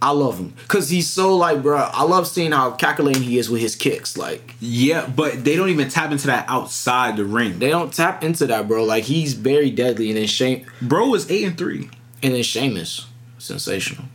I 0.02 0.12
love 0.12 0.38
him 0.39 0.54
because 0.62 0.89
he's 0.89 1.10
so 1.10 1.36
like, 1.36 1.62
bro. 1.62 1.78
I 1.78 2.04
love 2.04 2.26
seeing 2.28 2.52
how 2.54 2.72
calculating 2.72 3.22
he 3.24 3.38
is 3.38 3.50
with 3.50 3.60
his 3.62 3.76
kicks. 3.76 4.16
Like 4.18 4.56
Yeah, 4.62 5.06
but 5.08 5.43
they 5.43 5.56
don't 5.58 5.70
even 5.70 5.89
tap 5.89 6.12
into 6.12 6.28
that 6.28 6.45
outside 6.47 7.18
the 7.18 7.26
ring. 7.26 7.60
they 7.60 7.70
don't 7.70 7.93
tap 7.93 8.24
into 8.24 8.47
that, 8.47 8.68
bro. 8.68 8.84
Like 8.86 9.04
he's 9.04 9.34
very 9.34 9.70
deadly, 9.72 10.10
and 10.10 10.18
then 10.18 10.28
Shame 10.28 10.66
Bro 10.82 11.08
was 11.10 11.30
eight 11.30 11.43
and 11.45 11.58
three. 11.58 11.89
and 12.24 12.34
then 12.34 12.43
Sheamus, 12.43 13.08
sensational. 13.38 14.06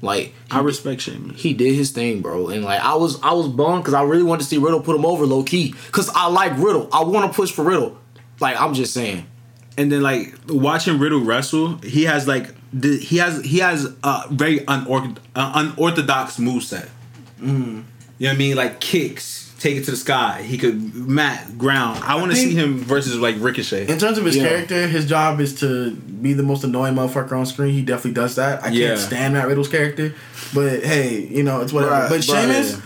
Like 0.00 0.34
I 0.50 0.60
respect 0.60 1.00
Sheamus. 1.02 1.40
he 1.40 1.54
did 1.54 1.74
his 1.74 1.90
thing, 1.90 2.20
bro. 2.20 2.48
And 2.48 2.64
like 2.64 2.80
I 2.80 2.94
was, 2.94 3.20
I 3.22 3.32
was 3.32 3.48
bummed 3.48 3.82
because 3.82 3.94
I 3.94 4.02
really 4.02 4.22
wanted 4.22 4.42
to 4.42 4.48
see 4.48 4.58
Riddle 4.58 4.80
put 4.82 4.96
him 4.96 5.06
over 5.06 5.24
low 5.26 5.42
key. 5.42 5.74
Cause 5.92 6.10
I 6.14 6.28
like 6.28 6.52
Riddle. 6.58 6.88
I 6.92 7.04
want 7.04 7.30
to 7.30 7.34
push 7.34 7.50
for 7.50 7.64
Riddle. 7.64 7.98
Like 8.40 8.60
I'm 8.60 8.74
just 8.74 8.92
saying. 8.92 9.26
and 9.78 9.90
then 9.90 10.02
like 10.02 10.34
watching 10.48 10.98
Riddle 10.98 11.20
wrestle, 11.20 11.76
he 11.78 12.04
has 12.04 12.28
like 12.28 12.48
the, 12.74 12.98
he 12.98 13.18
has 13.18 13.42
he 13.44 13.58
has 13.58 13.92
a 14.02 14.24
very 14.30 14.64
unorthodox, 14.66 15.20
uh, 15.36 15.52
unorthodox 15.54 16.36
moveset. 16.38 16.88
Mm-hmm. 17.40 17.46
You 18.18 18.26
know 18.28 18.28
what 18.28 18.30
I 18.30 18.36
mean? 18.36 18.56
Like 18.56 18.80
kicks, 18.80 19.54
take 19.60 19.76
it 19.76 19.84
to 19.84 19.92
the 19.92 19.96
sky. 19.96 20.42
He 20.42 20.58
could 20.58 20.94
mat 20.94 21.56
ground. 21.56 22.02
I 22.04 22.16
want 22.16 22.30
to 22.32 22.36
see 22.36 22.54
him 22.54 22.78
versus 22.78 23.16
like 23.18 23.36
Ricochet. 23.38 23.86
In 23.88 23.98
terms 23.98 24.18
of 24.18 24.24
his 24.24 24.36
Yeah. 24.36 24.48
character, 24.48 24.86
his 24.88 25.06
job 25.06 25.40
is 25.40 25.58
to 25.60 25.92
be 25.92 26.32
the 26.32 26.42
most 26.42 26.64
annoying 26.64 26.94
motherfucker 26.94 27.32
on 27.32 27.46
screen. 27.46 27.72
He 27.74 27.82
definitely 27.82 28.12
does 28.12 28.34
that. 28.36 28.64
I 28.64 28.68
Yeah. 28.70 28.88
can't 28.88 29.00
stand 29.00 29.34
Matt 29.34 29.46
Riddle's 29.48 29.68
character, 29.68 30.14
but 30.52 30.82
hey, 30.84 31.28
you 31.30 31.42
know 31.44 31.60
it's 31.60 31.72
whatever. 31.72 31.92
Right, 31.92 32.08
but 32.08 32.26
right. 32.28 32.42
Sheamus, 32.42 32.76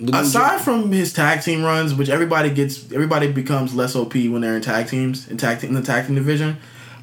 The 0.00 0.16
aside 0.18 0.60
from 0.60 0.90
his 0.90 1.12
tag 1.12 1.42
team 1.42 1.62
runs, 1.62 1.94
which 1.94 2.08
everybody 2.08 2.50
gets, 2.50 2.84
everybody 2.92 3.30
becomes 3.30 3.72
less 3.74 3.94
OP 3.94 4.14
when 4.28 4.40
they're 4.42 4.56
in 4.56 4.62
tag 4.62 4.88
teams 4.88 5.28
in 5.28 5.36
tag 5.36 5.62
in 5.64 5.74
the 5.74 5.82
tag 5.82 6.06
team 6.06 6.16
division. 6.16 6.56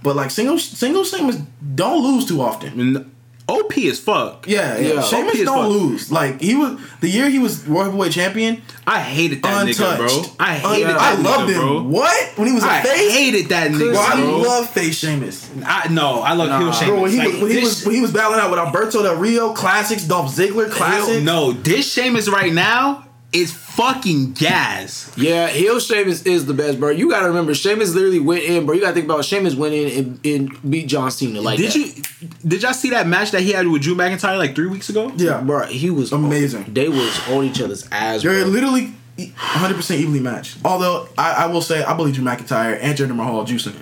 But 0.03 0.15
like 0.15 0.31
single 0.31 0.57
single 0.59 1.03
Sheamus 1.03 1.37
don't 1.75 2.01
lose 2.03 2.25
too 2.25 2.41
often. 2.41 2.79
And 2.79 3.11
OP 3.49 3.75
as 3.79 3.99
fuck. 3.99 4.47
Yeah, 4.47 4.77
yeah. 4.77 4.93
Yeah. 4.93 5.01
Sheamus 5.01 5.39
OP 5.39 5.45
don't 5.45 5.69
lose. 5.69 6.11
Like 6.11 6.39
he 6.39 6.55
was 6.55 6.79
the 7.01 7.09
year 7.09 7.29
he 7.29 7.39
was 7.39 7.67
World 7.67 7.87
Heavyweight 7.87 8.11
Champion, 8.11 8.61
I 8.85 8.99
hated 9.01 9.41
that 9.43 9.61
untouched. 9.67 9.79
nigga, 9.79 9.97
bro. 9.97 10.35
I 10.39 10.53
hated 10.53 10.87
Un- 10.87 10.93
that 10.93 11.01
I 11.01 11.15
nigga, 11.15 11.23
loved 11.23 11.49
him. 11.51 11.59
bro. 11.59 11.81
What 11.83 12.37
when 12.37 12.47
he 12.47 12.53
was 12.53 12.63
a 12.63 12.67
I 12.69 12.81
face? 12.81 12.91
I 13.11 13.11
hated 13.13 13.49
that 13.49 13.71
nigga, 13.71 13.91
Bro, 13.91 13.99
I 13.99 14.15
bro. 14.21 14.37
love 14.37 14.69
face 14.69 14.95
Sheamus. 14.99 15.49
I 15.65 15.87
no, 15.89 16.21
I 16.21 16.33
love 16.33 16.49
Nah. 16.49 16.59
heel 16.59 16.71
Sheamus. 16.71 16.89
Bro, 16.91 17.01
when 17.01 17.11
he, 17.11 17.17
Like, 17.17 17.27
was, 17.33 17.41
when, 17.41 17.51
he 17.51 17.59
was, 17.59 17.85
when 17.85 17.95
he 17.95 18.01
was 18.01 18.11
battling 18.13 18.39
out 18.39 18.51
with 18.51 18.59
Alberto 18.59 19.01
Del 19.03 19.15
Rio, 19.15 19.53
classics, 19.53 20.03
Dolph 20.03 20.33
Ziggler, 20.35 20.69
classics. 20.71 21.23
no, 21.23 21.51
this 21.51 21.91
Sheamus 21.91 22.29
right 22.29 22.53
now 22.53 23.03
is 23.31 23.53
fucking 23.53 24.33
gas. 24.33 25.11
Yeah, 25.15 25.47
heel 25.47 25.79
Sheamus 25.79 26.23
is 26.23 26.47
the 26.47 26.53
best, 26.53 26.79
bro. 26.79 26.89
You 26.89 27.09
gotta 27.11 27.27
remember, 27.27 27.53
Sheamus 27.53 27.93
literally 27.93 28.19
went 28.19 28.43
in, 28.43 28.65
bro. 28.65 28.73
You 28.75 28.81
gotta 28.81 28.93
think 28.93 29.05
about 29.05 29.23
Sheamus 29.23 29.53
went 29.55 29.73
in 29.75 29.97
and, 30.05 30.25
and 30.25 30.71
beat 30.71 30.87
John 30.87 31.11
Cena 31.11 31.39
like 31.39 31.57
Did 31.57 31.71
that. 31.71 31.75
you 31.75 32.29
did 32.47 32.63
y'all 32.63 32.73
see 32.73 32.89
that 32.89 33.05
match 33.07 33.31
that 33.31 33.41
he 33.41 33.51
had 33.51 33.67
with 33.67 33.83
Drew 33.83 33.93
McIntyre 33.95 34.37
like 34.37 34.55
three 34.55 34.67
weeks 34.67 34.89
ago? 34.89 35.11
Yeah, 35.15 35.41
bro? 35.41 35.65
He 35.67 35.89
was 35.91 36.11
Amazing. 36.11 36.73
They 36.73 36.89
was 36.89 37.29
on 37.29 37.43
each 37.43 37.61
other's 37.61 37.87
ass. 37.91 38.23
They're 38.23 38.41
Bro. 38.43 38.51
literally 38.51 38.93
100% 39.17 39.97
evenly 39.97 40.19
matched. 40.21 40.57
Although, 40.65 41.07
I, 41.17 41.43
I 41.43 41.45
will 41.47 41.61
say, 41.61 41.83
I 41.83 41.95
believe 41.95 42.15
Drew 42.15 42.23
McIntyre 42.25 42.77
and 42.81 42.97
Jinder 42.97 43.15
Mahal 43.15 43.45
juicing. 43.45 43.75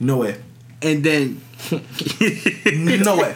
No 0.00 0.18
way. 0.18 0.36
And 0.82 1.02
then 1.02 1.40
No 1.70 3.16
way. 3.16 3.34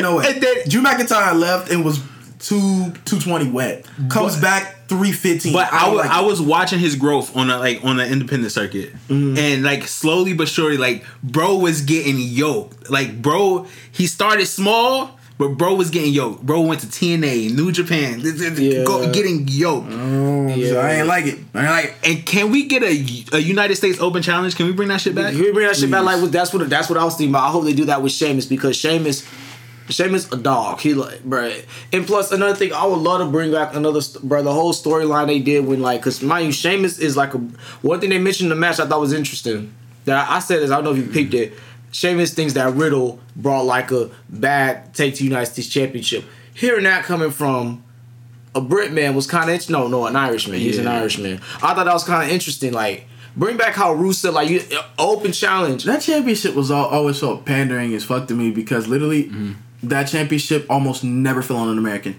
No 0.00 0.16
way. 0.16 0.26
And 0.32 0.42
then- 0.42 0.56
Drew 0.68 0.82
McIntyre 0.82 1.38
left 1.38 1.70
and 1.72 1.84
was 1.84 2.00
two 2.38 2.92
220 3.04 3.50
wet. 3.50 3.86
Comes 4.08 4.34
But- 4.36 4.42
back 4.42 4.72
315. 4.88 5.52
But 5.52 5.72
I, 5.72 5.86
don't 5.86 5.96
like 5.96 6.10
I 6.10 6.20
was 6.20 6.40
watching 6.40 6.78
his 6.78 6.94
growth 6.94 7.36
on 7.36 7.50
a, 7.50 7.58
like 7.58 7.84
on 7.84 7.96
the 7.96 8.06
independent 8.06 8.52
circuit, 8.52 8.92
Mm-hmm. 9.08 9.36
and 9.36 9.62
like 9.64 9.88
slowly 9.88 10.32
but 10.32 10.48
surely, 10.48 10.76
like 10.76 11.04
bro 11.22 11.56
was 11.56 11.80
getting 11.82 12.16
yoked. 12.18 12.88
Like 12.90 13.20
bro, 13.20 13.66
he 13.90 14.06
started 14.06 14.46
small, 14.46 15.18
but 15.38 15.48
bro 15.58 15.74
was 15.74 15.90
getting 15.90 16.12
yoked. 16.12 16.46
Bro 16.46 16.60
went 16.62 16.80
to 16.82 16.86
TNA, 16.86 17.52
New 17.54 17.72
Japan, 17.72 18.20
Yeah. 18.22 18.84
go, 18.84 19.10
getting 19.12 19.48
yoked. 19.48 19.90
Yeah. 19.90 20.76
I 20.78 20.92
ain't 20.92 21.08
like 21.08 21.26
it. 21.26 21.38
I 21.52 21.60
ain't 21.62 21.70
like 21.70 21.84
it. 21.86 21.94
And 22.04 22.24
can 22.26 22.50
we 22.52 22.66
get 22.66 22.82
a, 22.84 23.36
a 23.36 23.38
United 23.40 23.74
States 23.74 23.98
Open 24.00 24.22
challenge? 24.22 24.54
Can 24.56 24.66
we 24.66 24.72
bring 24.72 24.88
that 24.88 25.00
shit 25.00 25.14
back? 25.16 25.32
Can 25.32 25.40
we 25.42 25.50
bring 25.52 25.66
that 25.66 25.76
shit 25.76 25.90
back? 25.90 26.04
Like 26.04 26.22
that's 26.30 26.54
what 26.54 26.70
that's 26.70 26.88
what 26.88 26.96
I 26.98 27.04
was 27.04 27.16
thinking 27.16 27.32
about. 27.34 27.48
I 27.48 27.50
hope 27.50 27.64
they 27.64 27.74
do 27.74 27.86
that 27.86 28.02
with 28.02 28.12
Sheamus 28.12 28.46
because 28.46 28.76
Sheamus, 28.76 29.26
Sheamus 29.88 30.30
a 30.32 30.36
dog. 30.36 30.80
He 30.80 30.94
like, 30.94 31.22
bro. 31.24 31.52
And 31.92 32.06
plus 32.06 32.32
another 32.32 32.54
thing, 32.54 32.72
I 32.72 32.86
would 32.86 32.98
love 32.98 33.20
to 33.20 33.26
bring 33.30 33.52
back 33.52 33.74
another, 33.74 34.00
bro. 34.22 34.42
The 34.42 34.52
whole 34.52 34.72
storyline 34.72 35.26
they 35.26 35.38
did 35.38 35.66
when 35.66 35.80
like, 35.80 36.02
cause 36.02 36.22
mind 36.22 36.46
you, 36.46 36.52
Sheamus 36.52 36.98
is 36.98 37.16
like 37.16 37.34
a 37.34 37.38
one 37.82 38.00
thing 38.00 38.10
they 38.10 38.18
mentioned 38.18 38.46
in 38.46 38.56
the 38.56 38.60
match 38.60 38.80
I 38.80 38.86
thought 38.86 39.00
was 39.00 39.12
interesting. 39.12 39.72
That 40.04 40.28
I, 40.28 40.36
I 40.36 40.38
said 40.40 40.62
is 40.62 40.70
I 40.70 40.76
don't 40.76 40.84
know 40.84 40.92
if 40.92 40.98
you 40.98 41.12
peeped 41.12 41.34
it. 41.34 41.54
Sheamus 41.92 42.34
thinks 42.34 42.54
that 42.54 42.74
Riddle 42.74 43.20
brought 43.34 43.64
like 43.64 43.90
a 43.90 44.10
bad 44.28 44.94
take 44.94 45.14
to 45.16 45.24
United 45.24 45.46
States 45.46 45.68
Championship. 45.68 46.24
Hearing 46.52 46.84
that 46.84 47.04
coming 47.04 47.30
from 47.30 47.84
a 48.54 48.60
Brit 48.60 48.92
man 48.92 49.14
was 49.14 49.26
kind 49.26 49.50
of 49.50 49.70
no, 49.70 49.86
no, 49.86 50.06
an 50.06 50.16
Irishman. 50.16 50.58
He's 50.58 50.78
an 50.78 50.84
Yeah. 50.84 51.00
Irishman. 51.00 51.40
I 51.56 51.74
thought 51.74 51.84
that 51.84 51.92
was 51.92 52.04
kind 52.04 52.24
of 52.24 52.30
interesting. 52.30 52.72
Like, 52.72 53.06
bring 53.36 53.56
back 53.56 53.74
how 53.74 53.94
Rusev 53.94 54.32
like 54.32 54.48
you 54.48 54.62
open 54.98 55.32
challenge. 55.32 55.84
That 55.84 56.00
championship 56.00 56.54
was 56.54 56.70
all, 56.70 56.86
always 56.86 57.18
so 57.18 57.36
pandering 57.36 57.94
as 57.94 58.04
fuck 58.04 58.28
to 58.28 58.34
me 58.34 58.50
because 58.50 58.88
literally 58.88 59.24
mm-hmm. 59.24 59.52
That 59.88 60.04
championship 60.04 60.66
almost 60.70 61.04
never 61.04 61.42
fell 61.42 61.56
on 61.58 61.68
an 61.68 61.78
American, 61.78 62.18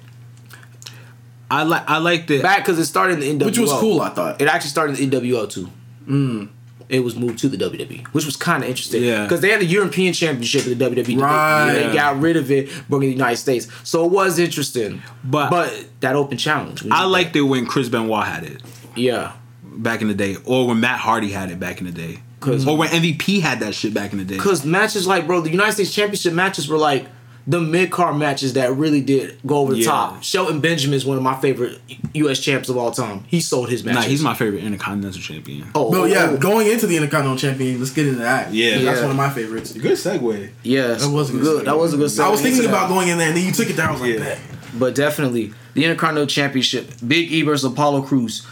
I 1.50 1.64
like 1.64 1.84
I 1.90 1.98
like 2.00 2.28
that. 2.28 2.42
Back 2.44 2.60
because 2.60 2.78
it 2.80 2.86
started 2.86 3.22
in 3.24 3.38
the 3.38 3.46
NWO, 3.46 3.48
which 3.48 3.58
was 3.60 3.72
cool. 3.74 4.02
I 4.02 4.10
thought. 4.10 4.42
It 4.42 4.48
actually 4.48 4.70
started 4.70 5.00
in 5.00 5.10
the 5.10 5.18
NWO 5.18 5.50
too. 5.50 5.70
Mm. 6.08 6.50
It 6.90 7.02
was 7.02 7.18
moved 7.18 7.40
to 7.40 7.50
the 7.50 7.58
WWE, 7.58 8.08
which 8.08 8.26
was 8.26 8.38
kind 8.38 8.64
of 8.64 8.70
interesting. 8.70 9.04
Yeah. 9.04 9.24
because 9.24 9.42
they 9.42 9.50
had 9.50 9.60
the 9.60 9.66
European 9.66 10.14
Championship 10.14 10.66
in 10.68 10.78
the 10.78 10.86
WWE. 10.90 11.22
Right. 11.22 11.74
They 11.74 11.94
got 11.94 12.18
rid 12.22 12.38
of 12.38 12.50
it, 12.50 12.70
brought 12.88 13.00
it 13.00 13.08
the 13.08 13.12
United 13.12 13.36
States. 13.38 13.68
So 13.84 14.06
it 14.06 14.12
was 14.12 14.40
interesting. 14.40 15.02
But- 15.24 15.50
but 15.50 15.86
that 16.00 16.16
open 16.16 16.38
challenge. 16.38 16.86
I 16.90 17.04
need 17.04 17.12
liked 17.12 17.36
it 17.36 17.42
when 17.42 17.66
Chris 17.66 17.90
Benoit 17.90 18.26
had 18.26 18.44
it 18.46 18.62
yeah. 18.96 19.34
back 19.64 20.02
in 20.02 20.08
the 20.08 20.14
day, 20.14 20.38
or 20.46 20.66
when 20.68 20.80
Matt 20.80 21.00
Hardy 21.00 21.30
had 21.30 21.52
it 21.52 21.60
back 21.60 21.82
in 21.82 21.88
the 21.88 21.92
day, 21.92 22.20
'Cause- 22.40 22.66
or 22.66 22.78
when 22.78 22.88
MVP 22.90 23.42
had 23.42 23.60
that 23.60 23.76
shit 23.76 23.94
back 23.94 24.14
in 24.14 24.20
the 24.20 24.24
day. 24.26 24.38
Because 24.38 24.64
matches 24.64 25.06
like, 25.06 25.28
bro, 25.28 25.42
the 25.42 25.50
United 25.52 25.74
States 25.74 25.94
Championship 25.94 26.32
matches 26.34 26.70
were 26.70 26.78
like 26.78 27.06
the 27.50 27.62
mid 27.62 27.90
card 27.92 28.18
matches 28.18 28.54
that 28.54 28.74
really 28.76 29.00
did 29.00 29.40
go 29.46 29.60
over 29.60 29.74
the 29.74 29.80
Yeah. 29.80 29.86
top. 29.86 30.22
Shelton 30.24 30.60
Benjamin 30.60 30.96
is 30.96 31.06
one 31.06 31.16
of 31.16 31.24
my 31.24 31.40
favorite 31.40 31.80
U.S. 32.14 32.40
champs 32.40 32.68
of 32.68 32.76
all 32.76 32.92
time. 32.92 33.24
He 33.28 33.40
sold 33.40 33.70
his 33.70 33.86
matches. 33.86 34.04
Nah, 34.04 34.10
he's 34.10 34.22
my 34.22 34.34
favorite 34.34 34.64
Intercontinental 34.66 35.22
Champion. 35.22 35.66
Oh, 35.74 35.90
But 35.90 36.00
oh, 36.02 36.06
yeah, 36.06 36.32
oh. 36.32 36.38
going 36.38 36.68
into 36.68 36.88
the 36.88 36.98
Intercontinental 36.98 37.38
Champion, 37.40 37.80
let's 37.80 37.92
get 37.92 38.06
into 38.08 38.20
that. 38.20 38.54
Yeah. 38.54 38.80
that's 38.84 39.02
one 39.02 39.12
of 39.12 39.16
my 39.18 39.30
favorites. 39.30 39.72
Good 39.72 39.94
segue. 39.94 40.50
yes, 40.64 41.06
That 41.06 41.12
was 41.12 41.32
good. 41.32 41.42
good. 41.42 41.66
That 41.66 41.78
was 41.78 41.94
a 41.94 41.98
good. 41.98 42.20
I 42.20 42.30
was 42.30 42.42
thinking 42.42 42.66
about 42.66 42.90
going 42.90 43.08
in 43.08 43.18
there, 43.18 43.30
and 43.30 43.38
then 43.38 43.46
you 43.46 43.52
took 43.54 43.70
it 43.70 43.78
down. 43.78 43.90
I 43.90 43.92
was 43.94 44.02
like, 44.02 44.14
Yeah. 44.16 44.20
bet. 44.20 44.40
but 44.78 44.94
definitely 44.96 45.54
the 45.74 45.86
Intercontinental 45.86 46.28
Championship, 46.28 46.92
Big 47.08 47.32
E 47.32 47.44
versus 47.44 47.72
Apollo 47.72 48.02
Crews. 48.02 48.46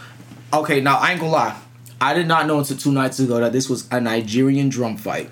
Okay, 0.54 0.80
now 0.80 0.96
I 0.96 1.10
ain't 1.10 1.20
gonna 1.20 1.32
lie, 1.32 1.56
I 2.00 2.14
did 2.14 2.26
not 2.28 2.46
know 2.46 2.58
until 2.60 2.76
two 2.78 2.92
nights 2.92 3.18
ago 3.18 3.40
that 3.40 3.52
this 3.52 3.68
was 3.68 3.86
a 3.90 4.00
Nigerian 4.00 4.68
drum 4.70 4.96
fight. 4.96 5.30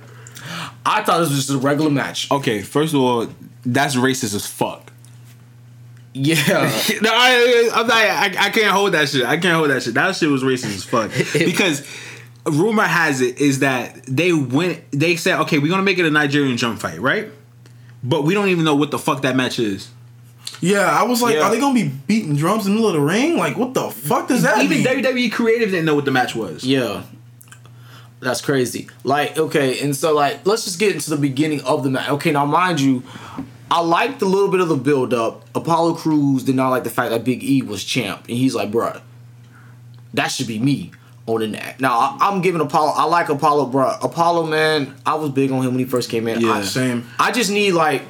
I 0.85 1.03
thought 1.03 1.21
this 1.21 1.31
was 1.31 1.47
just 1.47 1.51
a 1.51 1.59
regular 1.59 1.91
match. 1.91 2.31
Okay, 2.31 2.61
first 2.61 2.93
of 2.95 3.01
all, 3.01 3.27
that's 3.67 3.97
racist 3.97 4.35
as 4.35 4.47
fuck. 4.47 4.93
Yeah, 6.17 6.37
no, 7.03 7.11
I, 7.13 7.71
I'm 7.75 7.87
not, 7.89 7.97
I, 7.97 8.27
I 8.47 8.51
can't 8.51 8.69
hold 8.73 8.93
that 8.93 9.09
shit. 9.09 9.25
I 9.25 9.37
can't 9.37 9.57
hold 9.57 9.71
that 9.71 9.83
shit. 9.83 9.95
That 9.95 10.15
shit 10.15 10.29
was 10.31 10.45
racist 10.45 10.75
as 10.77 10.85
fuck. 10.85 11.11
because 11.33 11.85
rumor 12.47 12.85
has 12.85 13.21
it 13.21 13.41
is 13.41 13.59
that 13.61 14.05
they 14.07 14.33
went. 14.33 14.81
They 14.93 15.17
said, 15.17 15.41
okay, 15.41 15.59
we're 15.59 15.71
gonna 15.71 15.83
make 15.83 15.99
it 15.99 16.05
a 16.05 16.11
Nigerian 16.11 16.57
drum 16.57 16.77
fight, 16.77 17.01
right? 17.01 17.29
But 18.05 18.23
we 18.23 18.33
don't 18.35 18.49
even 18.49 18.65
know 18.65 18.77
what 18.77 18.91
the 18.93 18.99
fuck 18.99 19.23
that 19.23 19.35
match 19.35 19.59
is. 19.59 19.91
Yeah, 20.61 20.83
I 20.87 21.03
was 21.03 21.21
like, 21.21 21.35
Yeah. 21.35 21.43
are 21.43 21.51
they 21.51 21.59
gonna 21.59 21.75
be 21.75 21.89
beating 21.89 22.37
drums 22.37 22.65
in 22.67 22.73
the 22.73 22.77
middle 22.77 22.91
of 22.91 22.95
the 22.95 23.01
ring? 23.01 23.37
Like, 23.37 23.57
what 23.57 23.75
the 23.75 23.91
fuck 23.91 24.29
does 24.29 24.43
that 24.43 24.63
Even 24.63 24.85
mean? 24.85 25.03
WWE 25.05 25.33
creative 25.33 25.71
didn't 25.71 25.85
know 25.85 25.95
what 25.97 26.05
the 26.05 26.11
match 26.13 26.35
was. 26.37 26.63
yeah. 26.65 27.03
That's 28.21 28.41
crazy. 28.41 28.89
Like, 29.03 29.37
okay, 29.37 29.81
and 29.81 29.95
so 29.95 30.15
like 30.15 30.47
let's 30.47 30.65
just 30.65 30.79
get 30.79 30.95
into 30.95 31.11
the 31.11 31.17
beginning 31.19 31.61
of 31.63 31.83
the 31.83 31.91
match. 31.91 32.09
Okay, 32.09 32.31
now 32.31 32.47
mind 32.47 32.81
you, 32.81 33.03
I 33.71 33.81
liked 33.81 34.23
a 34.23 34.27
little 34.27 34.51
bit 34.51 34.61
of 34.61 34.69
the 34.69 34.77
build 34.77 35.15
up. 35.15 35.45
Apollo 35.55 35.95
Crews 35.95 36.45
did 36.45 36.55
not 36.55 36.71
like 36.71 36.85
the 36.85 36.91
fact 36.91 37.11
that 37.11 37.25
Big 37.25 37.43
E 37.43 37.63
was 37.63 37.83
champ, 37.83 38.21
and 38.29 38.37
he's 38.37 38.55
like, 38.55 38.71
bruh, 38.71 39.01
that 40.13 40.29
should 40.29 40.47
be 40.47 40.59
me 40.59 40.93
on 41.27 41.41
the 41.41 41.47
net. 41.49 41.81
Now 41.81 41.99
I, 41.99 42.17
I'm 42.21 42.41
giving 42.41 42.61
Apollo. 42.61 42.93
I 42.95 43.05
like 43.05 43.29
Apollo, 43.29 43.71
bruh. 43.71 44.03
Apollo, 44.03 44.47
man, 44.47 44.95
I 45.07 45.15
was 45.15 45.31
big 45.31 45.51
on 45.51 45.63
him 45.63 45.73
when 45.73 45.79
he 45.79 45.85
first 45.85 46.11
came 46.11 46.29
in. 46.29 46.41
Yeah. 46.41 46.53
I, 46.53 46.63
Same. 46.63 47.09
I 47.19 47.33
just 47.33 47.51
need 47.51 47.73
like 47.73 48.03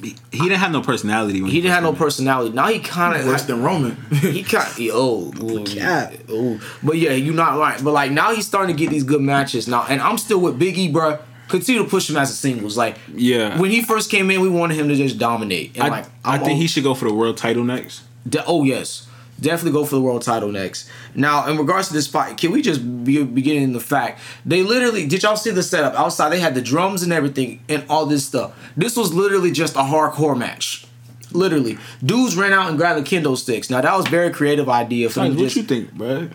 He 0.00 0.14
didn't 0.32 0.58
have 0.58 0.72
no 0.72 0.80
personality 0.80 1.42
when 1.42 1.50
he 1.50 1.60
didn't 1.60 1.74
have 1.74 1.82
no 1.82 1.90
first 1.92 2.18
personality. 2.18 2.54
Now 2.54 2.68
he 2.68 2.78
kind 2.78 3.20
of 3.20 3.26
Worse 3.26 3.44
than 3.44 3.62
Roman. 3.62 3.96
he 4.12 4.42
kind 4.42 4.68
of 4.68 4.78
oh 4.92 5.32
ooh, 5.42 5.64
Cap. 5.64 6.14
ooh. 6.30 6.60
but 6.82 6.96
yeah, 6.96 7.12
you're 7.12 7.34
not 7.34 7.58
right. 7.58 7.82
But 7.82 7.92
like 7.92 8.12
now 8.12 8.34
he's 8.34 8.46
starting 8.46 8.76
to 8.76 8.78
get 8.78 8.90
these 8.90 9.04
good 9.04 9.20
matches 9.20 9.66
now, 9.66 9.84
and 9.88 10.00
I'm 10.00 10.18
still 10.18 10.40
with 10.40 10.58
Big 10.58 10.78
E, 10.78 10.90
bruh. 10.90 11.20
Continue 11.50 11.82
to 11.82 11.88
push 11.88 12.08
him 12.08 12.16
as 12.16 12.30
a 12.30 12.34
singles. 12.34 12.76
Like 12.76 12.96
Yeah. 13.14 13.58
when 13.58 13.70
he 13.70 13.82
first 13.82 14.10
came 14.10 14.30
in, 14.30 14.40
we 14.40 14.48
wanted 14.48 14.76
him 14.76 14.88
to 14.88 14.94
just 14.94 15.18
dominate. 15.18 15.72
And. 15.74 15.84
I, 15.84 15.88
like 15.88 16.06
I 16.24 16.38
think 16.38 16.58
he 16.58 16.66
should 16.66 16.84
go 16.84 16.94
for 16.94 17.06
the 17.06 17.14
world 17.14 17.36
title 17.36 17.64
next. 17.64 18.02
De- 18.28 18.44
oh 18.46 18.64
yes, 18.64 19.06
definitely 19.40 19.72
go 19.72 19.84
for 19.84 19.96
the 19.96 20.00
world 20.00 20.22
title 20.22 20.52
next. 20.52 20.88
Now, 21.14 21.48
in 21.48 21.56
regards 21.56 21.88
to 21.88 21.94
this 21.94 22.06
fight, 22.06 22.36
can 22.36 22.52
we 22.52 22.62
just 22.62 23.04
be 23.04 23.22
beginning 23.24 23.72
the 23.72 23.80
fact 23.80 24.20
they 24.46 24.62
literally 24.62 25.06
did 25.06 25.22
y'all 25.22 25.36
see 25.36 25.50
the 25.50 25.62
setup 25.62 25.94
outside? 25.94 26.30
They 26.30 26.40
had 26.40 26.54
the 26.54 26.62
drums 26.62 27.02
and 27.02 27.12
everything 27.12 27.62
and 27.68 27.84
all 27.88 28.06
this 28.06 28.24
stuff. 28.24 28.52
This 28.76 28.96
was 28.96 29.12
literally 29.12 29.50
just 29.50 29.74
a 29.74 29.80
hardcore 29.80 30.36
match. 30.36 30.86
Literally, 31.32 31.78
dudes 32.04 32.36
ran 32.36 32.52
out 32.52 32.68
and 32.68 32.76
grabbed 32.76 33.04
the 33.04 33.08
kendo 33.08 33.36
sticks. 33.36 33.70
Now 33.70 33.80
that 33.80 33.96
was 33.96 34.06
very 34.08 34.30
creative 34.30 34.68
idea 34.68 35.08
for 35.08 35.20
them. 35.20 35.36
What 35.36 35.44
just, 35.44 35.56
you 35.56 35.62
think, 35.62 35.92
bro? 35.92 36.28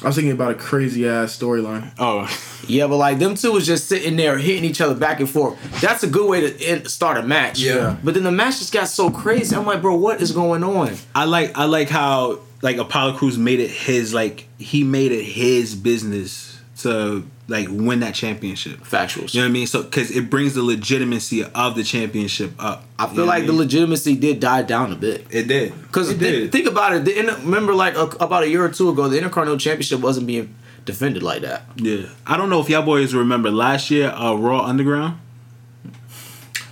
I 0.00 0.06
was 0.06 0.16
thinking 0.16 0.32
about 0.32 0.50
a 0.50 0.54
crazy 0.54 1.08
ass 1.08 1.36
storyline. 1.36 1.92
Oh, 1.98 2.28
yeah, 2.66 2.86
but 2.86 2.96
like 2.96 3.18
them 3.18 3.34
two 3.34 3.52
was 3.52 3.66
just 3.66 3.88
sitting 3.88 4.16
there 4.16 4.38
hitting 4.38 4.64
each 4.64 4.80
other 4.80 4.94
back 4.94 5.20
and 5.20 5.30
forth. 5.30 5.58
That's 5.80 6.02
a 6.02 6.08
good 6.08 6.28
way 6.28 6.40
to 6.40 6.64
end, 6.64 6.88
start 6.88 7.18
a 7.18 7.22
match. 7.22 7.60
Yeah. 7.60 7.96
But 8.02 8.14
then 8.14 8.24
the 8.24 8.32
match 8.32 8.58
just 8.58 8.72
got 8.72 8.88
so 8.88 9.10
crazy. 9.10 9.54
I'm 9.54 9.66
like, 9.66 9.80
bro, 9.80 9.94
what 9.94 10.20
is 10.20 10.32
going 10.32 10.64
on? 10.64 10.96
I 11.14 11.24
like 11.24 11.56
I 11.56 11.64
like 11.66 11.88
how 11.88 12.40
like 12.62 12.78
Apollo 12.78 13.14
Crews 13.14 13.38
made 13.38 13.60
it 13.60 13.70
his 13.70 14.12
like 14.14 14.48
he 14.58 14.82
made 14.82 15.12
it 15.12 15.24
his 15.24 15.74
business 15.74 16.60
to 16.78 17.24
like 17.52 17.68
win 17.70 18.00
that 18.00 18.14
championship. 18.14 18.80
Factuals. 18.80 19.32
You 19.34 19.40
know 19.42 19.46
what 19.46 19.50
I 19.50 19.52
mean? 19.52 19.66
So 19.68 19.82
because 19.84 20.10
it 20.10 20.28
brings 20.30 20.54
the 20.54 20.62
legitimacy 20.62 21.44
of 21.44 21.76
the 21.76 21.84
championship 21.84 22.52
up. 22.58 22.84
I 22.98 23.04
You 23.04 23.08
feel 23.10 23.16
know 23.18 23.24
like 23.26 23.42
what 23.42 23.46
the 23.46 23.52
legitimacy 23.52 24.16
did 24.16 24.40
die 24.40 24.62
down 24.62 24.90
a 24.92 24.96
bit. 24.96 25.26
it 25.30 25.46
did 25.46 25.72
Because 25.82 26.10
it 26.10 26.18
did. 26.18 26.50
think 26.50 26.66
about 26.66 26.94
it. 26.94 27.04
The, 27.04 27.18
inter- 27.18 27.36
remember, 27.44 27.74
like 27.74 27.94
a, 27.96 28.06
about 28.18 28.42
a 28.42 28.48
year 28.48 28.64
or 28.64 28.68
two 28.70 28.88
ago, 28.90 29.08
the 29.08 29.16
Intercontinental 29.18 29.58
Championship 29.58 30.00
wasn't 30.00 30.26
being 30.26 30.54
defended 30.84 31.22
like 31.22 31.42
that. 31.42 31.62
yeah, 31.76 32.06
I 32.26 32.36
don't 32.36 32.50
know 32.50 32.60
if 32.60 32.68
y'all 32.68 32.82
boys 32.82 33.14
remember 33.14 33.50
last 33.52 33.90
year 33.90 34.08
uh, 34.10 34.34
Raw 34.34 34.62
Underground, 34.64 35.18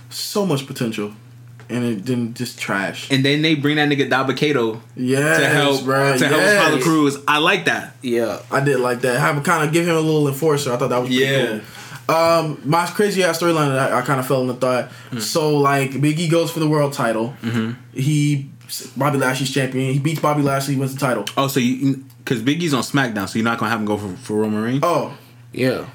So 0.09 0.45
much 0.45 0.67
potential, 0.67 1.13
and 1.71 1.83
it 1.85 2.05
didn't 2.05 2.35
just 2.35 2.59
trash. 2.59 3.09
and 3.11 3.23
then 3.25 3.41
they 3.41 3.55
bring 3.55 3.77
that 3.77 3.89
nigga 3.89 4.09
Dabba-Kato 4.09 4.81
Yes, 4.95 5.39
to 5.39 5.47
help 5.47 5.81
bruh, 5.81 6.17
to 6.17 6.27
help 6.27 6.41
yes. 6.41 6.61
Apollo 6.67 6.81
Crews. 6.83 7.17
I 7.27 7.37
like 7.39 7.65
that. 7.65 7.95
Yeah, 8.01 8.41
I 8.51 8.59
did 8.59 8.79
like 8.79 9.01
that. 9.01 9.19
Have 9.19 9.43
kind 9.43 9.65
of 9.67 9.73
give 9.73 9.87
him 9.87 9.95
a 9.95 9.99
little 9.99 10.27
enforcer. 10.27 10.71
I 10.73 10.77
thought 10.77 10.89
that 10.89 10.99
was 10.99 11.09
pretty 11.09 11.23
Yeah. 11.23 11.47
cool. 11.47 11.61
Um, 12.15 12.61
my 12.65 12.85
crazy 12.87 13.23
ass 13.23 13.41
storyline 13.41 13.71
I, 13.77 13.99
I 13.99 14.01
kind 14.01 14.19
of 14.19 14.27
fell 14.27 14.41
in 14.41 14.47
the 14.47 14.53
thought. 14.55 14.89
Hmm. 15.11 15.19
So 15.19 15.57
like 15.57 16.01
Big 16.01 16.19
E 16.19 16.27
goes 16.27 16.51
for 16.51 16.59
the 16.59 16.67
world 16.67 16.91
title. 16.93 17.33
Mm-hmm. 17.41 17.71
He 17.97 18.49
Bobby 18.97 19.17
Lashley's 19.17 19.53
champion. 19.53 19.93
He 19.93 19.99
beats 19.99 20.19
Bobby 20.19 20.41
Lashley, 20.41 20.75
wins 20.75 20.93
the 20.93 20.99
title. 20.99 21.25
Oh, 21.37 21.47
so 21.47 21.59
you 21.61 22.03
because 22.17 22.41
Big 22.41 22.61
E's 22.61 22.73
on 22.73 22.83
SmackDown, 22.83 23.29
so 23.29 23.37
you're 23.39 23.45
not 23.45 23.59
gonna 23.59 23.69
have 23.71 23.79
him 23.79 23.85
go 23.85 23.97
for, 23.97 24.09
for 24.17 24.37
Roman 24.37 24.61
Reigns. 24.61 24.79
Oh, 24.83 25.17
yeah. 25.53 25.85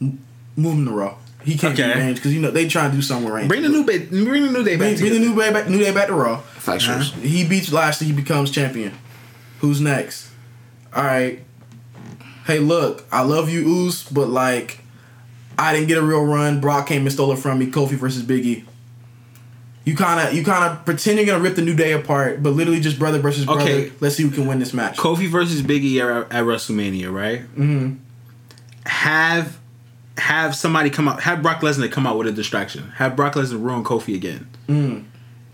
move 0.00 0.74
him 0.74 0.84
to 0.86 0.90
Raw. 0.92 1.16
He 1.44 1.56
can't 1.56 1.74
Okay. 1.78 1.90
okay. 1.90 1.98
Reigns 2.00 2.18
because 2.18 2.34
you 2.34 2.40
know 2.40 2.50
they 2.50 2.68
trying 2.68 2.90
to 2.90 2.96
do 2.96 3.02
something 3.02 3.24
with 3.26 3.34
Reigns. 3.34 3.48
Bring 3.48 3.62
the 3.62 3.68
new 3.68 3.84
day, 3.84 3.98
bring 3.98 4.42
the 4.42 4.50
new 4.50 4.64
day 4.64 4.76
Bring, 4.76 4.92
back. 4.92 5.00
bring 5.00 5.12
the 5.12 5.18
new 5.18 5.34
day 5.34 5.52
back, 5.52 5.68
new 5.68 5.78
day 5.78 5.92
back 5.92 6.08
to 6.08 6.14
Raw. 6.14 6.40
Factuals. 6.58 7.12
He 7.20 7.46
beats 7.46 7.72
Lashley. 7.72 8.06
He 8.08 8.12
becomes 8.12 8.50
champion. 8.50 8.92
Who's 9.60 9.80
next? 9.80 10.30
All 10.94 11.04
right. 11.04 11.40
Hey, 12.46 12.58
look, 12.58 13.04
I 13.12 13.22
love 13.22 13.48
you, 13.48 13.60
Oos, 13.66 14.02
but 14.08 14.28
like, 14.28 14.80
I 15.58 15.72
didn't 15.72 15.86
get 15.88 15.98
a 15.98 16.02
real 16.02 16.24
run. 16.24 16.60
Brock 16.60 16.86
came 16.88 17.02
and 17.02 17.12
stole 17.12 17.30
it 17.32 17.36
from 17.38 17.58
me. 17.60 17.66
Kofi 17.66 17.90
versus 17.92 18.22
Biggie. 18.24 18.64
You 19.84 19.96
kind 19.96 20.28
of, 20.28 20.34
you 20.34 20.44
kind 20.44 20.64
of 20.72 20.84
pretend 20.84 21.18
you're 21.18 21.26
gonna 21.26 21.42
rip 21.42 21.54
the 21.56 21.62
new 21.62 21.74
day 21.74 21.92
apart, 21.92 22.42
but 22.42 22.50
literally 22.50 22.80
just 22.80 22.98
brother 22.98 23.18
versus 23.20 23.44
brother. 23.46 23.62
Okay. 23.62 23.92
Let's 24.00 24.16
see 24.16 24.22
who 24.24 24.30
can 24.30 24.46
win 24.46 24.58
this 24.60 24.72
match. 24.72 24.96
Kofi 24.96 25.28
versus 25.28 25.62
Biggie 25.62 25.98
at, 26.00 26.32
at 26.32 26.44
WrestleMania, 26.44 27.12
right? 27.12 27.40
hmm 27.42 27.94
Have 28.86 29.58
have 30.18 30.54
somebody 30.54 30.90
come 30.90 31.08
out. 31.08 31.22
Have 31.22 31.42
Brock 31.42 31.60
Lesnar 31.60 31.90
come 31.90 32.06
out 32.06 32.18
with 32.18 32.26
a 32.28 32.32
distraction. 32.32 32.90
Have 32.96 33.16
Brock 33.16 33.34
Lesnar 33.34 33.62
ruin 33.62 33.82
Kofi 33.84 34.14
again, 34.14 34.46
Mm. 34.68 35.04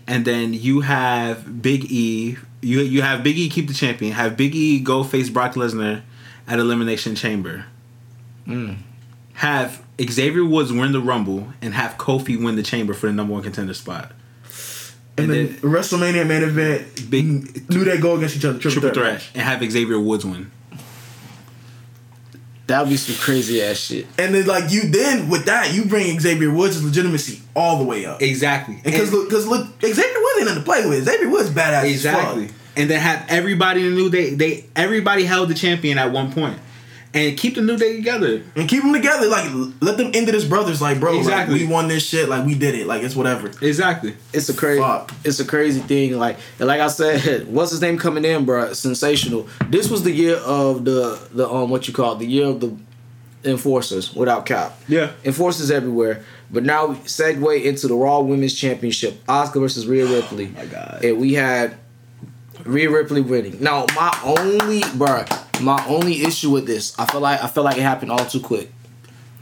and 0.07 0.25
then 0.25 0.53
you 0.53 0.81
have 0.81 1.61
Big 1.61 1.85
E. 1.91 2.37
You 2.61 2.81
you 2.81 3.01
have 3.01 3.23
Big 3.23 3.37
E 3.37 3.49
keep 3.49 3.67
the 3.67 3.73
champion. 3.73 4.11
Have 4.13 4.35
Big 4.35 4.53
E 4.55 4.79
go 4.79 5.03
face 5.03 5.29
Brock 5.29 5.53
Lesnar 5.55 6.01
at 6.47 6.59
Elimination 6.59 7.15
Chamber. 7.15 7.65
Mm. 8.47 8.77
Have 9.33 9.81
Xavier 10.01 10.43
Woods 10.43 10.73
win 10.73 10.91
the 10.91 10.99
Rumble 10.99 11.47
and 11.61 11.73
have 11.73 11.97
Kofi 11.97 12.41
win 12.41 12.55
the 12.55 12.63
Chamber 12.63 12.93
for 12.93 13.07
the 13.07 13.13
number 13.13 13.33
one 13.33 13.43
contender 13.43 13.73
spot. 13.73 14.11
And, 15.17 15.29
And 15.31 15.33
then, 15.33 15.45
then- 15.61 15.71
WrestleMania 15.71 16.25
main 16.27 16.43
event, 16.43 17.09
Big- 17.09 17.69
New 17.69 17.83
Day 17.85 17.97
go 17.97 18.15
against 18.17 18.37
each 18.37 18.45
other. 18.45 18.57
Triple, 18.59 18.81
Triple 18.81 19.01
threat. 19.01 19.21
threat 19.21 19.31
and 19.35 19.43
have 19.43 19.71
Xavier 19.71 19.99
Woods 19.99 20.25
win. 20.25 20.51
That 22.69 22.81
would 22.81 22.89
be 22.89 22.97
some 22.97 23.15
crazy 23.15 23.61
ass 23.61 23.77
shit. 23.77 24.07
And 24.17 24.33
then 24.33 24.45
like 24.47 24.71
you, 24.71 24.89
then 24.89 25.27
with 25.29 25.45
that 25.45 25.73
you 25.73 25.85
bring 25.85 26.19
Xavier 26.19 26.49
Woods' 26.51 26.83
legitimacy 26.83 27.41
all 27.55 27.77
the 27.79 27.83
way 27.83 28.05
up. 28.05 28.21
Exactly. 28.21 28.79
Because 28.83 29.11
look, 29.11 29.27
because 29.29 29.45
look, 29.47 29.67
Xavier 29.81 29.95
Woods 29.95 30.35
ain't 30.39 30.45
nothing 30.47 30.63
to 30.63 30.65
play 30.65 30.87
with. 30.87 31.03
Xavier 31.05 31.29
Woods 31.29 31.49
badass. 31.49 31.83
as 31.83 31.91
Exactly. 31.91 32.47
fuck. 32.47 32.55
And 32.77 32.89
then 32.89 32.99
have 33.01 33.25
everybody 33.27 33.81
in 33.85 33.89
the 33.89 33.95
new 34.01 34.09
day. 34.09 34.33
They 34.35 34.65
everybody 34.75 35.25
held 35.25 35.49
the 35.49 35.53
champion 35.55 35.97
at 35.97 36.11
one 36.11 36.31
point, 36.31 36.57
and 37.13 37.37
keep 37.37 37.55
the 37.55 37.61
new 37.61 37.75
day 37.77 37.95
together. 37.95 38.43
And 38.55 38.69
keep 38.69 38.83
them 38.83 38.93
together. 38.93 39.27
Like 39.27 39.49
let 39.81 39.97
them 39.97 40.11
into 40.13 40.31
this 40.31 40.45
brothers. 40.45 40.81
Like 40.81 40.99
bro, 40.99 41.17
Exactly. 41.17 41.55
like, 41.59 41.67
we 41.67 41.73
won 41.73 41.87
this 41.87 42.05
shit. 42.07 42.29
Like 42.29 42.45
we 42.45 42.55
did 42.55 42.75
it. 42.75 42.85
Like 42.87 43.01
it's 43.03 43.15
whatever. 43.15 43.47
Exactly. 43.65 44.15
It's 44.33 44.49
a 44.49 44.53
crazy, 44.53 44.81
Fuck. 44.81 45.13
it's 45.23 45.39
a 45.39 45.45
crazy 45.45 45.79
thing. 45.79 46.17
Like, 46.17 46.37
and 46.59 46.67
like 46.67 46.81
I 46.81 46.87
said, 46.87 47.47
what's 47.51 47.71
his 47.71 47.81
name 47.81 47.97
coming 47.97 48.25
in, 48.25 48.45
bro? 48.45 48.73
Sensational. 48.73 49.47
This 49.69 49.89
was 49.89 50.03
the 50.03 50.11
year 50.11 50.35
of 50.37 50.85
the 50.85 51.19
the 51.33 51.49
um 51.49 51.69
what 51.69 51.87
you 51.87 51.93
call 51.93 52.13
it, 52.15 52.19
the 52.19 52.27
year 52.27 52.45
of 52.47 52.59
the 52.59 52.75
enforcers 53.43 54.13
without 54.13 54.45
cap. 54.45 54.77
Yeah. 54.87 55.11
enforcers 55.23 55.71
everywhere. 55.71 56.23
But 56.51 56.63
now 56.63 56.87
we 56.87 56.95
segue 56.95 57.63
into 57.63 57.87
the 57.87 57.93
Raw 57.93 58.19
Women's 58.21 58.53
Championship, 58.55 59.23
Asuka 59.27 59.59
versus 59.61 59.85
Rhea 59.87 60.05
Ripley. 60.05 60.47
my 60.47 60.65
God. 60.65 60.99
And 61.03 61.19
we 61.19 61.33
had 61.35 61.77
Rhea 62.69 62.89
Ripley 62.89 63.21
winning. 63.21 63.61
Now 63.61 63.85
my 63.95 64.17
only, 64.23 64.81
bro, 64.95 65.25
my 65.61 65.83
only 65.87 66.23
issue 66.23 66.49
with 66.49 66.65
this, 66.65 66.97
I 66.99 67.05
feel 67.05 67.21
like 67.21 67.43
I 67.43 67.47
feel 67.47 67.63
like 67.63 67.77
it 67.77 67.81
happened 67.81 68.11
all 68.11 68.25
too 68.25 68.39
quick. 68.39 68.71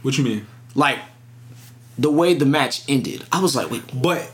What 0.02 0.16
you 0.18 0.24
mean? 0.24 0.46
Like 0.74 0.98
the 1.98 2.10
way 2.10 2.34
the 2.34 2.46
match 2.46 2.82
ended, 2.88 3.24
I 3.32 3.40
was 3.40 3.56
like, 3.56 3.70
wait, 3.70 3.82
But 3.94 4.30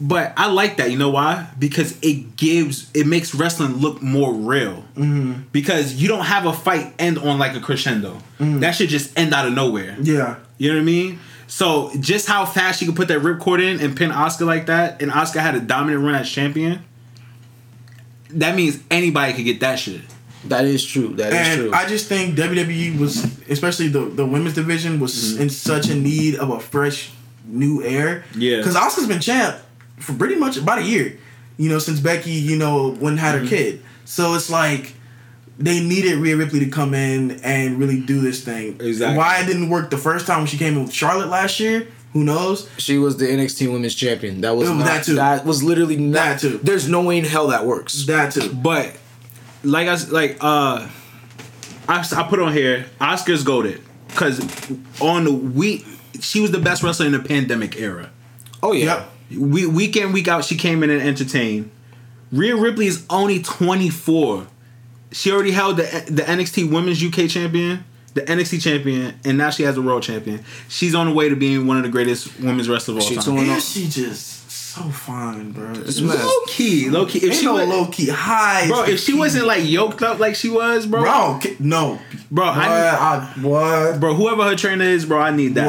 but 0.00 0.34
I 0.36 0.48
like 0.48 0.76
that. 0.76 0.90
You 0.90 0.98
know 0.98 1.10
why? 1.10 1.48
Because 1.58 1.98
it 2.02 2.36
gives 2.36 2.90
it 2.94 3.06
makes 3.06 3.34
wrestling 3.34 3.74
look 3.76 4.02
more 4.02 4.32
real. 4.32 4.84
Mm-hmm. 4.94 5.42
Because 5.52 5.94
you 5.94 6.08
don't 6.08 6.24
have 6.24 6.46
a 6.46 6.52
fight 6.52 6.92
end 6.98 7.18
on 7.18 7.38
like 7.38 7.56
a 7.56 7.60
crescendo. 7.60 8.18
That 8.38 8.72
should 8.72 8.90
just 8.90 9.18
end 9.18 9.32
out 9.32 9.46
of 9.46 9.54
nowhere. 9.54 9.96
Yeah. 10.00 10.36
You 10.58 10.70
know 10.70 10.76
what 10.76 10.82
I 10.82 10.84
mean? 10.84 11.18
So 11.46 11.90
just 12.00 12.26
how 12.26 12.44
fast 12.44 12.80
you 12.80 12.88
could 12.88 12.96
put 12.96 13.08
that 13.08 13.20
ripcord 13.20 13.62
in 13.62 13.80
and 13.80 13.96
pin 13.96 14.10
Asuka 14.10 14.46
like 14.46 14.66
that, 14.66 15.00
and 15.00 15.12
Asuka 15.12 15.40
had 15.40 15.54
a 15.54 15.60
dominant 15.60 16.04
run 16.04 16.16
as 16.16 16.28
champion. 16.30 16.84
That 18.30 18.56
means 18.56 18.80
anybody 18.90 19.32
could 19.32 19.44
get 19.44 19.60
that 19.60 19.78
shit. 19.78 20.02
that 20.46 20.64
is 20.64 20.84
true. 20.84 21.08
That 21.14 21.32
is 21.32 21.38
And 21.38 21.60
true. 21.60 21.72
I 21.72 21.86
just 21.86 22.08
think 22.08 22.36
WWE 22.36 22.98
was, 22.98 23.24
especially 23.48 23.88
the 23.88 24.00
the 24.00 24.26
women's 24.26 24.54
division, 24.54 25.00
was 25.00 25.14
mm-hmm. 25.14 25.42
in 25.42 25.50
such 25.50 25.88
a 25.88 25.94
need 25.94 26.36
of 26.36 26.50
a 26.50 26.60
fresh 26.60 27.10
new 27.44 27.82
air. 27.82 28.24
Yeah. 28.36 28.58
Because 28.58 28.74
Asuka's 28.74 29.06
been 29.06 29.20
champ 29.20 29.56
for 29.98 30.12
pretty 30.14 30.36
much 30.36 30.56
about 30.56 30.78
a 30.78 30.82
year. 30.82 31.18
You 31.56 31.70
know, 31.70 31.78
since 31.78 32.00
Becky, 32.00 32.32
you 32.32 32.56
know, 32.56 32.94
when 32.94 33.16
had 33.16 33.34
her 33.34 33.40
mm-hmm. 33.40 33.48
kid. 33.48 33.82
So 34.04 34.34
it's 34.34 34.50
like 34.50 34.92
they 35.58 35.80
needed 35.80 36.18
Rhea 36.18 36.36
Ripley 36.36 36.60
to 36.60 36.68
come 36.68 36.94
in 36.94 37.40
and 37.42 37.78
really 37.78 38.00
do 38.00 38.20
this 38.20 38.44
thing. 38.44 38.80
Exactly. 38.80 39.16
Why 39.16 39.40
it 39.40 39.46
didn't 39.46 39.70
work 39.70 39.90
the 39.90 39.98
first 39.98 40.26
time 40.26 40.38
when 40.38 40.46
she 40.46 40.58
came 40.58 40.74
in 40.74 40.84
with 40.84 40.92
Charlotte 40.92 41.28
last 41.28 41.58
year? 41.60 41.88
Who 42.16 42.24
knows? 42.24 42.66
She 42.78 42.96
was 42.96 43.18
the 43.18 43.26
NXT 43.26 43.70
Women's 43.70 43.94
Champion. 43.94 44.40
That 44.40 44.56
was 44.56 44.70
not, 44.70 44.84
that 44.86 45.04
too. 45.04 45.16
That 45.16 45.44
was 45.44 45.62
literally 45.62 45.98
not. 45.98 46.14
That 46.14 46.40
too. 46.40 46.58
There's 46.62 46.88
no 46.88 47.02
way 47.02 47.18
in 47.18 47.24
hell 47.24 47.48
that 47.48 47.66
works. 47.66 48.06
That 48.06 48.32
too. 48.32 48.54
But 48.54 48.96
like 49.62 49.86
I 49.86 49.92
s- 49.92 50.10
like 50.10 50.38
uh, 50.40 50.88
I 51.86 52.26
put 52.30 52.40
on 52.40 52.54
here 52.54 52.86
Asuka's 53.02 53.44
goaded 53.44 53.82
because 54.08 54.40
on 54.98 55.24
the 55.24 55.32
week 55.32 55.84
she 56.18 56.40
was 56.40 56.52
the 56.52 56.58
best 56.58 56.82
wrestler 56.82 57.04
in 57.04 57.12
the 57.12 57.18
pandemic 57.18 57.76
era. 57.78 58.10
Oh 58.62 58.72
yeah. 58.72 59.06
Yep. 59.30 59.38
We 59.38 59.66
week 59.66 59.94
in 59.96 60.12
week 60.12 60.26
out 60.26 60.46
she 60.46 60.56
came 60.56 60.82
in 60.82 60.88
and 60.88 61.02
entertained. 61.02 61.70
Rhea 62.32 62.56
Ripley 62.56 62.86
is 62.86 63.04
only 63.10 63.42
24. 63.42 64.46
She 65.12 65.30
already 65.30 65.50
held 65.50 65.76
the 65.76 65.82
the 66.08 66.22
NXT 66.22 66.72
Women's 66.72 67.04
UK 67.04 67.28
Champion 67.28 67.84
the 68.16 68.22
NXT 68.22 68.60
champion, 68.62 69.14
and 69.24 69.38
now 69.38 69.50
she 69.50 69.62
has 69.62 69.76
a 69.76 69.82
world 69.82 70.02
champion. 70.02 70.40
She's 70.68 70.94
on 70.94 71.06
the 71.06 71.12
way 71.14 71.28
to 71.28 71.36
being 71.36 71.66
one 71.68 71.76
of 71.76 71.84
the 71.84 71.88
greatest 71.90 72.40
women's 72.40 72.68
wrestlers 72.68 72.96
of 72.96 73.02
all 73.04 73.08
She 73.08 73.14
time. 73.16 73.24
doing- 73.36 73.50
And 73.50 73.62
she 73.62 73.86
just 73.86 74.32
so 74.50 74.82
fine, 74.82 75.52
bro. 75.52 75.72
It's. 75.74 76.00
Low 76.00 76.16
key, 76.48 76.90
low 76.90 77.06
key. 77.06 77.18
If 77.18 77.24
Ain't 77.24 77.34
she 77.34 77.44
no 77.46 77.54
was, 77.54 77.68
low 77.68 77.86
key 77.86 78.08
high. 78.10 78.66
bro, 78.68 78.82
if 78.84 79.00
she 79.00 79.14
wasn't 79.14 79.46
like 79.46 79.64
yoked 79.68 80.02
up 80.02 80.18
like 80.18 80.34
she 80.34 80.48
was, 80.50 80.84
bro, 80.86 81.00
bro, 81.02 81.40
no, 81.60 81.98
bro, 82.30 82.46
What? 82.46 82.56
I, 82.58 82.88
I, 82.88 83.40
what? 83.40 84.00
bro, 84.00 84.14
whoever 84.14 84.42
her 84.44 84.54
trainer 84.56 84.84
is, 84.84 85.06
bro, 85.06 85.18
I 85.18 85.30
need 85.30 85.54
that, 85.54 85.64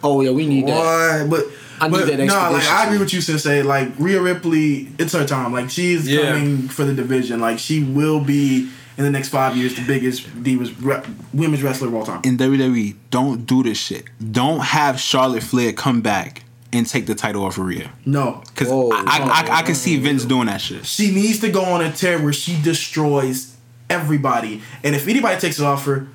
bro. 0.00 0.10
Oh 0.10 0.20
yeah, 0.22 0.30
we 0.30 0.46
need 0.46 0.66
that. 0.66 1.28
What? 1.28 1.30
But 1.30 1.52
I 1.80 1.88
need 1.88 1.92
but 1.98 2.06
that 2.06 2.18
no, 2.18 2.34
like. 2.52 2.64
I 2.64 2.86
agree 2.86 2.98
with 2.98 3.12
you, 3.12 3.20
Sensei. 3.20 3.62
Like 3.62 3.88
Rhea 3.98 4.20
Ripley, 4.20 4.88
it's 4.98 5.12
her 5.14 5.26
time. 5.26 5.52
Like 5.52 5.68
she's 5.70 6.08
Yeah. 6.08 6.32
coming 6.32 6.68
for 6.68 6.84
the 6.84 6.94
division. 6.94 7.40
Like 7.40 7.58
she 7.58 7.82
will 7.84 8.20
be 8.20 8.68
in 8.96 9.04
the 9.04 9.10
next 9.10 9.28
five 9.28 9.56
years 9.56 9.74
the 9.74 9.82
biggest 9.86 10.26
divas 10.42 10.74
re- 10.80 11.02
women's 11.32 11.62
wrestler 11.62 11.88
of 11.88 11.94
all 11.94 12.04
time. 12.04 12.20
In 12.24 12.36
WWE, 12.36 12.96
don't 13.10 13.46
do 13.46 13.62
this 13.62 13.78
shit. 13.78 14.04
Don't 14.32 14.60
have 14.60 15.00
Charlotte 15.00 15.42
Flair 15.42 15.72
come 15.72 16.00
back 16.00 16.44
and 16.72 16.86
take 16.86 17.06
the 17.06 17.14
title 17.14 17.44
off 17.44 17.58
of 17.58 17.66
Rhea. 17.66 17.92
No, 18.06 18.42
Cause 18.54 18.68
Whoa. 18.68 18.90
I, 18.90 19.04
I, 19.06 19.18
I, 19.18 19.58
I 19.58 19.62
can 19.62 19.74
see 19.74 19.98
Vince 19.98 20.24
doing 20.24 20.46
that 20.46 20.60
shit. 20.60 20.86
she 20.86 21.14
needs 21.14 21.40
to 21.40 21.50
go 21.50 21.64
on 21.64 21.82
a 21.82 21.92
tear 21.92 22.18
where 22.22 22.32
she 22.32 22.60
destroys 22.62 23.56
everybody. 23.90 24.62
And 24.82 24.94
if 24.94 25.06
anybody 25.06 25.38
takes 25.38 25.58
it 25.58 25.64
off 25.64 25.84
her, 25.84 26.08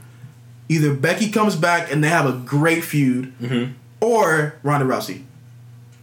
either 0.68 0.94
Becky 0.94 1.30
comes 1.30 1.56
back 1.56 1.92
and 1.92 2.04
they 2.04 2.10
have 2.10 2.26
a 2.26 2.34
great 2.34 2.84
feud, 2.84 3.38
mm-hmm. 3.40 3.74
or 4.02 4.56
Ronda 4.64 4.86
Rousey, 4.86 5.24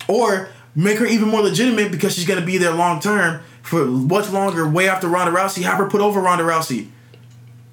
or 0.09 0.49
make 0.75 0.99
her 0.99 1.07
even 1.07 1.29
more 1.29 1.43
legitimate 1.43 1.91
because 1.91 2.15
she's 2.15 2.27
gonna 2.27 2.45
be 2.45 2.59
there 2.59 2.73
long 2.73 3.01
term 3.01 3.43
for 3.65 3.87
much 3.87 4.31
longer, 4.31 4.69
way 4.69 4.89
after 4.89 5.09
Ronda 5.09 5.33
Rousey. 5.37 5.63
Have 5.63 5.79
her 5.79 5.87
put 5.89 6.01
over 6.03 6.21
Ronda 6.21 6.45
Rousey. 6.45 6.89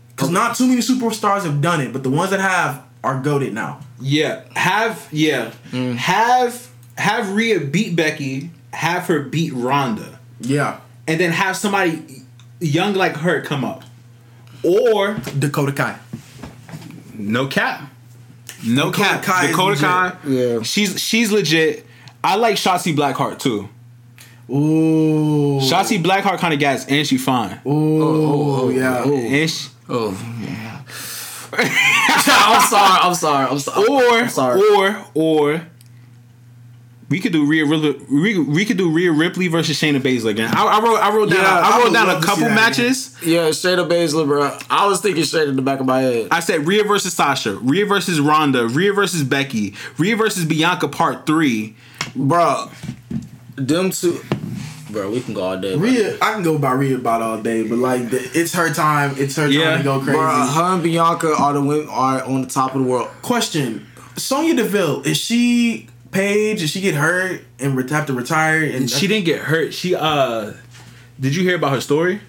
Because 0.10 0.30
not 0.30 0.56
too 0.56 0.68
many 0.68 0.80
superstars 0.82 1.44
have 1.44 1.62
done 1.62 1.82
it, 1.82 1.92
but 1.92 2.04
the 2.04 2.10
ones 2.10 2.32
that 2.32 2.40
have 2.40 2.82
are 3.04 3.20
goaded 3.20 3.54
now. 3.54 3.80
Yeah, 4.00 4.42
have 4.56 5.08
yeah, 5.12 5.52
mm. 5.72 5.96
have 5.96 6.70
have 6.98 7.34
Rhea 7.34 7.60
beat 7.60 7.96
Becky, 7.96 8.52
have 8.74 9.08
her 9.08 9.20
beat 9.22 9.52
Ronda, 9.54 10.20
Yeah. 10.40 10.80
and 11.08 11.20
then 11.20 11.32
have 11.32 11.58
somebody 11.58 12.24
young 12.60 12.94
like 12.94 13.16
her 13.18 13.42
come 13.42 13.64
up, 13.66 13.84
or 14.64 15.16
Dakota 15.38 15.72
Kai. 15.72 15.98
no 17.16 17.48
cap, 17.48 17.90
no 18.66 18.92
Dakota 18.92 19.04
cap. 19.04 19.24
Kai 19.24 19.48
Dakota 19.48 19.82
Kai, 19.82 20.16
Yeah. 20.28 20.62
she's 20.64 21.00
she's 21.00 21.32
legit. 21.32 21.86
I 22.24 22.36
like 22.36 22.56
Shotzi 22.56 22.96
Blackheart 22.96 23.40
too. 23.40 23.70
Ooh. 24.52 25.60
Shotzi 25.62 26.02
Blackheart 26.04 26.40
kind 26.40 26.54
of 26.54 26.60
gas, 26.60 26.86
and 26.88 27.08
she 27.08 27.18
fine. 27.18 27.54
Ooh, 27.66 27.70
oh, 28.04 28.04
oh, 28.04 28.62
oh 28.64 28.70
yeah. 28.70 29.04
oh. 29.06 29.16
And 29.18 29.50
she, 29.50 29.70
Oh 29.90 30.12
yeah. 30.42 30.82
I'm 31.54 32.62
sorry. 32.62 33.00
I'm 33.02 33.14
sorry. 33.16 33.48
I'm 33.50 33.60
sorry. 33.60 33.88
or 33.88 34.20
I'm 34.20 34.30
sorry. 34.30 34.62
or 34.76 35.06
or 35.14 35.62
we 37.10 37.20
could 37.20 37.34
do 37.34 37.46
Rhea 37.46 37.66
Ripley. 37.66 38.00
We, 38.10 38.40
we 38.40 38.64
could 38.64 38.78
do 38.78 38.90
Rhea 38.90 39.12
Ripley 39.12 39.50
versus 39.50 39.78
Shayna 39.78 40.00
Baszler 40.00 40.30
again. 40.30 40.50
I, 40.56 40.64
I 40.64 40.80
wrote 40.82 40.96
I 40.98 41.14
wrote 41.14 41.30
down 41.30 41.40
Yeah, 41.40 41.60
I 41.60 41.70
I 41.72 41.78
wrote 41.78 41.84
would 41.86 41.94
down 41.94 42.10
a 42.10 42.22
couple 42.22 42.46
that 42.46 42.56
matches. 42.56 43.18
yeah, 43.22 43.50
Shayna 43.50 43.86
Baszler, 43.90 44.26
bro. 44.26 44.58
I 44.70 44.88
was 44.88 45.02
thinking 45.02 45.26
straight 45.26 45.50
in 45.50 45.58
the 45.58 45.62
back 45.62 45.82
of 45.82 45.86
my 45.86 46.00
head. 46.02 46.28
I 46.32 46.40
said 46.40 46.66
Rhea 46.66 46.86
versus 46.86 47.14
Sasha, 47.14 47.56
Rhea 47.56 47.86
versus 47.86 48.22
Ronda, 48.22 48.68
Rhea 48.68 48.94
versus 48.94 49.24
Becky, 49.24 49.76
Rhea 49.98 50.16
versus 50.16 50.46
Bianca 50.46 50.88
Part 50.88 51.26
Three. 51.26 51.76
bro. 52.16 52.70
Them 53.58 53.90
two, 53.92 54.22
bro. 54.92 55.10
We 55.10 55.22
can 55.22 55.34
go 55.34 55.44
all 55.44 55.58
day. 55.58 55.76
bro. 55.76 55.84
Rhea, 55.84 56.18
I 56.22 56.34
can 56.34 56.44
go 56.44 56.58
by 56.58 56.74
Rhea 56.74 56.96
about 56.98 57.22
all 57.22 57.42
day, 57.42 57.68
but 57.68 57.78
like 57.78 58.10
the, 58.10 58.18
it's 58.34 58.54
her 58.54 58.74
time. 58.74 59.16
It's 59.18 59.36
her 59.36 59.52
time 59.52 59.78
to 59.80 59.84
go 59.84 60.00
crazy. 60.00 60.18
Bro, 60.18 60.46
her 60.48 60.74
and 60.74 60.84
Bianca 60.84 61.34
are 61.38 61.54
the 61.54 61.62
women 61.62 61.88
are 61.90 62.24
on 62.24 62.42
the 62.42 62.48
top 62.48 62.76
of 62.76 62.82
the 62.84 62.88
world. 62.88 63.10
Question: 63.22 63.88
Sonya 64.18 64.56
Deville 64.56 65.02
is 65.04 65.18
she 65.18 65.88
Paige? 66.12 66.60
Did 66.60 66.70
she 66.70 66.82
get 66.82 66.96
hurt 66.96 67.42
and 67.60 67.90
have 67.90 68.06
to 68.08 68.14
retire? 68.14 68.64
And 68.64 68.90
She 68.90 69.08
didn't 69.08 69.26
get 69.26 69.40
hurt. 69.40 69.74
She 69.74 69.96
uh, 69.96 70.54
did 71.20 71.36
you 71.36 71.44
hear 71.44 71.56
about 71.56 71.72
her 71.72 71.82
story? 71.82 72.22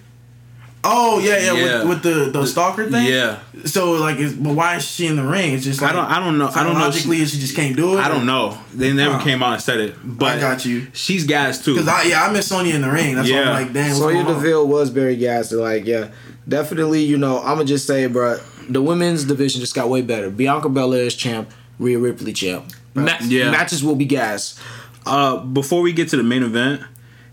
Oh 0.85 1.19
yeah, 1.19 1.37
yeah, 1.39 1.53
Yeah. 1.53 1.83
With, 1.85 2.03
with 2.03 2.31
the 2.33 2.39
the 2.39 2.45
stalker 2.45 2.89
thing. 2.91 3.05
Yeah, 3.07 3.39
So 3.65 3.93
like, 3.93 4.17
is, 4.17 4.33
but 4.33 4.53
why 4.53 4.75
is 4.75 4.85
she 4.85 5.07
in 5.07 5.15
the 5.15 5.23
ring? 5.23 5.53
It's 5.53 5.63
just 5.63 5.81
like 5.81 5.91
I 5.91 5.93
don't 5.93 6.05
I 6.05 6.19
don't 6.19 6.37
know. 6.37 6.49
I 6.53 6.63
don't 6.63 6.73
know. 6.73 6.79
Logically, 6.81 7.19
She, 7.19 7.25
she 7.25 7.39
just 7.39 7.55
can't 7.55 7.75
do 7.75 7.97
it. 7.97 8.01
I 8.01 8.09
don't 8.09 8.25
know. 8.25 8.57
They 8.73 8.91
never 8.91 9.15
Huh. 9.17 9.23
came 9.23 9.41
out 9.41 9.53
and 9.53 9.61
said 9.61 9.79
it. 9.79 9.95
But 10.03 10.37
I 10.37 10.39
got 10.41 10.65
you. 10.65 10.87
She's 10.93 11.25
gas 11.25 11.63
too. 11.63 11.73
Because 11.73 11.87
I 11.87 12.03
yeah, 12.03 12.23
I 12.23 12.31
miss 12.33 12.47
Sonya 12.47 12.75
in 12.75 12.81
the 12.81 12.91
ring. 12.91 13.15
That's 13.15 13.31
why 13.31 13.41
I'm 13.43 13.63
like, 13.65 13.73
damn. 13.73 13.87
what's 13.89 13.99
Sonya 13.99 14.23
going 14.23 14.35
on? 14.35 14.41
Deville 14.43 14.67
was 14.67 14.89
very 14.89 15.15
gassed. 15.15 15.53
Like, 15.53 15.85
yeah, 15.85 16.09
definitely. 16.47 17.03
You 17.03 17.17
know, 17.17 17.39
I'm 17.39 17.55
gonna 17.55 17.65
just 17.65 17.87
say, 17.87 18.07
bro, 18.07 18.37
the 18.69 18.81
women's 18.81 19.23
division 19.23 19.61
just 19.61 19.75
got 19.75 19.87
way 19.89 20.01
better. 20.01 20.29
Bianca 20.29 20.67
Belair 20.69 21.03
is 21.05 21.15
champ. 21.15 21.49
Rhea 21.79 21.97
Ripley 21.97 22.33
champ. 22.33 22.71
Ma- 22.93 23.17
Yeah. 23.23 23.51
matches 23.51 23.83
will 23.83 23.95
be 23.95 24.05
gas. 24.05 24.59
Uh, 25.05 25.37
before 25.37 25.81
we 25.81 25.91
get 25.93 26.09
to 26.09 26.17
the 26.17 26.23
main 26.23 26.43
event, 26.43 26.81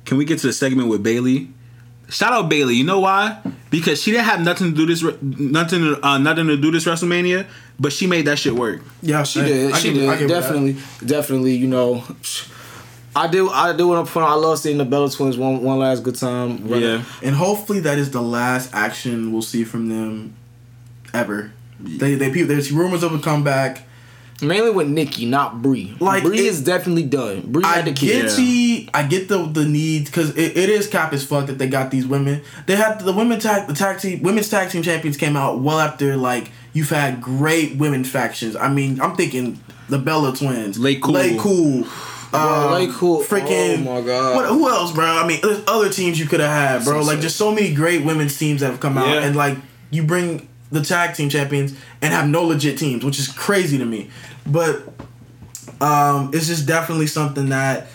can 0.04 0.16
we 0.18 0.24
get 0.24 0.38
to 0.40 0.46
the 0.46 0.52
segment 0.52 0.88
with 0.88 1.02
Bayley? 1.02 1.50
Shout 2.10 2.32
out 2.32 2.48
Bayley. 2.48 2.74
You 2.74 2.84
know 2.84 3.00
why? 3.00 3.40
Because 3.70 4.02
she 4.02 4.10
didn't 4.10 4.26
have 4.26 4.40
nothing 4.42 4.72
to 4.72 4.76
do 4.76 4.86
this, 4.86 5.02
nothing, 5.22 5.96
uh, 6.02 6.18
nothing 6.18 6.48
to 6.48 6.56
do 6.56 6.70
this 6.72 6.84
WrestleMania, 6.84 7.46
but 7.78 7.92
she 7.92 8.06
made 8.06 8.26
that 8.26 8.38
shit 8.38 8.52
work. 8.54 8.82
Yeah, 9.00 9.22
She 9.22 9.40
I- 9.40 9.44
did. 9.46 9.72
I 9.72 9.78
she 9.78 9.92
give- 9.92 10.08
I 10.08 10.16
did. 10.16 10.20
give 10.26 10.30
her 10.30 10.34
that. 10.34 10.40
Definitely. 10.42 10.76
Definitely. 11.06 11.56
You 11.56 11.68
know. 11.68 12.04
I 13.14 13.26
do. 13.28 13.48
I 13.50 13.72
do 13.72 13.88
want 13.88 14.06
to 14.06 14.12
put 14.12 14.22
on. 14.22 14.30
I 14.30 14.34
love 14.34 14.58
seeing 14.58 14.78
the 14.78 14.84
Bella 14.84 15.10
Twins 15.10 15.36
one 15.36 15.62
one 15.62 15.78
last 15.78 16.02
good 16.04 16.14
time. 16.16 16.68
running. 16.68 16.82
Yeah. 16.88 17.02
And 17.22 17.34
hopefully 17.34 17.80
that 17.80 17.98
is 17.98 18.10
the 18.10 18.22
last 18.22 18.70
action 18.72 19.32
we'll 19.32 19.42
see 19.42 19.64
from 19.64 19.88
them 19.88 20.34
ever. 21.12 21.52
They 21.80 22.14
they 22.14 22.30
people 22.30 22.48
there's 22.48 22.70
rumors 22.70 23.02
of 23.02 23.12
a 23.14 23.18
comeback. 23.18 23.86
Mainly 24.42 24.70
with 24.70 24.88
Nikki, 24.88 25.26
not 25.26 25.60
Brie. 25.62 25.94
Like, 26.00 26.22
Brie 26.22 26.38
it- 26.40 26.44
is 26.46 26.62
definitely 26.62 27.04
done. 27.04 27.42
Brie 27.52 27.62
I 27.64 27.76
had 27.76 27.84
the 27.84 27.92
get 27.92 28.26
kid. 28.26 28.30
the 28.36 28.88
I 28.94 29.02
get 29.06 29.28
the 29.28 29.44
the 29.46 29.64
need 29.64 30.06
because 30.06 30.30
it, 30.36 30.56
it 30.56 30.68
is 30.68 30.86
cap 30.88 31.12
as 31.12 31.24
fuck 31.24 31.46
that 31.46 31.58
they 31.58 31.68
got 31.68 31.90
these 31.90 32.06
women. 32.06 32.42
They 32.66 32.76
had 32.76 33.00
the 33.00 33.12
women 33.12 33.38
tag 33.40 33.66
the 33.68 33.74
tag 33.74 33.98
team 34.00 34.22
women's 34.22 34.48
tag 34.48 34.70
team 34.70 34.82
champions 34.82 35.16
came 35.16 35.36
out 35.36 35.60
well 35.60 35.78
after 35.80 36.16
like 36.16 36.50
you've 36.72 36.90
had 36.90 37.20
great 37.20 37.76
women 37.76 38.04
factions. 38.04 38.56
I 38.56 38.68
mean 38.72 39.00
I'm 39.00 39.14
thinking 39.16 39.60
the 39.88 39.98
Bella 39.98 40.34
Twins, 40.36 40.78
LayCool. 40.78 41.12
Lay 41.12 41.36
Cool. 41.36 41.84
Um, 42.32 42.40
LayCool. 42.88 43.24
freaking. 43.24 43.84
Oh 43.86 44.00
my 44.00 44.06
God. 44.06 44.36
What, 44.36 44.46
who 44.46 44.68
else, 44.68 44.92
bro? 44.92 45.04
I 45.04 45.26
mean, 45.26 45.40
there's 45.42 45.64
other 45.66 45.88
teams 45.90 46.16
you 46.20 46.26
could 46.26 46.38
have 46.38 46.48
had, 46.78 46.84
bro. 46.84 47.00
So 47.00 47.06
like, 47.08 47.14
sick. 47.16 47.22
just 47.22 47.36
so 47.36 47.50
many 47.52 47.74
great 47.74 48.04
women's 48.04 48.38
teams 48.38 48.60
that 48.60 48.70
have 48.70 48.78
come 48.78 48.96
out, 48.96 49.08
Yeah. 49.08 49.24
and 49.24 49.34
like 49.34 49.58
you 49.90 50.04
bring 50.04 50.48
the 50.70 50.80
tag 50.80 51.16
team 51.16 51.28
champions 51.28 51.74
and 52.00 52.14
have 52.14 52.28
no 52.28 52.44
legit 52.44 52.78
teams, 52.78 53.04
which 53.04 53.18
is 53.18 53.26
crazy 53.26 53.76
to 53.78 53.84
me. 53.84 54.08
But 54.46 54.82
um, 55.80 56.30
it's 56.34 56.46
just 56.46 56.66
definitely 56.66 57.06
something 57.06 57.48
that 57.50 57.86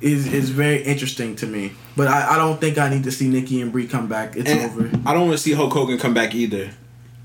is 0.00 0.32
is 0.32 0.50
very 0.50 0.82
interesting 0.82 1.34
to 1.36 1.46
me. 1.46 1.72
But 1.96 2.08
I, 2.08 2.34
I 2.34 2.36
don't 2.38 2.60
think 2.60 2.78
I 2.78 2.88
need 2.88 3.04
to 3.04 3.10
see 3.12 3.28
Nikki 3.28 3.60
and 3.60 3.72
Brie 3.72 3.86
come 3.88 4.06
back. 4.08 4.36
It's 4.36 4.48
And 4.48 4.70
over 4.70 4.88
I 5.08 5.12
don't 5.14 5.26
want 5.26 5.32
to 5.32 5.38
see 5.42 5.52
Hulk 5.52 5.72
Hogan 5.72 5.98
come 5.98 6.14
back 6.14 6.34
either. 6.34 6.70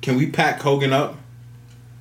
Can 0.01 0.17
we 0.17 0.27
pack 0.27 0.61
Hogan 0.61 0.91
up? 0.93 1.17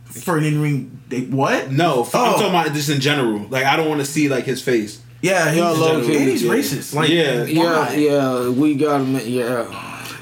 for 0.06 0.36
an 0.36 0.44
in 0.44 0.60
ring. 0.60 1.00
What? 1.30 1.70
No, 1.70 2.02
f- 2.02 2.14
I'm 2.14 2.20
Oh. 2.28 2.32
talking 2.34 2.48
about 2.48 2.70
just 2.74 2.90
in 2.90 3.00
general. 3.00 3.46
Like 3.48 3.64
I 3.64 3.76
don't 3.76 3.88
want 3.88 4.00
to 4.00 4.06
see 4.06 4.28
like 4.28 4.44
his 4.44 4.60
face. 4.60 5.00
Yeah, 5.22 5.48
he's, 5.50 5.56
Yeah, 5.58 5.70
low 5.70 5.96
and 6.00 6.04
he's 6.04 6.42
yeah. 6.42 6.52
racist. 6.52 6.94
Like, 6.94 7.08
Yeah. 7.08 7.44
Yeah, 7.44 7.78
why? 7.88 7.94
yeah, 7.94 8.48
we 8.50 8.74
got 8.74 9.00
him. 9.00 9.14
Yeah, 9.24 9.64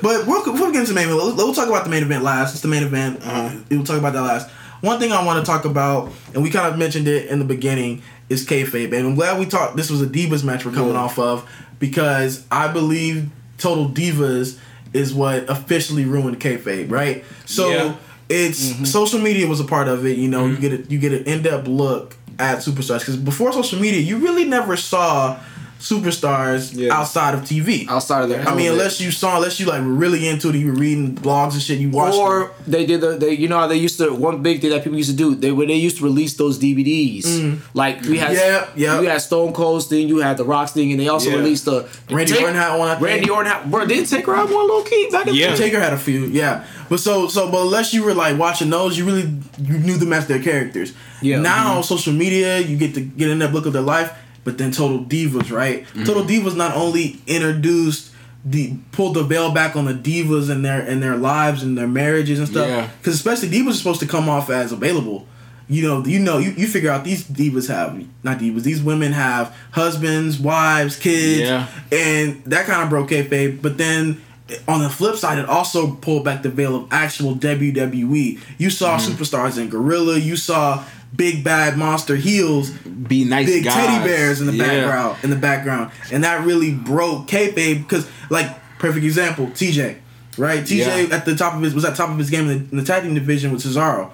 But 0.02 0.26
we'll, 0.28 0.44
we'll 0.52 0.70
get 0.72 0.80
into 0.80 0.92
the 0.92 0.94
main 0.94 1.04
event. 1.08 1.16
We'll, 1.22 1.34
we'll 1.34 1.54
talk 1.54 1.68
about 1.68 1.84
the 1.84 1.90
main 1.90 2.02
event 2.04 2.22
last. 2.22 2.52
It's 2.52 2.60
the 2.62 2.68
main 2.68 2.82
event. 2.84 3.20
Uh, 3.24 3.50
we'll 3.70 3.82
talk 3.82 3.98
about 3.98 4.12
that 4.12 4.22
last. 4.22 4.48
One 4.81 4.98
thing 4.98 5.12
I 5.12 5.24
want 5.24 5.44
to 5.44 5.51
talk 5.51 5.65
about, 5.65 6.11
and 6.35 6.43
we 6.43 6.51
kind 6.51 6.66
of 6.73 6.78
mentioned 6.78 7.07
it 7.07 7.28
in 7.28 7.39
the 7.39 7.44
beginning, 7.44 8.02
is 8.28 8.47
kayfabe. 8.47 8.93
And 8.97 9.07
I'm 9.07 9.15
glad 9.15 9.39
we 9.39 9.47
talked. 9.47 9.77
This 9.77 9.90
was 9.90 10.01
a 10.01 10.07
divas 10.07 10.44
match 10.44 10.65
we're 10.65 10.73
coming 10.73 10.94
Yeah. 10.94 11.01
off 11.01 11.19
of 11.19 11.48
because 11.78 12.44
I 12.51 12.69
believe 12.69 13.31
Total 13.59 13.89
Divas 13.89 14.59
is 14.93 15.12
what 15.12 15.48
officially 15.51 16.05
ruined 16.05 16.40
kayfabe. 16.40 16.90
Right. 16.90 17.24
So 17.44 17.70
Yeah. 17.70 17.94
it's 18.28 18.70
mm-hmm. 18.70 18.85
social 18.85 19.20
media 19.20 19.47
was 19.47 19.61
a 19.61 19.65
part 19.65 19.89
of 19.89 20.07
it. 20.07 20.16
You 20.16 20.28
know, 20.28 20.47
you 20.47 20.52
mm-hmm. 20.52 20.61
get 20.62 20.73
a, 20.73 20.90
you 20.90 20.98
get 20.98 21.12
an 21.12 21.24
in 21.24 21.43
depth 21.43 21.66
look 21.66 22.16
at 22.39 22.59
superstars 22.59 23.01
because 23.01 23.16
before 23.16 23.52
social 23.52 23.78
media, 23.78 24.01
you 24.01 24.16
really 24.19 24.44
never 24.44 24.77
saw 24.77 25.39
superstars 25.81 26.73
Yeah. 26.74 26.94
outside 26.94 27.35
of 27.35 27.40
TV. 27.40 27.86
outside 27.89 28.23
of 28.23 28.28
their. 28.28 28.47
I 28.48 28.55
mean, 28.55 28.70
unless 28.73 29.01
you 29.01 29.11
saw, 29.11 29.36
unless 29.36 29.59
you 29.59 29.66
like 29.66 29.81
really 29.85 30.28
into 30.28 30.51
it, 30.51 30.57
you 30.57 30.66
were 30.69 30.78
reading 30.78 31.15
blogs 31.15 31.55
and 31.55 31.62
shit, 31.62 31.78
you 31.78 31.90
watched. 31.90 32.16
or 32.16 32.39
them. 32.40 32.51
they 32.69 32.86
did 32.86 33.01
the 33.01 33.16
they 33.16 33.32
you 33.32 33.48
know 33.48 33.59
how 33.59 33.66
they 33.66 33.77
used 33.77 33.98
to 33.98 34.12
one 34.15 34.43
big 34.43 34.61
thing 34.61 34.70
that 34.70 34.82
people 34.85 34.98
used 34.98 35.11
to 35.11 35.16
do 35.16 35.35
they 35.35 35.52
when 35.52 35.69
they 35.69 35.74
used 35.74 35.98
to 35.98 36.05
release 36.05 36.35
those 36.35 36.59
DVDs 36.59 37.24
mm. 37.24 37.59
like 37.74 38.02
we 38.02 38.19
had 38.19 38.32
Yeah, 38.32 38.66
yeah. 38.77 39.01
you 39.01 39.09
had 39.09 39.23
Stone 39.23 39.52
Cold's 39.52 39.86
thing 39.86 40.09
you 40.09 40.19
had 40.19 40.36
the 40.36 40.44
Rock's 40.44 40.73
thing 40.73 40.90
and 40.93 41.01
they 41.01 41.09
also 41.09 41.31
Yeah. 41.31 41.36
released 41.36 41.65
the 41.65 41.86
Randy 42.11 42.36
Orton 42.39 42.55
had 42.55 42.77
one. 42.78 42.89
I 42.89 42.94
think. 42.94 43.07
Randy 43.07 43.31
Orton 43.31 43.51
had, 43.52 43.70
bro 43.70 43.86
didn't 43.86 44.07
Taker 44.09 44.35
have 44.35 44.52
one 44.52 44.69
low 44.69 44.82
key 44.82 45.09
back 45.11 45.27
in 45.27 45.35
Yeah. 45.35 45.51
the 45.52 45.57
day? 45.57 45.65
Taker 45.65 45.81
had 45.81 45.93
a 45.93 45.98
few, 45.98 46.27
yeah. 46.27 46.65
But 46.89 47.01
so 47.01 47.28
so, 47.28 47.51
but 47.51 47.62
unless 47.62 47.94
you 47.94 48.05
were 48.05 48.15
like 48.15 48.39
watching 48.39 48.69
those, 48.70 48.98
you 48.98 49.05
really 49.05 49.27
you 49.62 49.78
knew 49.78 49.97
them 49.97 50.12
as 50.12 50.27
their 50.27 50.43
characters. 50.43 50.93
Yeah. 51.23 51.40
Now 51.40 51.81
social 51.82 52.12
media, 52.12 52.59
you 52.59 52.77
get 52.77 52.94
to 52.94 53.01
get 53.01 53.31
in 53.31 53.39
that 53.40 53.52
look 53.52 53.66
of 53.66 53.73
their 53.73 53.82
life, 53.82 54.11
but 54.44 54.58
then 54.58 54.70
Total 54.72 54.98
Divas, 55.04 55.50
right? 55.50 55.84
Mm-hmm. 55.84 56.04
Total 56.04 56.22
Divas 56.24 56.56
not 56.56 56.76
only 56.76 57.20
introduced 57.26 58.12
the 58.44 58.74
pulled 58.92 59.14
the 59.16 59.22
veil 59.22 59.52
back 59.52 59.76
on 59.76 59.84
the 59.84 59.92
divas 59.92 60.48
and 60.48 60.64
their 60.64 60.80
and 60.80 61.02
their 61.02 61.16
lives 61.16 61.62
and 61.62 61.76
their 61.76 61.86
marriages 61.86 62.38
and 62.38 62.48
stuff. 62.48 62.66
Yeah. 62.68 62.88
Because 62.98 63.14
especially 63.14 63.48
divas 63.50 63.70
are 63.70 63.74
supposed 63.74 64.00
to 64.00 64.06
come 64.06 64.28
off 64.30 64.48
as 64.48 64.72
available. 64.72 65.26
You 65.68 65.82
know, 65.86 66.04
you 66.06 66.18
know, 66.18 66.38
you, 66.38 66.50
you 66.52 66.66
figure 66.66 66.90
out 66.90 67.04
these 67.04 67.22
divas 67.22 67.68
have 67.68 68.02
not 68.24 68.38
divas. 68.38 68.62
These 68.62 68.82
women 68.82 69.12
have 69.12 69.54
husbands, 69.72 70.38
wives, 70.40 70.96
kids, 70.96 71.40
Yeah. 71.42 71.66
and 71.92 72.42
that 72.46 72.64
kind 72.66 72.82
of 72.82 72.88
broke 72.88 73.10
kayfabe. 73.10 73.60
But 73.62 73.76
then 73.78 74.20
on 74.66 74.80
the 74.82 74.88
flip 74.88 75.14
side, 75.16 75.38
it 75.38 75.46
also 75.48 75.94
pulled 75.96 76.24
back 76.24 76.42
the 76.42 76.48
veil 76.48 76.74
of 76.74 76.88
actual 76.90 77.34
WWE. 77.36 78.40
You 78.58 78.70
saw 78.70 78.96
Mm-hmm. 78.96 79.12
superstars 79.22 79.58
in 79.58 79.68
Gorilla. 79.68 80.16
You 80.18 80.36
saw 80.36 80.82
big 81.15 81.43
bad 81.45 81.77
monster 81.77 82.16
heels 82.16 82.70
Be 82.70 83.24
nice 83.24 83.47
big 83.47 83.65
guys. 83.65 83.74
teddy 83.74 84.05
bears 84.05 84.41
in 84.41 84.47
the 84.47 84.53
Yeah. 84.55 84.65
background 84.66 85.16
in 85.24 85.31
the 85.31 85.37
background 85.37 85.91
and 86.12 86.24
that 86.24 86.45
really 86.45 86.73
broke 86.73 87.27
kayfabe 87.27 87.78
because 87.82 88.07
like 88.31 88.49
perfect 88.78 89.05
example 89.05 89.49
TJ 89.49 89.97
right 90.39 90.61
TJ 90.65 91.09
Yeah. 91.09 91.16
at 91.16 91.24
the 91.24 91.35
top 91.35 91.55
of 91.55 91.62
his 91.62 91.74
was 91.74 91.85
at 91.85 91.91
the 91.93 91.97
top 91.97 92.11
of 92.11 92.19
his 92.19 92.31
game 92.31 92.49
in 92.49 92.49
the, 92.49 92.55
in 92.70 92.77
the 92.78 92.85
tag 92.85 93.03
team 93.03 93.15
division 93.15 93.51
with 93.53 93.62
Cesaro 93.65 94.11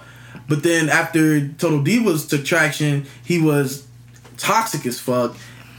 but 0.49 0.63
then 0.63 0.89
after 0.89 1.47
Total 1.49 1.79
Divas 1.79 2.27
took 2.27 2.43
traction 2.43 3.05
he 3.23 3.39
was 3.39 3.83
toxic 4.37 4.85
as 4.85 4.99
fuck 4.99 5.35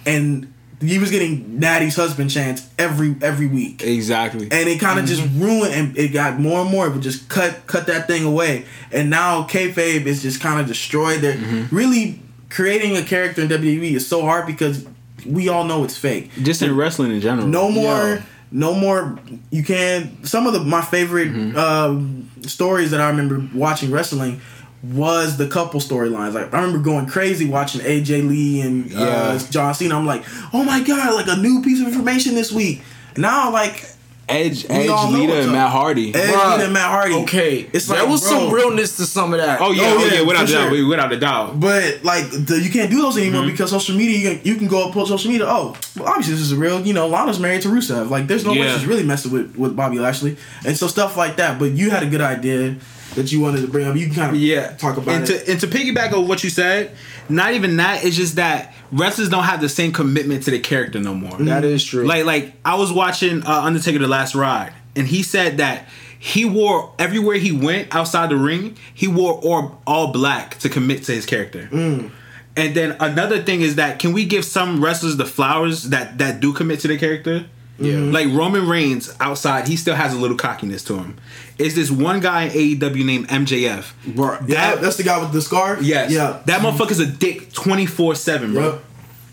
and 0.06 0.52
he 0.80 0.98
was 0.98 1.10
getting 1.10 1.58
Natty's 1.58 1.96
husband 1.96 2.30
chance 2.30 2.68
every 2.78 3.16
every 3.22 3.46
week 3.48 3.82
Exactly. 3.82 4.48
and 4.50 4.68
it 4.68 4.78
kind 4.80 4.98
of 4.98 5.06
just 5.06 5.22
Mm-hmm. 5.22 5.42
ruined 5.42 5.74
and 5.74 5.98
it 5.98 6.08
got 6.08 6.38
more 6.38 6.60
and 6.60 6.70
more 6.70 6.86
it 6.86 6.92
would 6.92 7.02
just 7.02 7.28
cut 7.28 7.66
cut 7.66 7.86
that 7.88 8.06
thing 8.06 8.24
away 8.24 8.64
and 8.92 9.10
now 9.10 9.42
kayfabe 9.44 10.06
is 10.06 10.22
just 10.22 10.40
kind 10.40 10.60
of 10.60 10.66
destroyed 10.66 11.20
there 11.20 11.34
Mm-hmm. 11.36 11.74
really 11.74 12.20
creating 12.50 12.96
a 12.96 13.02
character 13.02 13.42
in 13.42 13.48
WWE 13.48 13.92
is 13.92 14.06
so 14.06 14.22
hard 14.22 14.46
because 14.46 14.86
we 15.26 15.48
all 15.48 15.64
know 15.64 15.84
it's 15.84 15.96
fake 15.98 16.30
Just 16.42 16.62
in 16.62 16.74
wrestling 16.76 17.10
in 17.12 17.20
general. 17.20 17.46
no 17.48 17.70
more 17.70 17.86
Yeah. 18.16 18.22
no 18.52 18.74
more 18.74 19.18
you 19.50 19.62
can 19.64 20.24
some 20.24 20.46
of 20.46 20.52
the 20.52 20.60
my 20.60 20.80
favorite 20.82 21.28
Mm-hmm. 21.32 21.58
um, 21.58 22.30
stories 22.42 22.92
that 22.92 23.00
I 23.00 23.08
remember 23.10 23.42
watching 23.52 23.90
wrestling 23.90 24.40
was 24.82 25.36
the 25.38 25.48
couple 25.48 25.80
storylines 25.80 26.34
like 26.34 26.54
I 26.54 26.60
remember 26.62 26.78
going 26.84 27.06
crazy 27.06 27.48
watching 27.48 27.80
AJ 27.80 28.28
Lee 28.28 28.60
and 28.60 28.92
uh, 28.94 28.98
Yeah. 28.98 29.38
John 29.50 29.74
Cena 29.74 29.96
I'm 29.96 30.06
like 30.06 30.22
oh 30.54 30.62
my 30.64 30.80
god 30.82 31.14
like 31.14 31.26
a 31.26 31.40
new 31.40 31.62
piece 31.62 31.80
of 31.80 31.88
information 31.88 32.34
this 32.36 32.52
week 32.52 32.82
now 33.16 33.50
like 33.52 33.84
Edge, 34.30 34.64
We 34.68 34.74
Edge, 34.74 34.88
all 34.90 35.10
know 35.10 35.20
Lita, 35.20 35.32
what's 35.32 35.44
and. 35.46 35.52
Matt 35.54 35.70
Hardy. 35.70 36.14
Edge 36.14 36.34
Bruh, 36.34 36.62
and 36.62 36.72
Matt 36.74 36.90
Hardy. 36.90 37.14
Okay, 37.14 37.60
It's 37.72 37.88
like 37.88 37.96
there 37.96 38.04
like, 38.04 38.12
was 38.12 38.28
some 38.28 38.52
realness 38.52 38.98
to 38.98 39.06
some 39.06 39.32
of 39.32 39.38
that. 39.40 39.58
Oh 39.58 39.72
yeah, 39.72 39.84
Oh, 39.84 40.04
yeah, 40.04 40.14
yeah, 40.16 40.22
without 40.26 40.46
for 40.46 40.52
doubt, 40.52 40.68
sure. 40.70 40.86
without 40.86 41.12
a 41.14 41.18
doubt. 41.18 41.58
But 41.58 42.04
like 42.04 42.28
the, 42.30 42.60
you 42.62 42.68
can't 42.68 42.90
do 42.90 43.00
those 43.00 43.16
anymore 43.16 43.40
Mm-hmm. 43.40 43.52
because 43.52 43.70
social 43.70 43.96
media 43.96 44.18
you 44.18 44.36
can, 44.36 44.46
you 44.46 44.54
can 44.56 44.68
go 44.68 44.86
up 44.86 44.92
post 44.92 45.08
social 45.08 45.30
media. 45.30 45.46
Oh, 45.48 45.74
well, 45.96 46.08
obviously 46.08 46.34
this 46.34 46.42
is 46.42 46.52
a 46.52 46.56
real. 46.56 46.78
You 46.86 46.92
know, 46.92 47.08
Lana's 47.08 47.40
married 47.40 47.62
to 47.62 47.68
Rusev. 47.68 48.10
Like 48.10 48.26
there's 48.26 48.44
no 48.44 48.52
way 48.52 48.70
she's 48.74 48.84
really 48.84 49.02
messing 49.02 49.32
with 49.32 49.56
with 49.56 49.74
Bobby 49.74 49.98
Lashley 49.98 50.36
and 50.66 50.76
so 50.76 50.88
stuff 50.88 51.16
like 51.16 51.36
that. 51.36 51.58
But 51.58 51.70
you 51.70 51.88
had 51.88 52.02
a 52.02 52.06
good 52.06 52.20
idea 52.20 52.76
that 53.18 53.32
you 53.32 53.40
wanted 53.40 53.62
to 53.62 53.68
bring 53.68 53.86
up. 53.86 53.96
You 53.96 54.06
can 54.06 54.14
kind 54.14 54.34
of 54.34 54.40
Yeah, 54.40 54.74
talk 54.76 54.96
about 54.96 55.14
and 55.14 55.28
it. 55.28 55.44
To, 55.44 55.50
and 55.52 55.60
to 55.60 55.66
piggyback 55.66 56.12
on 56.12 56.28
what 56.28 56.44
you 56.44 56.50
said, 56.50 56.96
not 57.28 57.52
even 57.54 57.76
that. 57.76 58.04
It's 58.04 58.16
just 58.16 58.36
that 58.36 58.72
wrestlers 58.92 59.28
don't 59.28 59.44
have 59.44 59.60
the 59.60 59.68
same 59.68 59.92
commitment 59.92 60.44
to 60.44 60.50
the 60.50 60.60
character 60.60 61.00
no 61.00 61.14
more. 61.14 61.36
That 61.38 61.64
is 61.64 61.84
true. 61.84 62.06
Like 62.06 62.24
like 62.24 62.54
I 62.64 62.76
was 62.76 62.92
watching 62.92 63.42
uh, 63.44 63.62
Undertaker: 63.62 63.98
The 63.98 64.08
Last 64.08 64.34
Ride, 64.34 64.72
and 64.96 65.06
he 65.06 65.22
said 65.22 65.58
that 65.58 65.88
he 66.18 66.44
wore 66.44 66.92
everywhere 66.98 67.36
he 67.36 67.52
went 67.52 67.94
outside 67.94 68.30
the 68.30 68.36
ring, 68.36 68.76
he 68.94 69.06
wore 69.06 69.34
all, 69.34 69.80
all 69.86 70.12
black 70.12 70.58
to 70.58 70.68
commit 70.68 71.04
to 71.04 71.12
his 71.12 71.26
character. 71.26 71.68
Mm. 71.70 72.10
And 72.56 72.74
then 72.74 72.96
another 72.98 73.40
thing 73.42 73.60
is 73.60 73.76
that 73.76 74.00
can 74.00 74.12
we 74.12 74.24
give 74.24 74.44
some 74.44 74.82
wrestlers 74.82 75.16
the 75.16 75.26
flowers 75.26 75.84
that 75.90 76.18
that 76.18 76.40
do 76.40 76.52
commit 76.52 76.80
to 76.80 76.88
the 76.88 76.98
character? 76.98 77.46
Yeah. 77.78 77.98
Like 77.98 78.28
Roman 78.28 78.68
Reigns 78.68 79.14
outside, 79.20 79.68
he 79.68 79.76
still 79.76 79.94
has 79.94 80.12
a 80.12 80.16
little 80.16 80.36
cockiness 80.36 80.82
to 80.84 80.96
him. 80.98 81.16
Is 81.58 81.74
this 81.74 81.90
one 81.90 82.20
guy 82.20 82.44
in 82.44 82.50
AEW 82.78 83.04
named 83.04 83.28
MJF? 83.28 84.14
Bro, 84.14 84.38
yeah, 84.46 84.76
that's 84.76 84.96
the 84.96 85.02
guy 85.04 85.18
with 85.20 85.32
the 85.32 85.40
scar. 85.42 85.78
Yes. 85.82 86.10
Yeah. 86.10 86.40
That 86.46 86.60
motherfucker's 86.60 86.98
a 87.00 87.06
dick 87.06 87.52
twenty 87.52 87.86
four 87.86 88.14
seven, 88.14 88.52
bro. 88.52 88.72
Yep. 88.72 88.84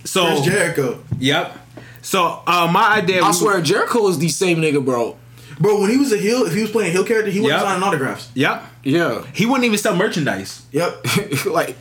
So 0.05 0.25
Chris 0.27 0.41
Jericho. 0.45 1.03
Yep. 1.19 1.57
So 2.01 2.41
uh, 2.45 2.69
my 2.71 2.89
idea. 2.97 3.23
I 3.23 3.27
was- 3.29 3.39
swear 3.39 3.61
Jericho 3.61 4.07
is 4.07 4.19
the 4.19 4.29
same 4.29 4.57
nigga, 4.57 4.83
bro. 4.83 5.17
Bro, 5.59 5.79
when 5.81 5.89
he 5.89 5.97
was 5.97 6.11
a 6.11 6.17
heel, 6.17 6.43
if 6.45 6.53
he 6.53 6.61
was 6.61 6.69
playing 6.71 6.89
a 6.89 6.91
heel 6.91 7.05
character, 7.05 7.31
he 7.31 7.39
wasn't 7.39 7.59
Yep. 7.61 7.67
signing 7.69 7.83
autographs. 7.83 8.29
Yep. 8.33 8.63
Yeah, 8.83 9.23
He 9.33 9.45
wouldn't 9.45 9.63
even 9.65 9.77
sell 9.79 9.95
merchandise. 9.95 10.61
Yep. 10.71 11.05
like 11.45 11.75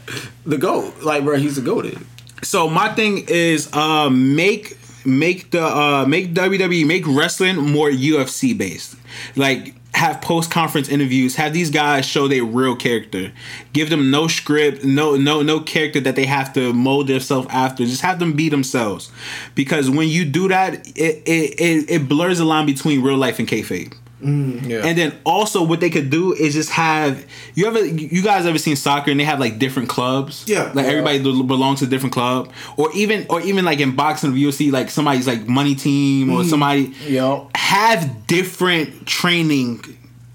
the 0.47 0.57
goat. 0.57 1.03
Like, 1.03 1.24
bro, 1.24 1.36
he's 1.36 1.57
the 1.57 1.61
goated. 1.62 2.01
So 2.43 2.69
my 2.70 2.95
thing 2.95 3.24
is 3.28 3.69
uh, 3.74 4.09
make 4.11 4.78
make 5.05 5.51
the 5.51 5.65
uh, 5.65 6.05
make 6.07 6.35
WWE 6.35 6.87
make 6.87 7.05
wrestling 7.07 7.57
more 7.57 7.91
UFC 7.91 8.57
based. 8.57 8.97
Like 9.37 9.75
have 9.95 10.21
post 10.21 10.51
conference 10.51 10.89
interviews. 10.89 11.37
Have 11.37 11.53
these 11.53 11.71
guys 11.71 12.05
show 12.05 12.27
their 12.29 12.45
real 12.45 12.77
character. 12.77 13.33
Give 13.73 13.91
them 13.91 14.11
no 14.11 14.29
script, 14.29 14.85
no 14.85 15.17
no 15.17 15.43
no 15.43 15.61
character 15.61 16.01
that 16.01 16.17
they 16.17 16.27
have 16.27 16.53
to 16.55 16.73
mold 16.73 17.07
themselves 17.07 17.47
after. 17.51 17.85
Just 17.85 18.03
have 18.03 18.19
them 18.19 18.33
be 18.33 18.49
themselves. 18.49 19.11
Because 19.55 19.89
when 19.89 20.09
you 20.09 20.25
do 20.25 20.49
that, 20.49 20.87
it 20.97 21.23
it, 21.27 21.61
it, 21.61 21.91
it 21.91 22.09
blurs 22.09 22.39
the 22.39 22.45
line 22.45 22.67
between 22.67 23.03
real 23.03 23.17
life 23.17 23.39
and 23.39 23.49
kayfabe. 23.49 23.95
Yeah, 24.25 24.87
And 24.87 24.97
then 24.97 25.13
also 25.25 25.63
what 25.63 25.81
they 25.81 25.91
could 25.91 26.09
do 26.11 26.33
is 26.33 26.55
just 26.55 26.71
have 26.71 27.25
you 27.55 27.67
ever 27.67 27.85
you 27.85 28.23
guys 28.23 28.47
ever 28.47 28.59
seen 28.59 28.75
soccer 28.77 29.11
and 29.11 29.21
they 29.21 29.25
have 29.25 29.39
like 29.39 29.59
different 29.59 29.89
clubs? 29.89 30.45
Yeah. 30.49 30.71
Like 30.75 30.87
Yeah. 30.87 30.93
everybody 30.93 31.19
belongs 31.21 31.81
to 31.81 31.85
a 31.87 31.89
different 31.89 32.15
club. 32.15 32.51
Or 32.77 32.91
even 32.95 33.27
or 33.29 33.41
even 33.43 33.65
like 33.65 33.81
in 33.81 33.95
boxing 33.95 34.31
or 34.31 34.35
UFC, 34.35 34.73
like 34.73 34.91
somebody's 34.91 35.27
like 35.27 35.47
money 35.47 35.75
team 35.75 36.31
or 36.33 36.43
somebody 36.45 36.95
yo, 37.07 37.49
have 37.55 38.27
different 38.27 39.07
training 39.07 39.81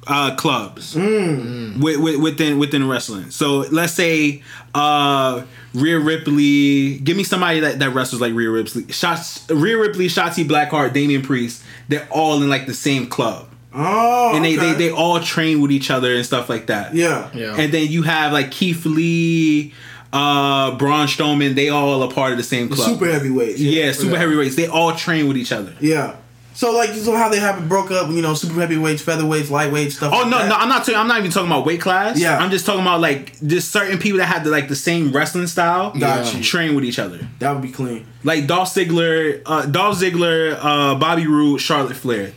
uh, 0.07 0.36
clubs 0.36 0.95
Mm. 0.95 1.80
with, 1.82 1.98
with, 1.99 2.20
within 2.20 2.57
within 2.60 2.88
wrestling. 2.88 3.30
So 3.32 3.60
let's 3.72 3.94
say 3.94 4.41
uh, 4.74 5.44
Rhea 5.74 5.99
Ripley. 5.99 6.98
Give 6.99 7.16
me 7.18 7.24
somebody 7.24 7.60
that, 7.61 7.80
that 7.80 7.94
wrestles 7.94 8.22
like 8.22 8.34
Rhea 8.34 8.49
Ripley. 8.49 8.91
Shots 8.91 9.49
Rhea 9.49 9.78
Ripley, 9.78 10.07
Shotzi 10.07 10.48
Blackheart, 10.48 10.94
Damian 10.94 11.22
Priest. 11.22 11.64
They're 11.90 12.07
all 12.11 12.41
in 12.41 12.49
like 12.49 12.66
the 12.66 12.74
same 12.74 13.07
club 13.07 13.48
Oh. 13.74 14.36
and 14.36 14.44
they, 14.44 14.58
okay. 14.58 14.74
they 14.74 14.88
they 14.88 14.91
all 14.91 15.20
train 15.20 15.62
with 15.62 15.72
each 15.72 15.91
other 15.91 16.16
and 16.16 16.26
stuff 16.26 16.50
like 16.50 16.68
that. 16.68 16.96
Yeah. 16.96 17.30
Yeah. 17.34 17.56
And 17.56 17.72
then 17.74 17.88
you 17.88 18.04
have 18.04 18.34
like 18.34 18.52
Keith 18.52 18.86
Lee, 18.86 19.74
uh, 20.12 20.76
Braun 20.78 21.08
Strowman. 21.08 21.56
They 21.56 21.70
all 21.70 22.02
a 22.04 22.12
part 22.12 22.32
of 22.32 22.38
the 22.38 22.44
same 22.44 22.70
The 22.70 22.76
club. 22.76 22.90
super 22.90 23.06
heavyweights. 23.12 23.60
yeah, 23.60 23.91
super 23.91 24.18
heavyweights. 24.18 24.56
They 24.56 24.68
all 24.68 24.96
train 24.96 25.28
with 25.28 25.38
each 25.38 25.52
other. 25.52 25.74
Yeah. 25.80 26.16
So 26.56 26.74
like, 26.74 26.90
so 26.90 27.16
how 27.16 27.30
they 27.30 27.40
have 27.40 27.58
it 27.64 27.70
broke 27.70 27.90
up? 27.90 28.10
You 28.10 28.22
know, 28.22 28.34
super 28.34 28.60
heavyweights, 28.60 29.02
featherweights, 29.02 29.46
lightweights, 29.46 29.91
stuff. 29.91 30.12
Oh 30.14 30.24
like 30.24 30.30
no, 30.30 30.38
that. 30.40 30.50
no, 30.50 30.56
I'm 30.56 30.68
not. 30.68 30.90
I'm 30.94 31.08
not 31.08 31.20
even 31.20 31.32
talking 31.32 31.48
about 31.50 31.66
weight 31.66 31.80
class. 31.80 32.20
Yeah. 32.20 32.38
I'm 32.38 32.52
just 32.52 32.66
talking 32.66 32.82
about 32.82 33.00
like 33.00 33.40
just 33.48 33.72
certain 33.72 33.98
people 33.98 34.18
that 34.18 34.26
have 34.26 34.44
the, 34.44 34.50
like 34.50 34.68
the 34.68 34.76
same 34.76 35.14
wrestling 35.14 35.48
style. 35.48 35.91
Got 35.91 36.34
you. 36.34 36.44
Train 36.44 36.76
with 36.76 36.84
each 36.84 37.00
other. 37.00 37.20
That 37.38 37.54
would 37.54 37.62
be 37.62 37.72
clean. 37.72 38.06
Like 38.26 38.46
Dolph 38.48 38.74
Ziggler, 38.74 39.41
uh, 39.46 39.68
Dolph 39.68 40.00
Ziggler, 40.00 40.58
uh, 40.60 40.96
Bobby 40.96 41.28
Roode, 41.28 41.62
Charlotte 41.62 41.96
Flair. 41.96 42.34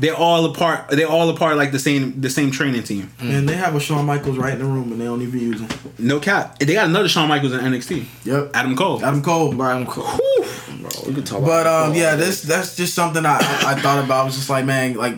They're 0.00 0.14
all 0.16 0.44
a 0.44 0.54
part. 0.54 0.88
They're 0.90 1.08
all 1.08 1.28
a 1.28 1.36
part 1.36 1.52
of 1.52 1.58
like 1.58 1.72
the 1.72 1.78
same 1.78 2.20
the 2.20 2.30
same 2.30 2.50
training 2.50 2.84
team. 2.84 3.10
And 3.20 3.48
they 3.48 3.56
have 3.56 3.74
a 3.74 3.80
Shawn 3.80 4.06
Michaels 4.06 4.36
right 4.38 4.52
in 4.52 4.60
the 4.60 4.64
room, 4.64 4.92
and 4.92 5.00
they 5.00 5.04
don't 5.06 5.22
even 5.22 5.40
use 5.40 5.60
him. 5.60 5.68
No 5.98 6.20
cap. 6.20 6.58
They 6.60 6.74
got 6.74 6.86
another 6.86 7.08
Shawn 7.08 7.28
Michaels 7.28 7.52
in 7.52 7.60
NXT. 7.60 8.04
Yep. 8.24 8.50
Adam 8.54 8.76
Cole. 8.76 9.04
Adam 9.04 9.22
Cole. 9.22 9.52
bro, 9.52 9.66
I'm 9.66 9.86
cool. 9.86 10.04
Bro, 10.04 10.90
we 11.08 11.14
can 11.14 11.24
talk 11.24 11.40
But 11.44 11.62
about 11.62 11.88
um, 11.88 11.94
yeah, 11.94 12.14
this 12.14 12.42
that's 12.42 12.76
just 12.76 12.94
something 12.94 13.26
I, 13.26 13.38
I, 13.38 13.72
I 13.72 13.80
thought 13.80 14.04
about. 14.04 14.22
I 14.22 14.24
was 14.24 14.36
just 14.36 14.48
like, 14.48 14.64
man, 14.64 14.94
like 14.94 15.16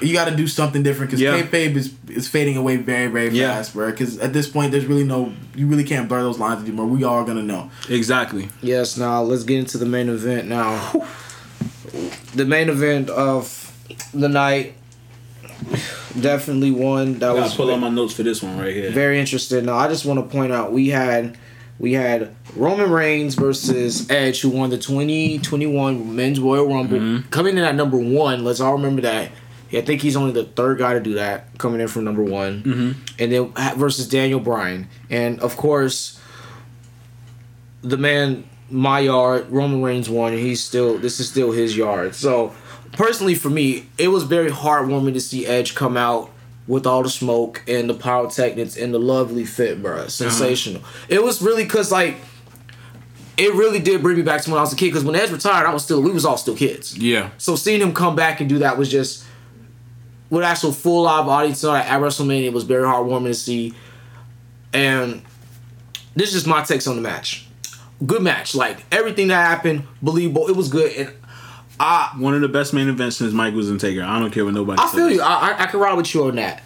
you 0.00 0.12
got 0.12 0.28
to 0.28 0.36
do 0.36 0.46
something 0.46 0.84
different 0.84 1.10
because 1.10 1.20
Yeah. 1.20 1.40
kayfabe 1.42 1.74
is 1.74 1.92
is 2.08 2.28
fading 2.28 2.56
away 2.56 2.76
very 2.76 3.08
very 3.08 3.30
Yeah. 3.30 3.54
fast, 3.54 3.74
bro. 3.74 3.90
Because 3.90 4.18
at 4.18 4.32
this 4.32 4.48
point, 4.48 4.70
there's 4.70 4.86
really 4.86 5.02
no, 5.04 5.32
you 5.56 5.66
really 5.66 5.82
can't 5.84 6.08
blur 6.08 6.22
those 6.22 6.38
lines 6.38 6.62
anymore. 6.62 6.86
We 6.86 7.02
all 7.02 7.24
gonna 7.24 7.42
know. 7.42 7.68
Exactly. 7.88 8.48
Yes, 8.62 8.96
now 8.96 9.22
let's 9.22 9.42
get 9.42 9.58
into 9.58 9.76
the 9.78 9.86
main 9.86 10.08
event 10.08 10.46
now. 10.46 10.92
The 12.36 12.44
main 12.44 12.68
event 12.68 13.10
of 13.10 13.59
the 14.12 14.28
night 14.28 14.74
definitely 16.20 16.70
one 16.70 17.18
that 17.18 17.34
was 17.34 17.54
pull 17.54 17.70
out 17.70 17.80
my 17.80 17.88
notes 17.88 18.14
for 18.14 18.22
this 18.22 18.42
one 18.42 18.58
right 18.58 18.74
here. 18.74 18.90
very 18.90 19.20
interesting. 19.20 19.66
Now 19.66 19.76
I 19.76 19.88
just 19.88 20.04
want 20.04 20.18
to 20.18 20.26
point 20.36 20.52
out 20.52 20.72
we 20.72 20.88
had 20.88 21.36
we 21.78 21.92
had 21.94 22.34
Roman 22.56 22.90
Reigns 22.90 23.34
versus 23.34 24.10
Edge 24.10 24.40
who 24.40 24.50
won 24.50 24.70
the 24.70 24.78
2021 24.78 26.14
Men's 26.14 26.40
Royal 26.40 26.66
Rumble 26.66 26.98
Mm-hmm. 26.98 27.28
coming 27.28 27.56
in 27.56 27.64
at 27.64 27.74
number 27.74 27.96
1. 27.96 28.44
Let's 28.44 28.60
all 28.60 28.74
remember 28.74 29.02
that. 29.02 29.30
Yeah, 29.70 29.80
I 29.80 29.82
think 29.84 30.02
he's 30.02 30.16
only 30.16 30.32
the 30.32 30.44
third 30.44 30.78
guy 30.78 30.94
to 30.94 31.00
do 31.00 31.14
that 31.14 31.56
coming 31.58 31.80
in 31.80 31.86
from 31.86 32.02
number 32.04 32.24
one, 32.24 32.62
mm-hmm. 32.62 33.00
and 33.20 33.32
then 33.32 33.52
versus 33.78 34.08
Daniel 34.08 34.40
Bryan, 34.40 34.88
and 35.08 35.38
of 35.40 35.56
course, 35.56 36.20
the 37.82 37.96
man 37.96 38.48
my 38.68 38.98
yard 39.00 39.48
Roman 39.48 39.80
Reigns 39.80 40.10
won, 40.10 40.32
and 40.32 40.40
he's 40.40 40.60
still 40.62 40.98
this 40.98 41.20
is 41.20 41.30
still 41.30 41.52
his 41.52 41.76
yard. 41.76 42.16
So 42.16 42.52
personally, 42.92 43.34
for 43.34 43.50
me, 43.50 43.86
it 43.98 44.08
was 44.08 44.24
very 44.24 44.50
heartwarming 44.50 45.14
to 45.14 45.20
see 45.20 45.46
Edge 45.46 45.74
come 45.74 45.96
out 45.96 46.30
with 46.66 46.86
all 46.86 47.02
the 47.02 47.10
smoke 47.10 47.62
and 47.66 47.90
the 47.90 47.94
pyrotechnics 47.94 48.76
and 48.76 48.94
the 48.94 48.98
lovely 48.98 49.44
fit, 49.44 49.82
bro. 49.82 49.98
Uh-huh. 49.98 50.08
Sensational. 50.08 50.82
It 51.08 51.22
was 51.22 51.42
really 51.42 51.66
cause 51.66 51.90
like 51.90 52.16
it 53.36 53.54
really 53.54 53.80
did 53.80 54.02
bring 54.02 54.16
me 54.16 54.22
back 54.22 54.42
to 54.42 54.50
when 54.50 54.58
I 54.58 54.62
was 54.62 54.72
a 54.72 54.76
kid. 54.76 54.88
Because 54.88 55.02
when 55.02 55.16
Edge 55.16 55.30
retired, 55.30 55.66
I 55.66 55.72
was 55.72 55.82
still 55.82 56.00
we 56.00 56.10
was 56.12 56.24
all 56.24 56.36
still 56.36 56.56
kids. 56.56 56.96
Yeah. 56.96 57.30
So 57.38 57.56
seeing 57.56 57.80
him 57.80 57.92
come 57.92 58.14
back 58.14 58.40
and 58.40 58.48
do 58.48 58.58
that 58.58 58.78
was 58.78 58.90
just 58.90 59.24
with 60.28 60.44
actual 60.44 60.72
full 60.72 61.02
live 61.02 61.26
audience 61.26 61.64
at 61.64 62.00
WrestleMania 62.00 62.52
was 62.52 62.64
very 62.64 62.84
heartwarming 62.84 63.26
to 63.26 63.34
see. 63.34 63.74
And 64.72 65.22
this 66.14 66.28
is 66.28 66.34
just 66.34 66.46
my 66.46 66.62
takes 66.62 66.86
on 66.86 66.96
the 66.96 67.02
match. 67.02 67.46
Good 68.06 68.22
match, 68.22 68.54
like 68.54 68.84
everything 68.92 69.28
that 69.28 69.44
happened, 69.44 69.86
believable. 70.00 70.48
It 70.48 70.56
was 70.56 70.68
good, 70.68 70.92
and 70.92 71.12
I 71.80 72.12
One 72.18 72.34
of 72.34 72.42
the 72.42 72.48
best 72.48 72.72
main 72.74 72.88
events 72.88 73.16
since 73.16 73.32
Mike 73.32 73.54
was 73.54 73.70
in 73.70 73.78
Taker. 73.78 74.02
I 74.02 74.18
don't 74.20 74.30
care 74.30 74.44
what 74.44 74.54
nobody 74.54 74.80
I 74.80 74.86
says. 74.86 74.94
feel 74.94 75.10
you. 75.10 75.22
I, 75.22 75.52
I 75.58 75.62
I 75.64 75.66
can 75.66 75.80
ride 75.80 75.94
with 75.96 76.12
you 76.14 76.24
on 76.24 76.36
that. 76.36 76.62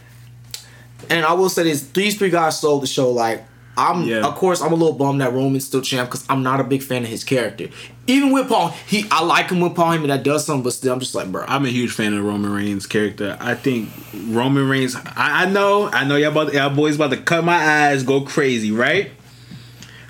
And 1.09 1.25
I 1.25 1.33
will 1.35 1.49
say 1.49 1.63
this: 1.63 1.89
these 1.91 2.19
three 2.19 2.31
guys 2.31 2.59
sold 2.59 2.83
the 2.83 2.87
show. 2.87 3.11
Like 3.11 3.45
I'm, 3.77 4.03
Yeah. 4.05 4.25
of 4.27 4.35
course, 4.37 4.61
I'm 4.61 4.73
a 4.73 4.77
little 4.77 4.93
bummed 4.95 5.21
that 5.21 5.33
Roman's 5.33 5.65
still 5.67 5.81
champ 5.83 6.09
because 6.09 6.25
I'm 6.29 6.43
not 6.43 6.61
a 6.61 6.65
big 6.65 6.83
fan 6.83 7.03
of 7.03 7.09
his 7.09 7.25
character. 7.25 7.69
Even 8.07 8.33
with 8.33 8.49
Paul, 8.49 8.69
he 8.89 9.05
I 9.11 9.23
like 9.25 9.51
him 9.51 9.61
with 9.61 9.75
Paul 9.75 9.93
Heyman 9.97 10.09
that 10.09 10.23
does 10.23 10.45
something, 10.47 10.63
but 10.63 10.73
still, 10.73 10.93
I'm 10.93 11.01
just 11.01 11.15
like, 11.15 11.31
bro. 11.33 11.45
I'm 11.47 11.65
a 11.65 11.69
huge 11.69 11.93
fan 11.93 12.13
of 12.15 12.25
Roman 12.25 12.53
Reigns' 12.53 12.87
character. 12.87 13.37
I 13.41 13.55
think 13.55 13.89
Roman 14.29 14.69
Reigns. 14.69 14.95
I, 14.97 15.03
I 15.17 15.47
know, 15.51 15.89
I 15.93 16.05
know 16.05 16.17
y'all 16.17 16.31
about 16.33 16.53
y'all 16.55 16.71
boys 16.71 16.97
about 16.97 17.11
to 17.11 17.17
cut 17.19 17.45
my 17.45 17.55
eyes, 17.89 18.03
go 18.03 18.21
crazy, 18.23 18.71
right? 18.73 19.11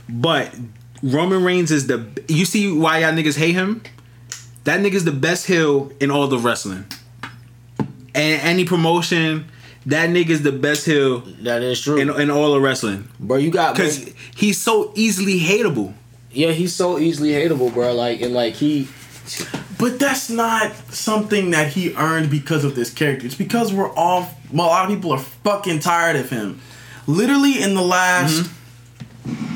But 0.08 0.54
Roman 1.02 1.42
Reigns 1.44 1.70
is 1.70 1.86
the. 1.86 2.06
You 2.28 2.44
see 2.44 2.70
why 2.72 2.98
y'all 2.98 3.12
niggas 3.12 3.36
hate 3.38 3.54
him? 3.54 3.82
That 4.64 4.80
nigga's 4.80 5.04
the 5.04 5.12
best 5.12 5.46
heel 5.46 5.92
in 6.00 6.10
all 6.10 6.26
the 6.26 6.38
wrestling. 6.38 6.86
And 8.14 8.40
any 8.42 8.64
promotion, 8.64 9.46
that 9.86 10.08
nigga's 10.10 10.42
the 10.42 10.52
best 10.52 10.86
heel 10.86 11.20
that 11.42 11.62
is 11.62 11.80
true, 11.80 11.98
in, 11.98 12.10
in 12.20 12.30
all 12.30 12.54
of 12.54 12.62
wrestling. 12.62 13.08
bro. 13.20 13.36
You 13.36 13.50
got 13.50 13.74
Because 13.74 14.12
he's 14.34 14.60
so 14.60 14.92
easily 14.94 15.40
hateable. 15.40 15.92
yeah, 16.30 16.52
he's 16.52 16.74
so 16.74 16.98
easily 16.98 17.30
hateable, 17.30 17.72
bro. 17.72 17.94
Like 17.94 18.22
and 18.22 18.32
like 18.32 18.54
he, 18.54 18.88
But 19.78 19.98
that's 19.98 20.30
not 20.30 20.74
something 20.94 21.50
that 21.50 21.72
he 21.72 21.94
earned 21.96 22.30
because 22.30 22.64
of 22.64 22.74
this 22.74 22.92
character. 22.92 23.26
It's 23.26 23.34
because 23.34 23.72
we're 23.72 23.92
all 23.94 24.28
well, 24.52 24.66
a 24.66 24.68
lot 24.68 24.90
of 24.90 24.96
people 24.96 25.12
are 25.12 25.18
fucking 25.18 25.80
tired 25.80 26.16
of 26.16 26.30
him. 26.30 26.60
Literally 27.06 27.62
in 27.62 27.74
the 27.74 27.82
last 27.82 28.44
mm-hmm. 28.44 29.53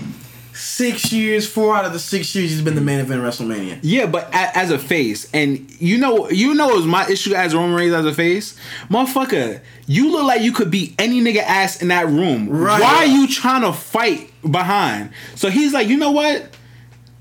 Six 0.59 1.13
years, 1.13 1.47
four 1.47 1.77
out 1.77 1.85
of 1.85 1.93
the 1.93 1.99
six 1.99 2.35
years, 2.35 2.51
he's 2.51 2.63
been 2.63 2.75
the 2.75 2.81
main 2.81 2.99
event 2.99 3.25
of 3.25 3.27
WrestleMania. 3.27 3.79
Yeah, 3.83 4.07
but 4.07 4.29
a, 4.35 4.59
as 4.59 4.71
a 4.71 4.79
face, 4.79 5.31
and 5.33 5.71
you 5.81 5.99
know, 5.99 6.29
you 6.31 6.55
know, 6.55 6.71
it 6.71 6.77
was 6.77 6.87
my 6.87 7.09
issue 7.09 7.33
as 7.35 7.55
Roman 7.55 7.75
Reigns 7.75 7.95
as 7.95 8.05
a 8.05 8.13
face, 8.13 8.59
motherfucker. 8.89 9.61
You 9.87 10.11
look 10.11 10.25
like 10.25 10.43
you 10.43 10.53
could 10.53 10.71
beat 10.71 10.95
any 10.99 11.21
nigga 11.21 11.43
ass 11.43 11.81
in 11.81 11.89
that 11.89 12.07
room. 12.09 12.49
Right. 12.49 12.81
Why 12.81 12.97
are 12.97 13.07
you 13.07 13.29
trying 13.29 13.63
to 13.63 13.73
fight 13.73 14.31
behind? 14.43 15.11
So 15.37 15.49
he's 15.49 15.73
like, 15.73 15.89
you 15.89 15.97
know 15.97 16.11
what, 16.11 16.51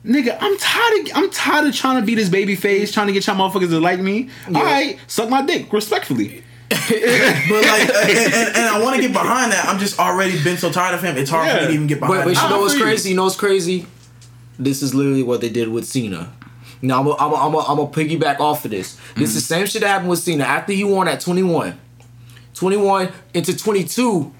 nigga, 0.03 0.37
I'm 0.39 0.57
tired. 0.57 1.07
Of, 1.07 1.11
I'm 1.15 1.29
tired 1.29 1.67
of 1.67 1.75
trying 1.75 2.01
to 2.01 2.05
be 2.05 2.15
this 2.15 2.29
baby 2.29 2.55
face, 2.55 2.91
trying 2.91 3.07
to 3.07 3.13
get 3.13 3.27
y'all 3.27 3.35
motherfuckers 3.35 3.69
to 3.69 3.79
like 3.79 3.99
me. 3.99 4.29
All 4.47 4.63
right, 4.63 4.99
suck 5.07 5.29
my 5.29 5.43
dick 5.43 5.71
respectfully. 5.71 6.43
But 7.49 7.61
like, 7.63 7.89
uh, 7.89 8.05
and, 8.09 8.33
and, 8.33 8.55
and 8.57 8.65
I 8.65 8.81
want 8.83 8.95
to 8.97 9.01
get 9.01 9.13
behind 9.13 9.51
that. 9.53 9.65
I'm 9.67 9.79
just 9.79 9.99
already 9.99 10.41
been 10.43 10.57
so 10.57 10.71
tired 10.71 10.95
of 10.95 11.01
him. 11.03 11.15
It's 11.17 11.29
hard 11.29 11.49
for 11.49 11.61
me 11.61 11.67
to 11.67 11.73
even 11.73 11.87
get 11.87 11.99
but, 11.99 12.07
behind. 12.07 12.23
but 12.25 12.29
you 12.29 12.35
that. 12.35 12.49
know 12.49 12.59
what's 12.59 12.77
crazy? 12.77 13.09
You 13.11 13.15
know 13.15 13.23
what's 13.23 13.35
crazy? 13.37 13.85
This 14.59 14.81
is 14.81 14.93
literally 14.93 15.23
what 15.23 15.39
they 15.41 15.49
did 15.49 15.69
with 15.69 15.85
Cena. 15.85 16.33
Now 16.81 16.99
I'm 16.99 17.05
gonna 17.05 17.17
I'm 17.19 17.33
I'm 17.33 17.55
I'm 17.55 17.79
a 17.79 17.87
piggyback 17.87 18.39
off 18.39 18.65
of 18.65 18.71
this. 18.71 18.99
This 19.15 19.29
is 19.29 19.35
the 19.35 19.41
same 19.41 19.65
shit 19.65 19.81
that 19.81 19.87
happened 19.87 20.09
with 20.09 20.19
Cena 20.19 20.43
after 20.43 20.73
he 20.73 20.83
won 20.83 21.07
at 21.07 21.21
21. 21.21 21.79
21 22.53 23.11
into 23.33 23.55
22. 23.55 24.33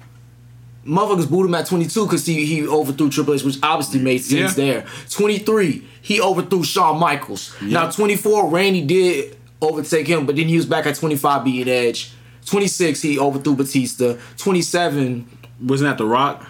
Motherfuckers 0.86 1.28
booed 1.28 1.46
him 1.46 1.54
at 1.54 1.66
22 1.66 2.06
because 2.06 2.24
he, 2.24 2.46
he 2.46 2.66
overthrew 2.66 3.10
Triple 3.10 3.34
H, 3.34 3.42
which 3.42 3.58
obviously 3.62 4.00
made 4.00 4.18
sense 4.18 4.56
Yeah. 4.56 4.64
there. 4.80 4.86
23, 5.10 5.86
he 6.00 6.20
overthrew 6.20 6.64
Shawn 6.64 6.98
Michaels. 6.98 7.54
Now 7.60 7.90
24, 7.90 8.48
Randy 8.48 8.82
did 8.82 9.36
overtake 9.60 10.06
him, 10.06 10.24
but 10.24 10.36
then 10.36 10.48
he 10.48 10.56
was 10.56 10.64
back 10.66 10.86
at 10.86 10.94
25 10.94 11.44
beating 11.44 11.68
Edge. 11.72 12.12
26, 12.48 13.02
he 13.02 13.18
overthrew 13.18 13.54
Batista. 13.56 14.16
27, 14.36 15.28
Wasn't 15.62 15.88
that 15.88 15.98
The 15.98 16.06
Rock? 16.06 16.46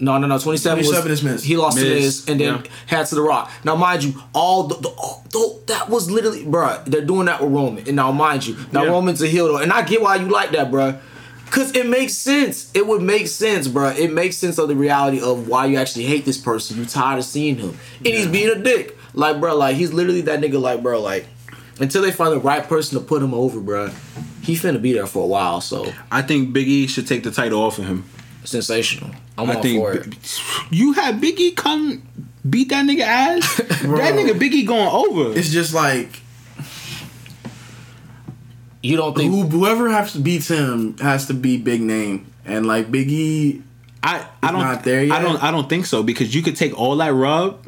no, 0.00 0.16
no, 0.18 0.26
no. 0.26 0.38
27, 0.38 0.84
27 0.84 1.10
was, 1.10 1.18
is 1.18 1.24
Miz. 1.24 1.44
He 1.44 1.56
lost 1.56 1.78
to 1.78 1.84
Miz, 1.84 2.02
Miz 2.02 2.28
and 2.28 2.40
then 2.40 2.54
yeah. 2.56 2.70
had 2.86 3.06
to 3.08 3.14
The 3.14 3.22
Rock. 3.22 3.50
Now, 3.64 3.76
mind 3.76 4.02
you, 4.02 4.14
all 4.34 4.64
the, 4.64 4.76
the, 4.76 4.88
oh, 4.96 5.22
the 5.30 5.60
that 5.66 5.88
was 5.88 6.10
literally, 6.10 6.44
bruh, 6.44 6.84
they're 6.86 7.04
doing 7.04 7.26
that 7.26 7.42
with 7.42 7.52
Roman. 7.52 7.86
And 7.86 7.96
now, 7.96 8.10
mind 8.10 8.46
you, 8.46 8.56
now 8.72 8.84
Yeah. 8.84 8.90
Roman's 8.90 9.22
a 9.22 9.26
heel, 9.26 9.46
though. 9.48 9.58
And 9.58 9.72
I 9.72 9.82
get 9.82 10.00
why 10.00 10.16
you 10.16 10.28
like 10.28 10.52
that, 10.52 10.70
bruh. 10.70 10.98
Because 11.44 11.74
it 11.74 11.86
makes 11.86 12.14
sense. 12.14 12.70
It 12.74 12.86
would 12.86 13.02
make 13.02 13.26
sense, 13.26 13.68
bruh. 13.68 13.96
It 13.98 14.12
makes 14.12 14.36
sense 14.36 14.56
of 14.58 14.68
the 14.68 14.76
reality 14.76 15.20
of 15.20 15.48
why 15.48 15.66
you 15.66 15.76
actually 15.78 16.04
hate 16.04 16.24
this 16.24 16.38
person. 16.38 16.78
You 16.78 16.86
tired 16.86 17.18
of 17.18 17.24
seeing 17.24 17.56
him. 17.56 17.76
And 17.98 18.06
he's 18.06 18.26
being 18.26 18.48
a 18.50 18.58
dick. 18.58 18.96
Like, 19.12 19.36
bruh, 19.36 19.56
like, 19.58 19.76
he's 19.76 19.92
literally 19.92 20.20
that 20.22 20.40
nigga, 20.40 20.60
like, 20.60 20.80
bruh, 20.80 21.02
like, 21.02 21.26
until 21.80 22.02
they 22.02 22.12
find 22.12 22.32
the 22.32 22.40
right 22.40 22.66
person 22.68 22.98
to 22.98 23.04
put 23.04 23.22
him 23.22 23.34
over, 23.34 23.60
bruh, 23.60 23.92
he 24.42 24.54
finna 24.54 24.80
be 24.80 24.92
there 24.92 25.06
for 25.06 25.24
a 25.24 25.26
while, 25.26 25.60
so 25.60 25.92
I 26.10 26.22
think 26.22 26.52
Big 26.52 26.68
E 26.68 26.86
should 26.86 27.06
take 27.06 27.22
the 27.24 27.30
title 27.30 27.60
off 27.62 27.78
of 27.78 27.86
him. 27.86 28.04
sensational. 28.44 29.10
I'm 29.36 29.50
I 29.50 29.54
all 29.56 29.62
think 29.62 29.80
for 29.82 29.92
it. 29.94 30.40
You 30.70 30.92
had 30.92 31.20
Biggie 31.20 31.56
come 31.56 32.02
beat 32.48 32.68
that 32.70 32.86
nigga 32.86 33.00
ass. 33.00 33.56
that 33.56 34.14
nigga 34.14 34.38
Biggie 34.38 34.66
going 34.66 34.88
over. 34.88 35.36
it's 35.38 35.50
just 35.50 35.74
like 35.74 36.20
You 38.82 38.96
don't 38.96 39.14
think 39.16 39.32
who, 39.32 39.42
whoever 39.44 39.90
has 39.90 40.12
to 40.12 40.20
beats 40.20 40.48
him 40.48 40.96
has 40.98 41.26
to 41.26 41.34
be 41.34 41.56
big 41.58 41.80
name, 41.82 42.26
and 42.44 42.66
like 42.66 42.90
Big 42.90 43.10
E. 43.10 43.62
I 44.02 44.26
I 44.42 44.52
don't 44.52 44.60
not 44.60 44.84
there 44.84 45.04
yet? 45.04 45.18
I 45.18 45.22
don't 45.22 45.42
I 45.42 45.50
don't 45.50 45.68
think 45.68 45.84
so 45.84 46.02
because 46.02 46.34
you 46.34 46.42
could 46.42 46.56
take 46.56 46.78
all 46.78 46.96
that 46.96 47.12
rub 47.12 47.62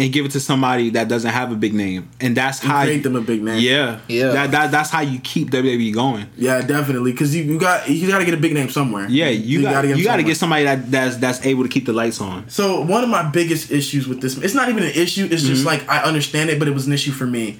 and 0.00 0.12
give 0.12 0.24
it 0.24 0.30
to 0.30 0.38
somebody 0.40 0.90
that 0.90 1.08
doesn't 1.08 1.30
have 1.32 1.50
a 1.50 1.56
big 1.56 1.74
name, 1.74 2.08
and 2.20 2.36
that's 2.36 2.60
how 2.60 2.82
create 2.84 2.98
you, 2.98 3.02
them 3.02 3.16
a 3.16 3.20
big 3.20 3.42
name. 3.42 3.58
Yeah, 3.60 3.98
Yeah. 4.06 4.28
That, 4.32 4.50
that 4.52 4.70
that's 4.70 4.90
how 4.90 5.00
you 5.00 5.18
keep 5.18 5.50
WWE 5.50 5.92
going. 5.92 6.26
Yeah, 6.36 6.60
definitely. 6.60 7.10
Because 7.12 7.34
you, 7.34 7.42
you 7.42 7.58
got 7.58 7.88
you 7.88 8.06
got 8.06 8.18
to 8.18 8.24
get 8.24 8.34
a 8.34 8.38
big 8.38 8.54
name 8.54 8.68
somewhere. 8.70 9.06
Yeah, 9.08 9.28
you, 9.28 9.62
got 9.62 9.72
gotta 9.72 9.98
you 9.98 10.04
got 10.04 10.16
to 10.16 10.22
get 10.22 10.36
somebody 10.36 10.64
that 10.64 10.90
that's 10.90 11.16
that's 11.16 11.44
able 11.44 11.64
to 11.64 11.68
keep 11.68 11.86
the 11.86 11.92
lights 11.92 12.20
on. 12.20 12.48
So 12.48 12.80
one 12.82 13.02
of 13.02 13.10
my 13.10 13.28
biggest 13.28 13.70
issues 13.72 14.06
with 14.06 14.20
this, 14.20 14.38
it's 14.38 14.54
not 14.54 14.68
even 14.68 14.84
an 14.84 14.92
issue. 14.92 15.26
It's 15.30 15.42
just 15.42 15.58
Mm-hmm. 15.64 15.66
like 15.66 15.88
I 15.88 16.02
understand 16.04 16.50
it, 16.50 16.58
but 16.60 16.68
it 16.68 16.72
was 16.74 16.86
an 16.86 16.92
issue 16.92 17.10
for 17.12 17.26
me. 17.26 17.58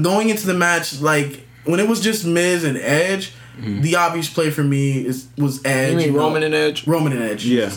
Going 0.00 0.30
into 0.30 0.46
the 0.46 0.54
match, 0.54 1.00
like 1.00 1.42
when 1.64 1.80
it 1.80 1.88
was 1.88 2.00
just 2.00 2.24
Miz 2.24 2.64
and 2.64 2.78
Edge, 2.78 3.32
the 3.58 3.96
obvious 3.96 4.28
play 4.32 4.50
for 4.50 4.62
me 4.62 5.04
is 5.04 5.26
was 5.36 5.64
Edge. 5.64 5.90
Mm-hmm. 5.90 5.98
you 6.00 6.06
mean 6.06 6.14
know. 6.14 6.20
Roman 6.20 6.42
and 6.42 6.54
Edge? 6.54 6.86
Roman 6.86 7.12
and 7.12 7.22
Edge. 7.22 7.44
Yeah. 7.44 7.70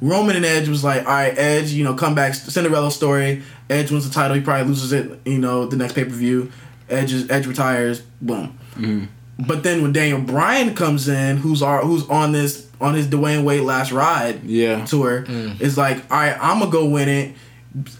Roman 0.00 0.36
and 0.36 0.44
Edge 0.44 0.68
was 0.68 0.84
like, 0.84 1.00
all 1.06 1.12
right, 1.12 1.36
Edge, 1.36 1.72
you 1.72 1.84
know, 1.84 1.94
come 1.94 2.14
back, 2.14 2.34
Cinderella 2.34 2.90
story. 2.90 3.42
Edge 3.70 3.90
wins 3.90 4.06
the 4.06 4.14
title. 4.14 4.36
He 4.36 4.42
probably 4.42 4.68
loses 4.68 4.92
it, 4.92 5.20
you 5.24 5.38
know, 5.38 5.66
the 5.66 5.76
next 5.76 5.94
pay 5.94 6.04
per 6.04 6.10
view. 6.10 6.52
Edge 6.88 7.12
is, 7.12 7.30
Edge 7.30 7.46
retires. 7.46 8.02
Boom. 8.20 8.58
Mm-hmm. 8.74 9.04
But 9.46 9.62
then 9.62 9.82
when 9.82 9.92
Daniel 9.92 10.20
Bryan 10.20 10.74
comes 10.74 11.08
in, 11.08 11.38
who's 11.38 11.62
our, 11.62 11.80
who's 11.82 12.08
on 12.08 12.32
this 12.32 12.66
on 12.80 12.94
his 12.94 13.06
Dwyane 13.06 13.44
Wade 13.44 13.62
last 13.62 13.90
ride 13.92 14.44
Yeah. 14.44 14.84
tour, 14.84 15.24
mm. 15.26 15.60
is 15.60 15.78
like, 15.78 15.98
all 16.10 16.18
right, 16.18 16.36
I'm 16.40 16.58
gonna 16.58 16.70
go 16.70 16.86
win 16.86 17.08
it. 17.08 17.34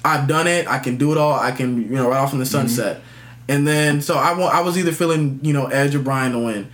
I've 0.05 0.29
done 0.29 0.47
it. 0.47 0.67
I 0.67 0.79
can 0.79 0.97
do 0.97 1.13
it 1.13 1.19
all. 1.19 1.35
I 1.35 1.51
can, 1.51 1.83
you 1.83 1.97
know, 1.97 2.09
right 2.09 2.19
off 2.19 2.33
in 2.33 2.39
the 2.39 2.45
mm-hmm. 2.45 2.67
sunset. 2.69 3.03
And 3.49 3.67
then 3.67 4.01
so 4.01 4.17
I 4.17 4.37
want 4.37 4.55
I 4.55 4.61
was 4.61 4.79
either 4.79 4.93
feeling, 4.93 5.41
you 5.43 5.53
know, 5.53 5.67
Edge 5.67 5.95
or 5.95 6.01
Bryan 6.01 6.33
to 6.33 6.39
win. 6.39 6.69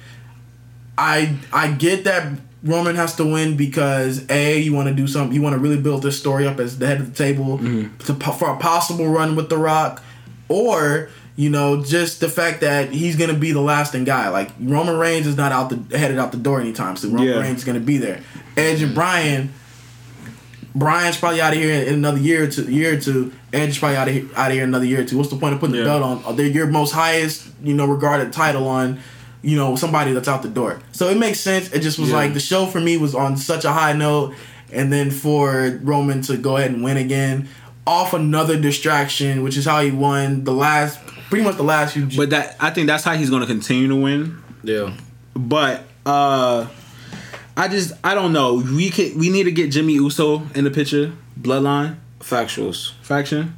I 0.97 1.37
I 1.53 1.71
get 1.71 2.05
that 2.05 2.33
Roman 2.65 2.95
has 2.95 3.17
to 3.17 3.25
win 3.25 3.57
because 3.57 4.29
a 4.31 4.59
you 4.61 4.73
want 4.73 4.89
to 4.89 4.95
do 4.95 5.07
something 5.07 5.35
you 5.35 5.43
want 5.43 5.55
to 5.55 5.59
really 5.59 5.81
build 5.81 6.03
this 6.03 6.19
story 6.19 6.47
up 6.47 6.61
as 6.61 6.79
the 6.79 6.87
head 6.87 7.01
of 7.01 7.13
the 7.13 7.17
table 7.17 7.59
mm-hmm. 7.59 7.97
to, 7.99 8.15
for 8.33 8.51
a 8.51 8.57
possible 8.57 9.09
run 9.09 9.35
with 9.35 9.49
The 9.49 9.59
Rock, 9.59 10.03
or 10.49 11.09
you 11.35 11.51
know 11.51 11.83
just 11.83 12.21
the 12.21 12.29
fact 12.29 12.61
that 12.61 12.91
he's 12.91 13.17
gonna 13.17 13.35
be 13.35 13.53
the 13.53 13.61
lasting 13.61 14.05
guy. 14.05 14.29
Like 14.29 14.51
Roman 14.61 14.97
Reigns 14.97 15.27
is 15.27 15.37
not 15.37 15.51
out 15.51 15.71
the 15.71 15.99
headed 15.99 16.19
out 16.19 16.31
the 16.31 16.39
door 16.39 16.61
anytime 16.61 16.97
soon. 16.97 17.15
Roman 17.15 17.29
Yeah. 17.29 17.41
Reigns 17.41 17.59
is 17.59 17.65
gonna 17.65 17.81
be 17.81 17.99
there. 17.99 18.21
Edge 18.57 18.83
and 18.83 18.95
Bryan. 18.95 19.53
Bryan's 20.75 21.19
probably 21.19 21.41
out 21.41 21.53
of 21.53 21.59
here 21.59 21.83
in 21.83 21.95
another 21.95 22.19
year 22.19 22.45
or 22.45 22.47
two. 22.47 22.63
Year 22.71 22.95
or 22.95 23.01
two. 23.01 23.33
Edge 23.53 23.71
is 23.71 23.79
probably 23.79 23.97
out 23.97 24.09
of 24.09 24.15
here, 24.15 24.27
out 24.35 24.51
of 24.51 24.55
here 24.55 24.65
another 24.65 24.87
year 24.87 25.03
or 25.03 25.05
two. 25.05 25.19
What's 25.19 25.29
the 25.29 25.37
point 25.37 25.53
of 25.53 25.61
putting 25.61 25.75
Yeah. 25.75 25.83
the 25.83 25.89
belt 25.89 26.03
on? 26.03 26.23
Are 26.25 26.33
They're 26.33 26.47
your 26.47 26.67
most 26.67 26.93
highest, 26.93 27.49
you 27.63 27.75
know, 27.75 27.85
regarded 27.85 28.33
title 28.33 28.67
on, 28.67 28.99
you 29.43 29.57
know, 29.57 29.77
somebody 29.77 30.13
that's 30.13 30.29
out 30.29 30.43
the 30.43 30.49
door. 30.49 30.81
So 30.93 31.09
it 31.09 31.17
makes 31.19 31.41
sense. 31.41 31.71
It 31.73 31.81
just 31.81 31.99
was 31.99 32.11
Yeah. 32.11 32.17
like 32.17 32.35
the 32.35 32.41
show 32.41 32.67
for 32.67 32.81
me 32.81 32.97
was 32.97 33.15
on 33.15 33.37
such 33.37 33.65
a 33.65 33.73
high 33.73 33.93
note, 33.93 34.35
and 34.73 34.93
then 34.93 35.11
for 35.11 35.79
Roman 35.83 36.23
to 36.23 36.37
go 36.37 36.57
ahead 36.57 36.71
and 36.71 36.83
win 36.85 36.97
again 36.97 37.49
off 37.87 38.15
another 38.15 38.57
distraction, 38.61 39.43
which 39.43 39.57
is 39.57 39.65
how 39.65 39.83
he 39.83 39.91
won 39.91 40.45
the 40.45 40.53
last, 40.53 41.01
pretty 41.29 41.45
much 41.45 41.57
the 41.57 41.65
last 41.65 41.95
few. 41.95 42.07
But 42.17 42.31
that 42.31 42.57
I 42.61 42.71
think 42.71 42.87
that's 42.87 43.03
how 43.05 43.15
he's 43.15 43.29
going 43.31 43.41
to 43.43 43.47
continue 43.49 43.89
to 43.89 43.97
win. 43.97 44.39
Yeah. 44.63 44.93
But 45.35 45.83
uh 46.07 46.67
I 47.57 47.69
just 47.69 47.93
I 48.05 48.15
don't 48.15 48.33
know. 48.33 48.55
We 48.55 48.91
could 48.91 49.17
we 49.17 49.29
need 49.31 49.45
to 49.45 49.51
get 49.53 49.71
Jimmy 49.73 49.95
Uso 49.95 50.43
in 50.55 50.63
the 50.65 50.71
picture. 50.71 51.13
Bloodline 51.41 51.97
Factuals. 52.21 52.93
faction. 53.03 53.57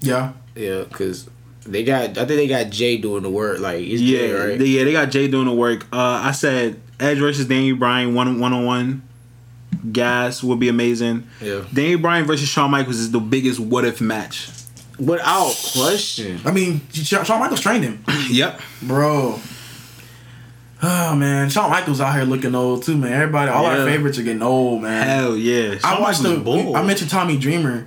yeah. 0.00 0.32
Yeah, 0.54 0.84
because 0.84 1.28
they 1.66 1.84
got, 1.84 2.10
I 2.18 2.24
think 2.24 2.28
they 2.28 2.46
got 2.48 2.70
Jay 2.70 2.96
doing 2.96 3.22
the 3.22 3.30
work. 3.30 3.58
Like, 3.60 3.80
it's 3.80 4.00
Yeah, 4.00 4.18
Jay, 4.18 4.32
right? 4.32 4.58
they, 4.58 4.66
yeah, 4.66 4.84
they 4.84 4.92
got 4.92 5.10
Jay 5.10 5.28
doing 5.28 5.46
the 5.46 5.52
work. 5.54 5.84
Uh, 5.92 6.20
I 6.24 6.32
said 6.32 6.80
Edge 7.00 7.18
versus 7.18 7.46
Daniel 7.46 7.76
Bryan 7.76 8.14
one 8.14 8.38
one 8.40 8.52
on 8.52 8.64
one. 8.64 9.02
Gas 9.92 10.42
would 10.42 10.58
be 10.58 10.68
amazing. 10.68 11.26
Yeah. 11.40 11.64
Daniel 11.72 12.00
Bryan 12.00 12.24
versus 12.24 12.48
Shawn 12.48 12.70
Michaels 12.70 12.96
is 12.96 13.10
the 13.10 13.20
biggest 13.20 13.60
what 13.60 13.84
if 13.84 14.00
match 14.00 14.48
Without 14.98 15.54
question. 15.74 16.40
I 16.46 16.50
mean, 16.52 16.80
Shawn 16.92 17.24
Shawn 17.24 17.38
Michaels 17.40 17.60
trained 17.60 17.84
him, 17.84 18.02
Yep. 18.30 18.60
bro. 18.82 19.38
Oh 20.82 21.16
man, 21.16 21.48
Shawn 21.50 21.70
Michaels 21.70 22.00
out 22.00 22.14
here 22.14 22.24
looking 22.24 22.54
old 22.54 22.82
too, 22.82 22.96
man. 22.96 23.12
Everybody, 23.12 23.50
all 23.50 23.64
our 23.66 23.84
favorites 23.86 24.18
are 24.18 24.22
getting 24.22 24.42
old, 24.42 24.82
man. 24.82 25.06
Hell 25.06 25.36
yeah. 25.36 25.72
I 25.84 25.92
Shawn 25.94 26.02
watched 26.02 26.22
the. 26.22 26.28
Michaels 26.36 26.44
bald. 26.64 26.76
I 26.76 26.82
mentioned 26.82 27.10
Tommy 27.10 27.36
Dreamer. 27.38 27.86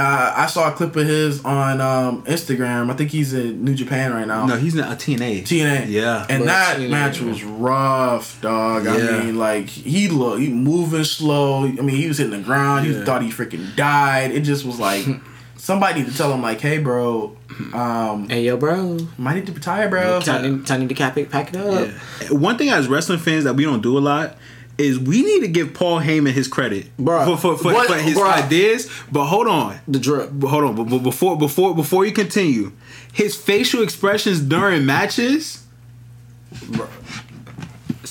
Uh, 0.00 0.32
I 0.34 0.46
saw 0.46 0.68
a 0.68 0.72
clip 0.72 0.96
of 0.96 1.06
his 1.06 1.44
on 1.44 1.80
um, 1.80 2.22
Instagram. 2.24 2.90
I 2.90 2.94
think 2.94 3.10
he's 3.10 3.34
in 3.34 3.62
New 3.64 3.74
Japan 3.74 4.12
right 4.12 4.26
now. 4.26 4.46
No, 4.46 4.56
he's 4.56 4.74
in 4.74 4.80
a 4.80 4.96
TNA. 4.96 5.42
TNA. 5.42 5.88
Yeah. 5.88 6.24
And 6.30 6.48
that 6.48 6.78
TNA, 6.78 6.90
match 6.90 7.20
was 7.20 7.44
rough, 7.44 8.40
dog. 8.40 8.86
I 8.86 8.96
mean, 9.24 9.36
like 9.36 9.66
he 9.66 10.08
look, 10.08 10.38
he 10.40 10.48
moving 10.48 11.04
slow. 11.04 11.64
I 11.66 11.72
mean, 11.72 11.90
he 11.96 12.08
was 12.08 12.16
hitting 12.18 12.32
the 12.32 12.42
ground. 12.42 12.86
He 12.86 12.92
Yeah. 12.94 13.04
thought 13.04 13.22
he 13.22 13.28
freaking 13.30 13.76
died. 13.76 14.30
It 14.30 14.40
just 14.40 14.64
was 14.64 14.80
like 14.80 15.04
somebody 15.56 16.02
to 16.04 16.16
tell 16.16 16.32
him 16.32 16.40
like, 16.40 16.60
hey, 16.62 16.78
bro, 16.78 17.36
um, 17.74 18.26
Hey 18.28 18.44
yo, 18.44 18.56
bro. 18.56 18.96
might 19.18 19.34
need 19.34 19.46
to 19.48 19.52
retire, 19.52 19.88
bro. 19.90 20.20
Time, 20.20 20.64
time 20.64 20.88
to 20.88 20.94
cap 20.94 21.18
it, 21.18 21.30
pack 21.30 21.52
it 21.52 21.56
up. 21.60 21.88
Yeah. 22.22 22.28
One 22.32 22.56
thing 22.56 22.70
as 22.70 22.88
wrestling 22.88 23.18
fans 23.18 23.44
that 23.44 23.54
we 23.54 23.64
don't 23.64 23.82
do 23.82 23.98
a 23.98 24.00
lot 24.00 24.38
is 24.80 24.98
we 24.98 25.22
need 25.22 25.40
to 25.40 25.48
give 25.48 25.74
Paul 25.74 26.00
Heyman 26.00 26.32
his 26.32 26.48
credit 26.48 26.86
Bruh. 26.98 27.24
for 27.26 27.36
for, 27.36 27.56
for, 27.58 27.72
What- 27.74 27.88
for 27.88 27.96
his 27.96 28.16
bruh. 28.16 28.44
ideas. 28.44 28.88
But 29.12 29.26
hold 29.26 29.46
on, 29.46 29.78
The 29.86 29.98
drip. 29.98 30.30
But 30.32 30.48
hold 30.48 30.64
on. 30.64 30.74
But, 30.76 30.84
but 30.84 30.98
before 31.02 31.36
before 31.38 31.74
before 31.74 32.04
you 32.06 32.12
continue, 32.12 32.72
his 33.12 33.34
facial 33.36 33.82
expressions 33.82 34.40
during 34.40 34.86
matches. 34.86 35.64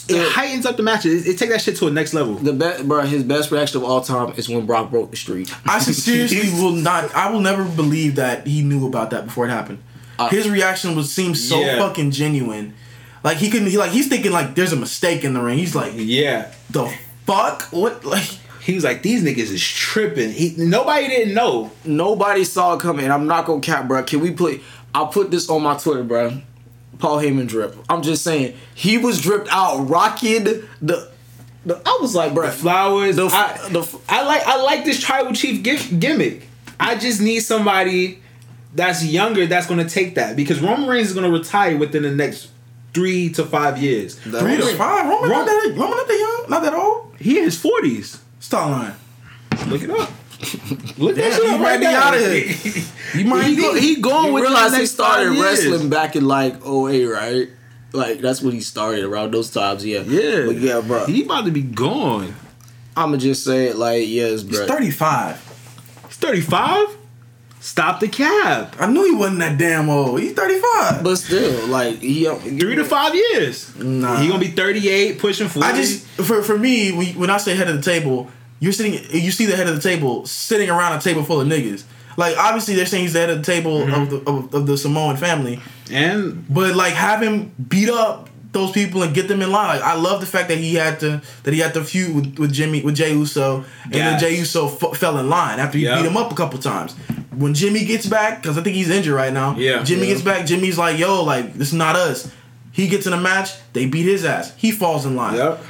It 0.08 0.16
Yeah. 0.16 0.30
heightens 0.30 0.66
up 0.66 0.76
the 0.78 0.84
matches. 0.84 1.26
It, 1.28 1.32
it 1.32 1.38
take 1.38 1.50
that 1.50 1.62
shit 1.62 1.76
to 1.78 1.88
a 1.88 1.92
next 1.92 2.14
level. 2.14 2.36
The 2.36 2.54
best, 2.54 2.88
bro. 2.88 3.02
His 3.06 3.24
best 3.24 3.52
reaction 3.52 3.78
of 3.78 3.84
all 3.84 4.02
time 4.02 4.34
is 4.38 4.50
when 4.50 4.66
Brock 4.66 4.90
broke 4.90 5.12
the 5.12 5.18
streak. 5.18 5.50
I 5.68 5.80
seriously 5.80 6.50
will 6.62 6.72
not. 6.72 7.14
I 7.16 7.30
will 7.32 7.42
never 7.42 7.64
believe 7.64 8.16
that 8.16 8.48
he 8.48 8.62
knew 8.64 8.88
about 8.88 9.12
that 9.12 9.26
before 9.26 9.46
it 9.46 9.50
happened. 9.50 9.80
Uh, 10.18 10.28
His 10.30 10.50
reaction 10.50 10.96
was 10.96 11.14
seemed 11.14 11.38
so 11.38 11.60
Yeah. 11.62 11.78
fucking 11.78 12.12
genuine. 12.12 12.74
Like 13.24 13.38
he 13.38 13.50
couldn't. 13.50 13.68
He 13.70 13.78
like 13.78 13.92
he's 13.92 14.08
thinking 14.08 14.32
like 14.32 14.56
there's 14.56 14.72
a 14.74 14.78
mistake 14.78 15.24
in 15.24 15.34
the 15.34 15.42
ring. 15.42 15.58
He's 15.58 15.76
like 15.76 15.94
Yeah. 15.96 16.52
the 16.70 16.92
fuck 17.26 17.64
what 17.72 18.04
like. 18.06 18.28
He 18.62 18.76
was 18.76 18.84
like, 18.84 19.02
"These 19.02 19.24
niggas 19.24 19.52
is 19.52 19.64
tripping." 19.66 20.32
He 20.32 20.54
nobody 20.58 21.08
didn't 21.08 21.34
know. 21.34 21.72
Nobody 21.86 22.44
saw 22.44 22.76
it 22.76 22.80
coming. 22.82 23.10
I'm 23.10 23.26
not 23.26 23.46
gonna 23.46 23.62
cap, 23.62 23.88
bro. 23.88 24.04
Can 24.04 24.20
we 24.20 24.32
put? 24.32 24.62
I'll 24.94 25.08
put 25.08 25.32
this 25.32 25.50
on 25.50 25.64
my 25.64 25.76
Twitter, 25.78 26.04
bro. 26.04 26.42
Paul 27.00 27.18
Heyman 27.20 27.48
drip. 27.48 27.76
I'm 27.90 28.02
just 28.04 28.24
saying 28.24 28.56
he 28.76 28.98
was 28.98 29.22
dripped 29.22 29.48
out, 29.52 29.90
rocking 29.90 30.44
the. 30.44 30.68
the 30.82 31.10
I 31.86 31.98
was 32.02 32.14
like, 32.14 32.34
bro. 32.36 32.48
The 32.48 32.52
flowers. 32.52 33.16
The- 33.16 33.28
I, 33.28 33.70
the- 33.72 34.00
I 34.08 34.24
like 34.24 34.44
I 34.46 34.62
like 34.62 34.86
this 34.86 35.00
tribal 35.00 35.34
chief 35.34 35.64
gi- 35.64 35.96
gimmick. 35.98 36.48
I 36.80 36.96
just 36.96 37.22
need 37.22 37.40
somebody 37.40 38.20
that's 38.76 39.04
younger 39.04 39.48
that's 39.48 39.66
gonna 39.68 39.90
take 39.90 40.16
that 40.16 40.36
because 40.36 40.60
Roman 40.62 40.88
Reigns 40.88 41.08
is 41.10 41.14
gonna 41.16 41.32
retire 41.32 41.76
within 41.78 42.04
the 42.04 42.12
next 42.12 42.50
three 42.94 43.30
to 43.34 43.46
five 43.46 43.78
years. 43.82 44.16
Three 44.16 44.58
to 44.58 44.66
five. 44.76 45.06
Roman, 45.08 45.30
not 45.30 45.46
that 45.46 45.74
Roman 45.76 45.98
not 45.98 46.08
that 46.08 46.18
young, 46.40 46.50
not 46.50 46.64
that 46.64 46.74
old. 46.74 47.16
He 47.20 47.38
in 47.38 47.44
his 47.46 47.58
forties. 47.60 48.22
Stop 48.40 48.70
lying. 48.72 48.96
Look 49.70 49.82
it 49.84 49.90
up. 49.90 50.10
Look 50.98 51.16
Damn, 51.16 51.30
that 51.30 51.34
shit 51.34 51.44
he 51.44 51.50
up 51.50 51.60
might 51.60 51.66
right 51.66 51.80
be 51.80 51.86
there. 51.86 52.02
outta 52.02 52.20
here. 52.20 52.84
He 53.14 53.24
might 53.24 53.48
he, 53.48 53.56
go, 53.56 53.74
be. 53.74 53.80
he 53.80 53.96
going 54.02 54.28
You 54.28 54.34
with 54.34 54.44
realize 54.44 54.72
the 54.72 54.78
he 54.80 54.86
started 54.86 55.30
five 55.30 55.36
years. 55.38 55.66
wrestling 55.68 55.90
back 55.90 56.16
in 56.16 56.26
like 56.26 56.64
08, 56.66 57.06
right? 57.08 57.50
Like 57.92 58.20
that's 58.20 58.42
when 58.42 58.54
he 58.54 58.62
started 58.62 59.04
around 59.04 59.34
those 59.34 59.50
times. 59.50 59.84
Yeah, 59.86 60.02
Yeah, 60.02 60.46
but 60.46 60.58
yeah, 60.58 60.80
bro. 60.82 61.06
He 61.08 61.24
about 61.26 61.46
to 61.46 61.52
be 61.52 61.64
gone. 61.64 62.36
I'ma 62.96 63.18
just 63.18 63.44
say 63.44 63.66
it 63.68 63.78
like 63.78 64.08
yes, 64.08 64.44
bro. 64.44 64.60
He's 64.60 64.68
thirty 64.70 64.92
five. 64.92 65.42
He's 66.08 66.18
thirty 66.18 66.42
five. 66.42 66.88
Stop 67.62 68.00
the 68.00 68.08
cab. 68.08 68.74
I 68.80 68.88
knew 68.88 69.04
he 69.04 69.14
wasn't 69.14 69.40
that 69.40 69.58
damn 69.58 69.90
old. 69.90 70.22
He's 70.22 70.34
thirty 70.34 70.60
five. 70.60 71.04
But 71.04 71.18
still, 71.18 71.68
like 71.68 71.98
he 71.98 72.24
Three 72.26 72.76
to 72.76 72.86
five 72.86 73.14
years. 73.14 73.76
Nah. 73.76 74.18
He 74.18 74.30
gonna 74.30 74.40
be 74.40 74.48
thirty 74.48 74.88
eight, 74.88 75.20
pushing 75.20 75.50
forty. 75.50 75.68
I 75.68 75.76
just 75.76 76.06
for 76.08 76.42
for 76.42 76.58
me 76.58 76.92
when, 76.92 77.08
when 77.20 77.30
I 77.30 77.38
say 77.38 77.56
head 77.56 77.68
of 77.68 77.76
the 77.76 77.82
table, 77.82 78.30
you're 78.62 78.72
sitting. 78.72 78.94
You 79.12 79.32
see 79.32 79.46
the 79.46 79.58
head 79.58 79.68
of 79.68 79.76
the 79.76 79.82
table 79.82 80.26
sitting 80.26 80.70
around 80.70 80.98
a 80.98 81.02
table 81.02 81.24
full 81.24 81.42
of 81.42 81.48
niggas. 81.48 81.84
Like 82.16 82.38
obviously 82.38 82.76
they're 82.76 82.86
saying 82.86 83.04
he's 83.04 83.14
the 83.14 83.20
head 83.20 83.30
of 83.30 83.38
the 83.38 83.52
table 83.52 83.82
of, 83.82 83.90
mm-hmm. 83.90 84.10
the, 84.10 84.30
of, 84.30 84.54
of 84.54 84.66
the 84.66 84.78
Samoan 84.78 85.18
family, 85.18 85.60
and 85.92 86.46
but 86.54 86.76
like 86.76 86.94
have 86.94 87.22
him 87.22 87.54
beat 87.68 87.90
up 87.90 88.30
those 88.52 88.72
people 88.72 89.04
and 89.04 89.14
get 89.14 89.28
them 89.28 89.42
in 89.42 89.52
line. 89.52 89.80
Like 89.80 89.82
I 89.86 89.96
love 89.96 90.22
the 90.22 90.28
fact 90.28 90.48
that 90.48 90.58
he 90.58 90.76
had 90.76 91.00
to 91.02 91.22
that 91.44 91.54
he 91.54 91.60
had 91.60 91.74
to 91.76 91.84
feud 91.84 92.16
with, 92.16 92.40
with 92.40 92.54
Jimmy 92.54 92.82
with 92.82 92.96
Jay 92.96 93.12
Uso, 93.14 93.64
and 93.84 93.94
then 93.94 94.20
Jay 94.20 94.38
Uso 94.38 94.68
f- 94.68 94.98
fell 94.98 95.18
in 95.18 95.30
line 95.30 95.60
after 95.60 95.78
he 95.78 95.86
Yeah. 95.86 96.02
beat 96.02 96.08
him 96.08 96.18
up 96.18 96.32
a 96.32 96.36
couple 96.36 96.58
times. 96.60 96.96
When 97.36 97.54
Jimmy 97.54 97.86
gets 97.86 98.06
back, 98.08 98.42
because 98.42 98.58
I 98.58 98.62
think 98.62 98.76
he's 98.76 98.90
injured 98.90 99.14
right 99.14 99.32
now. 99.34 99.56
Yeah. 99.58 99.84
Jimmy 99.84 100.08
Yeah. 100.08 100.14
gets 100.14 100.22
back. 100.24 100.46
Jimmy's 100.48 100.78
like, 100.78 100.98
"Yo, 100.98 101.24
like 101.24 101.54
this 101.56 101.68
is 101.70 101.74
not 101.76 101.96
us." 101.96 102.28
He 102.72 102.88
gets 102.88 103.06
in 103.08 103.14
a 103.14 103.18
match. 103.20 103.52
They 103.74 103.86
beat 103.86 104.06
his 104.06 104.26
ass. 104.26 104.52
He 104.58 104.72
falls 104.72 105.06
in 105.06 105.16
line. 105.16 105.36
Yep. 105.36 105.64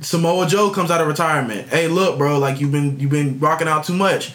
Samoa 0.00 0.46
Joe 0.46 0.70
comes 0.70 0.90
out 0.90 1.00
of 1.00 1.06
retirement. 1.06 1.68
Hey, 1.70 1.88
look, 1.88 2.18
bro, 2.18 2.38
like 2.38 2.60
you've 2.60 2.72
been 2.72 2.98
you've 3.00 3.10
been 3.10 3.38
rocking 3.40 3.68
out 3.68 3.84
too 3.84 3.94
much. 3.94 4.32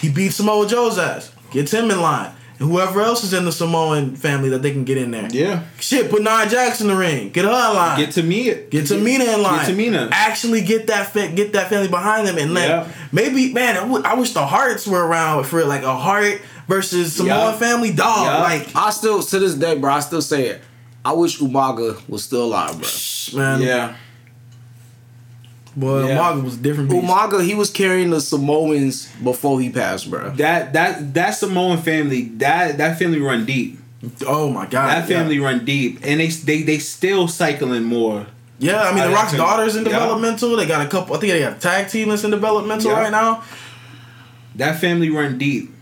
He 0.00 0.08
beats 0.08 0.36
Samoa 0.36 0.66
Joe's 0.66 0.98
ass. 0.98 1.30
Gets 1.52 1.72
him 1.72 1.90
in 1.90 2.00
line. 2.02 2.30
And 2.58 2.70
whoever 2.70 3.02
else 3.02 3.22
is 3.22 3.32
in 3.34 3.44
the 3.44 3.52
Samoan 3.52 4.16
family 4.16 4.48
that 4.50 4.62
they 4.62 4.70
can 4.72 4.84
get 4.84 4.96
in 4.98 5.10
there. 5.10 5.28
Yeah. 5.30 5.64
Shit, 5.78 6.10
put 6.10 6.22
Nia 6.22 6.48
Jax 6.48 6.80
in 6.80 6.88
the 6.88 6.96
ring. 6.96 7.30
Get 7.30 7.44
her 7.44 7.50
in 7.50 7.56
line. 7.76 7.98
Get 7.98 8.12
to 8.12 8.22
me. 8.22 8.44
Get 8.44 8.84
Tamina 8.84 9.34
in 9.34 9.42
line. 9.42 9.66
Get 9.66 9.76
Tamina. 9.76 10.08
Actually 10.10 10.62
get 10.62 10.86
that 10.86 11.12
fa- 11.12 11.28
get 11.28 11.52
that 11.52 11.68
family 11.68 11.88
behind 11.88 12.26
them 12.26 12.38
and 12.38 12.54
let 12.54 12.68
Yeah. 12.68 12.88
maybe 13.12 13.52
man, 13.52 13.76
I 13.76 13.80
w- 13.80 14.02
I 14.04 14.14
wish 14.14 14.32
the 14.32 14.46
Hearts 14.46 14.86
were 14.86 15.04
around 15.06 15.44
for 15.44 15.64
like 15.64 15.82
a 15.82 15.94
Heart 15.94 16.40
versus 16.66 17.14
Samoan 17.14 17.52
Yeah. 17.52 17.52
family 17.58 17.92
dog. 17.92 18.26
Yeah. 18.26 18.38
Like 18.42 18.68
I 18.74 18.90
still 18.90 19.22
to 19.22 19.38
this 19.38 19.54
day, 19.54 19.76
bro. 19.76 19.92
I 19.92 20.00
still 20.00 20.22
say 20.22 20.46
it. 20.48 20.62
I 21.04 21.12
wish 21.12 21.38
Umaga 21.38 22.00
was 22.08 22.24
still 22.24 22.44
alive, 22.44 22.80
bro. 22.80 23.38
man, 23.40 23.60
Yeah. 23.62 23.94
Boy, 25.76 26.06
Yeah. 26.08 26.16
Umaga 26.18 26.42
was 26.44 26.56
different. 26.56 26.90
Beast. 26.90 27.04
Umaga, 27.04 27.44
he 27.44 27.54
was 27.54 27.70
carrying 27.70 28.10
the 28.10 28.20
Samoans 28.20 29.08
before 29.22 29.60
he 29.60 29.70
passed, 29.70 30.10
bro. 30.10 30.30
That 30.30 30.72
that 30.72 31.14
that 31.14 31.30
Samoan 31.30 31.78
family 31.78 32.22
that 32.38 32.78
that 32.78 32.98
family 32.98 33.20
run 33.20 33.44
deep. 33.44 33.78
Oh 34.26 34.50
my 34.50 34.66
god, 34.66 34.88
That 34.88 35.08
yeah. 35.10 35.18
family 35.18 35.38
run 35.38 35.64
deep, 35.64 36.00
and 36.02 36.20
they 36.20 36.28
they 36.28 36.62
they 36.62 36.78
still 36.78 37.28
cycling 37.28 37.84
more. 37.84 38.26
Yeah, 38.58 38.80
I 38.82 38.94
mean, 38.94 39.02
I 39.04 39.08
the 39.08 39.12
Rock's 39.14 39.32
daughter's 39.36 39.76
in 39.76 39.84
yeah. 39.84 39.92
developmental. 39.92 40.56
They 40.56 40.66
got 40.66 40.84
a 40.84 40.88
couple. 40.88 41.14
I 41.14 41.18
think 41.20 41.32
they 41.32 41.40
got 41.40 41.56
a 41.56 41.60
tag 41.60 41.88
team 41.90 42.08
that's 42.08 42.24
in 42.24 42.30
developmental 42.30 42.90
Yeah. 42.90 43.00
right 43.00 43.12
now. 43.12 43.42
That 44.54 44.80
family 44.80 45.10
run 45.10 45.36
deep. 45.38 45.72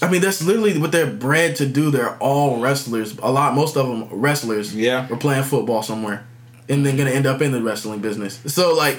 I 0.00 0.08
mean, 0.10 0.20
that's 0.20 0.42
literally 0.42 0.78
what 0.78 0.90
they're 0.92 1.06
bred 1.06 1.56
to 1.56 1.66
do. 1.66 1.90
They're 1.90 2.16
all 2.16 2.58
wrestlers. 2.60 3.16
A 3.22 3.30
lot, 3.30 3.54
most 3.54 3.76
of 3.76 3.86
them 3.86 4.08
wrestlers. 4.10 4.74
Yeah. 4.74 5.06
Or 5.10 5.16
playing 5.16 5.44
football 5.44 5.82
somewhere, 5.82 6.24
and 6.68 6.84
then 6.84 6.96
gonna 6.96 7.10
end 7.10 7.26
up 7.26 7.42
in 7.42 7.52
the 7.52 7.62
wrestling 7.62 8.00
business. 8.00 8.40
So 8.46 8.74
like, 8.74 8.98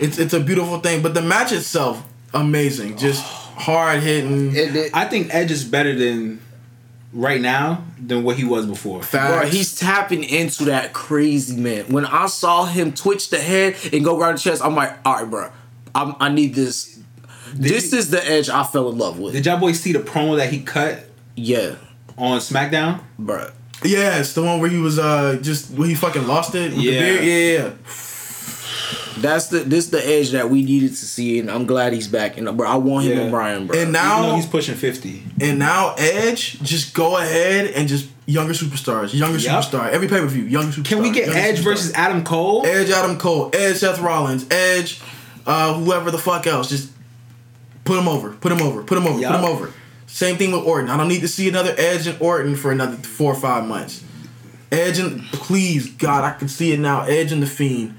it's 0.00 0.18
it's 0.18 0.34
a 0.34 0.40
beautiful 0.40 0.78
thing. 0.80 1.02
But 1.02 1.14
the 1.14 1.22
match 1.22 1.52
itself, 1.52 2.06
amazing. 2.34 2.96
Just 2.96 3.22
hard 3.24 4.02
hitting. 4.02 4.54
It, 4.54 4.76
it, 4.76 4.90
I 4.94 5.06
think 5.06 5.34
Edge 5.34 5.50
is 5.50 5.64
better 5.64 5.94
than 5.94 6.40
right 7.12 7.40
now 7.40 7.82
than 7.98 8.22
what 8.24 8.36
he 8.36 8.44
was 8.44 8.66
before. 8.66 9.00
bro, 9.10 9.46
he's 9.46 9.74
tapping 9.78 10.22
into 10.24 10.66
that 10.66 10.92
crazy 10.92 11.56
man. 11.56 11.86
When 11.86 12.04
I 12.04 12.26
saw 12.26 12.66
him 12.66 12.92
twitch 12.92 13.30
the 13.30 13.38
head 13.38 13.76
and 13.92 14.04
go 14.04 14.18
around 14.18 14.34
the 14.34 14.40
chest, 14.40 14.62
I'm 14.62 14.74
like, 14.74 14.96
all 15.04 15.14
right, 15.14 15.30
bro. 15.30 15.50
I'm, 15.94 16.14
I 16.20 16.28
need 16.28 16.54
this. 16.54 16.98
this 17.54 17.92
you- 17.92 17.98
is 17.98 18.10
the 18.10 18.22
edge 18.28 18.50
I 18.50 18.64
fell 18.64 18.90
in 18.90 18.98
love 18.98 19.18
with. 19.18 19.32
Did 19.32 19.46
y'all 19.46 19.58
boys 19.58 19.80
see 19.80 19.92
the 19.92 20.00
promo 20.00 20.36
that 20.36 20.52
he 20.52 20.60
cut 20.60 21.04
yeah, 21.34 21.76
on 22.18 22.38
SmackDown? 22.40 23.00
bro. 23.18 23.50
Yeah, 23.84 24.18
it's 24.18 24.32
the 24.32 24.42
one 24.42 24.60
where 24.60 24.70
he 24.70 24.78
was 24.78 24.98
uh 24.98 25.38
just 25.42 25.70
where 25.70 25.86
he 25.88 25.94
fucking 25.94 26.26
lost 26.26 26.54
it. 26.54 26.72
With 26.72 26.80
Yeah. 26.80 26.92
The 26.92 26.98
beard. 26.98 27.24
Yeah, 27.24 27.64
yeah. 27.64 27.70
That's 29.18 29.46
the 29.48 29.60
this 29.60 29.86
the 29.88 30.06
edge 30.06 30.30
that 30.32 30.50
we 30.50 30.62
needed 30.62 30.90
to 30.90 30.96
see, 31.06 31.38
and 31.38 31.50
I'm 31.50 31.66
glad 31.66 31.92
he's 31.94 32.08
back. 32.08 32.36
And 32.36 32.54
bro, 32.56 32.68
I 32.68 32.76
want 32.76 33.06
him 33.06 33.16
Yeah. 33.16 33.22
and 33.24 33.30
Bryan, 33.30 33.66
bro. 33.66 33.78
And 33.78 33.92
now 33.92 34.22
though 34.22 34.36
he's 34.36 34.46
pushing 34.46 34.74
fifty. 34.74 35.22
And 35.40 35.58
now 35.58 35.94
Edge, 35.96 36.60
just 36.60 36.92
go 36.94 37.16
ahead 37.16 37.70
and 37.70 37.88
just 37.88 38.06
younger 38.26 38.52
superstars, 38.52 39.14
younger 39.14 39.38
Yep. 39.38 39.50
superstar. 39.64 39.88
Every 39.90 40.08
pay 40.08 40.20
per 40.20 40.26
view, 40.26 40.44
younger 40.44 40.72
superstar. 40.72 40.84
Can 40.84 41.02
we 41.02 41.10
get 41.10 41.28
Edge 41.34 41.60
superstar. 41.60 41.64
versus 41.64 41.92
Adam 41.94 42.24
Cole? 42.24 42.64
Edge, 42.66 42.90
Adam 42.90 43.16
Cole, 43.18 43.50
Edge, 43.54 43.76
Seth 43.76 44.00
Rollins, 44.00 44.44
Edge, 44.50 45.00
uh, 45.46 45.72
whoever 45.74 46.10
the 46.10 46.18
fuck 46.18 46.46
else. 46.46 46.68
Just 46.68 46.90
put 47.84 47.98
him 47.98 48.08
over, 48.08 48.30
put 48.32 48.52
him 48.52 48.60
over, 48.60 48.82
put 48.82 48.98
him 48.98 49.06
over, 49.06 49.18
Yup. 49.20 49.32
put 49.32 49.38
him 49.40 49.46
over. 49.46 49.70
Same 50.16 50.38
thing 50.38 50.50
with 50.50 50.62
Orton. 50.62 50.88
I 50.88 50.96
don't 50.96 51.08
need 51.08 51.20
to 51.20 51.28
see 51.28 51.46
another 51.46 51.74
Edge 51.76 52.06
and 52.06 52.18
Orton 52.22 52.56
for 52.56 52.72
another 52.72 52.96
four 52.96 53.34
or 53.34 53.38
five 53.38 53.66
months. 53.68 54.02
Edge 54.72 54.98
and 54.98 55.20
please 55.24 55.90
God, 55.90 56.24
I 56.24 56.32
can 56.32 56.48
see 56.48 56.72
it 56.72 56.80
now. 56.80 57.02
Edge 57.02 57.32
and 57.32 57.42
the 57.42 57.46
Fiend. 57.46 57.94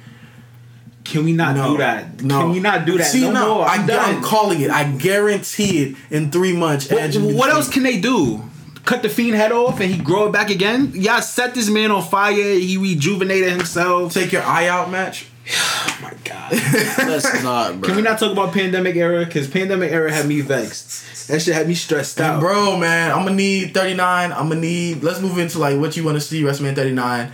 Can 1.03 1.26
we 1.26 1.34
not 1.34 1.56
No, 1.56 1.73
do 1.73 1.77
that? 1.77 2.23
no. 2.23 2.39
Can 2.41 2.52
we 2.53 2.60
not 2.60 2.88
do 2.88 2.98
that? 2.98 3.03
See, 3.06 3.22
no, 3.22 3.31
no, 3.34 3.56
more. 3.57 3.65
I'm 3.68 3.84
I, 3.84 3.88
done. 3.88 4.15
I'm 4.15 4.23
calling 4.23 4.61
it. 4.61 4.72
I 4.72 4.91
guarantee 4.94 5.84
it. 5.84 5.95
In 6.10 6.31
three 6.31 6.53
months, 6.53 6.89
What, 6.89 6.99
Edge. 7.02 7.15
and 7.18 7.30
the 7.30 7.35
what 7.35 7.52
else 7.52 7.69
can 7.69 7.84
they 7.84 7.99
do? 8.02 8.41
Cut 8.84 9.03
the 9.03 9.10
fiend 9.10 9.35
head 9.35 9.52
off 9.52 9.80
and 9.80 9.94
he 9.94 10.02
grow 10.02 10.26
it 10.27 10.31
back 10.31 10.49
again? 10.49 10.94
Y'all 10.95 11.22
set 11.22 11.53
this 11.53 11.69
man 11.69 11.91
on 11.91 12.02
fire. 12.02 12.34
He 12.34 12.77
rejuvenated 12.77 13.52
himself. 13.52 14.14
Take 14.14 14.31
your 14.31 14.41
eye 14.41 14.68
out 14.68 14.89
match. 14.89 15.27
Oh 15.49 15.98
my 16.02 16.14
god. 16.24 16.52
Let's 16.52 17.44
not, 17.44 17.80
bro. 17.80 17.88
Can 17.88 17.95
we 17.95 18.02
not 18.02 18.19
talk 18.19 18.32
about 18.32 18.53
pandemic 18.53 18.95
era? 18.95 19.26
Because 19.26 19.48
pandemic 19.48 19.91
era 19.91 20.11
had 20.11 20.26
me 20.28 20.41
vexed. 20.41 21.28
That 21.28 21.41
shit 21.41 21.53
had 21.56 21.68
me 21.68 21.74
stressed 21.76 22.19
And 22.19 22.36
out. 22.36 22.40
bro, 22.40 22.78
man, 22.78 23.11
I'm 23.11 23.24
gonna 23.24 23.36
need 23.36 23.74
39. 23.74 24.32
I'm 24.32 24.49
gonna 24.49 24.61
need. 24.61 25.03
Let's 25.03 25.22
move 25.22 25.38
into 25.38 25.60
like 25.60 25.78
what 25.80 25.95
you 25.98 26.03
want 26.03 26.15
to 26.15 26.22
see 26.22 26.41
WrestleMania 26.41 26.76
39. 26.76 27.32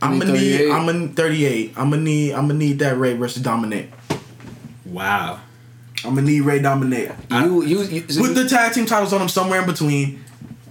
I'm 0.00 0.18
gonna 0.18 0.32
need. 0.32 0.70
I'm 0.70 0.86
gonna 0.86 1.08
38. 1.08 1.72
I'm 1.76 1.90
gonna 1.90 2.02
need. 2.02 2.32
I'm 2.34 2.46
gonna 2.46 2.58
need 2.58 2.78
that 2.80 2.96
Rey 2.98 3.14
versus 3.14 3.42
Dominik. 3.42 3.88
Wow. 4.86 5.40
I'm 6.04 6.14
gonna 6.14 6.22
need 6.28 6.42
Rey 6.42 6.60
Dominik 6.60 7.12
You, 7.30 7.62
you, 7.64 7.82
you, 7.82 8.22
with 8.22 8.36
the 8.36 8.48
tag 8.48 8.72
team 8.72 8.86
titles 8.86 9.12
on 9.12 9.18
them 9.18 9.28
somewhere 9.28 9.60
in 9.60 9.66
between. 9.66 10.24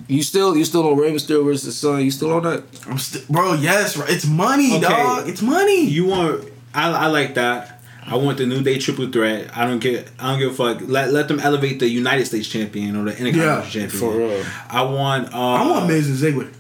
You 0.08 0.24
still, 0.24 0.56
you 0.56 0.64
still 0.64 0.88
on 0.90 0.98
Rey 0.98 1.12
Mysterio 1.12 1.44
versus 1.44 1.78
Son? 1.78 2.04
You 2.04 2.12
still 2.12 2.32
on 2.34 2.44
that? 2.44 2.64
I'm 2.88 2.98
still, 2.98 3.22
bro. 3.30 3.54
Yes, 3.54 3.98
it's 4.10 4.26
money, 4.26 4.72
Okay. 4.78 4.82
dog. 4.82 5.28
It's 5.28 5.42
money. 5.42 5.86
You 5.86 6.06
want? 6.06 6.46
I, 6.74 6.90
I 6.92 7.08
like 7.08 7.34
that. 7.36 7.82
I 8.06 8.16
want 8.16 8.38
the 8.38 8.46
New 8.46 8.62
Day 8.64 8.78
triple 8.80 9.12
threat. 9.12 9.50
I 9.58 9.66
don't 9.66 9.80
get. 9.80 10.10
I 10.18 10.30
don't 10.32 10.40
give 10.40 10.52
a 10.52 10.54
fuck. 10.54 10.88
Let 10.88 11.12
let 11.12 11.28
them 11.28 11.42
elevate 11.42 11.80
the 11.80 11.90
United 11.90 12.26
States 12.26 12.48
champion 12.48 12.96
or 12.96 13.04
the 13.04 13.12
Intercontinental 13.18 13.64
Yeah, 13.66 13.70
champion. 13.70 13.90
for 14.00 14.18
real. 14.18 14.46
I 14.70 14.82
want. 14.84 15.34
Uh, 15.34 15.38
I 15.38 15.68
want 15.70 15.88
Miz 15.88 16.08
and 16.08 16.18
Ziggler. 16.18 16.54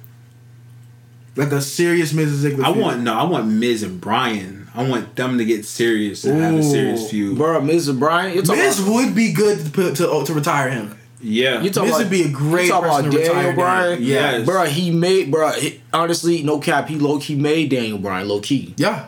Like 1.38 1.52
a 1.54 1.62
serious 1.62 2.12
Miz 2.14 2.44
and 2.44 2.54
Ziggler. 2.60 2.66
I 2.66 2.74
feud. 2.74 2.84
want 2.84 3.02
no. 3.02 3.14
I 3.14 3.24
want 3.24 3.48
Miz 3.48 3.82
and 3.84 4.02
Bryan. 4.02 4.68
I 4.76 4.88
want 4.88 5.16
them 5.16 5.38
to 5.38 5.46
get 5.46 5.64
serious 5.66 6.26
and 6.26 6.42
have 6.42 6.56
a 6.56 6.64
serious 6.64 7.10
feud. 7.10 7.38
Bro, 7.38 7.62
Miz 7.62 7.88
and 7.88 7.98
Bryan. 8.00 8.34
You're 8.34 8.44
Miz 8.58 8.80
about, 8.80 8.92
would 8.94 9.16
be 9.16 9.32
good 9.32 9.64
to 9.66 9.72
put, 9.72 9.96
to, 9.96 10.24
to 10.26 10.34
retire 10.34 10.70
him. 10.70 10.97
Yeah. 11.22 11.62
you 11.62 11.70
talking 11.72 11.90
Miz 11.90 11.96
about, 12.00 12.04
would 12.06 12.10
be 12.12 12.24
a 12.24 12.30
great 12.30 12.66
you 12.66 12.72
talking 12.72 12.90
about 12.90 13.12
Daniel. 13.12 13.54
Bryan. 13.54 14.04
Yes. 14.04 14.46
bro. 14.46 14.66
He 14.66 14.92
made, 14.92 15.32
bro. 15.32 15.52
He, 15.52 15.82
honestly, 15.94 16.44
no 16.44 16.60
cap. 16.60 16.88
He 16.88 16.96
low 16.98 17.20
key 17.20 17.36
made 17.36 17.70
Daniel 17.70 17.98
Bryan 17.98 18.28
low 18.28 18.40
key. 18.40 18.74
Yeah. 18.78 19.08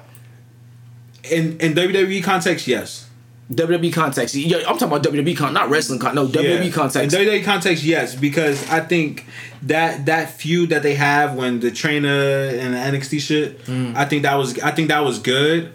in 1.30 1.57
in 1.60 1.73
WWE 1.73 2.23
context, 2.23 2.68
yes. 2.68 3.06
WWE 3.53 3.91
context. 3.91 4.36
Yeah, 4.36 4.57
I'm 4.60 4.77
talking 4.77 4.88
about 4.90 5.03
WWE 5.03 5.36
con, 5.36 5.53
not 5.53 5.69
wrestling 5.72 5.99
con. 5.99 6.14
No, 6.14 6.27
WWE 6.27 6.65
Yeah. 6.65 6.72
context. 6.72 7.15
In 7.15 7.22
WWE 7.26 7.44
context, 7.44 7.84
yes, 7.84 8.14
because 8.15 8.68
I 8.69 8.80
think 8.80 9.26
that 9.64 10.06
that 10.06 10.31
feud 10.40 10.69
that 10.69 10.84
they 10.84 10.94
have 10.95 11.34
when 11.36 11.60
the 11.60 11.72
trainer 11.72 12.07
and 12.10 12.73
the 12.76 12.77
NXT 12.77 13.19
shit, 13.19 13.65
Mm. 13.65 13.95
I 13.95 14.06
think 14.06 14.22
that 14.23 14.36
was 14.36 14.60
I 14.60 14.72
think 14.72 14.90
that 14.90 15.03
was 15.03 15.18
good 15.19 15.72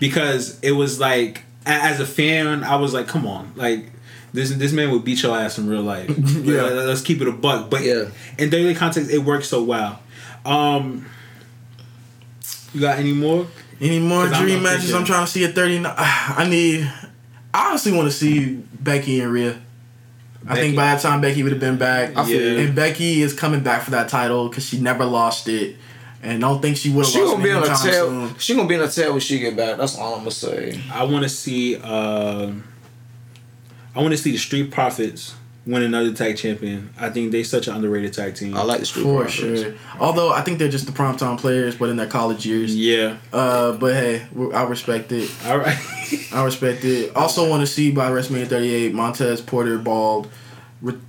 because 0.00 0.58
it 0.62 0.72
was 0.72 0.98
like 1.00 1.42
as 1.66 2.00
a 2.00 2.06
fan, 2.06 2.64
I 2.64 2.76
was 2.76 2.94
like, 2.94 3.08
come 3.08 3.26
on, 3.26 3.52
like. 3.56 3.90
This, 4.32 4.50
this 4.50 4.72
man 4.72 4.90
would 4.90 5.04
beat 5.04 5.22
your 5.22 5.36
ass 5.36 5.58
in 5.58 5.68
real 5.68 5.82
life. 5.82 6.08
Yeah. 6.18 6.62
Let- 6.62 6.86
let's 6.86 7.00
keep 7.02 7.20
it 7.22 7.28
a 7.28 7.32
buck. 7.32 7.70
But 7.70 7.82
Yeah. 7.82 8.06
in 8.38 8.50
daily 8.50 8.74
context, 8.74 9.10
it 9.10 9.18
works 9.18 9.48
so 9.48 9.62
well. 9.62 10.00
Um, 10.44 11.06
you 12.74 12.80
got 12.80 12.98
any 12.98 13.12
more? 13.12 13.46
Any 13.80 13.98
more 14.00 14.24
'Cause 14.26 14.32
I'm 14.34 14.42
dream 14.42 14.62
matches? 14.62 14.92
I'm 14.94 15.04
trying 15.04 15.24
to 15.24 15.30
see 15.30 15.44
a 15.44 15.48
39. 15.48 15.92
I 15.98 16.46
need. 16.48 16.90
I 17.54 17.70
honestly 17.70 17.92
want 17.92 18.10
to 18.10 18.12
see 18.16 18.56
Becky 18.80 19.20
and 19.20 19.32
Rhea. 19.32 19.58
I 20.44 20.48
Becky. 20.54 20.60
think 20.60 20.76
by 20.76 20.86
that 20.94 21.00
time 21.00 21.20
Becky 21.20 21.42
would 21.42 21.52
have 21.52 21.60
been 21.60 21.76
back. 21.78 22.16
I 22.16 22.24
feel 22.24 22.40
you. 22.40 22.58
And 22.66 22.74
Becky 22.74 23.22
is 23.22 23.32
coming 23.34 23.60
back 23.60 23.82
for 23.82 23.90
that 23.92 24.08
title 24.08 24.48
because 24.48 24.64
she 24.66 24.80
never 24.80 25.04
lost 25.04 25.48
it, 25.48 25.76
and 26.22 26.44
I 26.44 26.48
don't 26.48 26.60
think 26.62 26.76
she 26.76 26.90
would 26.90 27.04
have 27.04 27.12
She 27.12 27.20
lost 27.20 27.32
gonna 27.32 27.44
it 27.44 27.46
be 27.46 27.52
on 27.52 27.62
a 27.62 27.66
anytime 27.66 27.90
tail. 27.90 28.06
soon. 28.08 28.38
She 28.38 28.54
gonna 28.54 28.68
be 28.68 28.74
on 28.76 28.82
a 28.82 28.90
tail 28.90 29.12
when 29.12 29.20
she 29.20 29.38
get 29.38 29.56
back. 29.56 29.76
That's 29.78 29.96
all 29.96 30.14
I'm 30.14 30.20
gonna 30.20 30.30
say. 30.30 30.80
I 30.92 31.04
want 31.04 31.22
to 31.24 31.28
see. 31.28 31.76
Uh, 31.82 32.50
I 33.98 34.00
want 34.00 34.12
to 34.12 34.16
see 34.18 34.30
the 34.30 34.38
Street 34.38 34.70
Profits 34.70 35.34
win 35.66 35.82
another 35.82 36.12
tag 36.12 36.36
champion. 36.36 36.90
I 37.00 37.10
think 37.10 37.32
they 37.32 37.42
such 37.42 37.66
an 37.66 37.74
underrated 37.74 38.12
tag 38.12 38.36
team. 38.36 38.56
I 38.56 38.62
like 38.62 38.78
the 38.78 38.86
Street 38.86 39.02
Profits. 39.02 39.34
For 39.34 39.40
Profits. 39.46 39.62
sure. 39.62 39.74
Although 39.98 40.32
I 40.32 40.42
think 40.42 40.60
they're 40.60 40.68
just 40.68 40.86
the 40.86 40.92
primetime 40.92 41.36
players, 41.36 41.74
but 41.74 41.88
in 41.88 41.96
their 41.96 42.06
college 42.06 42.46
years. 42.46 42.76
Yeah. 42.76 43.16
Uh, 43.32 43.72
but 43.72 43.94
hey, 43.94 44.24
I 44.54 44.62
respect 44.62 45.10
it. 45.10 45.28
All 45.46 45.58
right. 45.58 45.76
I 46.32 46.44
respect 46.44 46.84
it. 46.84 47.16
Also, 47.16 47.50
want 47.50 47.62
to 47.62 47.66
see 47.66 47.90
by 47.90 48.08
WrestleMania 48.08 48.46
38 48.46 48.94
Montez 48.94 49.40
Porter 49.40 49.78
bald. 49.78 50.30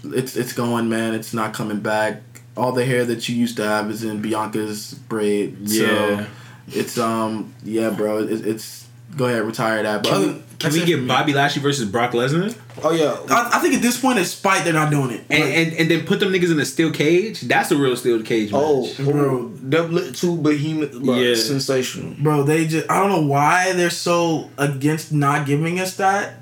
It's 0.04 0.36
it's 0.36 0.54
going, 0.54 0.90
man. 0.90 1.14
It's 1.14 1.32
not 1.32 1.54
coming 1.54 1.82
back. 1.82 2.24
All 2.58 2.72
the 2.72 2.86
hair 2.86 3.06
that 3.06 3.30
you 3.30 3.36
used 3.36 3.58
to 3.58 3.68
have 3.68 3.92
is 3.92 4.04
in 4.04 4.20
Bianca's 4.20 4.96
braid. 4.96 5.58
Yeah. 5.60 6.26
So 6.26 6.26
it's 6.70 6.98
um 6.98 7.54
yeah, 7.64 7.92
bro. 7.92 8.24
It, 8.24 8.48
it's 8.48 8.88
go 9.16 9.28
ahead 9.28 9.44
retire 9.44 9.84
that. 9.84 10.02
But 10.02 10.42
Can 10.60 10.72
we, 10.74 10.80
that's 10.80 10.88
we 10.88 10.94
get 10.96 11.02
me. 11.02 11.08
Bobby 11.08 11.34
Lashley 11.34 11.62
versus 11.62 11.90
Brock 11.90 12.12
Lesnar 12.12 12.54
Oh 12.84 12.92
yeah. 12.92 13.18
I, 13.34 13.58
I 13.58 13.60
think 13.60 13.76
at 13.76 13.82
this 13.82 14.00
point, 14.00 14.20
it's 14.20 14.32
spite 14.32 14.64
they're 14.66 14.74
not 14.74 14.92
doing 14.92 15.12
it. 15.12 15.24
and, 15.30 15.44
Like, 15.44 15.54
and 15.56 15.74
and 15.74 15.92
then 15.92 16.06
put 16.06 16.20
them 16.20 16.32
niggas 16.34 16.52
in 16.52 16.60
a 16.60 16.66
steel 16.66 16.92
cage? 16.92 17.42
That's 17.42 17.72
a 17.72 17.78
real 17.78 17.96
steel 17.96 18.22
cage 18.22 18.52
match. 18.52 18.62
Oh, 18.64 18.94
Bro. 18.98 19.14
bro, 19.14 19.48
double 19.70 20.12
two 20.12 20.38
behemoth, 20.38 21.02
bro, 21.02 21.16
Yeah. 21.16 21.36
sensational. 21.36 22.14
bro, 22.20 22.44
they 22.44 22.68
just 22.68 22.90
I 22.92 23.00
don't 23.00 23.10
know 23.10 23.28
why 23.28 23.72
they're 23.74 23.90
so 23.90 24.50
against 24.58 25.12
not 25.14 25.46
giving 25.46 25.80
us 25.80 25.96
that. 25.96 26.36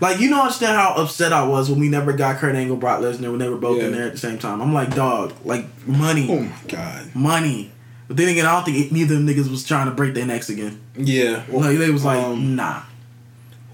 Like 0.00 0.20
you 0.20 0.28
don't 0.30 0.40
understand 0.40 0.76
how 0.76 0.94
upset 0.94 1.32
I 1.32 1.44
was 1.46 1.70
when 1.70 1.78
we 1.80 1.88
never 1.88 2.12
got 2.12 2.36
Kurt 2.38 2.54
Angle, 2.56 2.76
Brock 2.76 3.00
Lesnar 3.00 3.30
when 3.30 3.38
they 3.38 3.48
were 3.48 3.56
both 3.56 3.80
in 3.82 3.92
there 3.92 4.06
at 4.06 4.12
the 4.12 4.18
same 4.18 4.38
time. 4.38 4.60
I'm 4.60 4.72
like, 4.74 4.94
dog, 4.94 5.32
like 5.44 5.66
money. 5.86 6.28
Oh 6.30 6.40
my 6.40 6.56
god. 6.68 7.14
money. 7.14 7.70
But 8.06 8.18
then 8.18 8.28
again, 8.28 8.44
I 8.44 8.52
don't 8.52 8.64
think 8.64 8.92
neither 8.92 9.14
of 9.14 9.24
them 9.24 9.34
niggas 9.34 9.50
was 9.50 9.64
trying 9.64 9.86
to 9.86 9.92
break 9.92 10.14
their 10.14 10.26
necks 10.26 10.48
again. 10.50 10.78
Yeah. 10.96 11.42
Like 11.48 11.78
they 11.78 11.90
was 11.90 12.04
like, 12.04 12.18
um, 12.22 12.54
nah. 12.56 12.82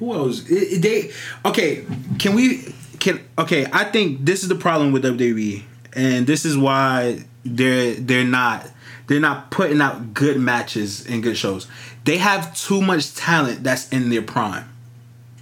Who 0.00 0.12
else? 0.14 0.48
It- 0.50 0.82
they 0.82 1.12
okay. 1.44 1.84
Can 2.18 2.34
we? 2.34 2.74
Can 2.98 3.20
okay? 3.38 3.66
I 3.72 3.84
think 3.84 4.24
this 4.24 4.42
is 4.42 4.48
the 4.48 4.54
problem 4.56 4.92
with 4.92 5.04
WWE, 5.04 5.62
and 5.94 6.26
this 6.26 6.44
is 6.44 6.58
why 6.58 7.24
they're 7.44 7.94
they're 7.94 8.24
not 8.24 8.68
they're 9.06 9.20
not 9.20 9.50
putting 9.50 9.80
out 9.80 10.12
good 10.14 10.38
matches 10.38 11.06
and 11.06 11.22
good 11.22 11.36
shows. 11.36 11.66
They 12.04 12.16
have 12.18 12.54
too 12.56 12.80
much 12.80 13.14
talent 13.14 13.62
that's 13.62 13.88
in 13.90 14.10
their 14.10 14.22
prime. 14.22 14.64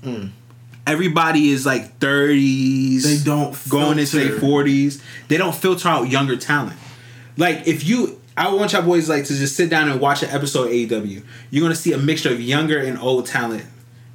Hmm. 0.03 0.27
Everybody 0.87 1.51
is 1.51 1.67
like 1.67 1.99
thirties. 1.99 3.05
They 3.05 3.25
don't 3.25 3.57
going 3.69 3.99
into 3.99 4.17
their 4.19 4.39
forties. 4.39 5.03
They 5.29 5.37
don't 5.37 5.55
filter 5.55 5.89
out 5.89 6.09
younger 6.11 6.37
talent. 6.37 6.79
Like 7.37 7.67
if 7.69 7.85
you, 7.85 8.21
I 8.37 8.53
want 8.55 8.73
y'all 8.73 8.83
boys 8.83 9.09
like 9.09 9.25
to 9.27 9.35
just 9.35 9.55
sit 9.55 9.69
down 9.71 9.89
and 9.89 10.01
watch 10.01 10.23
an 10.23 10.31
episode 10.31 10.65
of 10.69 10.73
AEW. 10.73 11.23
You're 11.51 11.63
gonna 11.63 11.75
see 11.77 11.93
a 11.93 11.99
mixture 11.99 12.33
of 12.33 12.41
younger 12.41 12.79
and 12.79 12.99
old 12.99 13.27
talent 13.27 13.65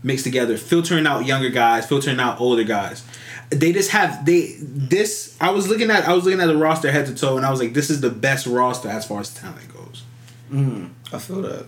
mixed 0.03 0.25
together, 0.25 0.57
filtering 0.57 1.07
out 1.07 1.25
younger 1.25 1.49
guys, 1.49 1.87
filtering 1.87 2.19
out 2.19 2.39
older 2.39 2.63
guys. 2.63 3.03
They 3.49 3.71
just 3.71 3.91
have 3.91 4.25
they 4.25 4.55
this. 4.59 5.37
I 5.39 5.51
was 5.51 5.67
looking 5.67 5.89
at 5.91 6.07
I 6.07 6.13
was 6.13 6.25
looking 6.25 6.41
at 6.41 6.47
the 6.47 6.57
roster 6.57 6.91
head 6.91 7.05
to 7.07 7.15
toe, 7.15 7.37
and 7.37 7.45
I 7.45 7.51
was 7.51 7.59
like, 7.59 7.73
this 7.73 7.89
is 7.89 8.01
the 8.01 8.09
best 8.09 8.45
roster 8.47 8.89
as 8.89 9.05
far 9.05 9.19
as 9.19 9.33
talent 9.33 9.73
goes. 9.73 10.03
Mm. 10.51 10.89
I 11.11 11.19
feel 11.19 11.41
that. 11.43 11.65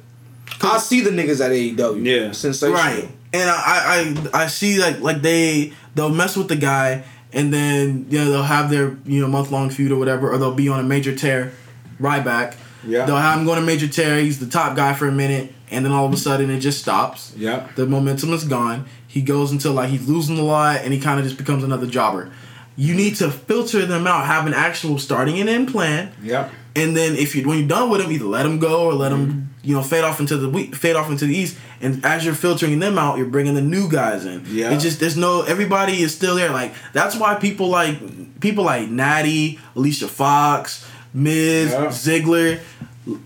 I 0.61 0.77
see 0.77 1.01
the 1.01 1.09
niggas 1.09 1.43
at 1.43 1.51
AEW. 1.51 2.05
Yeah. 2.05 2.31
sensational. 2.31 2.73
Right. 2.73 3.09
And 3.33 3.49
I, 3.49 4.25
I 4.33 4.43
I 4.43 4.47
see 4.47 4.79
like 4.79 4.99
like 5.01 5.21
they 5.21 5.73
they'll 5.95 6.09
mess 6.09 6.37
with 6.37 6.47
the 6.47 6.55
guy 6.55 7.03
and 7.33 7.53
then 7.53 8.07
you 8.09 8.17
know 8.17 8.31
they'll 8.31 8.43
have 8.43 8.69
their 8.69 8.97
you 9.05 9.21
know 9.21 9.27
month 9.27 9.51
long 9.51 9.69
feud 9.69 9.91
or 9.91 9.97
whatever 9.97 10.31
or 10.31 10.37
they'll 10.37 10.55
be 10.55 10.69
on 10.69 10.79
a 10.79 10.83
major 10.83 11.15
tear, 11.15 11.51
Ryback. 11.99 12.55
Yeah. 12.87 13.05
They'll 13.05 13.17
have 13.17 13.39
him 13.39 13.45
go 13.45 13.51
on 13.51 13.57
a 13.57 13.65
major 13.65 13.87
tear. 13.87 14.19
He's 14.19 14.39
the 14.39 14.47
top 14.47 14.75
guy 14.75 14.93
for 14.93 15.07
a 15.07 15.11
minute, 15.11 15.53
and 15.71 15.85
then 15.85 15.91
all 15.91 16.05
of 16.05 16.13
a 16.13 16.17
sudden 16.17 16.49
it 16.49 16.59
just 16.59 16.79
stops. 16.79 17.33
Yeah. 17.35 17.67
The 17.75 17.85
momentum 17.85 18.33
is 18.33 18.43
gone. 18.43 18.85
He 19.07 19.21
goes 19.21 19.51
until 19.51 19.73
like 19.73 19.89
he's 19.89 20.07
losing 20.07 20.37
a 20.37 20.43
lot, 20.43 20.81
and 20.81 20.93
he 20.93 20.99
kind 20.99 21.19
of 21.19 21.25
just 21.25 21.37
becomes 21.37 21.63
another 21.63 21.87
jobber. 21.87 22.31
You 22.75 22.93
need 22.93 23.15
to 23.17 23.31
filter 23.31 23.85
them 23.85 24.05
out, 24.05 24.25
have 24.25 24.45
an 24.47 24.53
actual 24.53 24.99
starting 24.99 25.39
and 25.39 25.47
end 25.49 25.69
plan, 25.69 26.11
Yeah. 26.21 26.49
and 26.75 26.95
then 26.95 27.15
if 27.15 27.35
you 27.35 27.47
when 27.47 27.59
you're 27.59 27.67
done 27.67 27.89
with 27.89 28.01
them, 28.01 28.11
either 28.11 28.25
let 28.25 28.43
them 28.43 28.59
go 28.59 28.85
or 28.87 28.93
let 28.93 29.09
them 29.09 29.27
mm-hmm. 29.27 29.69
you 29.69 29.75
know 29.75 29.81
fade 29.81 30.03
off 30.03 30.19
into 30.19 30.35
the 30.37 30.67
fade 30.75 30.95
off 30.95 31.09
into 31.09 31.25
the 31.25 31.35
east. 31.35 31.57
And 31.81 32.03
as 32.05 32.25
you're 32.25 32.33
filtering 32.35 32.79
them 32.79 32.97
out, 32.97 33.17
you're 33.17 33.27
bringing 33.27 33.53
the 33.53 33.61
new 33.61 33.89
guys 33.89 34.25
in. 34.25 34.43
Yeah. 34.47 34.71
It's 34.71 34.83
just 34.83 34.99
there's 34.99 35.17
no 35.17 35.43
everybody 35.43 36.01
is 36.01 36.13
still 36.13 36.35
there. 36.35 36.51
Like 36.51 36.73
that's 36.93 37.15
why 37.15 37.35
people 37.35 37.69
like 37.69 38.39
people 38.41 38.63
like 38.65 38.89
Natty, 38.89 39.59
Alicia 39.75 40.07
Fox, 40.07 40.85
Miz, 41.13 41.71
Yeah. 41.71 41.85
Ziggler, 41.87 42.59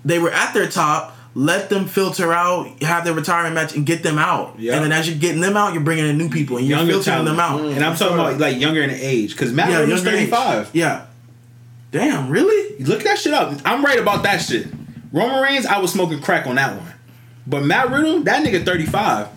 they 0.06 0.20
were 0.20 0.32
at 0.32 0.54
their 0.54 0.68
top. 0.68 1.16
Let 1.36 1.70
them 1.70 1.86
filter 1.86 2.34
out, 2.34 2.82
have 2.82 3.06
their 3.06 3.14
retirement 3.14 3.54
match, 3.56 3.76
and 3.76 3.86
get 3.86 4.02
them 4.04 4.18
out. 4.18 4.60
Yeah. 4.60 4.74
And 4.76 4.84
then 4.86 4.92
as 4.92 5.08
you're 5.08 5.20
getting 5.20 5.42
them 5.42 5.56
out, 5.56 5.74
you're 5.74 5.84
bringing 5.84 6.08
in 6.08 6.18
new 6.18 6.30
people, 6.30 6.58
and 6.58 6.66
you're 6.68 6.78
Younger 6.80 6.94
filtering 6.94 7.26
talent. 7.26 7.30
them 7.30 7.40
out. 7.40 7.62
Mm, 7.62 7.76
and 7.76 7.86
I'm 7.86 7.96
talking 7.96 8.16
about 8.16 8.40
like 8.40 8.60
younger 8.60 8.82
in 8.82 8.90
age, 8.90 9.32
because 9.32 9.54
Matt 9.54 9.70
yeah, 9.70 9.80
Riddle's 9.82 10.04
younger 10.04 10.18
age. 10.20 10.30
35. 10.30 10.70
Yeah. 10.74 11.06
Damn, 11.92 12.30
really? 12.30 12.84
Look 12.84 13.04
that 13.04 13.20
shit 13.20 13.34
up. 13.34 13.56
I'm 13.64 13.84
right 13.86 14.00
about 14.00 14.24
that 14.24 14.40
shit. 14.40 14.68
Roman 15.12 15.42
Reigns, 15.42 15.66
I 15.66 15.80
was 15.80 15.92
smoking 15.92 16.20
crack 16.22 16.46
on 16.48 16.56
that 16.56 16.76
one. 16.78 16.94
But 17.48 17.64
Matt 17.64 17.90
Riddle, 17.92 18.22
that 18.22 18.44
nigga 18.46 18.64
35. 18.66 19.28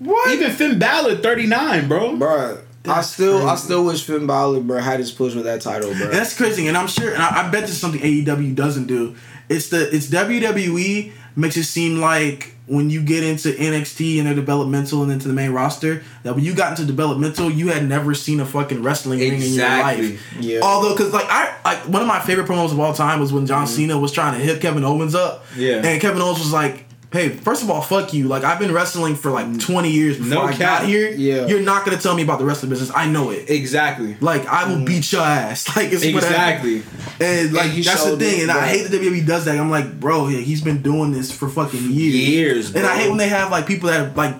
What? 0.00 0.30
Even 0.30 0.50
Finn 0.52 0.78
Balor 0.78 1.16
39, 1.16 1.88
bro. 1.88 2.16
bro. 2.16 2.58
I 2.88 2.96
That's 2.96 3.10
still, 3.10 3.48
I 3.48 3.56
still 3.56 3.84
wish 3.84 4.04
Finn 4.04 4.26
Balor, 4.26 4.60
bro, 4.60 4.80
had 4.80 5.00
his 5.00 5.12
push 5.12 5.34
with 5.34 5.44
that 5.44 5.60
title, 5.60 5.92
bro. 5.94 6.08
That's 6.08 6.36
crazy, 6.36 6.68
and 6.68 6.76
I'm 6.76 6.88
sure, 6.88 7.12
and 7.12 7.22
I, 7.22 7.46
I 7.46 7.50
bet 7.50 7.62
this 7.62 7.72
is 7.72 7.80
something 7.80 8.00
AEW 8.00 8.54
doesn't 8.54 8.86
do. 8.86 9.16
It's 9.48 9.68
the 9.68 9.94
it's 9.94 10.06
WWE 10.08 11.12
makes 11.36 11.56
it 11.56 11.64
seem 11.64 11.98
like 11.98 12.54
when 12.66 12.90
you 12.90 13.02
get 13.02 13.24
into 13.24 13.48
NXT 13.48 14.18
and 14.18 14.26
their 14.26 14.34
developmental 14.34 15.02
and 15.02 15.10
into 15.10 15.26
the 15.26 15.34
main 15.34 15.52
roster, 15.52 16.02
that 16.22 16.34
when 16.34 16.44
you 16.44 16.54
got 16.54 16.72
into 16.72 16.84
developmental, 16.84 17.50
you 17.50 17.68
had 17.68 17.88
never 17.88 18.14
seen 18.14 18.40
a 18.40 18.46
fucking 18.46 18.82
wrestling 18.82 19.20
ring 19.20 19.40
in 19.40 19.54
your 19.54 19.66
life. 19.66 20.22
Yeah. 20.38 20.60
Although, 20.62 20.94
because 20.94 21.12
like 21.12 21.26
I 21.28 21.54
like 21.64 21.88
one 21.88 22.02
of 22.02 22.08
my 22.08 22.20
favorite 22.20 22.46
promos 22.46 22.72
of 22.72 22.78
all 22.78 22.92
time 22.92 23.20
was 23.20 23.32
when 23.32 23.46
John 23.46 23.64
mm-hmm. 23.64 23.74
Cena 23.74 23.98
was 23.98 24.12
trying 24.12 24.38
to 24.38 24.44
hit 24.44 24.60
Kevin 24.60 24.84
Owens 24.84 25.14
up. 25.14 25.46
Yeah. 25.56 25.76
And 25.76 26.00
Kevin 26.00 26.20
Owens 26.20 26.38
was 26.38 26.52
like, 26.52 26.84
Hey, 27.10 27.30
first 27.30 27.62
of 27.62 27.70
all, 27.70 27.80
fuck 27.80 28.12
you. 28.12 28.28
Like 28.28 28.44
I've 28.44 28.58
been 28.58 28.70
wrestling 28.72 29.16
for 29.16 29.30
like 29.30 29.58
20 29.60 29.90
years 29.90 30.18
before 30.18 30.30
No 30.34 30.42
I 30.42 30.50
cap. 30.50 30.58
got 30.80 30.84
here. 30.86 31.10
Yeah. 31.10 31.46
You're 31.46 31.62
not 31.62 31.86
gonna 31.86 31.96
tell 31.96 32.14
me 32.14 32.22
about 32.22 32.38
the 32.38 32.44
wrestling 32.44 32.68
business. 32.68 32.90
I 32.94 33.08
know 33.08 33.30
it. 33.30 33.48
Exactly. 33.48 34.16
Like 34.20 34.44
I 34.46 34.68
will 34.70 34.84
beat 34.84 35.10
your 35.10 35.22
ass. 35.22 35.66
Like 35.76 35.86
it's 35.90 36.04
whatever. 36.04 36.18
Exactly. 36.26 36.82
And 37.20 37.52
like 37.54 37.70
And 37.72 37.84
that's 37.84 38.04
the 38.04 38.16
thing. 38.18 38.40
it, 38.40 38.42
And 38.42 38.50
I 38.50 38.66
hate 38.68 38.82
that 38.90 39.00
WWE 39.00 39.26
does 39.26 39.46
that. 39.46 39.58
I'm 39.58 39.70
like, 39.70 39.98
bro, 39.98 40.26
he's 40.26 40.60
been 40.60 40.82
doing 40.82 41.12
this 41.12 41.32
for 41.32 41.48
fucking 41.48 41.80
years. 41.92 42.14
Years, 42.14 42.74
And 42.74 42.84
I 42.84 42.96
hate 42.98 43.08
when 43.08 43.16
they 43.18 43.28
have 43.28 43.50
like 43.50 43.66
people 43.66 43.88
that 43.88 44.14
like 44.14 44.34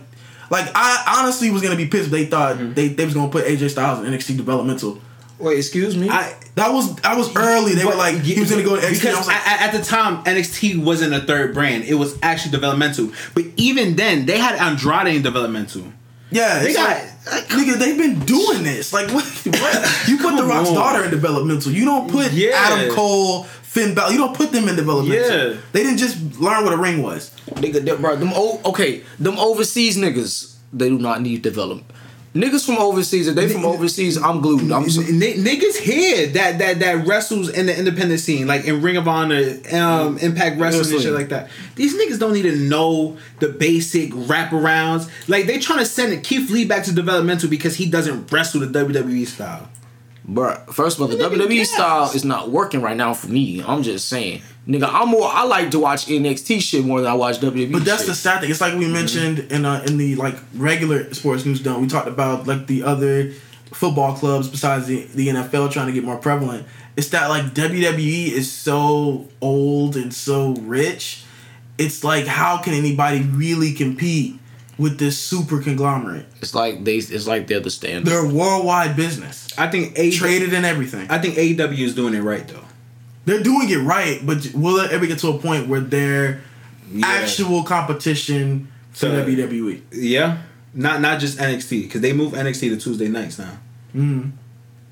like 0.51 0.66
I 0.74 1.20
honestly 1.23 1.51
was 1.51 1.62
gonna 1.62 1.74
be 1.77 1.86
pissed 1.86 2.07
if 2.07 2.11
they 2.11 2.27
thought 2.27 2.57
Mm-hmm. 2.57 2.74
they, 2.74 2.89
they 2.89 3.05
was 3.07 3.15
gonna 3.15 3.31
put 3.31 3.47
AJ 3.47 3.70
Styles 3.70 4.05
in 4.07 4.12
NXT 4.12 4.36
developmental. 4.36 5.01
Wait, 5.39 5.56
excuse 5.59 5.97
me. 5.97 6.09
I 6.10 6.35
That 6.56 6.73
was 6.73 6.97
that 6.97 7.16
was 7.16 7.35
early. 7.36 7.74
They 7.74 7.85
were 7.85 7.94
like 7.94 8.16
he 8.23 8.40
was 8.40 8.51
gonna 8.51 8.65
go 8.65 8.77
to 8.77 8.82
NXT. 8.82 8.93
because 9.02 9.27
like, 9.28 9.36
at, 9.47 9.73
at 9.74 9.78
the 9.78 9.85
time 9.85 10.24
NXT 10.24 10.82
wasn't 10.82 11.15
a 11.15 11.20
third 11.20 11.55
brand; 11.55 11.85
it 11.85 11.94
was 11.94 12.19
actually 12.23 12.51
developmental. 12.52 13.12
But 13.35 13.44
even 13.56 13.97
then, 13.97 14.27
they 14.27 14.39
had 14.39 14.56
Andrade 14.56 15.15
in 15.15 15.23
developmental. 15.23 15.85
yeah, 16.31 16.59
they 16.62 16.74
got 16.74 16.97
like, 17.31 17.47
nigga. 17.48 17.78
They've 17.78 17.97
been 17.97 18.19
doing 18.27 18.62
this. 18.65 18.93
Like 18.93 19.09
what? 19.12 19.24
what? 19.47 20.09
You 20.09 20.19
put 20.19 20.36
the 20.36 20.44
Rock's 20.44 20.70
on. 20.70 20.74
daughter 20.74 21.05
in 21.05 21.10
developmental. 21.10 21.70
You 21.73 21.85
don't 21.85 22.10
put 22.10 22.32
Yeah. 22.32 22.51
Adam 22.55 22.93
Cole, 22.94 23.44
Finn 23.44 23.94
Balor. 23.94 24.12
You 24.12 24.19
don't 24.19 24.36
put 24.36 24.51
them 24.51 24.66
in 24.69 24.74
developmental. 24.74 25.52
Yeah. 25.52 25.56
They 25.73 25.82
didn't 25.85 25.98
just 25.98 26.40
learn 26.40 26.65
what 26.65 26.73
a 26.73 26.77
ring 26.77 27.01
was. 27.02 27.31
Nigga, 27.62 28.01
bro, 28.01 28.16
them 28.16 28.32
o- 28.35 28.60
okay, 28.65 29.02
them 29.20 29.39
overseas 29.39 29.97
niggas, 29.97 30.56
they 30.73 30.89
do 30.89 30.98
not 30.98 31.23
need 31.23 31.43
development. 31.43 31.89
Niggas 32.39 32.65
from 32.65 32.77
overseas, 32.78 33.27
if 33.27 33.35
they 33.35 33.48
from 33.48 33.65
overseas, 33.65 34.16
I'm 34.16 34.40
glued. 34.40 34.70
I'm 34.70 34.89
so, 34.89 35.01
N- 35.01 35.19
niggas 35.19 35.77
here 35.77 36.28
that 36.28 36.59
that 36.59 36.78
that 36.78 37.05
wrestles 37.06 37.48
in 37.48 37.66
the 37.66 37.77
independent 37.77 38.20
scene, 38.20 38.47
like 38.47 38.65
in 38.65 38.81
Ring 38.81 38.97
of 38.97 39.09
Honor, 39.09 39.59
um, 39.73 40.19
Impact 40.19 40.60
Wrestling 40.60 40.94
and 40.94 41.02
shit 41.02 41.12
like 41.12 41.31
that. 41.31 41.51
These 41.74 41.97
niggas 41.97 42.20
don't 42.20 42.32
need 42.32 42.43
to 42.43 42.55
know 42.55 43.19
the 43.40 43.48
basic 43.48 44.12
wraparounds. 44.12 45.10
Like 45.27 45.47
they 45.47 45.59
trying 45.59 45.81
to 45.81 45.85
send 45.86 46.23
Keith 46.23 46.48
Lee 46.51 46.65
back 46.65 46.85
to 46.85 46.94
developmental 46.94 47.51
because 47.51 47.74
he 47.74 47.90
doesn't 47.90 48.31
wrestle 48.31 48.60
the 48.60 48.66
WWE 48.66 49.27
style. 49.27 49.69
Bro. 50.29 50.55
First 50.71 50.99
of 50.99 51.03
all, 51.03 51.09
the 51.09 51.17
Nigga, 51.17 51.37
WWE 51.37 51.57
yes. 51.57 51.71
style 51.71 52.11
is 52.13 52.25
not 52.25 52.51
working 52.51 52.83
right 52.83 52.97
now 52.97 53.15
for 53.15 53.29
me. 53.29 53.63
I'm 53.67 53.83
just 53.83 54.09
saying, 54.09 54.43
nigga. 54.69 54.89
I'm 54.93 55.09
more. 55.09 55.29
I 55.29 55.45
like 55.45 55.71
to 55.73 55.79
watch 55.79 56.07
NXT 56.07 56.61
shit 56.61 56.85
more 56.85 57.01
than 57.01 57.11
I 57.11 57.15
watch 57.15 57.41
WWE. 57.41 57.73
But 57.73 57.85
that's 57.85 58.03
shit. 58.03 58.09
the 58.09 58.15
sad 58.15 58.41
thing. 58.41 58.51
It's 58.51 58.61
like 58.61 58.79
we 58.79 58.87
mentioned 58.87 59.41
in 59.51 59.65
uh, 59.65 59.83
in 59.87 59.97
the 59.97 60.15
like 60.17 60.37
regular 60.55 61.13
sports 61.15 61.45
news 61.45 61.61
done. 61.61 61.81
We 61.81 61.89
talked 61.89 62.09
about 62.09 62.47
like 62.47 62.67
the 62.67 62.85
other 62.85 63.33
football 63.73 64.15
clubs 64.15 64.49
besides 64.49 64.87
the, 64.87 65.05
the 65.15 65.29
NFL 65.29 65.73
trying 65.73 65.87
to 65.87 65.93
get 65.93 66.05
more 66.05 66.17
prevalent. 66.17 66.67
It's 66.97 67.09
that 67.11 67.29
like 67.29 67.47
WWE 67.55 68.29
is 68.29 68.51
so 68.51 69.29
old 69.41 69.97
and 69.97 70.13
so 70.13 70.53
rich. 70.55 71.25
It's 71.79 72.03
like 72.03 72.27
how 72.27 72.59
can 72.59 72.75
anybody 72.75 73.23
really 73.23 73.73
compete 73.73 74.39
with 74.79 74.99
this 74.99 75.19
super 75.19 75.61
conglomerate? 75.61 76.27
It's 76.41 76.55
like 76.55 76.85
they. 76.85 76.97
It's 76.97 77.27
like 77.27 77.47
they're 77.47 77.61
the 77.61 77.71
standard. 77.71 78.11
They're 78.11 78.25
a 78.25 78.33
worldwide 78.33 78.97
business, 78.97 79.49
I 79.59 79.67
think 79.69 79.99
A 79.99 80.11
traded 80.11 80.53
in 80.53 80.65
everything. 80.65 81.07
I 81.11 81.19
think 81.19 81.35
AEW 81.37 81.79
is 81.79 81.95
doing 81.95 82.15
it 82.15 82.21
right 82.23 82.47
though. 82.47 82.65
They're 83.25 83.43
doing 83.43 83.69
it 83.69 83.77
right, 83.79 84.25
but 84.25 84.53
will 84.55 84.79
it 84.79 84.91
ever 84.91 85.07
get 85.07 85.19
to 85.19 85.29
a 85.29 85.39
point 85.39 85.69
where 85.69 85.81
they're 85.81 86.41
Yeah. 86.91 87.07
actual 87.07 87.63
competition 87.65 88.69
to 88.95 89.01
To- 89.09 89.13
WWE? 89.25 89.83
Yeah, 89.93 90.39
not 90.73 91.01
not 91.03 91.21
just 91.21 91.39
NXT 91.39 91.83
because 91.83 92.01
they 92.01 92.13
move 92.15 92.33
NXT 92.33 92.71
to 92.71 92.77
Tuesday 92.77 93.09
nights 93.09 93.39
now. 93.39 93.59
Mm-hmm. 93.95 94.31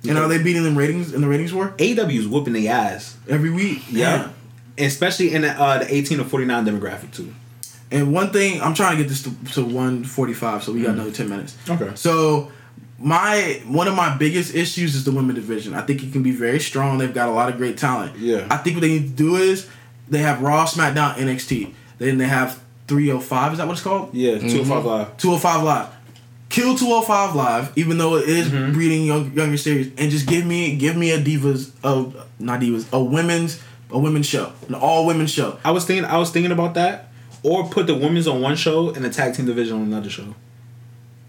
And 0.08 0.18
are 0.18 0.28
they 0.28 0.38
beating 0.42 0.62
them 0.62 0.76
ratings 0.78 1.12
in 1.12 1.20
the 1.20 1.26
ratings 1.28 1.52
war 1.52 1.74
AEW 1.78 2.18
is 2.18 2.28
whooping 2.28 2.52
their 2.52 2.72
ass. 2.72 3.16
every 3.28 3.50
week? 3.50 3.82
Yeah. 3.90 4.28
Especially 4.78 5.32
in 5.34 5.42
the, 5.42 5.50
uh, 5.60 5.78
the 5.78 5.92
18 5.94 6.18
to 6.18 6.24
49 6.24 6.64
demographic 6.66 7.10
too. 7.12 7.34
And 7.90 8.12
one 8.12 8.30
thing 8.30 8.60
I'm 8.60 8.74
trying 8.74 8.96
to 8.96 9.02
get 9.02 9.08
this 9.08 9.22
to, 9.22 9.30
to 9.54 9.62
145, 9.64 10.64
so 10.64 10.72
we 10.72 10.82
got 10.82 10.94
another 10.94 11.12
10 11.12 11.28
minutes. 11.28 11.56
Okay. 11.68 11.90
So 11.94 12.50
my 12.98 13.60
one 13.66 13.86
of 13.88 13.94
my 13.94 14.16
biggest 14.16 14.54
issues 14.54 14.94
is 14.94 15.04
the 15.04 15.12
women 15.12 15.34
division. 15.36 15.74
I 15.74 15.82
think 15.82 16.02
it 16.02 16.12
can 16.12 16.22
be 16.22 16.32
very 16.32 16.58
strong. 16.60 16.98
They've 16.98 17.12
got 17.14 17.28
a 17.28 17.32
lot 17.32 17.48
of 17.48 17.56
great 17.58 17.76
talent. 17.78 18.18
Yeah. 18.18 18.46
I 18.50 18.56
think 18.56 18.76
what 18.76 18.80
they 18.80 18.88
need 18.88 19.02
to 19.10 19.14
do 19.16 19.36
is 19.36 19.68
they 20.08 20.18
have 20.18 20.40
Raw, 20.42 20.66
SmackDown, 20.66 21.14
NXT. 21.14 21.72
Then 21.98 22.18
they 22.18 22.26
have 22.26 22.60
305. 22.88 23.52
Is 23.52 23.58
that 23.58 23.66
what 23.66 23.74
it's 23.74 23.82
called? 23.82 24.14
Yeah, 24.14 24.38
205 24.38 24.84
Live. 24.84 25.16
205 25.16 25.62
Live. 25.62 25.88
Kill 26.48 26.76
205 26.76 27.34
Live, 27.34 27.72
even 27.76 27.98
though 27.98 28.16
it 28.16 28.28
is 28.28 28.48
Mm-hmm. 28.48 28.72
breeding 28.72 29.04
young, 29.04 29.32
younger 29.32 29.56
series, 29.56 29.88
and 29.98 30.10
just 30.10 30.26
give 30.26 30.46
me 30.46 30.76
give 30.76 30.96
me 30.96 31.10
a 31.10 31.18
divas 31.22 31.72
of 31.84 32.16
not 32.38 32.60
divas 32.60 32.86
a 32.92 33.02
women's 33.02 33.60
a 33.90 33.98
women's 33.98 34.26
show, 34.26 34.52
an 34.68 34.74
all 34.74 35.06
women's 35.06 35.30
show. 35.30 35.58
I 35.64 35.70
was 35.72 35.84
thinking 35.84 36.04
I 36.04 36.18
was 36.18 36.30
thinking 36.30 36.52
about 36.52 36.74
that. 36.74 37.05
Or 37.48 37.58
put 37.76 37.86
the 37.86 37.94
women's 37.94 38.26
on 38.26 38.40
one 38.40 38.56
show 38.56 38.78
and 38.94 39.04
the 39.04 39.10
tag 39.10 39.34
team 39.34 39.46
division 39.46 39.76
on 39.76 39.82
another 39.82 40.10
show. 40.10 40.34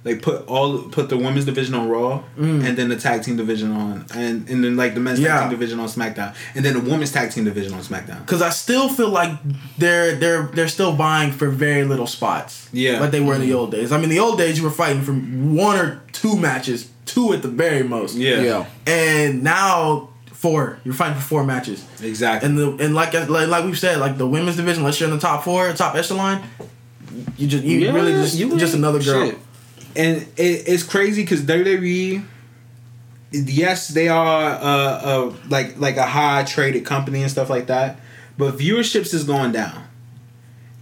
Like 0.04 0.22
put 0.22 0.48
all 0.48 0.84
put 0.84 1.10
the 1.10 1.18
women's 1.18 1.44
division 1.46 1.74
on 1.76 1.90
Raw 1.90 2.24
and 2.38 2.78
then 2.78 2.88
the 2.88 2.96
tag 2.96 3.24
team 3.24 3.36
division 3.36 3.72
on 3.74 4.06
and, 4.16 4.48
and 4.50 4.64
then 4.64 4.78
like 4.78 4.94
the 4.94 5.02
men's 5.02 5.20
Mm. 5.20 5.24
Yeah. 5.24 5.34
tag 5.40 5.42
team 5.50 5.60
division 5.60 5.80
on 5.82 5.88
SmackDown. 5.90 6.34
And 6.56 6.64
then 6.64 6.74
the 6.76 6.80
women's 6.92 7.12
tag 7.12 7.32
team 7.32 7.44
division 7.44 7.74
on 7.74 7.82
SmackDown. 7.82 8.20
Because 8.26 8.42
I 8.42 8.52
still 8.52 8.88
feel 8.88 9.10
like 9.10 9.32
they're 9.78 10.16
they're 10.16 10.44
they're 10.56 10.68
still 10.70 10.94
vying 10.94 11.32
for 11.34 11.50
very 11.50 11.84
little 11.84 12.08
spots. 12.08 12.70
Yeah. 12.72 13.00
like 13.02 13.12
they 13.12 13.20
were 13.20 13.36
in 13.36 13.42
the 13.42 13.54
old 13.54 13.72
days. 13.72 13.92
I 13.92 13.98
mean, 14.00 14.10
the 14.10 14.20
old 14.20 14.38
days 14.38 14.58
you 14.58 14.64
were 14.64 14.78
fighting 14.84 15.02
for 15.02 15.14
one 15.14 15.78
or 15.78 16.02
two 16.14 16.38
matches, 16.38 16.90
two 17.06 17.34
at 17.34 17.42
the 17.42 17.50
very 17.50 17.84
most. 17.84 18.16
Yeah. 18.16 18.42
Yeah. 18.42 18.66
and 18.86 19.44
now 19.44 20.10
four. 20.38 20.80
You're 20.84 20.94
fighting 20.94 21.16
for 21.16 21.22
four 21.22 21.44
matches. 21.44 21.84
Exactly. 22.02 22.48
And 22.48 22.58
the 22.58 22.86
and 22.86 22.94
like 22.94 23.14
like 23.14 23.48
like 23.48 23.66
we've 23.66 23.78
said, 23.78 24.00
like 24.00 24.18
the 24.18 24.28
women's 24.28 24.56
division, 24.56 24.82
unless 24.84 25.00
you're 25.00 25.10
in 25.10 25.16
the 25.16 25.22
top 25.22 25.44
four, 25.44 25.74
top 25.74 25.96
echelon, 25.96 26.44
you 27.38 27.48
just 27.48 27.64
you 27.64 27.80
Yeah, 27.80 27.92
really 27.92 28.12
just 28.12 28.38
you 28.38 28.56
just 28.58 28.76
another 28.76 29.02
girl. 29.02 29.30
Shit. 29.32 29.40
and 29.96 30.18
it, 30.38 30.68
it's 30.68 30.84
crazy 30.84 31.24
because 31.24 31.42
WWE, 31.42 32.24
yes, 33.32 33.88
they 33.88 34.10
are 34.10 34.52
uh, 34.52 34.62
uh 34.62 35.34
like 35.50 35.80
like 35.80 35.98
a 35.98 36.06
high 36.06 36.44
traded 36.44 36.86
company 36.86 37.24
and 37.24 37.32
stuff 37.32 37.50
like 37.50 37.66
that, 37.68 38.00
but 38.38 38.58
viewerships 38.58 39.16
is 39.16 39.24
going 39.24 39.54
down, 39.54 39.88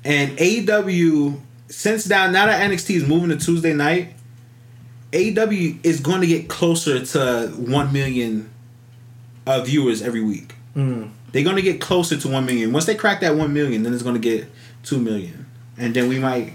and 0.04 0.38
AEW 0.38 1.40
since 1.70 2.10
now 2.10 2.30
now 2.30 2.48
that 2.48 2.70
NXT 2.70 2.96
is 2.96 3.08
moving 3.08 3.30
to 3.30 3.38
Tuesday 3.38 3.74
night, 3.74 4.16
AEW 5.14 5.80
is 5.86 6.02
going 6.02 6.20
to 6.20 6.28
get 6.28 6.50
closer 6.50 7.06
to 7.06 7.54
one 7.56 7.94
million 7.94 8.52
uh, 9.46 9.62
viewers 9.62 10.02
every 10.02 10.22
week. 10.22 10.56
Mm. 10.76 11.10
They're 11.32 11.44
going 11.44 11.56
to 11.58 11.62
get 11.62 11.82
closer 11.82 12.18
to 12.18 12.28
one 12.28 12.46
million. 12.46 12.72
Once 12.74 12.86
they 12.86 12.96
crack 12.96 13.20
that 13.22 13.36
one 13.36 13.54
million, 13.54 13.84
then 13.84 13.94
it's 13.94 14.04
going 14.04 14.16
to 14.16 14.22
get 14.22 14.48
two 14.84 15.00
million, 15.00 15.46
and 15.78 15.94
then 15.94 16.08
we 16.08 16.20
might 16.20 16.54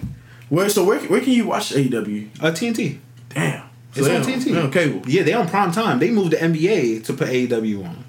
Where 0.49 0.69
so 0.69 0.85
where 0.85 1.01
where 1.01 1.21
can 1.21 1.33
you 1.33 1.47
watch 1.47 1.71
AEW? 1.73 2.29
uh, 2.43 2.51
TNT. 2.53 2.99
Damn, 3.31 3.63
It's 3.95 4.07
they 4.07 4.17
on 4.17 4.23
TNT. 4.23 4.45
they 4.53 4.61
on 4.61 4.71
cable. 4.73 5.03
Yeah, 5.09 5.23
they 5.23 5.33
on 5.35 5.49
prime 5.49 5.71
time. 5.73 5.99
They 5.99 6.11
moved 6.11 6.33
the 6.33 6.37
NBA 6.39 7.05
to 7.05 7.13
put 7.13 7.29
AEW 7.29 7.85
on. 7.87 8.05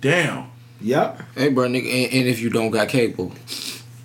Damn. 0.00 0.46
Yep. 0.80 1.22
Hey, 1.34 1.48
bro, 1.48 1.66
nigga, 1.68 1.86
and, 2.04 2.12
and 2.12 2.28
if 2.28 2.40
you 2.40 2.50
don't 2.50 2.70
got 2.70 2.88
cable, 2.88 3.32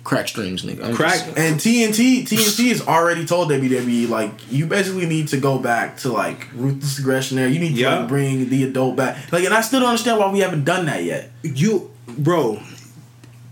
crack 0.04 0.28
streams, 0.28 0.62
nigga. 0.64 0.84
I'm 0.84 0.94
Crack. 0.94 1.14
just- 1.24 1.38
And 1.38 1.56
TNT 1.60 2.24
TNT 2.26 2.68
has 2.70 2.82
already 2.86 3.24
told 3.26 3.50
WWE 3.50 4.08
like 4.08 4.32
you 4.50 4.66
basically 4.66 5.06
need 5.06 5.28
to 5.28 5.36
go 5.36 5.58
back 5.58 5.98
to 5.98 6.10
like 6.12 6.48
ruthless 6.54 6.98
aggression 6.98 7.36
there. 7.36 7.48
You 7.48 7.58
need 7.60 7.74
to 7.74 7.80
Yeah. 7.80 7.98
like, 8.00 8.08
bring 8.08 8.48
the 8.48 8.64
adult 8.64 8.96
back. 8.96 9.30
Like, 9.32 9.44
and 9.44 9.52
I 9.54 9.60
still 9.60 9.80
don't 9.80 9.90
understand 9.90 10.18
why 10.18 10.30
we 10.30 10.40
haven't 10.40 10.64
done 10.64 10.86
that 10.86 11.04
yet. 11.04 11.30
You, 11.42 11.90
bro. 12.06 12.60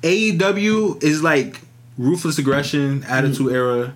AEW 0.03 1.03
is 1.03 1.23
like 1.23 1.61
ruthless 1.97 2.39
aggression, 2.39 3.05
attitude 3.05 3.53
era 3.53 3.95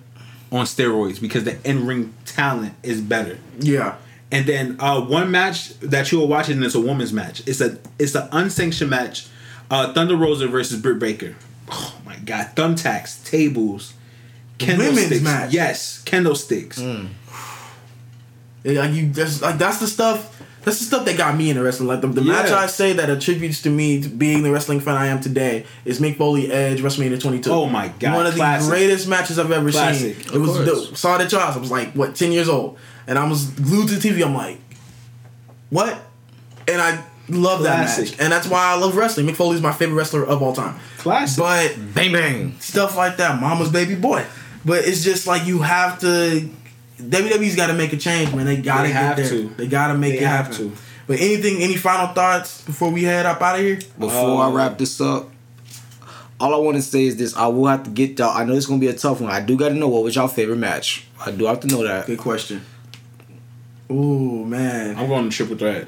on 0.51 0.65
steroids 0.65 1.19
because 1.19 1.43
the 1.45 1.57
in 1.67 1.85
ring 1.87 2.13
talent 2.25 2.73
is 2.83 3.01
better. 3.01 3.37
Yeah. 3.59 3.95
And 4.31 4.45
then 4.45 4.77
uh, 4.79 5.01
one 5.01 5.31
match 5.31 5.77
that 5.79 6.11
you 6.11 6.19
were 6.19 6.25
watching 6.27 6.61
is 6.63 6.75
a 6.75 6.79
women's 6.79 7.13
match. 7.13 7.41
It's 7.47 7.61
a 7.61 7.77
it's 7.99 8.15
an 8.15 8.27
unsanctioned 8.31 8.89
match. 8.89 9.27
Uh, 9.71 9.93
Thunder 9.93 10.15
Rosa 10.15 10.47
versus 10.47 10.79
Britt 10.81 10.99
Baker. 10.99 11.35
Oh 11.71 11.95
my 12.23 12.43
god! 12.43 12.55
Thumbtacks, 12.55 13.23
tables, 13.25 13.93
kendo 14.59 14.77
Women's 14.79 15.05
sticks. 15.07 15.21
match. 15.23 15.53
Yes, 15.53 16.03
kendo 16.05 16.35
sticks. 16.35 16.79
Mm. 16.81 17.09
Yeah, 18.63 18.81
Like 18.81 18.93
you 18.93 19.07
just 19.07 19.41
like 19.41 19.57
that's 19.57 19.79
the 19.79 19.87
stuff. 19.87 20.29
That's 20.63 20.79
the 20.79 20.85
stuff 20.85 21.03
that 21.07 21.17
got 21.17 21.35
me 21.35 21.49
into 21.49 21.61
wrestling. 21.61 21.89
Like 21.89 21.99
the, 21.99 22.07
the 22.07 22.21
match 22.21 22.49
I 22.49 22.67
say 22.67 22.93
that 22.93 23.09
attributes 23.09 23.61
to 23.63 23.69
me 23.69 24.01
to 24.01 24.07
being 24.07 24.43
the 24.43 24.51
wrestling 24.51 24.79
fan 24.79 24.95
I 24.95 25.07
am 25.07 25.19
today 25.19 25.65
is 25.83 25.99
Mick 25.99 26.15
Foley 26.15 26.49
Edge 26.49 26.79
WrestleMania 26.79 27.19
22. 27.21 27.51
Oh 27.51 27.65
my 27.65 27.89
God, 27.99 28.15
One 28.15 28.25
of 28.27 28.35
classic. 28.35 28.69
the 28.69 28.77
greatest 28.77 29.09
matches 29.09 29.37
I've 29.37 29.51
ever 29.51 29.69
Classic. 29.69 30.15
seen. 30.15 30.29
Of 30.29 30.35
It 30.35 30.39
was 30.39 30.51
course. 30.51 30.89
the, 30.91 30.95
saw 30.95 31.15
it 31.17 31.21
at 31.23 31.31
your 31.33 31.41
house. 31.41 31.57
I 31.57 31.59
was 31.59 31.69
like 31.69 31.91
what 31.91 32.15
10 32.15 32.31
years 32.31 32.47
old, 32.47 32.77
and 33.07 33.19
I 33.19 33.27
was 33.27 33.47
glued 33.47 33.89
to 33.89 33.95
the 33.95 34.09
TV. 34.09 34.25
I'm 34.25 34.33
like, 34.33 34.57
what? 35.69 36.01
And 36.65 36.79
I 36.81 37.03
love 37.29 37.63
that 37.63 37.79
match, 37.99 38.15
and 38.19 38.31
that's 38.31 38.47
why 38.47 38.63
I 38.73 38.75
love 38.75 38.95
wrestling. 38.95 39.25
Mick 39.27 39.35
Foley's 39.35 39.61
my 39.61 39.71
favorite 39.71 39.95
wrestler 39.95 40.25
of 40.25 40.41
all 40.41 40.53
time. 40.53 40.79
Classic. 40.97 41.37
But 41.39 41.75
Bang 41.93 42.11
bang. 42.11 42.55
stuff 42.59 42.95
like 42.97 43.17
that. 43.17 43.39
Mama's 43.41 43.69
baby 43.71 43.95
boy. 43.95 44.25
But 44.65 44.85
it's 44.85 45.03
just 45.03 45.27
like 45.27 45.45
you 45.45 45.61
have 45.61 45.99
to. 46.01 46.49
WWE's 47.01 47.55
got 47.55 47.67
to 47.67 47.73
make 47.73 47.91
a 47.91 47.97
change, 47.97 48.33
man. 48.33 48.45
They 48.45 48.57
gotta 48.57 48.87
They 48.87 48.93
get 48.93 49.15
there. 49.17 49.29
to. 49.29 49.49
They 49.57 49.67
gotta 49.67 49.97
make 49.97 50.13
They 50.13 50.19
it 50.19 50.27
have 50.27 50.47
happen. 50.47 50.71
to. 50.71 50.77
But 51.05 51.19
anything, 51.19 51.61
any 51.61 51.75
final 51.75 52.13
thoughts 52.13 52.61
before 52.61 52.89
we 52.89 53.03
head 53.03 53.25
up 53.25 53.41
out 53.41 53.55
of 53.55 53.61
here? 53.61 53.79
Before 53.99 54.41
I 54.41 54.47
Uh, 54.47 54.51
wrap 54.51 54.77
this 54.77 55.01
up, 55.01 55.29
all 56.39 56.53
I 56.53 56.57
want 56.57 56.77
to 56.77 56.81
say 56.81 57.03
is 57.05 57.17
this: 57.17 57.35
I 57.35 57.47
will 57.47 57.67
have 57.67 57.83
to 57.83 57.89
get 57.89 58.17
y'all. 58.19 58.29
I 58.37 58.45
know 58.45 58.53
it's 58.53 58.67
gonna 58.67 58.79
be 58.79 58.87
a 58.87 58.93
tough 58.93 59.19
one. 59.19 59.29
I 59.31 59.41
do 59.41 59.57
got 59.57 59.69
to 59.69 59.75
know 59.75 59.89
what 59.89 60.03
was 60.03 60.15
y'all 60.15 60.29
favorite 60.29 60.57
match. 60.59 61.05
I 61.25 61.31
do 61.31 61.45
have 61.45 61.59
to 61.61 61.67
know 61.67 61.83
that. 61.83 62.05
Good 62.05 62.19
question. 62.19 62.63
Ooh 63.91 64.45
man, 64.45 64.95
I'm 64.97 65.07
going 65.07 65.29
to 65.29 65.35
triple 65.35 65.57
threat. 65.57 65.87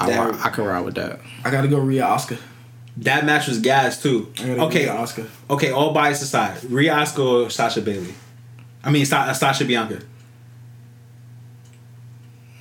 I, 0.00 0.06
That- 0.10 0.30
ri- 0.32 0.38
I 0.42 0.48
can 0.50 0.64
ride 0.64 0.84
with 0.84 0.94
that. 0.96 1.20
I 1.44 1.50
gotta 1.50 1.68
go 1.68 1.78
Rhea 1.78 2.02
Asuka. 2.02 2.38
That 2.98 3.24
match 3.26 3.48
was 3.48 3.58
gas 3.58 4.00
too. 4.02 4.32
Okay, 4.40 4.86
Asuka. 4.86 5.28
okay. 5.50 5.70
All 5.72 5.92
bias 5.92 6.22
aside, 6.22 6.62
Rhea 6.64 6.94
Asuka 6.94 7.46
or 7.46 7.50
Sasha 7.50 7.80
Bayley? 7.80 8.14
I 8.84 8.90
mean, 8.90 9.04
Sa- 9.06 9.32
Sasha 9.32 9.64
Bianca. 9.64 10.00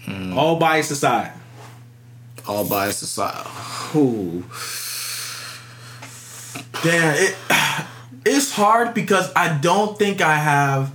Hmm. 0.06 0.38
All 0.38 0.58
bias 0.58 0.92
aside, 0.92 1.32
All 2.48 2.66
bias 2.68 3.02
aside. 3.02 3.46
Ooh. 3.96 4.44
Damn, 6.84 7.16
it 7.16 7.36
it's 8.26 8.52
hard 8.52 8.94
because 8.94 9.32
I 9.36 9.58
don't 9.58 9.98
think 9.98 10.22
I 10.22 10.36
have 10.36 10.92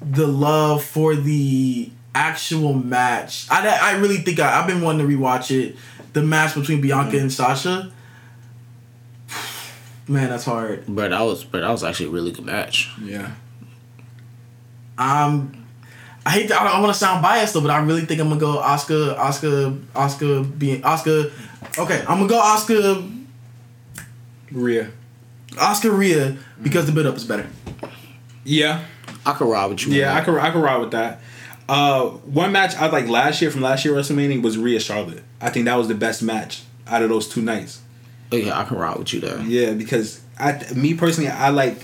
the 0.00 0.26
love 0.26 0.82
for 0.84 1.14
the 1.14 1.90
actual 2.18 2.74
match. 2.74 3.46
I, 3.50 3.66
I 3.68 3.92
really 3.98 4.16
think 4.18 4.40
I, 4.40 4.60
I've 4.60 4.66
been 4.66 4.82
wanting 4.82 5.06
to 5.06 5.16
rewatch 5.16 5.50
it. 5.56 5.76
The 6.14 6.22
match 6.22 6.54
between 6.54 6.80
Bianca 6.80 7.16
and 7.18 7.32
Sasha. 7.32 7.92
Man, 10.08 10.28
that's 10.28 10.44
hard. 10.44 10.84
But 10.88 11.10
that 11.10 11.20
was 11.20 11.44
but 11.44 11.60
that 11.60 11.70
was 11.70 11.84
actually 11.84 12.06
a 12.06 12.10
really 12.10 12.32
good 12.32 12.44
match. 12.44 12.90
yeah. 13.02 13.32
Um, 14.98 15.64
I 16.26 16.30
hate. 16.30 16.48
To, 16.48 16.60
I 16.60 16.64
don't 16.72 16.82
want 16.82 16.92
to 16.92 16.98
sound 16.98 17.22
biased 17.22 17.54
though, 17.54 17.60
but 17.60 17.70
I 17.70 17.78
really 17.78 18.04
think 18.04 18.20
I'm 18.20 18.28
gonna 18.28 18.40
go 18.40 18.56
Asuka, 18.60 19.16
Asuka, 19.16 19.80
Asuka 19.94 20.58
being 20.58 20.82
Asuka. 20.82 21.30
Okay, 21.78 22.00
I'm 22.00 22.18
gonna 22.18 22.28
go 22.28 22.40
Asuka, 22.40 23.24
Rhea. 24.50 24.90
Asuka 25.50 25.96
Rhea 25.96 26.36
because 26.60 26.86
the 26.86 26.92
build 26.92 27.06
up 27.06 27.16
is 27.16 27.24
better. 27.24 27.46
Yeah, 28.42 28.84
I 29.24 29.34
could 29.34 29.46
ride 29.48 29.66
with 29.66 29.86
you. 29.86 29.92
yeah. 29.92 30.16
I 30.16 30.22
could 30.24 30.36
I 30.38 30.50
could 30.50 30.62
ride 30.62 30.78
with 30.80 30.90
that. 30.90 31.20
Uh, 31.68 32.06
one 32.08 32.50
match 32.50 32.74
I 32.76 32.86
like 32.86 33.08
last 33.08 33.42
year 33.42 33.50
from 33.50 33.60
last 33.60 33.84
year 33.84 33.94
WrestleMania 33.94 34.42
was 34.42 34.56
Rhea 34.56 34.80
Charlotte. 34.80 35.22
I 35.40 35.50
think 35.50 35.66
that 35.66 35.76
was 35.76 35.88
the 35.88 35.94
best 35.94 36.22
match 36.22 36.62
out 36.86 37.02
of 37.02 37.10
those 37.10 37.28
two 37.28 37.42
nights. 37.42 37.82
Oh, 38.32 38.36
yeah, 38.36 38.58
I 38.58 38.64
can 38.64 38.78
ride 38.78 38.98
with 38.98 39.12
you 39.12 39.20
there. 39.20 39.40
Yeah, 39.40 39.72
because 39.72 40.20
I, 40.38 40.62
me 40.74 40.94
personally, 40.94 41.30
I 41.30 41.50
like, 41.50 41.78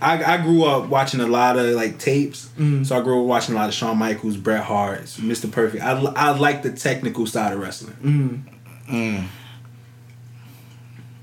I, 0.00 0.34
I 0.34 0.36
grew 0.38 0.64
up 0.64 0.88
watching 0.88 1.20
a 1.20 1.26
lot 1.26 1.58
of 1.58 1.66
like 1.74 1.98
tapes. 1.98 2.48
Mm. 2.58 2.84
So 2.84 2.96
I 2.98 3.00
grew 3.00 3.20
up 3.20 3.26
watching 3.26 3.54
a 3.54 3.58
lot 3.58 3.68
of 3.68 3.74
Shawn 3.74 3.98
Michaels, 3.98 4.36
Bret 4.36 4.64
Hart, 4.64 5.02
Mr. 5.02 5.50
Perfect. 5.50 5.82
I, 5.84 5.92
I 5.92 6.30
like 6.36 6.62
the 6.62 6.72
technical 6.72 7.26
side 7.26 7.52
of 7.52 7.60
wrestling. 7.60 8.44
Mm. 8.88 8.92
Mm. 8.92 9.26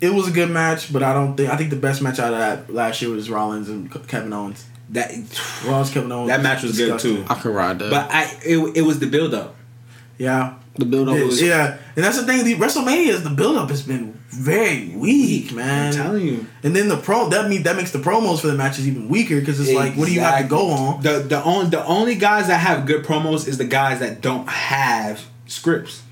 It 0.02 0.14
was 0.14 0.28
a 0.28 0.32
good 0.32 0.52
match, 0.52 0.92
but 0.92 1.04
I 1.04 1.14
don't 1.14 1.36
think 1.36 1.50
I 1.50 1.58
think 1.58 1.70
the 1.70 1.78
best 1.78 2.02
match 2.02 2.20
out 2.20 2.34
of 2.34 2.40
that 2.40 2.74
last 2.74 3.02
year 3.02 3.12
was 3.12 3.30
Rollins 3.30 3.70
and 3.70 3.90
Kevin 4.08 4.34
Owens. 4.34 4.66
That 4.90 5.12
Rollins 5.66 5.90
Kevin 5.91 6.12
Owens. 6.12 6.30
that 6.30 6.41
match 6.41 6.64
was 6.64 6.78
good 6.78 6.99
too. 6.99 7.26
I 7.28 7.36
can 7.36 7.52
ride 7.52 7.80
that. 7.80 7.90
But 7.90 8.12
I, 8.12 8.24
it, 8.45 8.78
it 8.78 8.82
was 8.84 8.99
the 8.99 9.07
build 9.07 9.34
up. 9.34 9.56
Yeah. 10.18 10.56
the 10.78 10.86
build 10.86 11.10
up 11.10 11.18
Yeah, 11.18 11.24
was 11.26 11.41
yeah, 11.41 11.78
and 11.95 12.06
that's 12.06 12.20
the 12.20 12.26
thing. 12.26 12.45
The 12.45 12.56
WrestleMania 12.56 13.07
is 13.07 13.24
the 13.24 13.30
build 13.32 13.57
up 13.57 13.70
has 13.70 13.82
been 13.82 14.14
very 14.30 14.90
weak, 14.95 15.53
man. 15.53 15.88
I'm 15.88 15.94
telling 15.94 16.26
you. 16.26 16.45
And 16.64 16.76
then 16.76 16.88
the 16.88 16.98
pro 16.98 17.30
that 17.30 17.49
mean 17.49 17.64
that 17.64 17.76
makes 17.76 17.91
the 17.91 17.99
promos 17.99 18.41
for 18.41 18.48
the 18.48 18.56
matches 18.56 18.88
even 18.88 19.10
weaker 19.10 19.40
because 19.40 19.60
it's 19.60 19.74
like, 19.74 19.95
what 19.95 20.07
do 20.07 20.14
you 20.14 20.20
have 20.22 20.41
to 20.44 20.48
go 20.48 20.70
on? 20.72 21.02
The 21.02 21.20
the 21.20 21.44
only 21.44 21.70
the 21.70 21.84
only 21.86 22.16
guys 22.16 22.48
that 22.48 22.57
have 22.57 22.86
good 22.86 23.03
promos 23.03 23.48
is 23.48 23.57
the 23.57 23.66
guys 23.66 23.99
that 23.99 24.22
don't 24.22 24.48
have 24.48 25.26
scripts. 25.48 26.03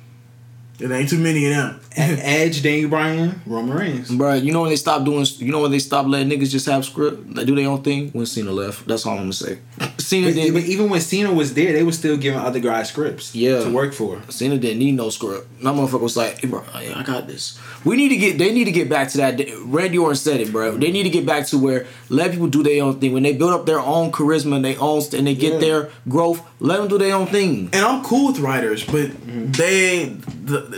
It 0.84 0.92
ain't 0.92 1.08
too 1.08 1.18
many 1.18 1.46
of 1.46 1.52
them. 1.56 1.80
And 1.96 2.20
Edge, 2.22 2.62
Daniel 2.62 2.90
Bryan, 2.90 3.42
Roman 3.46 3.78
Reigns. 3.78 4.12
Bro, 4.12 4.34
you 4.34 4.52
know 4.52 4.62
when 4.62 4.70
they 4.70 4.76
stop 4.76 5.06
doing, 5.06 5.26
you 5.38 5.50
know 5.50 5.62
when 5.62 5.72
they 5.72 5.80
stop 5.80 6.06
letting 6.08 6.28
niggas 6.30 6.50
just 6.50 6.66
have 6.66 6.84
script, 6.84 7.34
they 7.36 7.46
do 7.46 7.56
their 7.56 7.70
own 7.70 7.82
thing. 7.84 8.10
When 8.12 8.26
Cena 8.26 8.52
left, 8.52 8.86
that's 8.86 9.06
all 9.06 9.14
I'm 9.14 9.20
gonna 9.20 9.34
say. 9.34 9.60
Cena 9.98 10.28
But, 10.28 10.36
didn't. 10.36 10.54
but 10.56 10.64
even 10.64 10.90
when 10.90 11.00
Cena 11.00 11.32
was 11.34 11.54
there, 11.54 11.72
they 11.72 11.84
were 11.84 11.94
still 11.94 12.18
giving 12.18 12.38
other 12.40 12.60
guys 12.60 12.90
scripts. 12.90 13.34
Yeah. 13.34 13.64
To 13.64 13.72
work 13.72 13.94
for. 13.94 14.22
Cena 14.30 14.58
didn't 14.58 14.80
need 14.80 14.96
no 14.96 15.10
script. 15.10 15.48
That 15.64 15.74
motherfucker 15.74 16.02
was 16.02 16.18
like, 16.18 16.40
hey, 16.40 16.48
bro, 16.50 16.64
I 16.74 17.04
got 17.04 17.28
this. 17.28 17.58
We 17.86 17.96
need 17.96 18.10
to 18.10 18.18
get. 18.18 18.38
They 18.38 18.52
need 18.54 18.66
to 18.66 18.72
get 18.72 18.90
back 18.90 19.08
to 19.10 19.18
that. 19.20 19.40
Randy 19.64 19.98
Orton 19.98 20.18
said 20.18 20.42
it, 20.42 20.52
bro. 20.52 20.78
They 20.78 20.92
need 20.92 21.04
to 21.04 21.10
get 21.10 21.26
back 21.26 21.48
to 21.48 21.58
where 21.58 21.88
let 22.10 22.32
people 22.32 22.48
do 22.48 22.62
their 22.62 22.84
own 22.84 23.00
thing. 23.00 23.14
When 23.14 23.24
they 23.24 23.34
build 23.34 23.54
up 23.54 23.66
their 23.66 23.80
own 23.80 24.12
charisma 24.12 24.58
and 24.58 24.66
they 24.66 24.76
own 24.76 25.02
and 25.14 25.26
they 25.28 25.36
get 25.36 25.54
Yeah. 25.54 25.60
their 25.60 25.90
growth, 26.10 26.42
let 26.60 26.78
them 26.78 26.88
do 26.90 26.98
their 26.98 27.16
own 27.16 27.28
thing. 27.28 27.70
And 27.74 27.86
I'm 27.86 28.04
cool 28.04 28.28
with 28.28 28.40
writers, 28.40 28.84
but 28.84 29.10
mm-hmm. 29.10 29.52
they 29.52 30.06
the, 30.44 30.60
the 30.62 30.73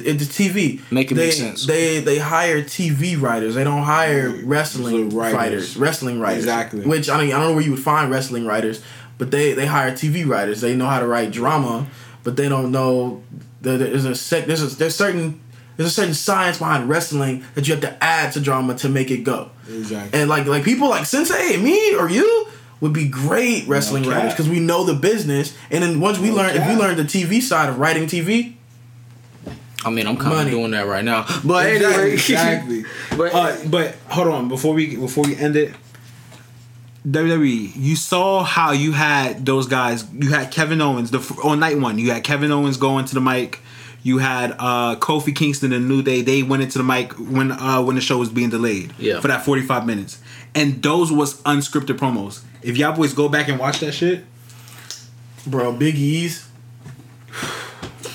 it's 0.00 0.24
TV. 0.24 0.80
Make 0.90 1.10
it 1.12 1.14
they, 1.14 1.26
make 1.26 1.32
sense. 1.32 1.66
They 1.66 2.00
they 2.00 2.18
hire 2.18 2.62
TV 2.62 3.20
writers. 3.20 3.54
They 3.54 3.64
don't 3.64 3.82
hire 3.82 4.30
wrestling 4.44 5.10
writers. 5.10 5.34
writers. 5.34 5.76
Wrestling 5.76 6.20
writers. 6.20 6.44
Exactly. 6.44 6.82
Which 6.82 7.08
I 7.08 7.18
mean 7.20 7.32
I 7.32 7.38
don't 7.38 7.48
know 7.48 7.54
where 7.54 7.64
you 7.64 7.72
would 7.72 7.80
find 7.80 8.10
wrestling 8.10 8.46
writers, 8.46 8.82
but 9.18 9.30
they 9.30 9.52
they 9.52 9.66
hire 9.66 9.92
TV 9.92 10.26
writers. 10.26 10.60
They 10.60 10.76
know 10.76 10.86
how 10.86 11.00
to 11.00 11.06
write 11.06 11.30
drama, 11.30 11.86
but 12.22 12.36
they 12.36 12.48
don't 12.48 12.70
know 12.70 13.22
that 13.62 13.78
there's 13.78 14.04
a 14.04 14.14
sec 14.14 14.46
there's 14.46 14.62
a 14.62 14.76
there's 14.76 14.96
certain 14.96 15.40
there's 15.76 15.88
a 15.88 15.94
certain 15.94 16.14
science 16.14 16.58
behind 16.58 16.88
wrestling 16.88 17.44
that 17.54 17.66
you 17.66 17.74
have 17.74 17.82
to 17.82 18.04
add 18.04 18.32
to 18.32 18.40
drama 18.40 18.74
to 18.76 18.88
make 18.88 19.10
it 19.10 19.24
go. 19.24 19.50
Exactly. 19.68 20.20
And 20.20 20.28
like 20.28 20.46
like 20.46 20.64
people 20.64 20.88
like 20.88 21.06
Sensei, 21.06 21.56
me 21.56 21.94
or 21.94 22.10
you 22.10 22.48
would 22.80 22.92
be 22.92 23.08
great 23.08 23.66
wrestling 23.68 24.04
cap. 24.04 24.12
writers 24.12 24.32
because 24.32 24.48
we 24.48 24.58
know 24.60 24.84
the 24.84 24.94
business. 24.94 25.56
And 25.70 25.82
then 25.82 26.00
once 26.00 26.18
we 26.18 26.30
No 26.30 26.36
learn, 26.36 26.56
if 26.56 26.66
we 26.66 26.74
learn 26.74 26.96
the 26.96 27.04
TV 27.04 27.40
side 27.40 27.68
of 27.68 27.78
writing 27.78 28.04
TV, 28.04 28.54
I 29.84 29.90
mean, 29.90 30.06
I'm 30.06 30.16
kind 30.16 30.46
of 30.46 30.50
doing 30.50 30.72
that 30.72 30.86
right 30.86 31.04
now. 31.04 31.24
But 31.44 31.66
Exactly, 31.66 32.02
anyway, 32.02 32.12
exactly. 32.12 32.84
but 33.16 33.34
Uh, 33.34 33.56
but 33.68 33.94
hold 34.08 34.28
on 34.28 34.48
before 34.48 34.74
we 34.74 34.96
before 34.96 35.24
we 35.24 35.36
end 35.36 35.56
it. 35.56 35.74
WWE, 37.06 37.72
you 37.74 37.96
saw 37.96 38.42
how 38.42 38.72
you 38.72 38.92
had 38.92 39.46
those 39.46 39.66
guys. 39.66 40.04
You 40.12 40.30
had 40.30 40.50
Kevin 40.50 40.82
Owens 40.82 41.10
the 41.10 41.18
on 41.42 41.58
night 41.58 41.78
one. 41.78 41.98
You 41.98 42.10
had 42.10 42.24
Kevin 42.24 42.52
Owens 42.52 42.76
going 42.76 43.06
to 43.06 43.14
the 43.14 43.22
mic. 43.22 43.60
You 44.02 44.18
had 44.18 44.52
uh, 44.58 44.96
Kofi 44.96 45.34
Kingston 45.34 45.72
and 45.72 45.88
New 45.88 46.02
Day. 46.02 46.20
They 46.20 46.42
went 46.42 46.62
into 46.62 46.76
the 46.76 46.84
mic 46.84 47.12
when 47.12 47.52
uh, 47.52 47.82
when 47.82 47.96
the 47.96 48.02
show 48.02 48.18
was 48.18 48.28
being 48.28 48.50
delayed. 48.50 48.92
Yeah. 48.98 49.20
For 49.20 49.28
that 49.28 49.44
forty 49.46 49.62
five 49.62 49.86
minutes, 49.86 50.20
and 50.54 50.82
those 50.82 51.10
was 51.10 51.40
unscripted 51.42 51.96
promos. 51.96 52.42
If 52.62 52.76
y'all 52.76 52.94
boys 52.94 53.14
go 53.14 53.30
back 53.30 53.48
and 53.48 53.58
watch 53.58 53.80
that 53.80 53.92
shit, 53.92 54.24
bro, 55.46 55.72
Big 55.72 55.94
E's. 55.94 56.49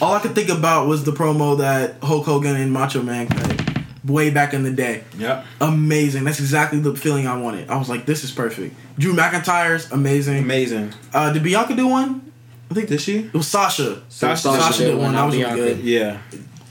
All 0.01 0.13
I 0.13 0.19
could 0.19 0.35
think 0.35 0.49
about 0.49 0.87
was 0.87 1.03
the 1.03 1.11
promo 1.11 1.57
that 1.59 1.95
Hulk 2.03 2.25
Hogan 2.25 2.55
and 2.55 2.71
Macho 2.71 3.01
Man 3.01 3.27
cut 3.27 3.61
way 4.03 4.29
back 4.29 4.53
in 4.53 4.63
the 4.63 4.71
day. 4.71 5.03
yep, 5.17 5.45
Amazing. 5.61 6.25
That's 6.25 6.39
exactly 6.39 6.79
the 6.79 6.95
feeling 6.95 7.25
I 7.27 7.37
wanted. 7.37 7.69
I 7.69 7.77
was 7.77 7.89
like, 7.89 8.05
this 8.05 8.23
is 8.23 8.31
perfect. 8.31 8.75
Drew 8.99 9.13
McIntyre's 9.13 9.91
amazing. 9.91 10.39
amazing. 10.39 10.93
Uh, 11.13 11.31
did 11.33 11.43
Bianca 11.43 11.75
do 11.75 11.87
one? 11.87 12.31
I 12.69 12.73
think 12.73 12.89
Did 12.89 12.99
she? 13.01 13.17
it 13.19 13.33
was 13.33 13.47
Sasha. 13.47 14.01
Sasha- 14.09 14.41
Sasha, 14.41 14.61
Sasha 14.61 14.85
did 14.85 14.97
one. 14.97 15.13
That 15.13 15.23
was 15.25 15.35
really 15.35 15.45
Bianca. 15.45 15.75
good. 15.75 15.79
Yeah, 15.85 16.17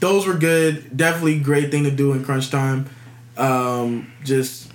those 0.01 0.27
were 0.27 0.33
good. 0.33 0.95
Definitely 0.95 1.39
great 1.39 1.71
thing 1.71 1.83
to 1.85 1.91
do 1.91 2.11
in 2.13 2.23
crunch 2.25 2.49
time. 2.51 2.87
Um, 3.37 4.11
just 4.23 4.69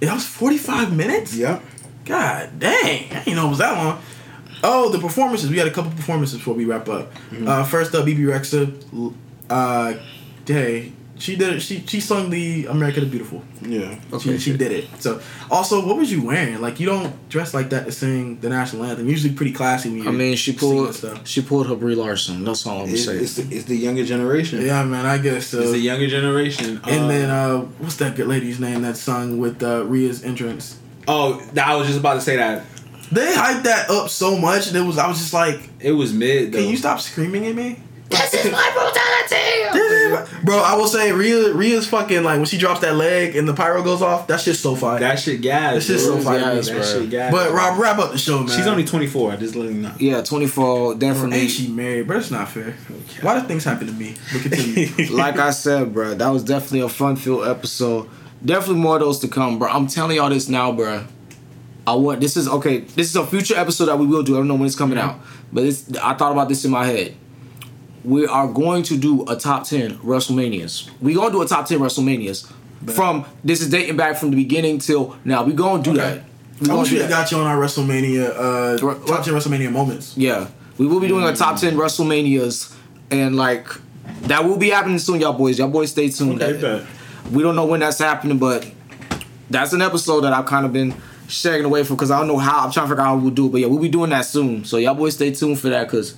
that 0.00 0.12
was 0.14 0.26
forty 0.26 0.56
five 0.58 0.94
minutes. 0.94 1.34
yep. 1.36 1.62
God 2.06 2.58
dang, 2.58 3.10
I 3.12 3.24
didn't 3.24 3.36
know 3.36 3.46
it 3.46 3.50
was 3.50 3.58
that 3.58 3.76
long. 3.76 4.00
Oh, 4.66 4.88
the 4.88 4.98
performances. 4.98 5.50
We 5.50 5.58
had 5.58 5.68
a 5.68 5.70
couple 5.70 5.90
performances 5.92 6.38
before 6.38 6.54
we 6.54 6.64
wrap 6.64 6.88
up. 6.88 7.12
Uh, 7.46 7.64
first 7.64 7.94
up, 7.94 8.04
Bebe 8.06 8.22
Rexha. 8.22 9.14
Uh, 9.50 9.94
hey, 10.46 10.92
she 11.18 11.36
did 11.36 11.54
it. 11.54 11.60
She 11.60 11.84
she 11.86 12.00
sung 12.00 12.30
the 12.30 12.66
America 12.66 13.00
the 13.00 13.06
Beautiful. 13.06 13.42
Yeah. 13.62 13.98
she, 14.18 14.38
she 14.38 14.56
did 14.56 14.72
it. 14.72 14.88
So 15.00 15.20
also, 15.50 15.86
what 15.86 15.96
was 15.96 16.10
you 16.10 16.24
wearing? 16.24 16.60
Like 16.60 16.80
you 16.80 16.86
don't 16.86 17.12
dress 17.28 17.54
like 17.54 17.70
that 17.70 17.84
to 17.86 17.92
sing 17.92 18.40
the 18.40 18.48
national 18.48 18.84
anthem. 18.84 19.08
Usually 19.08 19.32
pretty 19.34 19.52
classy 19.52 19.90
when 19.90 20.02
you. 20.02 20.08
I 20.08 20.12
mean, 20.12 20.34
she 20.36 20.52
pulled 20.54 20.94
stuff. 20.94 21.26
she 21.26 21.40
pulled 21.42 21.68
her 21.68 21.76
Brie 21.76 21.94
Larson. 21.94 22.42
That's 22.44 22.66
all 22.66 22.82
I'm 22.82 22.88
It's, 22.88 23.04
saying. 23.04 23.22
it's, 23.22 23.36
the, 23.36 23.54
it's 23.54 23.64
the 23.66 23.76
younger 23.76 24.04
generation. 24.04 24.60
Yeah, 24.62 24.82
man. 24.84 25.06
I 25.06 25.18
guess 25.18 25.48
so. 25.48 25.60
It's 25.60 25.70
the 25.72 25.78
younger 25.78 26.08
generation. 26.08 26.80
And 26.84 27.04
Uh, 27.04 27.08
then 27.08 27.30
uh, 27.30 27.58
what's 27.78 27.96
that 27.96 28.16
good 28.16 28.26
lady's 28.26 28.58
name 28.58 28.82
that 28.82 28.96
sung 28.96 29.38
with 29.38 29.62
uh, 29.62 29.84
Rhea's 29.84 30.24
entrance? 30.24 30.78
Oh, 31.06 31.40
I 31.62 31.76
was 31.76 31.86
just 31.86 32.00
about 32.00 32.14
to 32.14 32.22
say 32.22 32.36
that. 32.36 32.64
They 33.12 33.32
hyped 33.34 33.64
that 33.64 33.90
up 33.90 34.08
so 34.08 34.36
much, 34.36 34.68
and 34.68 34.76
it 34.76 34.82
was 34.82 34.98
I 34.98 35.06
was 35.08 35.18
just 35.18 35.32
like, 35.34 35.60
It 35.80 35.92
was 35.92 36.12
mid 36.12 36.52
though. 36.52 36.58
"Can 36.58 36.68
you 36.68 36.76
stop 36.76 37.00
screaming 37.00 37.46
at 37.46 37.54
me?" 37.54 37.78
this 38.10 38.34
is 38.34 38.52
my 38.52 38.70
brutality. 38.74 39.72
This 39.72 40.28
is 40.30 40.44
Bro, 40.44 40.58
I 40.58 40.74
will 40.76 40.86
say 40.86 41.10
Rhea 41.10 41.52
Rhea's 41.54 41.88
fucking 41.88 42.22
like 42.22 42.36
when 42.36 42.44
she 42.44 42.58
drops 42.58 42.80
that 42.80 42.94
leg 42.96 43.34
and 43.34 43.48
the 43.48 43.54
pyro 43.54 43.82
goes 43.82 44.02
off, 44.02 44.26
That 44.28 44.40
just 44.40 44.62
so 44.62 44.76
fire. 44.76 45.00
That 45.00 45.18
shit 45.18 45.40
gas. 45.40 45.74
That 45.74 45.80
shit's 45.82 46.04
so 46.04 46.18
fire, 46.20 46.38
gas, 46.38 46.68
That 46.68 46.74
bro. 46.74 46.82
shit 46.84 47.10
gas. 47.10 47.32
but 47.32 47.50
Rob, 47.52 47.78
wrap 47.78 47.98
up 47.98 48.12
the 48.12 48.18
show, 48.18 48.38
man. 48.40 48.48
she's 48.48 48.66
only 48.66 48.84
24. 48.84 49.32
I 49.32 49.36
just 49.36 49.56
let 49.56 49.68
you 49.70 49.74
know. 49.80 49.92
Yeah, 49.98 50.22
24 50.22 50.94
definitely. 50.96 51.38
ain't 51.38 51.50
she 51.50 51.68
married, 51.68 52.06
but 52.06 52.18
it's 52.18 52.30
not 52.30 52.48
fair. 52.50 52.72
Why 53.22 53.40
do 53.40 53.46
things 53.48 53.64
happen 53.64 53.86
to 53.88 53.92
me? 53.92 54.14
But 54.32 54.42
continue. 54.42 54.88
like 55.16 55.38
I 55.38 55.50
said, 55.50 55.92
bro, 55.92 56.14
that 56.14 56.28
was 56.28 56.44
definitely 56.44 56.80
a 56.80 56.88
fun-filled 56.90 57.48
episode. 57.48 58.08
Definitely 58.44 58.82
more 58.82 58.96
of 58.96 59.00
those 59.02 59.18
to 59.20 59.28
come, 59.28 59.58
bro. 59.58 59.68
I'm 59.70 59.86
telling 59.88 60.16
y'all 60.16 60.28
this 60.28 60.48
now, 60.48 60.70
bro. 60.70 61.04
I 61.86 61.94
want 61.94 62.20
this 62.20 62.36
is 62.36 62.48
okay. 62.48 62.78
This 62.78 63.10
is 63.10 63.16
a 63.16 63.26
future 63.26 63.56
episode 63.56 63.86
that 63.86 63.98
we 63.98 64.06
will 64.06 64.22
do. 64.22 64.34
I 64.34 64.38
don't 64.38 64.48
know 64.48 64.54
when 64.54 64.66
it's 64.66 64.76
coming 64.76 64.98
out, 64.98 65.20
but 65.52 65.64
it's. 65.64 65.94
I 65.98 66.14
thought 66.14 66.32
about 66.32 66.48
this 66.48 66.64
in 66.64 66.70
my 66.70 66.86
head. 66.86 67.14
We 68.04 68.26
are 68.26 68.48
going 68.48 68.82
to 68.84 68.96
do 68.98 69.24
a 69.28 69.36
top 69.36 69.64
ten 69.64 69.96
WrestleManias. 69.98 70.90
We 71.00 71.14
gonna 71.14 71.30
do 71.30 71.42
a 71.42 71.46
top 71.46 71.66
ten 71.66 71.78
WrestleManias, 71.78 72.50
from 72.94 73.24
this 73.42 73.60
is 73.60 73.70
dating 73.70 73.96
back 73.96 74.16
from 74.16 74.30
the 74.30 74.36
beginning 74.36 74.78
till 74.78 75.16
now. 75.24 75.44
We 75.44 75.52
gonna 75.52 75.82
do 75.82 75.94
that. 75.94 76.24
We 76.60 76.70
I 76.70 76.74
wish 76.74 76.92
we 76.92 76.98
got 77.00 77.30
you 77.32 77.38
on 77.38 77.46
our 77.46 77.56
WrestleMania, 77.56 78.30
uh, 78.30 79.06
top 79.06 79.24
10 79.24 79.34
WrestleMania 79.34 79.72
moments. 79.72 80.16
Yeah, 80.16 80.46
we 80.78 80.86
will 80.86 81.00
be 81.00 81.08
doing 81.08 81.24
a 81.24 81.34
top 81.34 81.58
ten 81.58 81.74
WrestleManias, 81.76 82.74
and 83.10 83.36
like 83.36 83.66
that 84.22 84.44
will 84.44 84.56
be 84.56 84.70
happening 84.70 84.98
soon, 84.98 85.20
y'all 85.20 85.32
boys. 85.32 85.58
Y'all 85.58 85.68
boys, 85.68 85.90
stay 85.90 86.08
tuned. 86.10 86.40
Okay, 86.42 86.52
That- 86.52 86.86
we 87.32 87.42
don't 87.42 87.56
know 87.56 87.66
when 87.66 87.80
that's 87.80 87.98
happening, 87.98 88.38
but 88.38 88.70
that's 89.50 89.72
an 89.72 89.80
episode 89.82 90.20
that 90.22 90.32
I've 90.32 90.46
kind 90.46 90.66
of 90.66 90.72
been 90.72 90.94
shagging 91.28 91.64
away 91.64 91.84
from 91.84 91.96
because 91.96 92.10
I 92.10 92.18
don't 92.18 92.28
know 92.28 92.38
how. 92.38 92.64
I'm 92.64 92.72
trying 92.72 92.86
to 92.86 92.90
figure 92.90 93.02
out 93.02 93.06
how 93.06 93.16
we'll 93.16 93.30
do 93.30 93.46
it, 93.46 93.52
but 93.52 93.60
yeah, 93.60 93.66
we'll 93.66 93.80
be 93.80 93.88
doing 93.88 94.10
that 94.10 94.22
soon. 94.22 94.64
So 94.64 94.76
y'all 94.76 94.94
boys, 94.94 95.14
stay 95.14 95.32
tuned 95.32 95.58
for 95.60 95.68
that 95.70 95.84
because. 95.84 96.16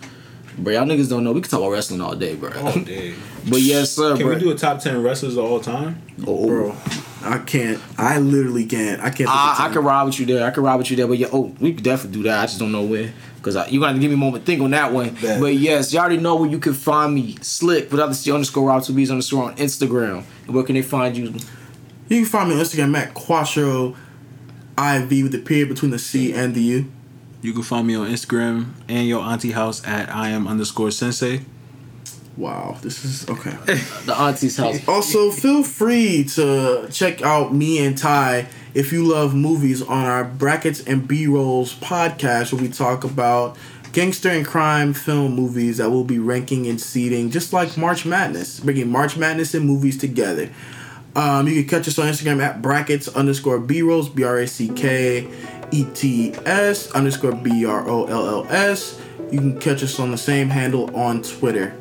Bro, 0.58 0.72
y'all 0.72 0.86
niggas 0.86 1.10
don't 1.10 1.22
know. 1.22 1.32
We 1.32 1.42
can 1.42 1.50
talk 1.50 1.60
about 1.60 1.72
wrestling 1.72 2.00
all 2.00 2.14
day, 2.14 2.34
bro. 2.34 2.50
Oh, 2.54 2.72
dang. 2.82 3.14
but 3.50 3.60
yes, 3.60 3.92
sir, 3.92 4.16
Can 4.16 4.24
bro. 4.24 4.36
we 4.36 4.40
do 4.40 4.50
a 4.50 4.54
top 4.54 4.80
ten 4.80 5.02
wrestlers 5.02 5.36
of 5.36 5.44
all 5.44 5.60
time? 5.60 6.00
Oh, 6.26 6.44
oh, 6.44 6.46
Bro, 6.46 6.76
I 7.22 7.38
can't. 7.44 7.78
I 7.98 8.18
literally 8.20 8.64
can't. 8.64 9.02
I 9.02 9.10
can't. 9.10 9.28
I, 9.28 9.56
I 9.58 9.68
can 9.68 9.78
of 9.78 9.84
ride 9.84 10.04
with 10.04 10.18
you 10.18 10.24
there. 10.24 10.46
I 10.46 10.50
can 10.50 10.62
ride 10.62 10.76
with 10.76 10.90
you 10.90 10.96
there. 10.96 11.06
But 11.06 11.18
yeah, 11.18 11.28
oh, 11.30 11.54
we 11.60 11.74
could 11.74 11.84
definitely 11.84 12.18
do 12.20 12.22
that. 12.22 12.38
I 12.38 12.46
just 12.46 12.58
don't 12.58 12.72
know 12.72 12.84
when. 12.84 13.12
Because 13.36 13.70
you 13.70 13.80
got 13.80 13.92
to 13.92 13.98
give 13.98 14.10
me 14.10 14.14
a 14.14 14.18
moment 14.18 14.44
to 14.44 14.50
think 14.50 14.62
on 14.62 14.70
that 14.70 14.92
one. 14.92 15.14
Bet. 15.14 15.40
But 15.40 15.54
yes, 15.54 15.92
y'all 15.92 16.00
already 16.00 16.16
know 16.16 16.36
where 16.36 16.48
you 16.50 16.58
can 16.58 16.72
find 16.72 17.14
me. 17.14 17.36
Slick, 17.42 17.92
without 17.92 18.08
the 18.08 18.14
C 18.14 18.32
underscore 18.32 18.66
Rob 18.68 18.82
2B's 18.82 19.10
underscore 19.10 19.44
on 19.44 19.56
Instagram. 19.56 20.24
And 20.46 20.54
where 20.54 20.64
can 20.64 20.74
they 20.74 20.82
find 20.82 21.16
you? 21.16 21.34
You 22.08 22.22
can 22.22 22.24
find 22.24 22.48
me 22.48 22.56
on 22.56 22.62
Instagram 22.62 22.96
at 22.96 23.14
Quattro 23.14 23.94
IV 24.78 25.10
with 25.10 25.32
the 25.32 25.38
period 25.38 25.68
between 25.68 25.90
the 25.90 25.98
C 25.98 26.32
and 26.32 26.54
the 26.54 26.60
U. 26.60 26.92
You 27.42 27.52
can 27.52 27.62
find 27.62 27.86
me 27.86 27.94
on 27.94 28.08
Instagram 28.08 28.72
and 28.88 29.06
your 29.06 29.22
auntie 29.22 29.52
house 29.52 29.86
at 29.86 30.08
I 30.14 30.30
am 30.30 30.48
underscore 30.48 30.90
sensei. 30.90 31.42
Wow, 32.36 32.76
this 32.82 33.04
is 33.04 33.28
okay. 33.30 33.56
The 34.04 34.14
auntie's 34.14 34.56
house. 34.56 34.86
Also, 34.86 35.30
feel 35.30 35.62
free 35.62 36.24
to 36.34 36.88
check 36.90 37.22
out 37.22 37.54
me 37.54 37.84
and 37.84 37.96
Ty 37.96 38.48
if 38.74 38.92
you 38.92 39.04
love 39.04 39.34
movies 39.34 39.80
on 39.80 40.04
our 40.04 40.24
Brackets 40.24 40.82
and 40.82 41.08
B 41.08 41.26
Rolls 41.26 41.74
podcast, 41.76 42.52
where 42.52 42.60
we 42.60 42.68
talk 42.68 43.04
about 43.04 43.56
gangster 43.92 44.28
and 44.28 44.44
crime 44.44 44.92
film 44.92 45.34
movies 45.34 45.78
that 45.78 45.90
we'll 45.90 46.04
be 46.04 46.18
ranking 46.18 46.66
and 46.66 46.78
seeding, 46.78 47.30
just 47.30 47.54
like 47.54 47.78
March 47.78 48.04
Madness, 48.04 48.60
bringing 48.60 48.90
March 48.90 49.16
Madness 49.16 49.54
and 49.54 49.64
movies 49.64 49.96
together. 49.96 50.50
Um, 51.16 51.48
you 51.48 51.54
can 51.54 51.66
catch 51.66 51.88
us 51.88 51.98
on 51.98 52.06
Instagram 52.08 52.42
at 52.42 52.60
brackets 52.60 53.08
underscore 53.08 53.58
B 53.58 53.80
Rolls, 53.80 54.10
B 54.10 54.22
R 54.22 54.40
A 54.40 54.46
C 54.46 54.68
K 54.68 55.26
E 55.70 55.86
T 55.94 56.34
S 56.44 56.90
underscore 56.92 57.32
B 57.32 57.64
R 57.64 57.88
O 57.88 58.04
L 58.04 58.28
L 58.28 58.46
S. 58.50 59.00
You 59.30 59.38
can 59.38 59.58
catch 59.58 59.82
us 59.82 59.98
on 59.98 60.10
the 60.10 60.18
same 60.18 60.50
handle 60.50 60.94
on 60.94 61.22
Twitter. 61.22 61.74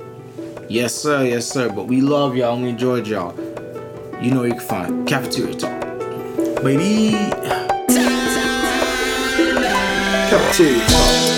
Yes, 0.69 0.95
sir. 0.95 1.25
Yes, 1.25 1.51
sir. 1.51 1.69
But 1.69 1.87
we 1.87 1.99
love 1.99 2.37
y'all 2.37 2.55
and 2.55 2.63
we 2.63 2.69
enjoyed 2.69 3.07
y'all. 3.07 3.35
You 4.21 4.31
know 4.31 4.39
where 4.39 4.47
you 4.47 4.55
can 4.55 4.67
find 4.67 5.05
Cafeteria 5.07 5.53
Talk. 5.53 5.81
Baby. 6.63 7.11
Cafeteria 10.29 10.87
Talk. 10.87 11.34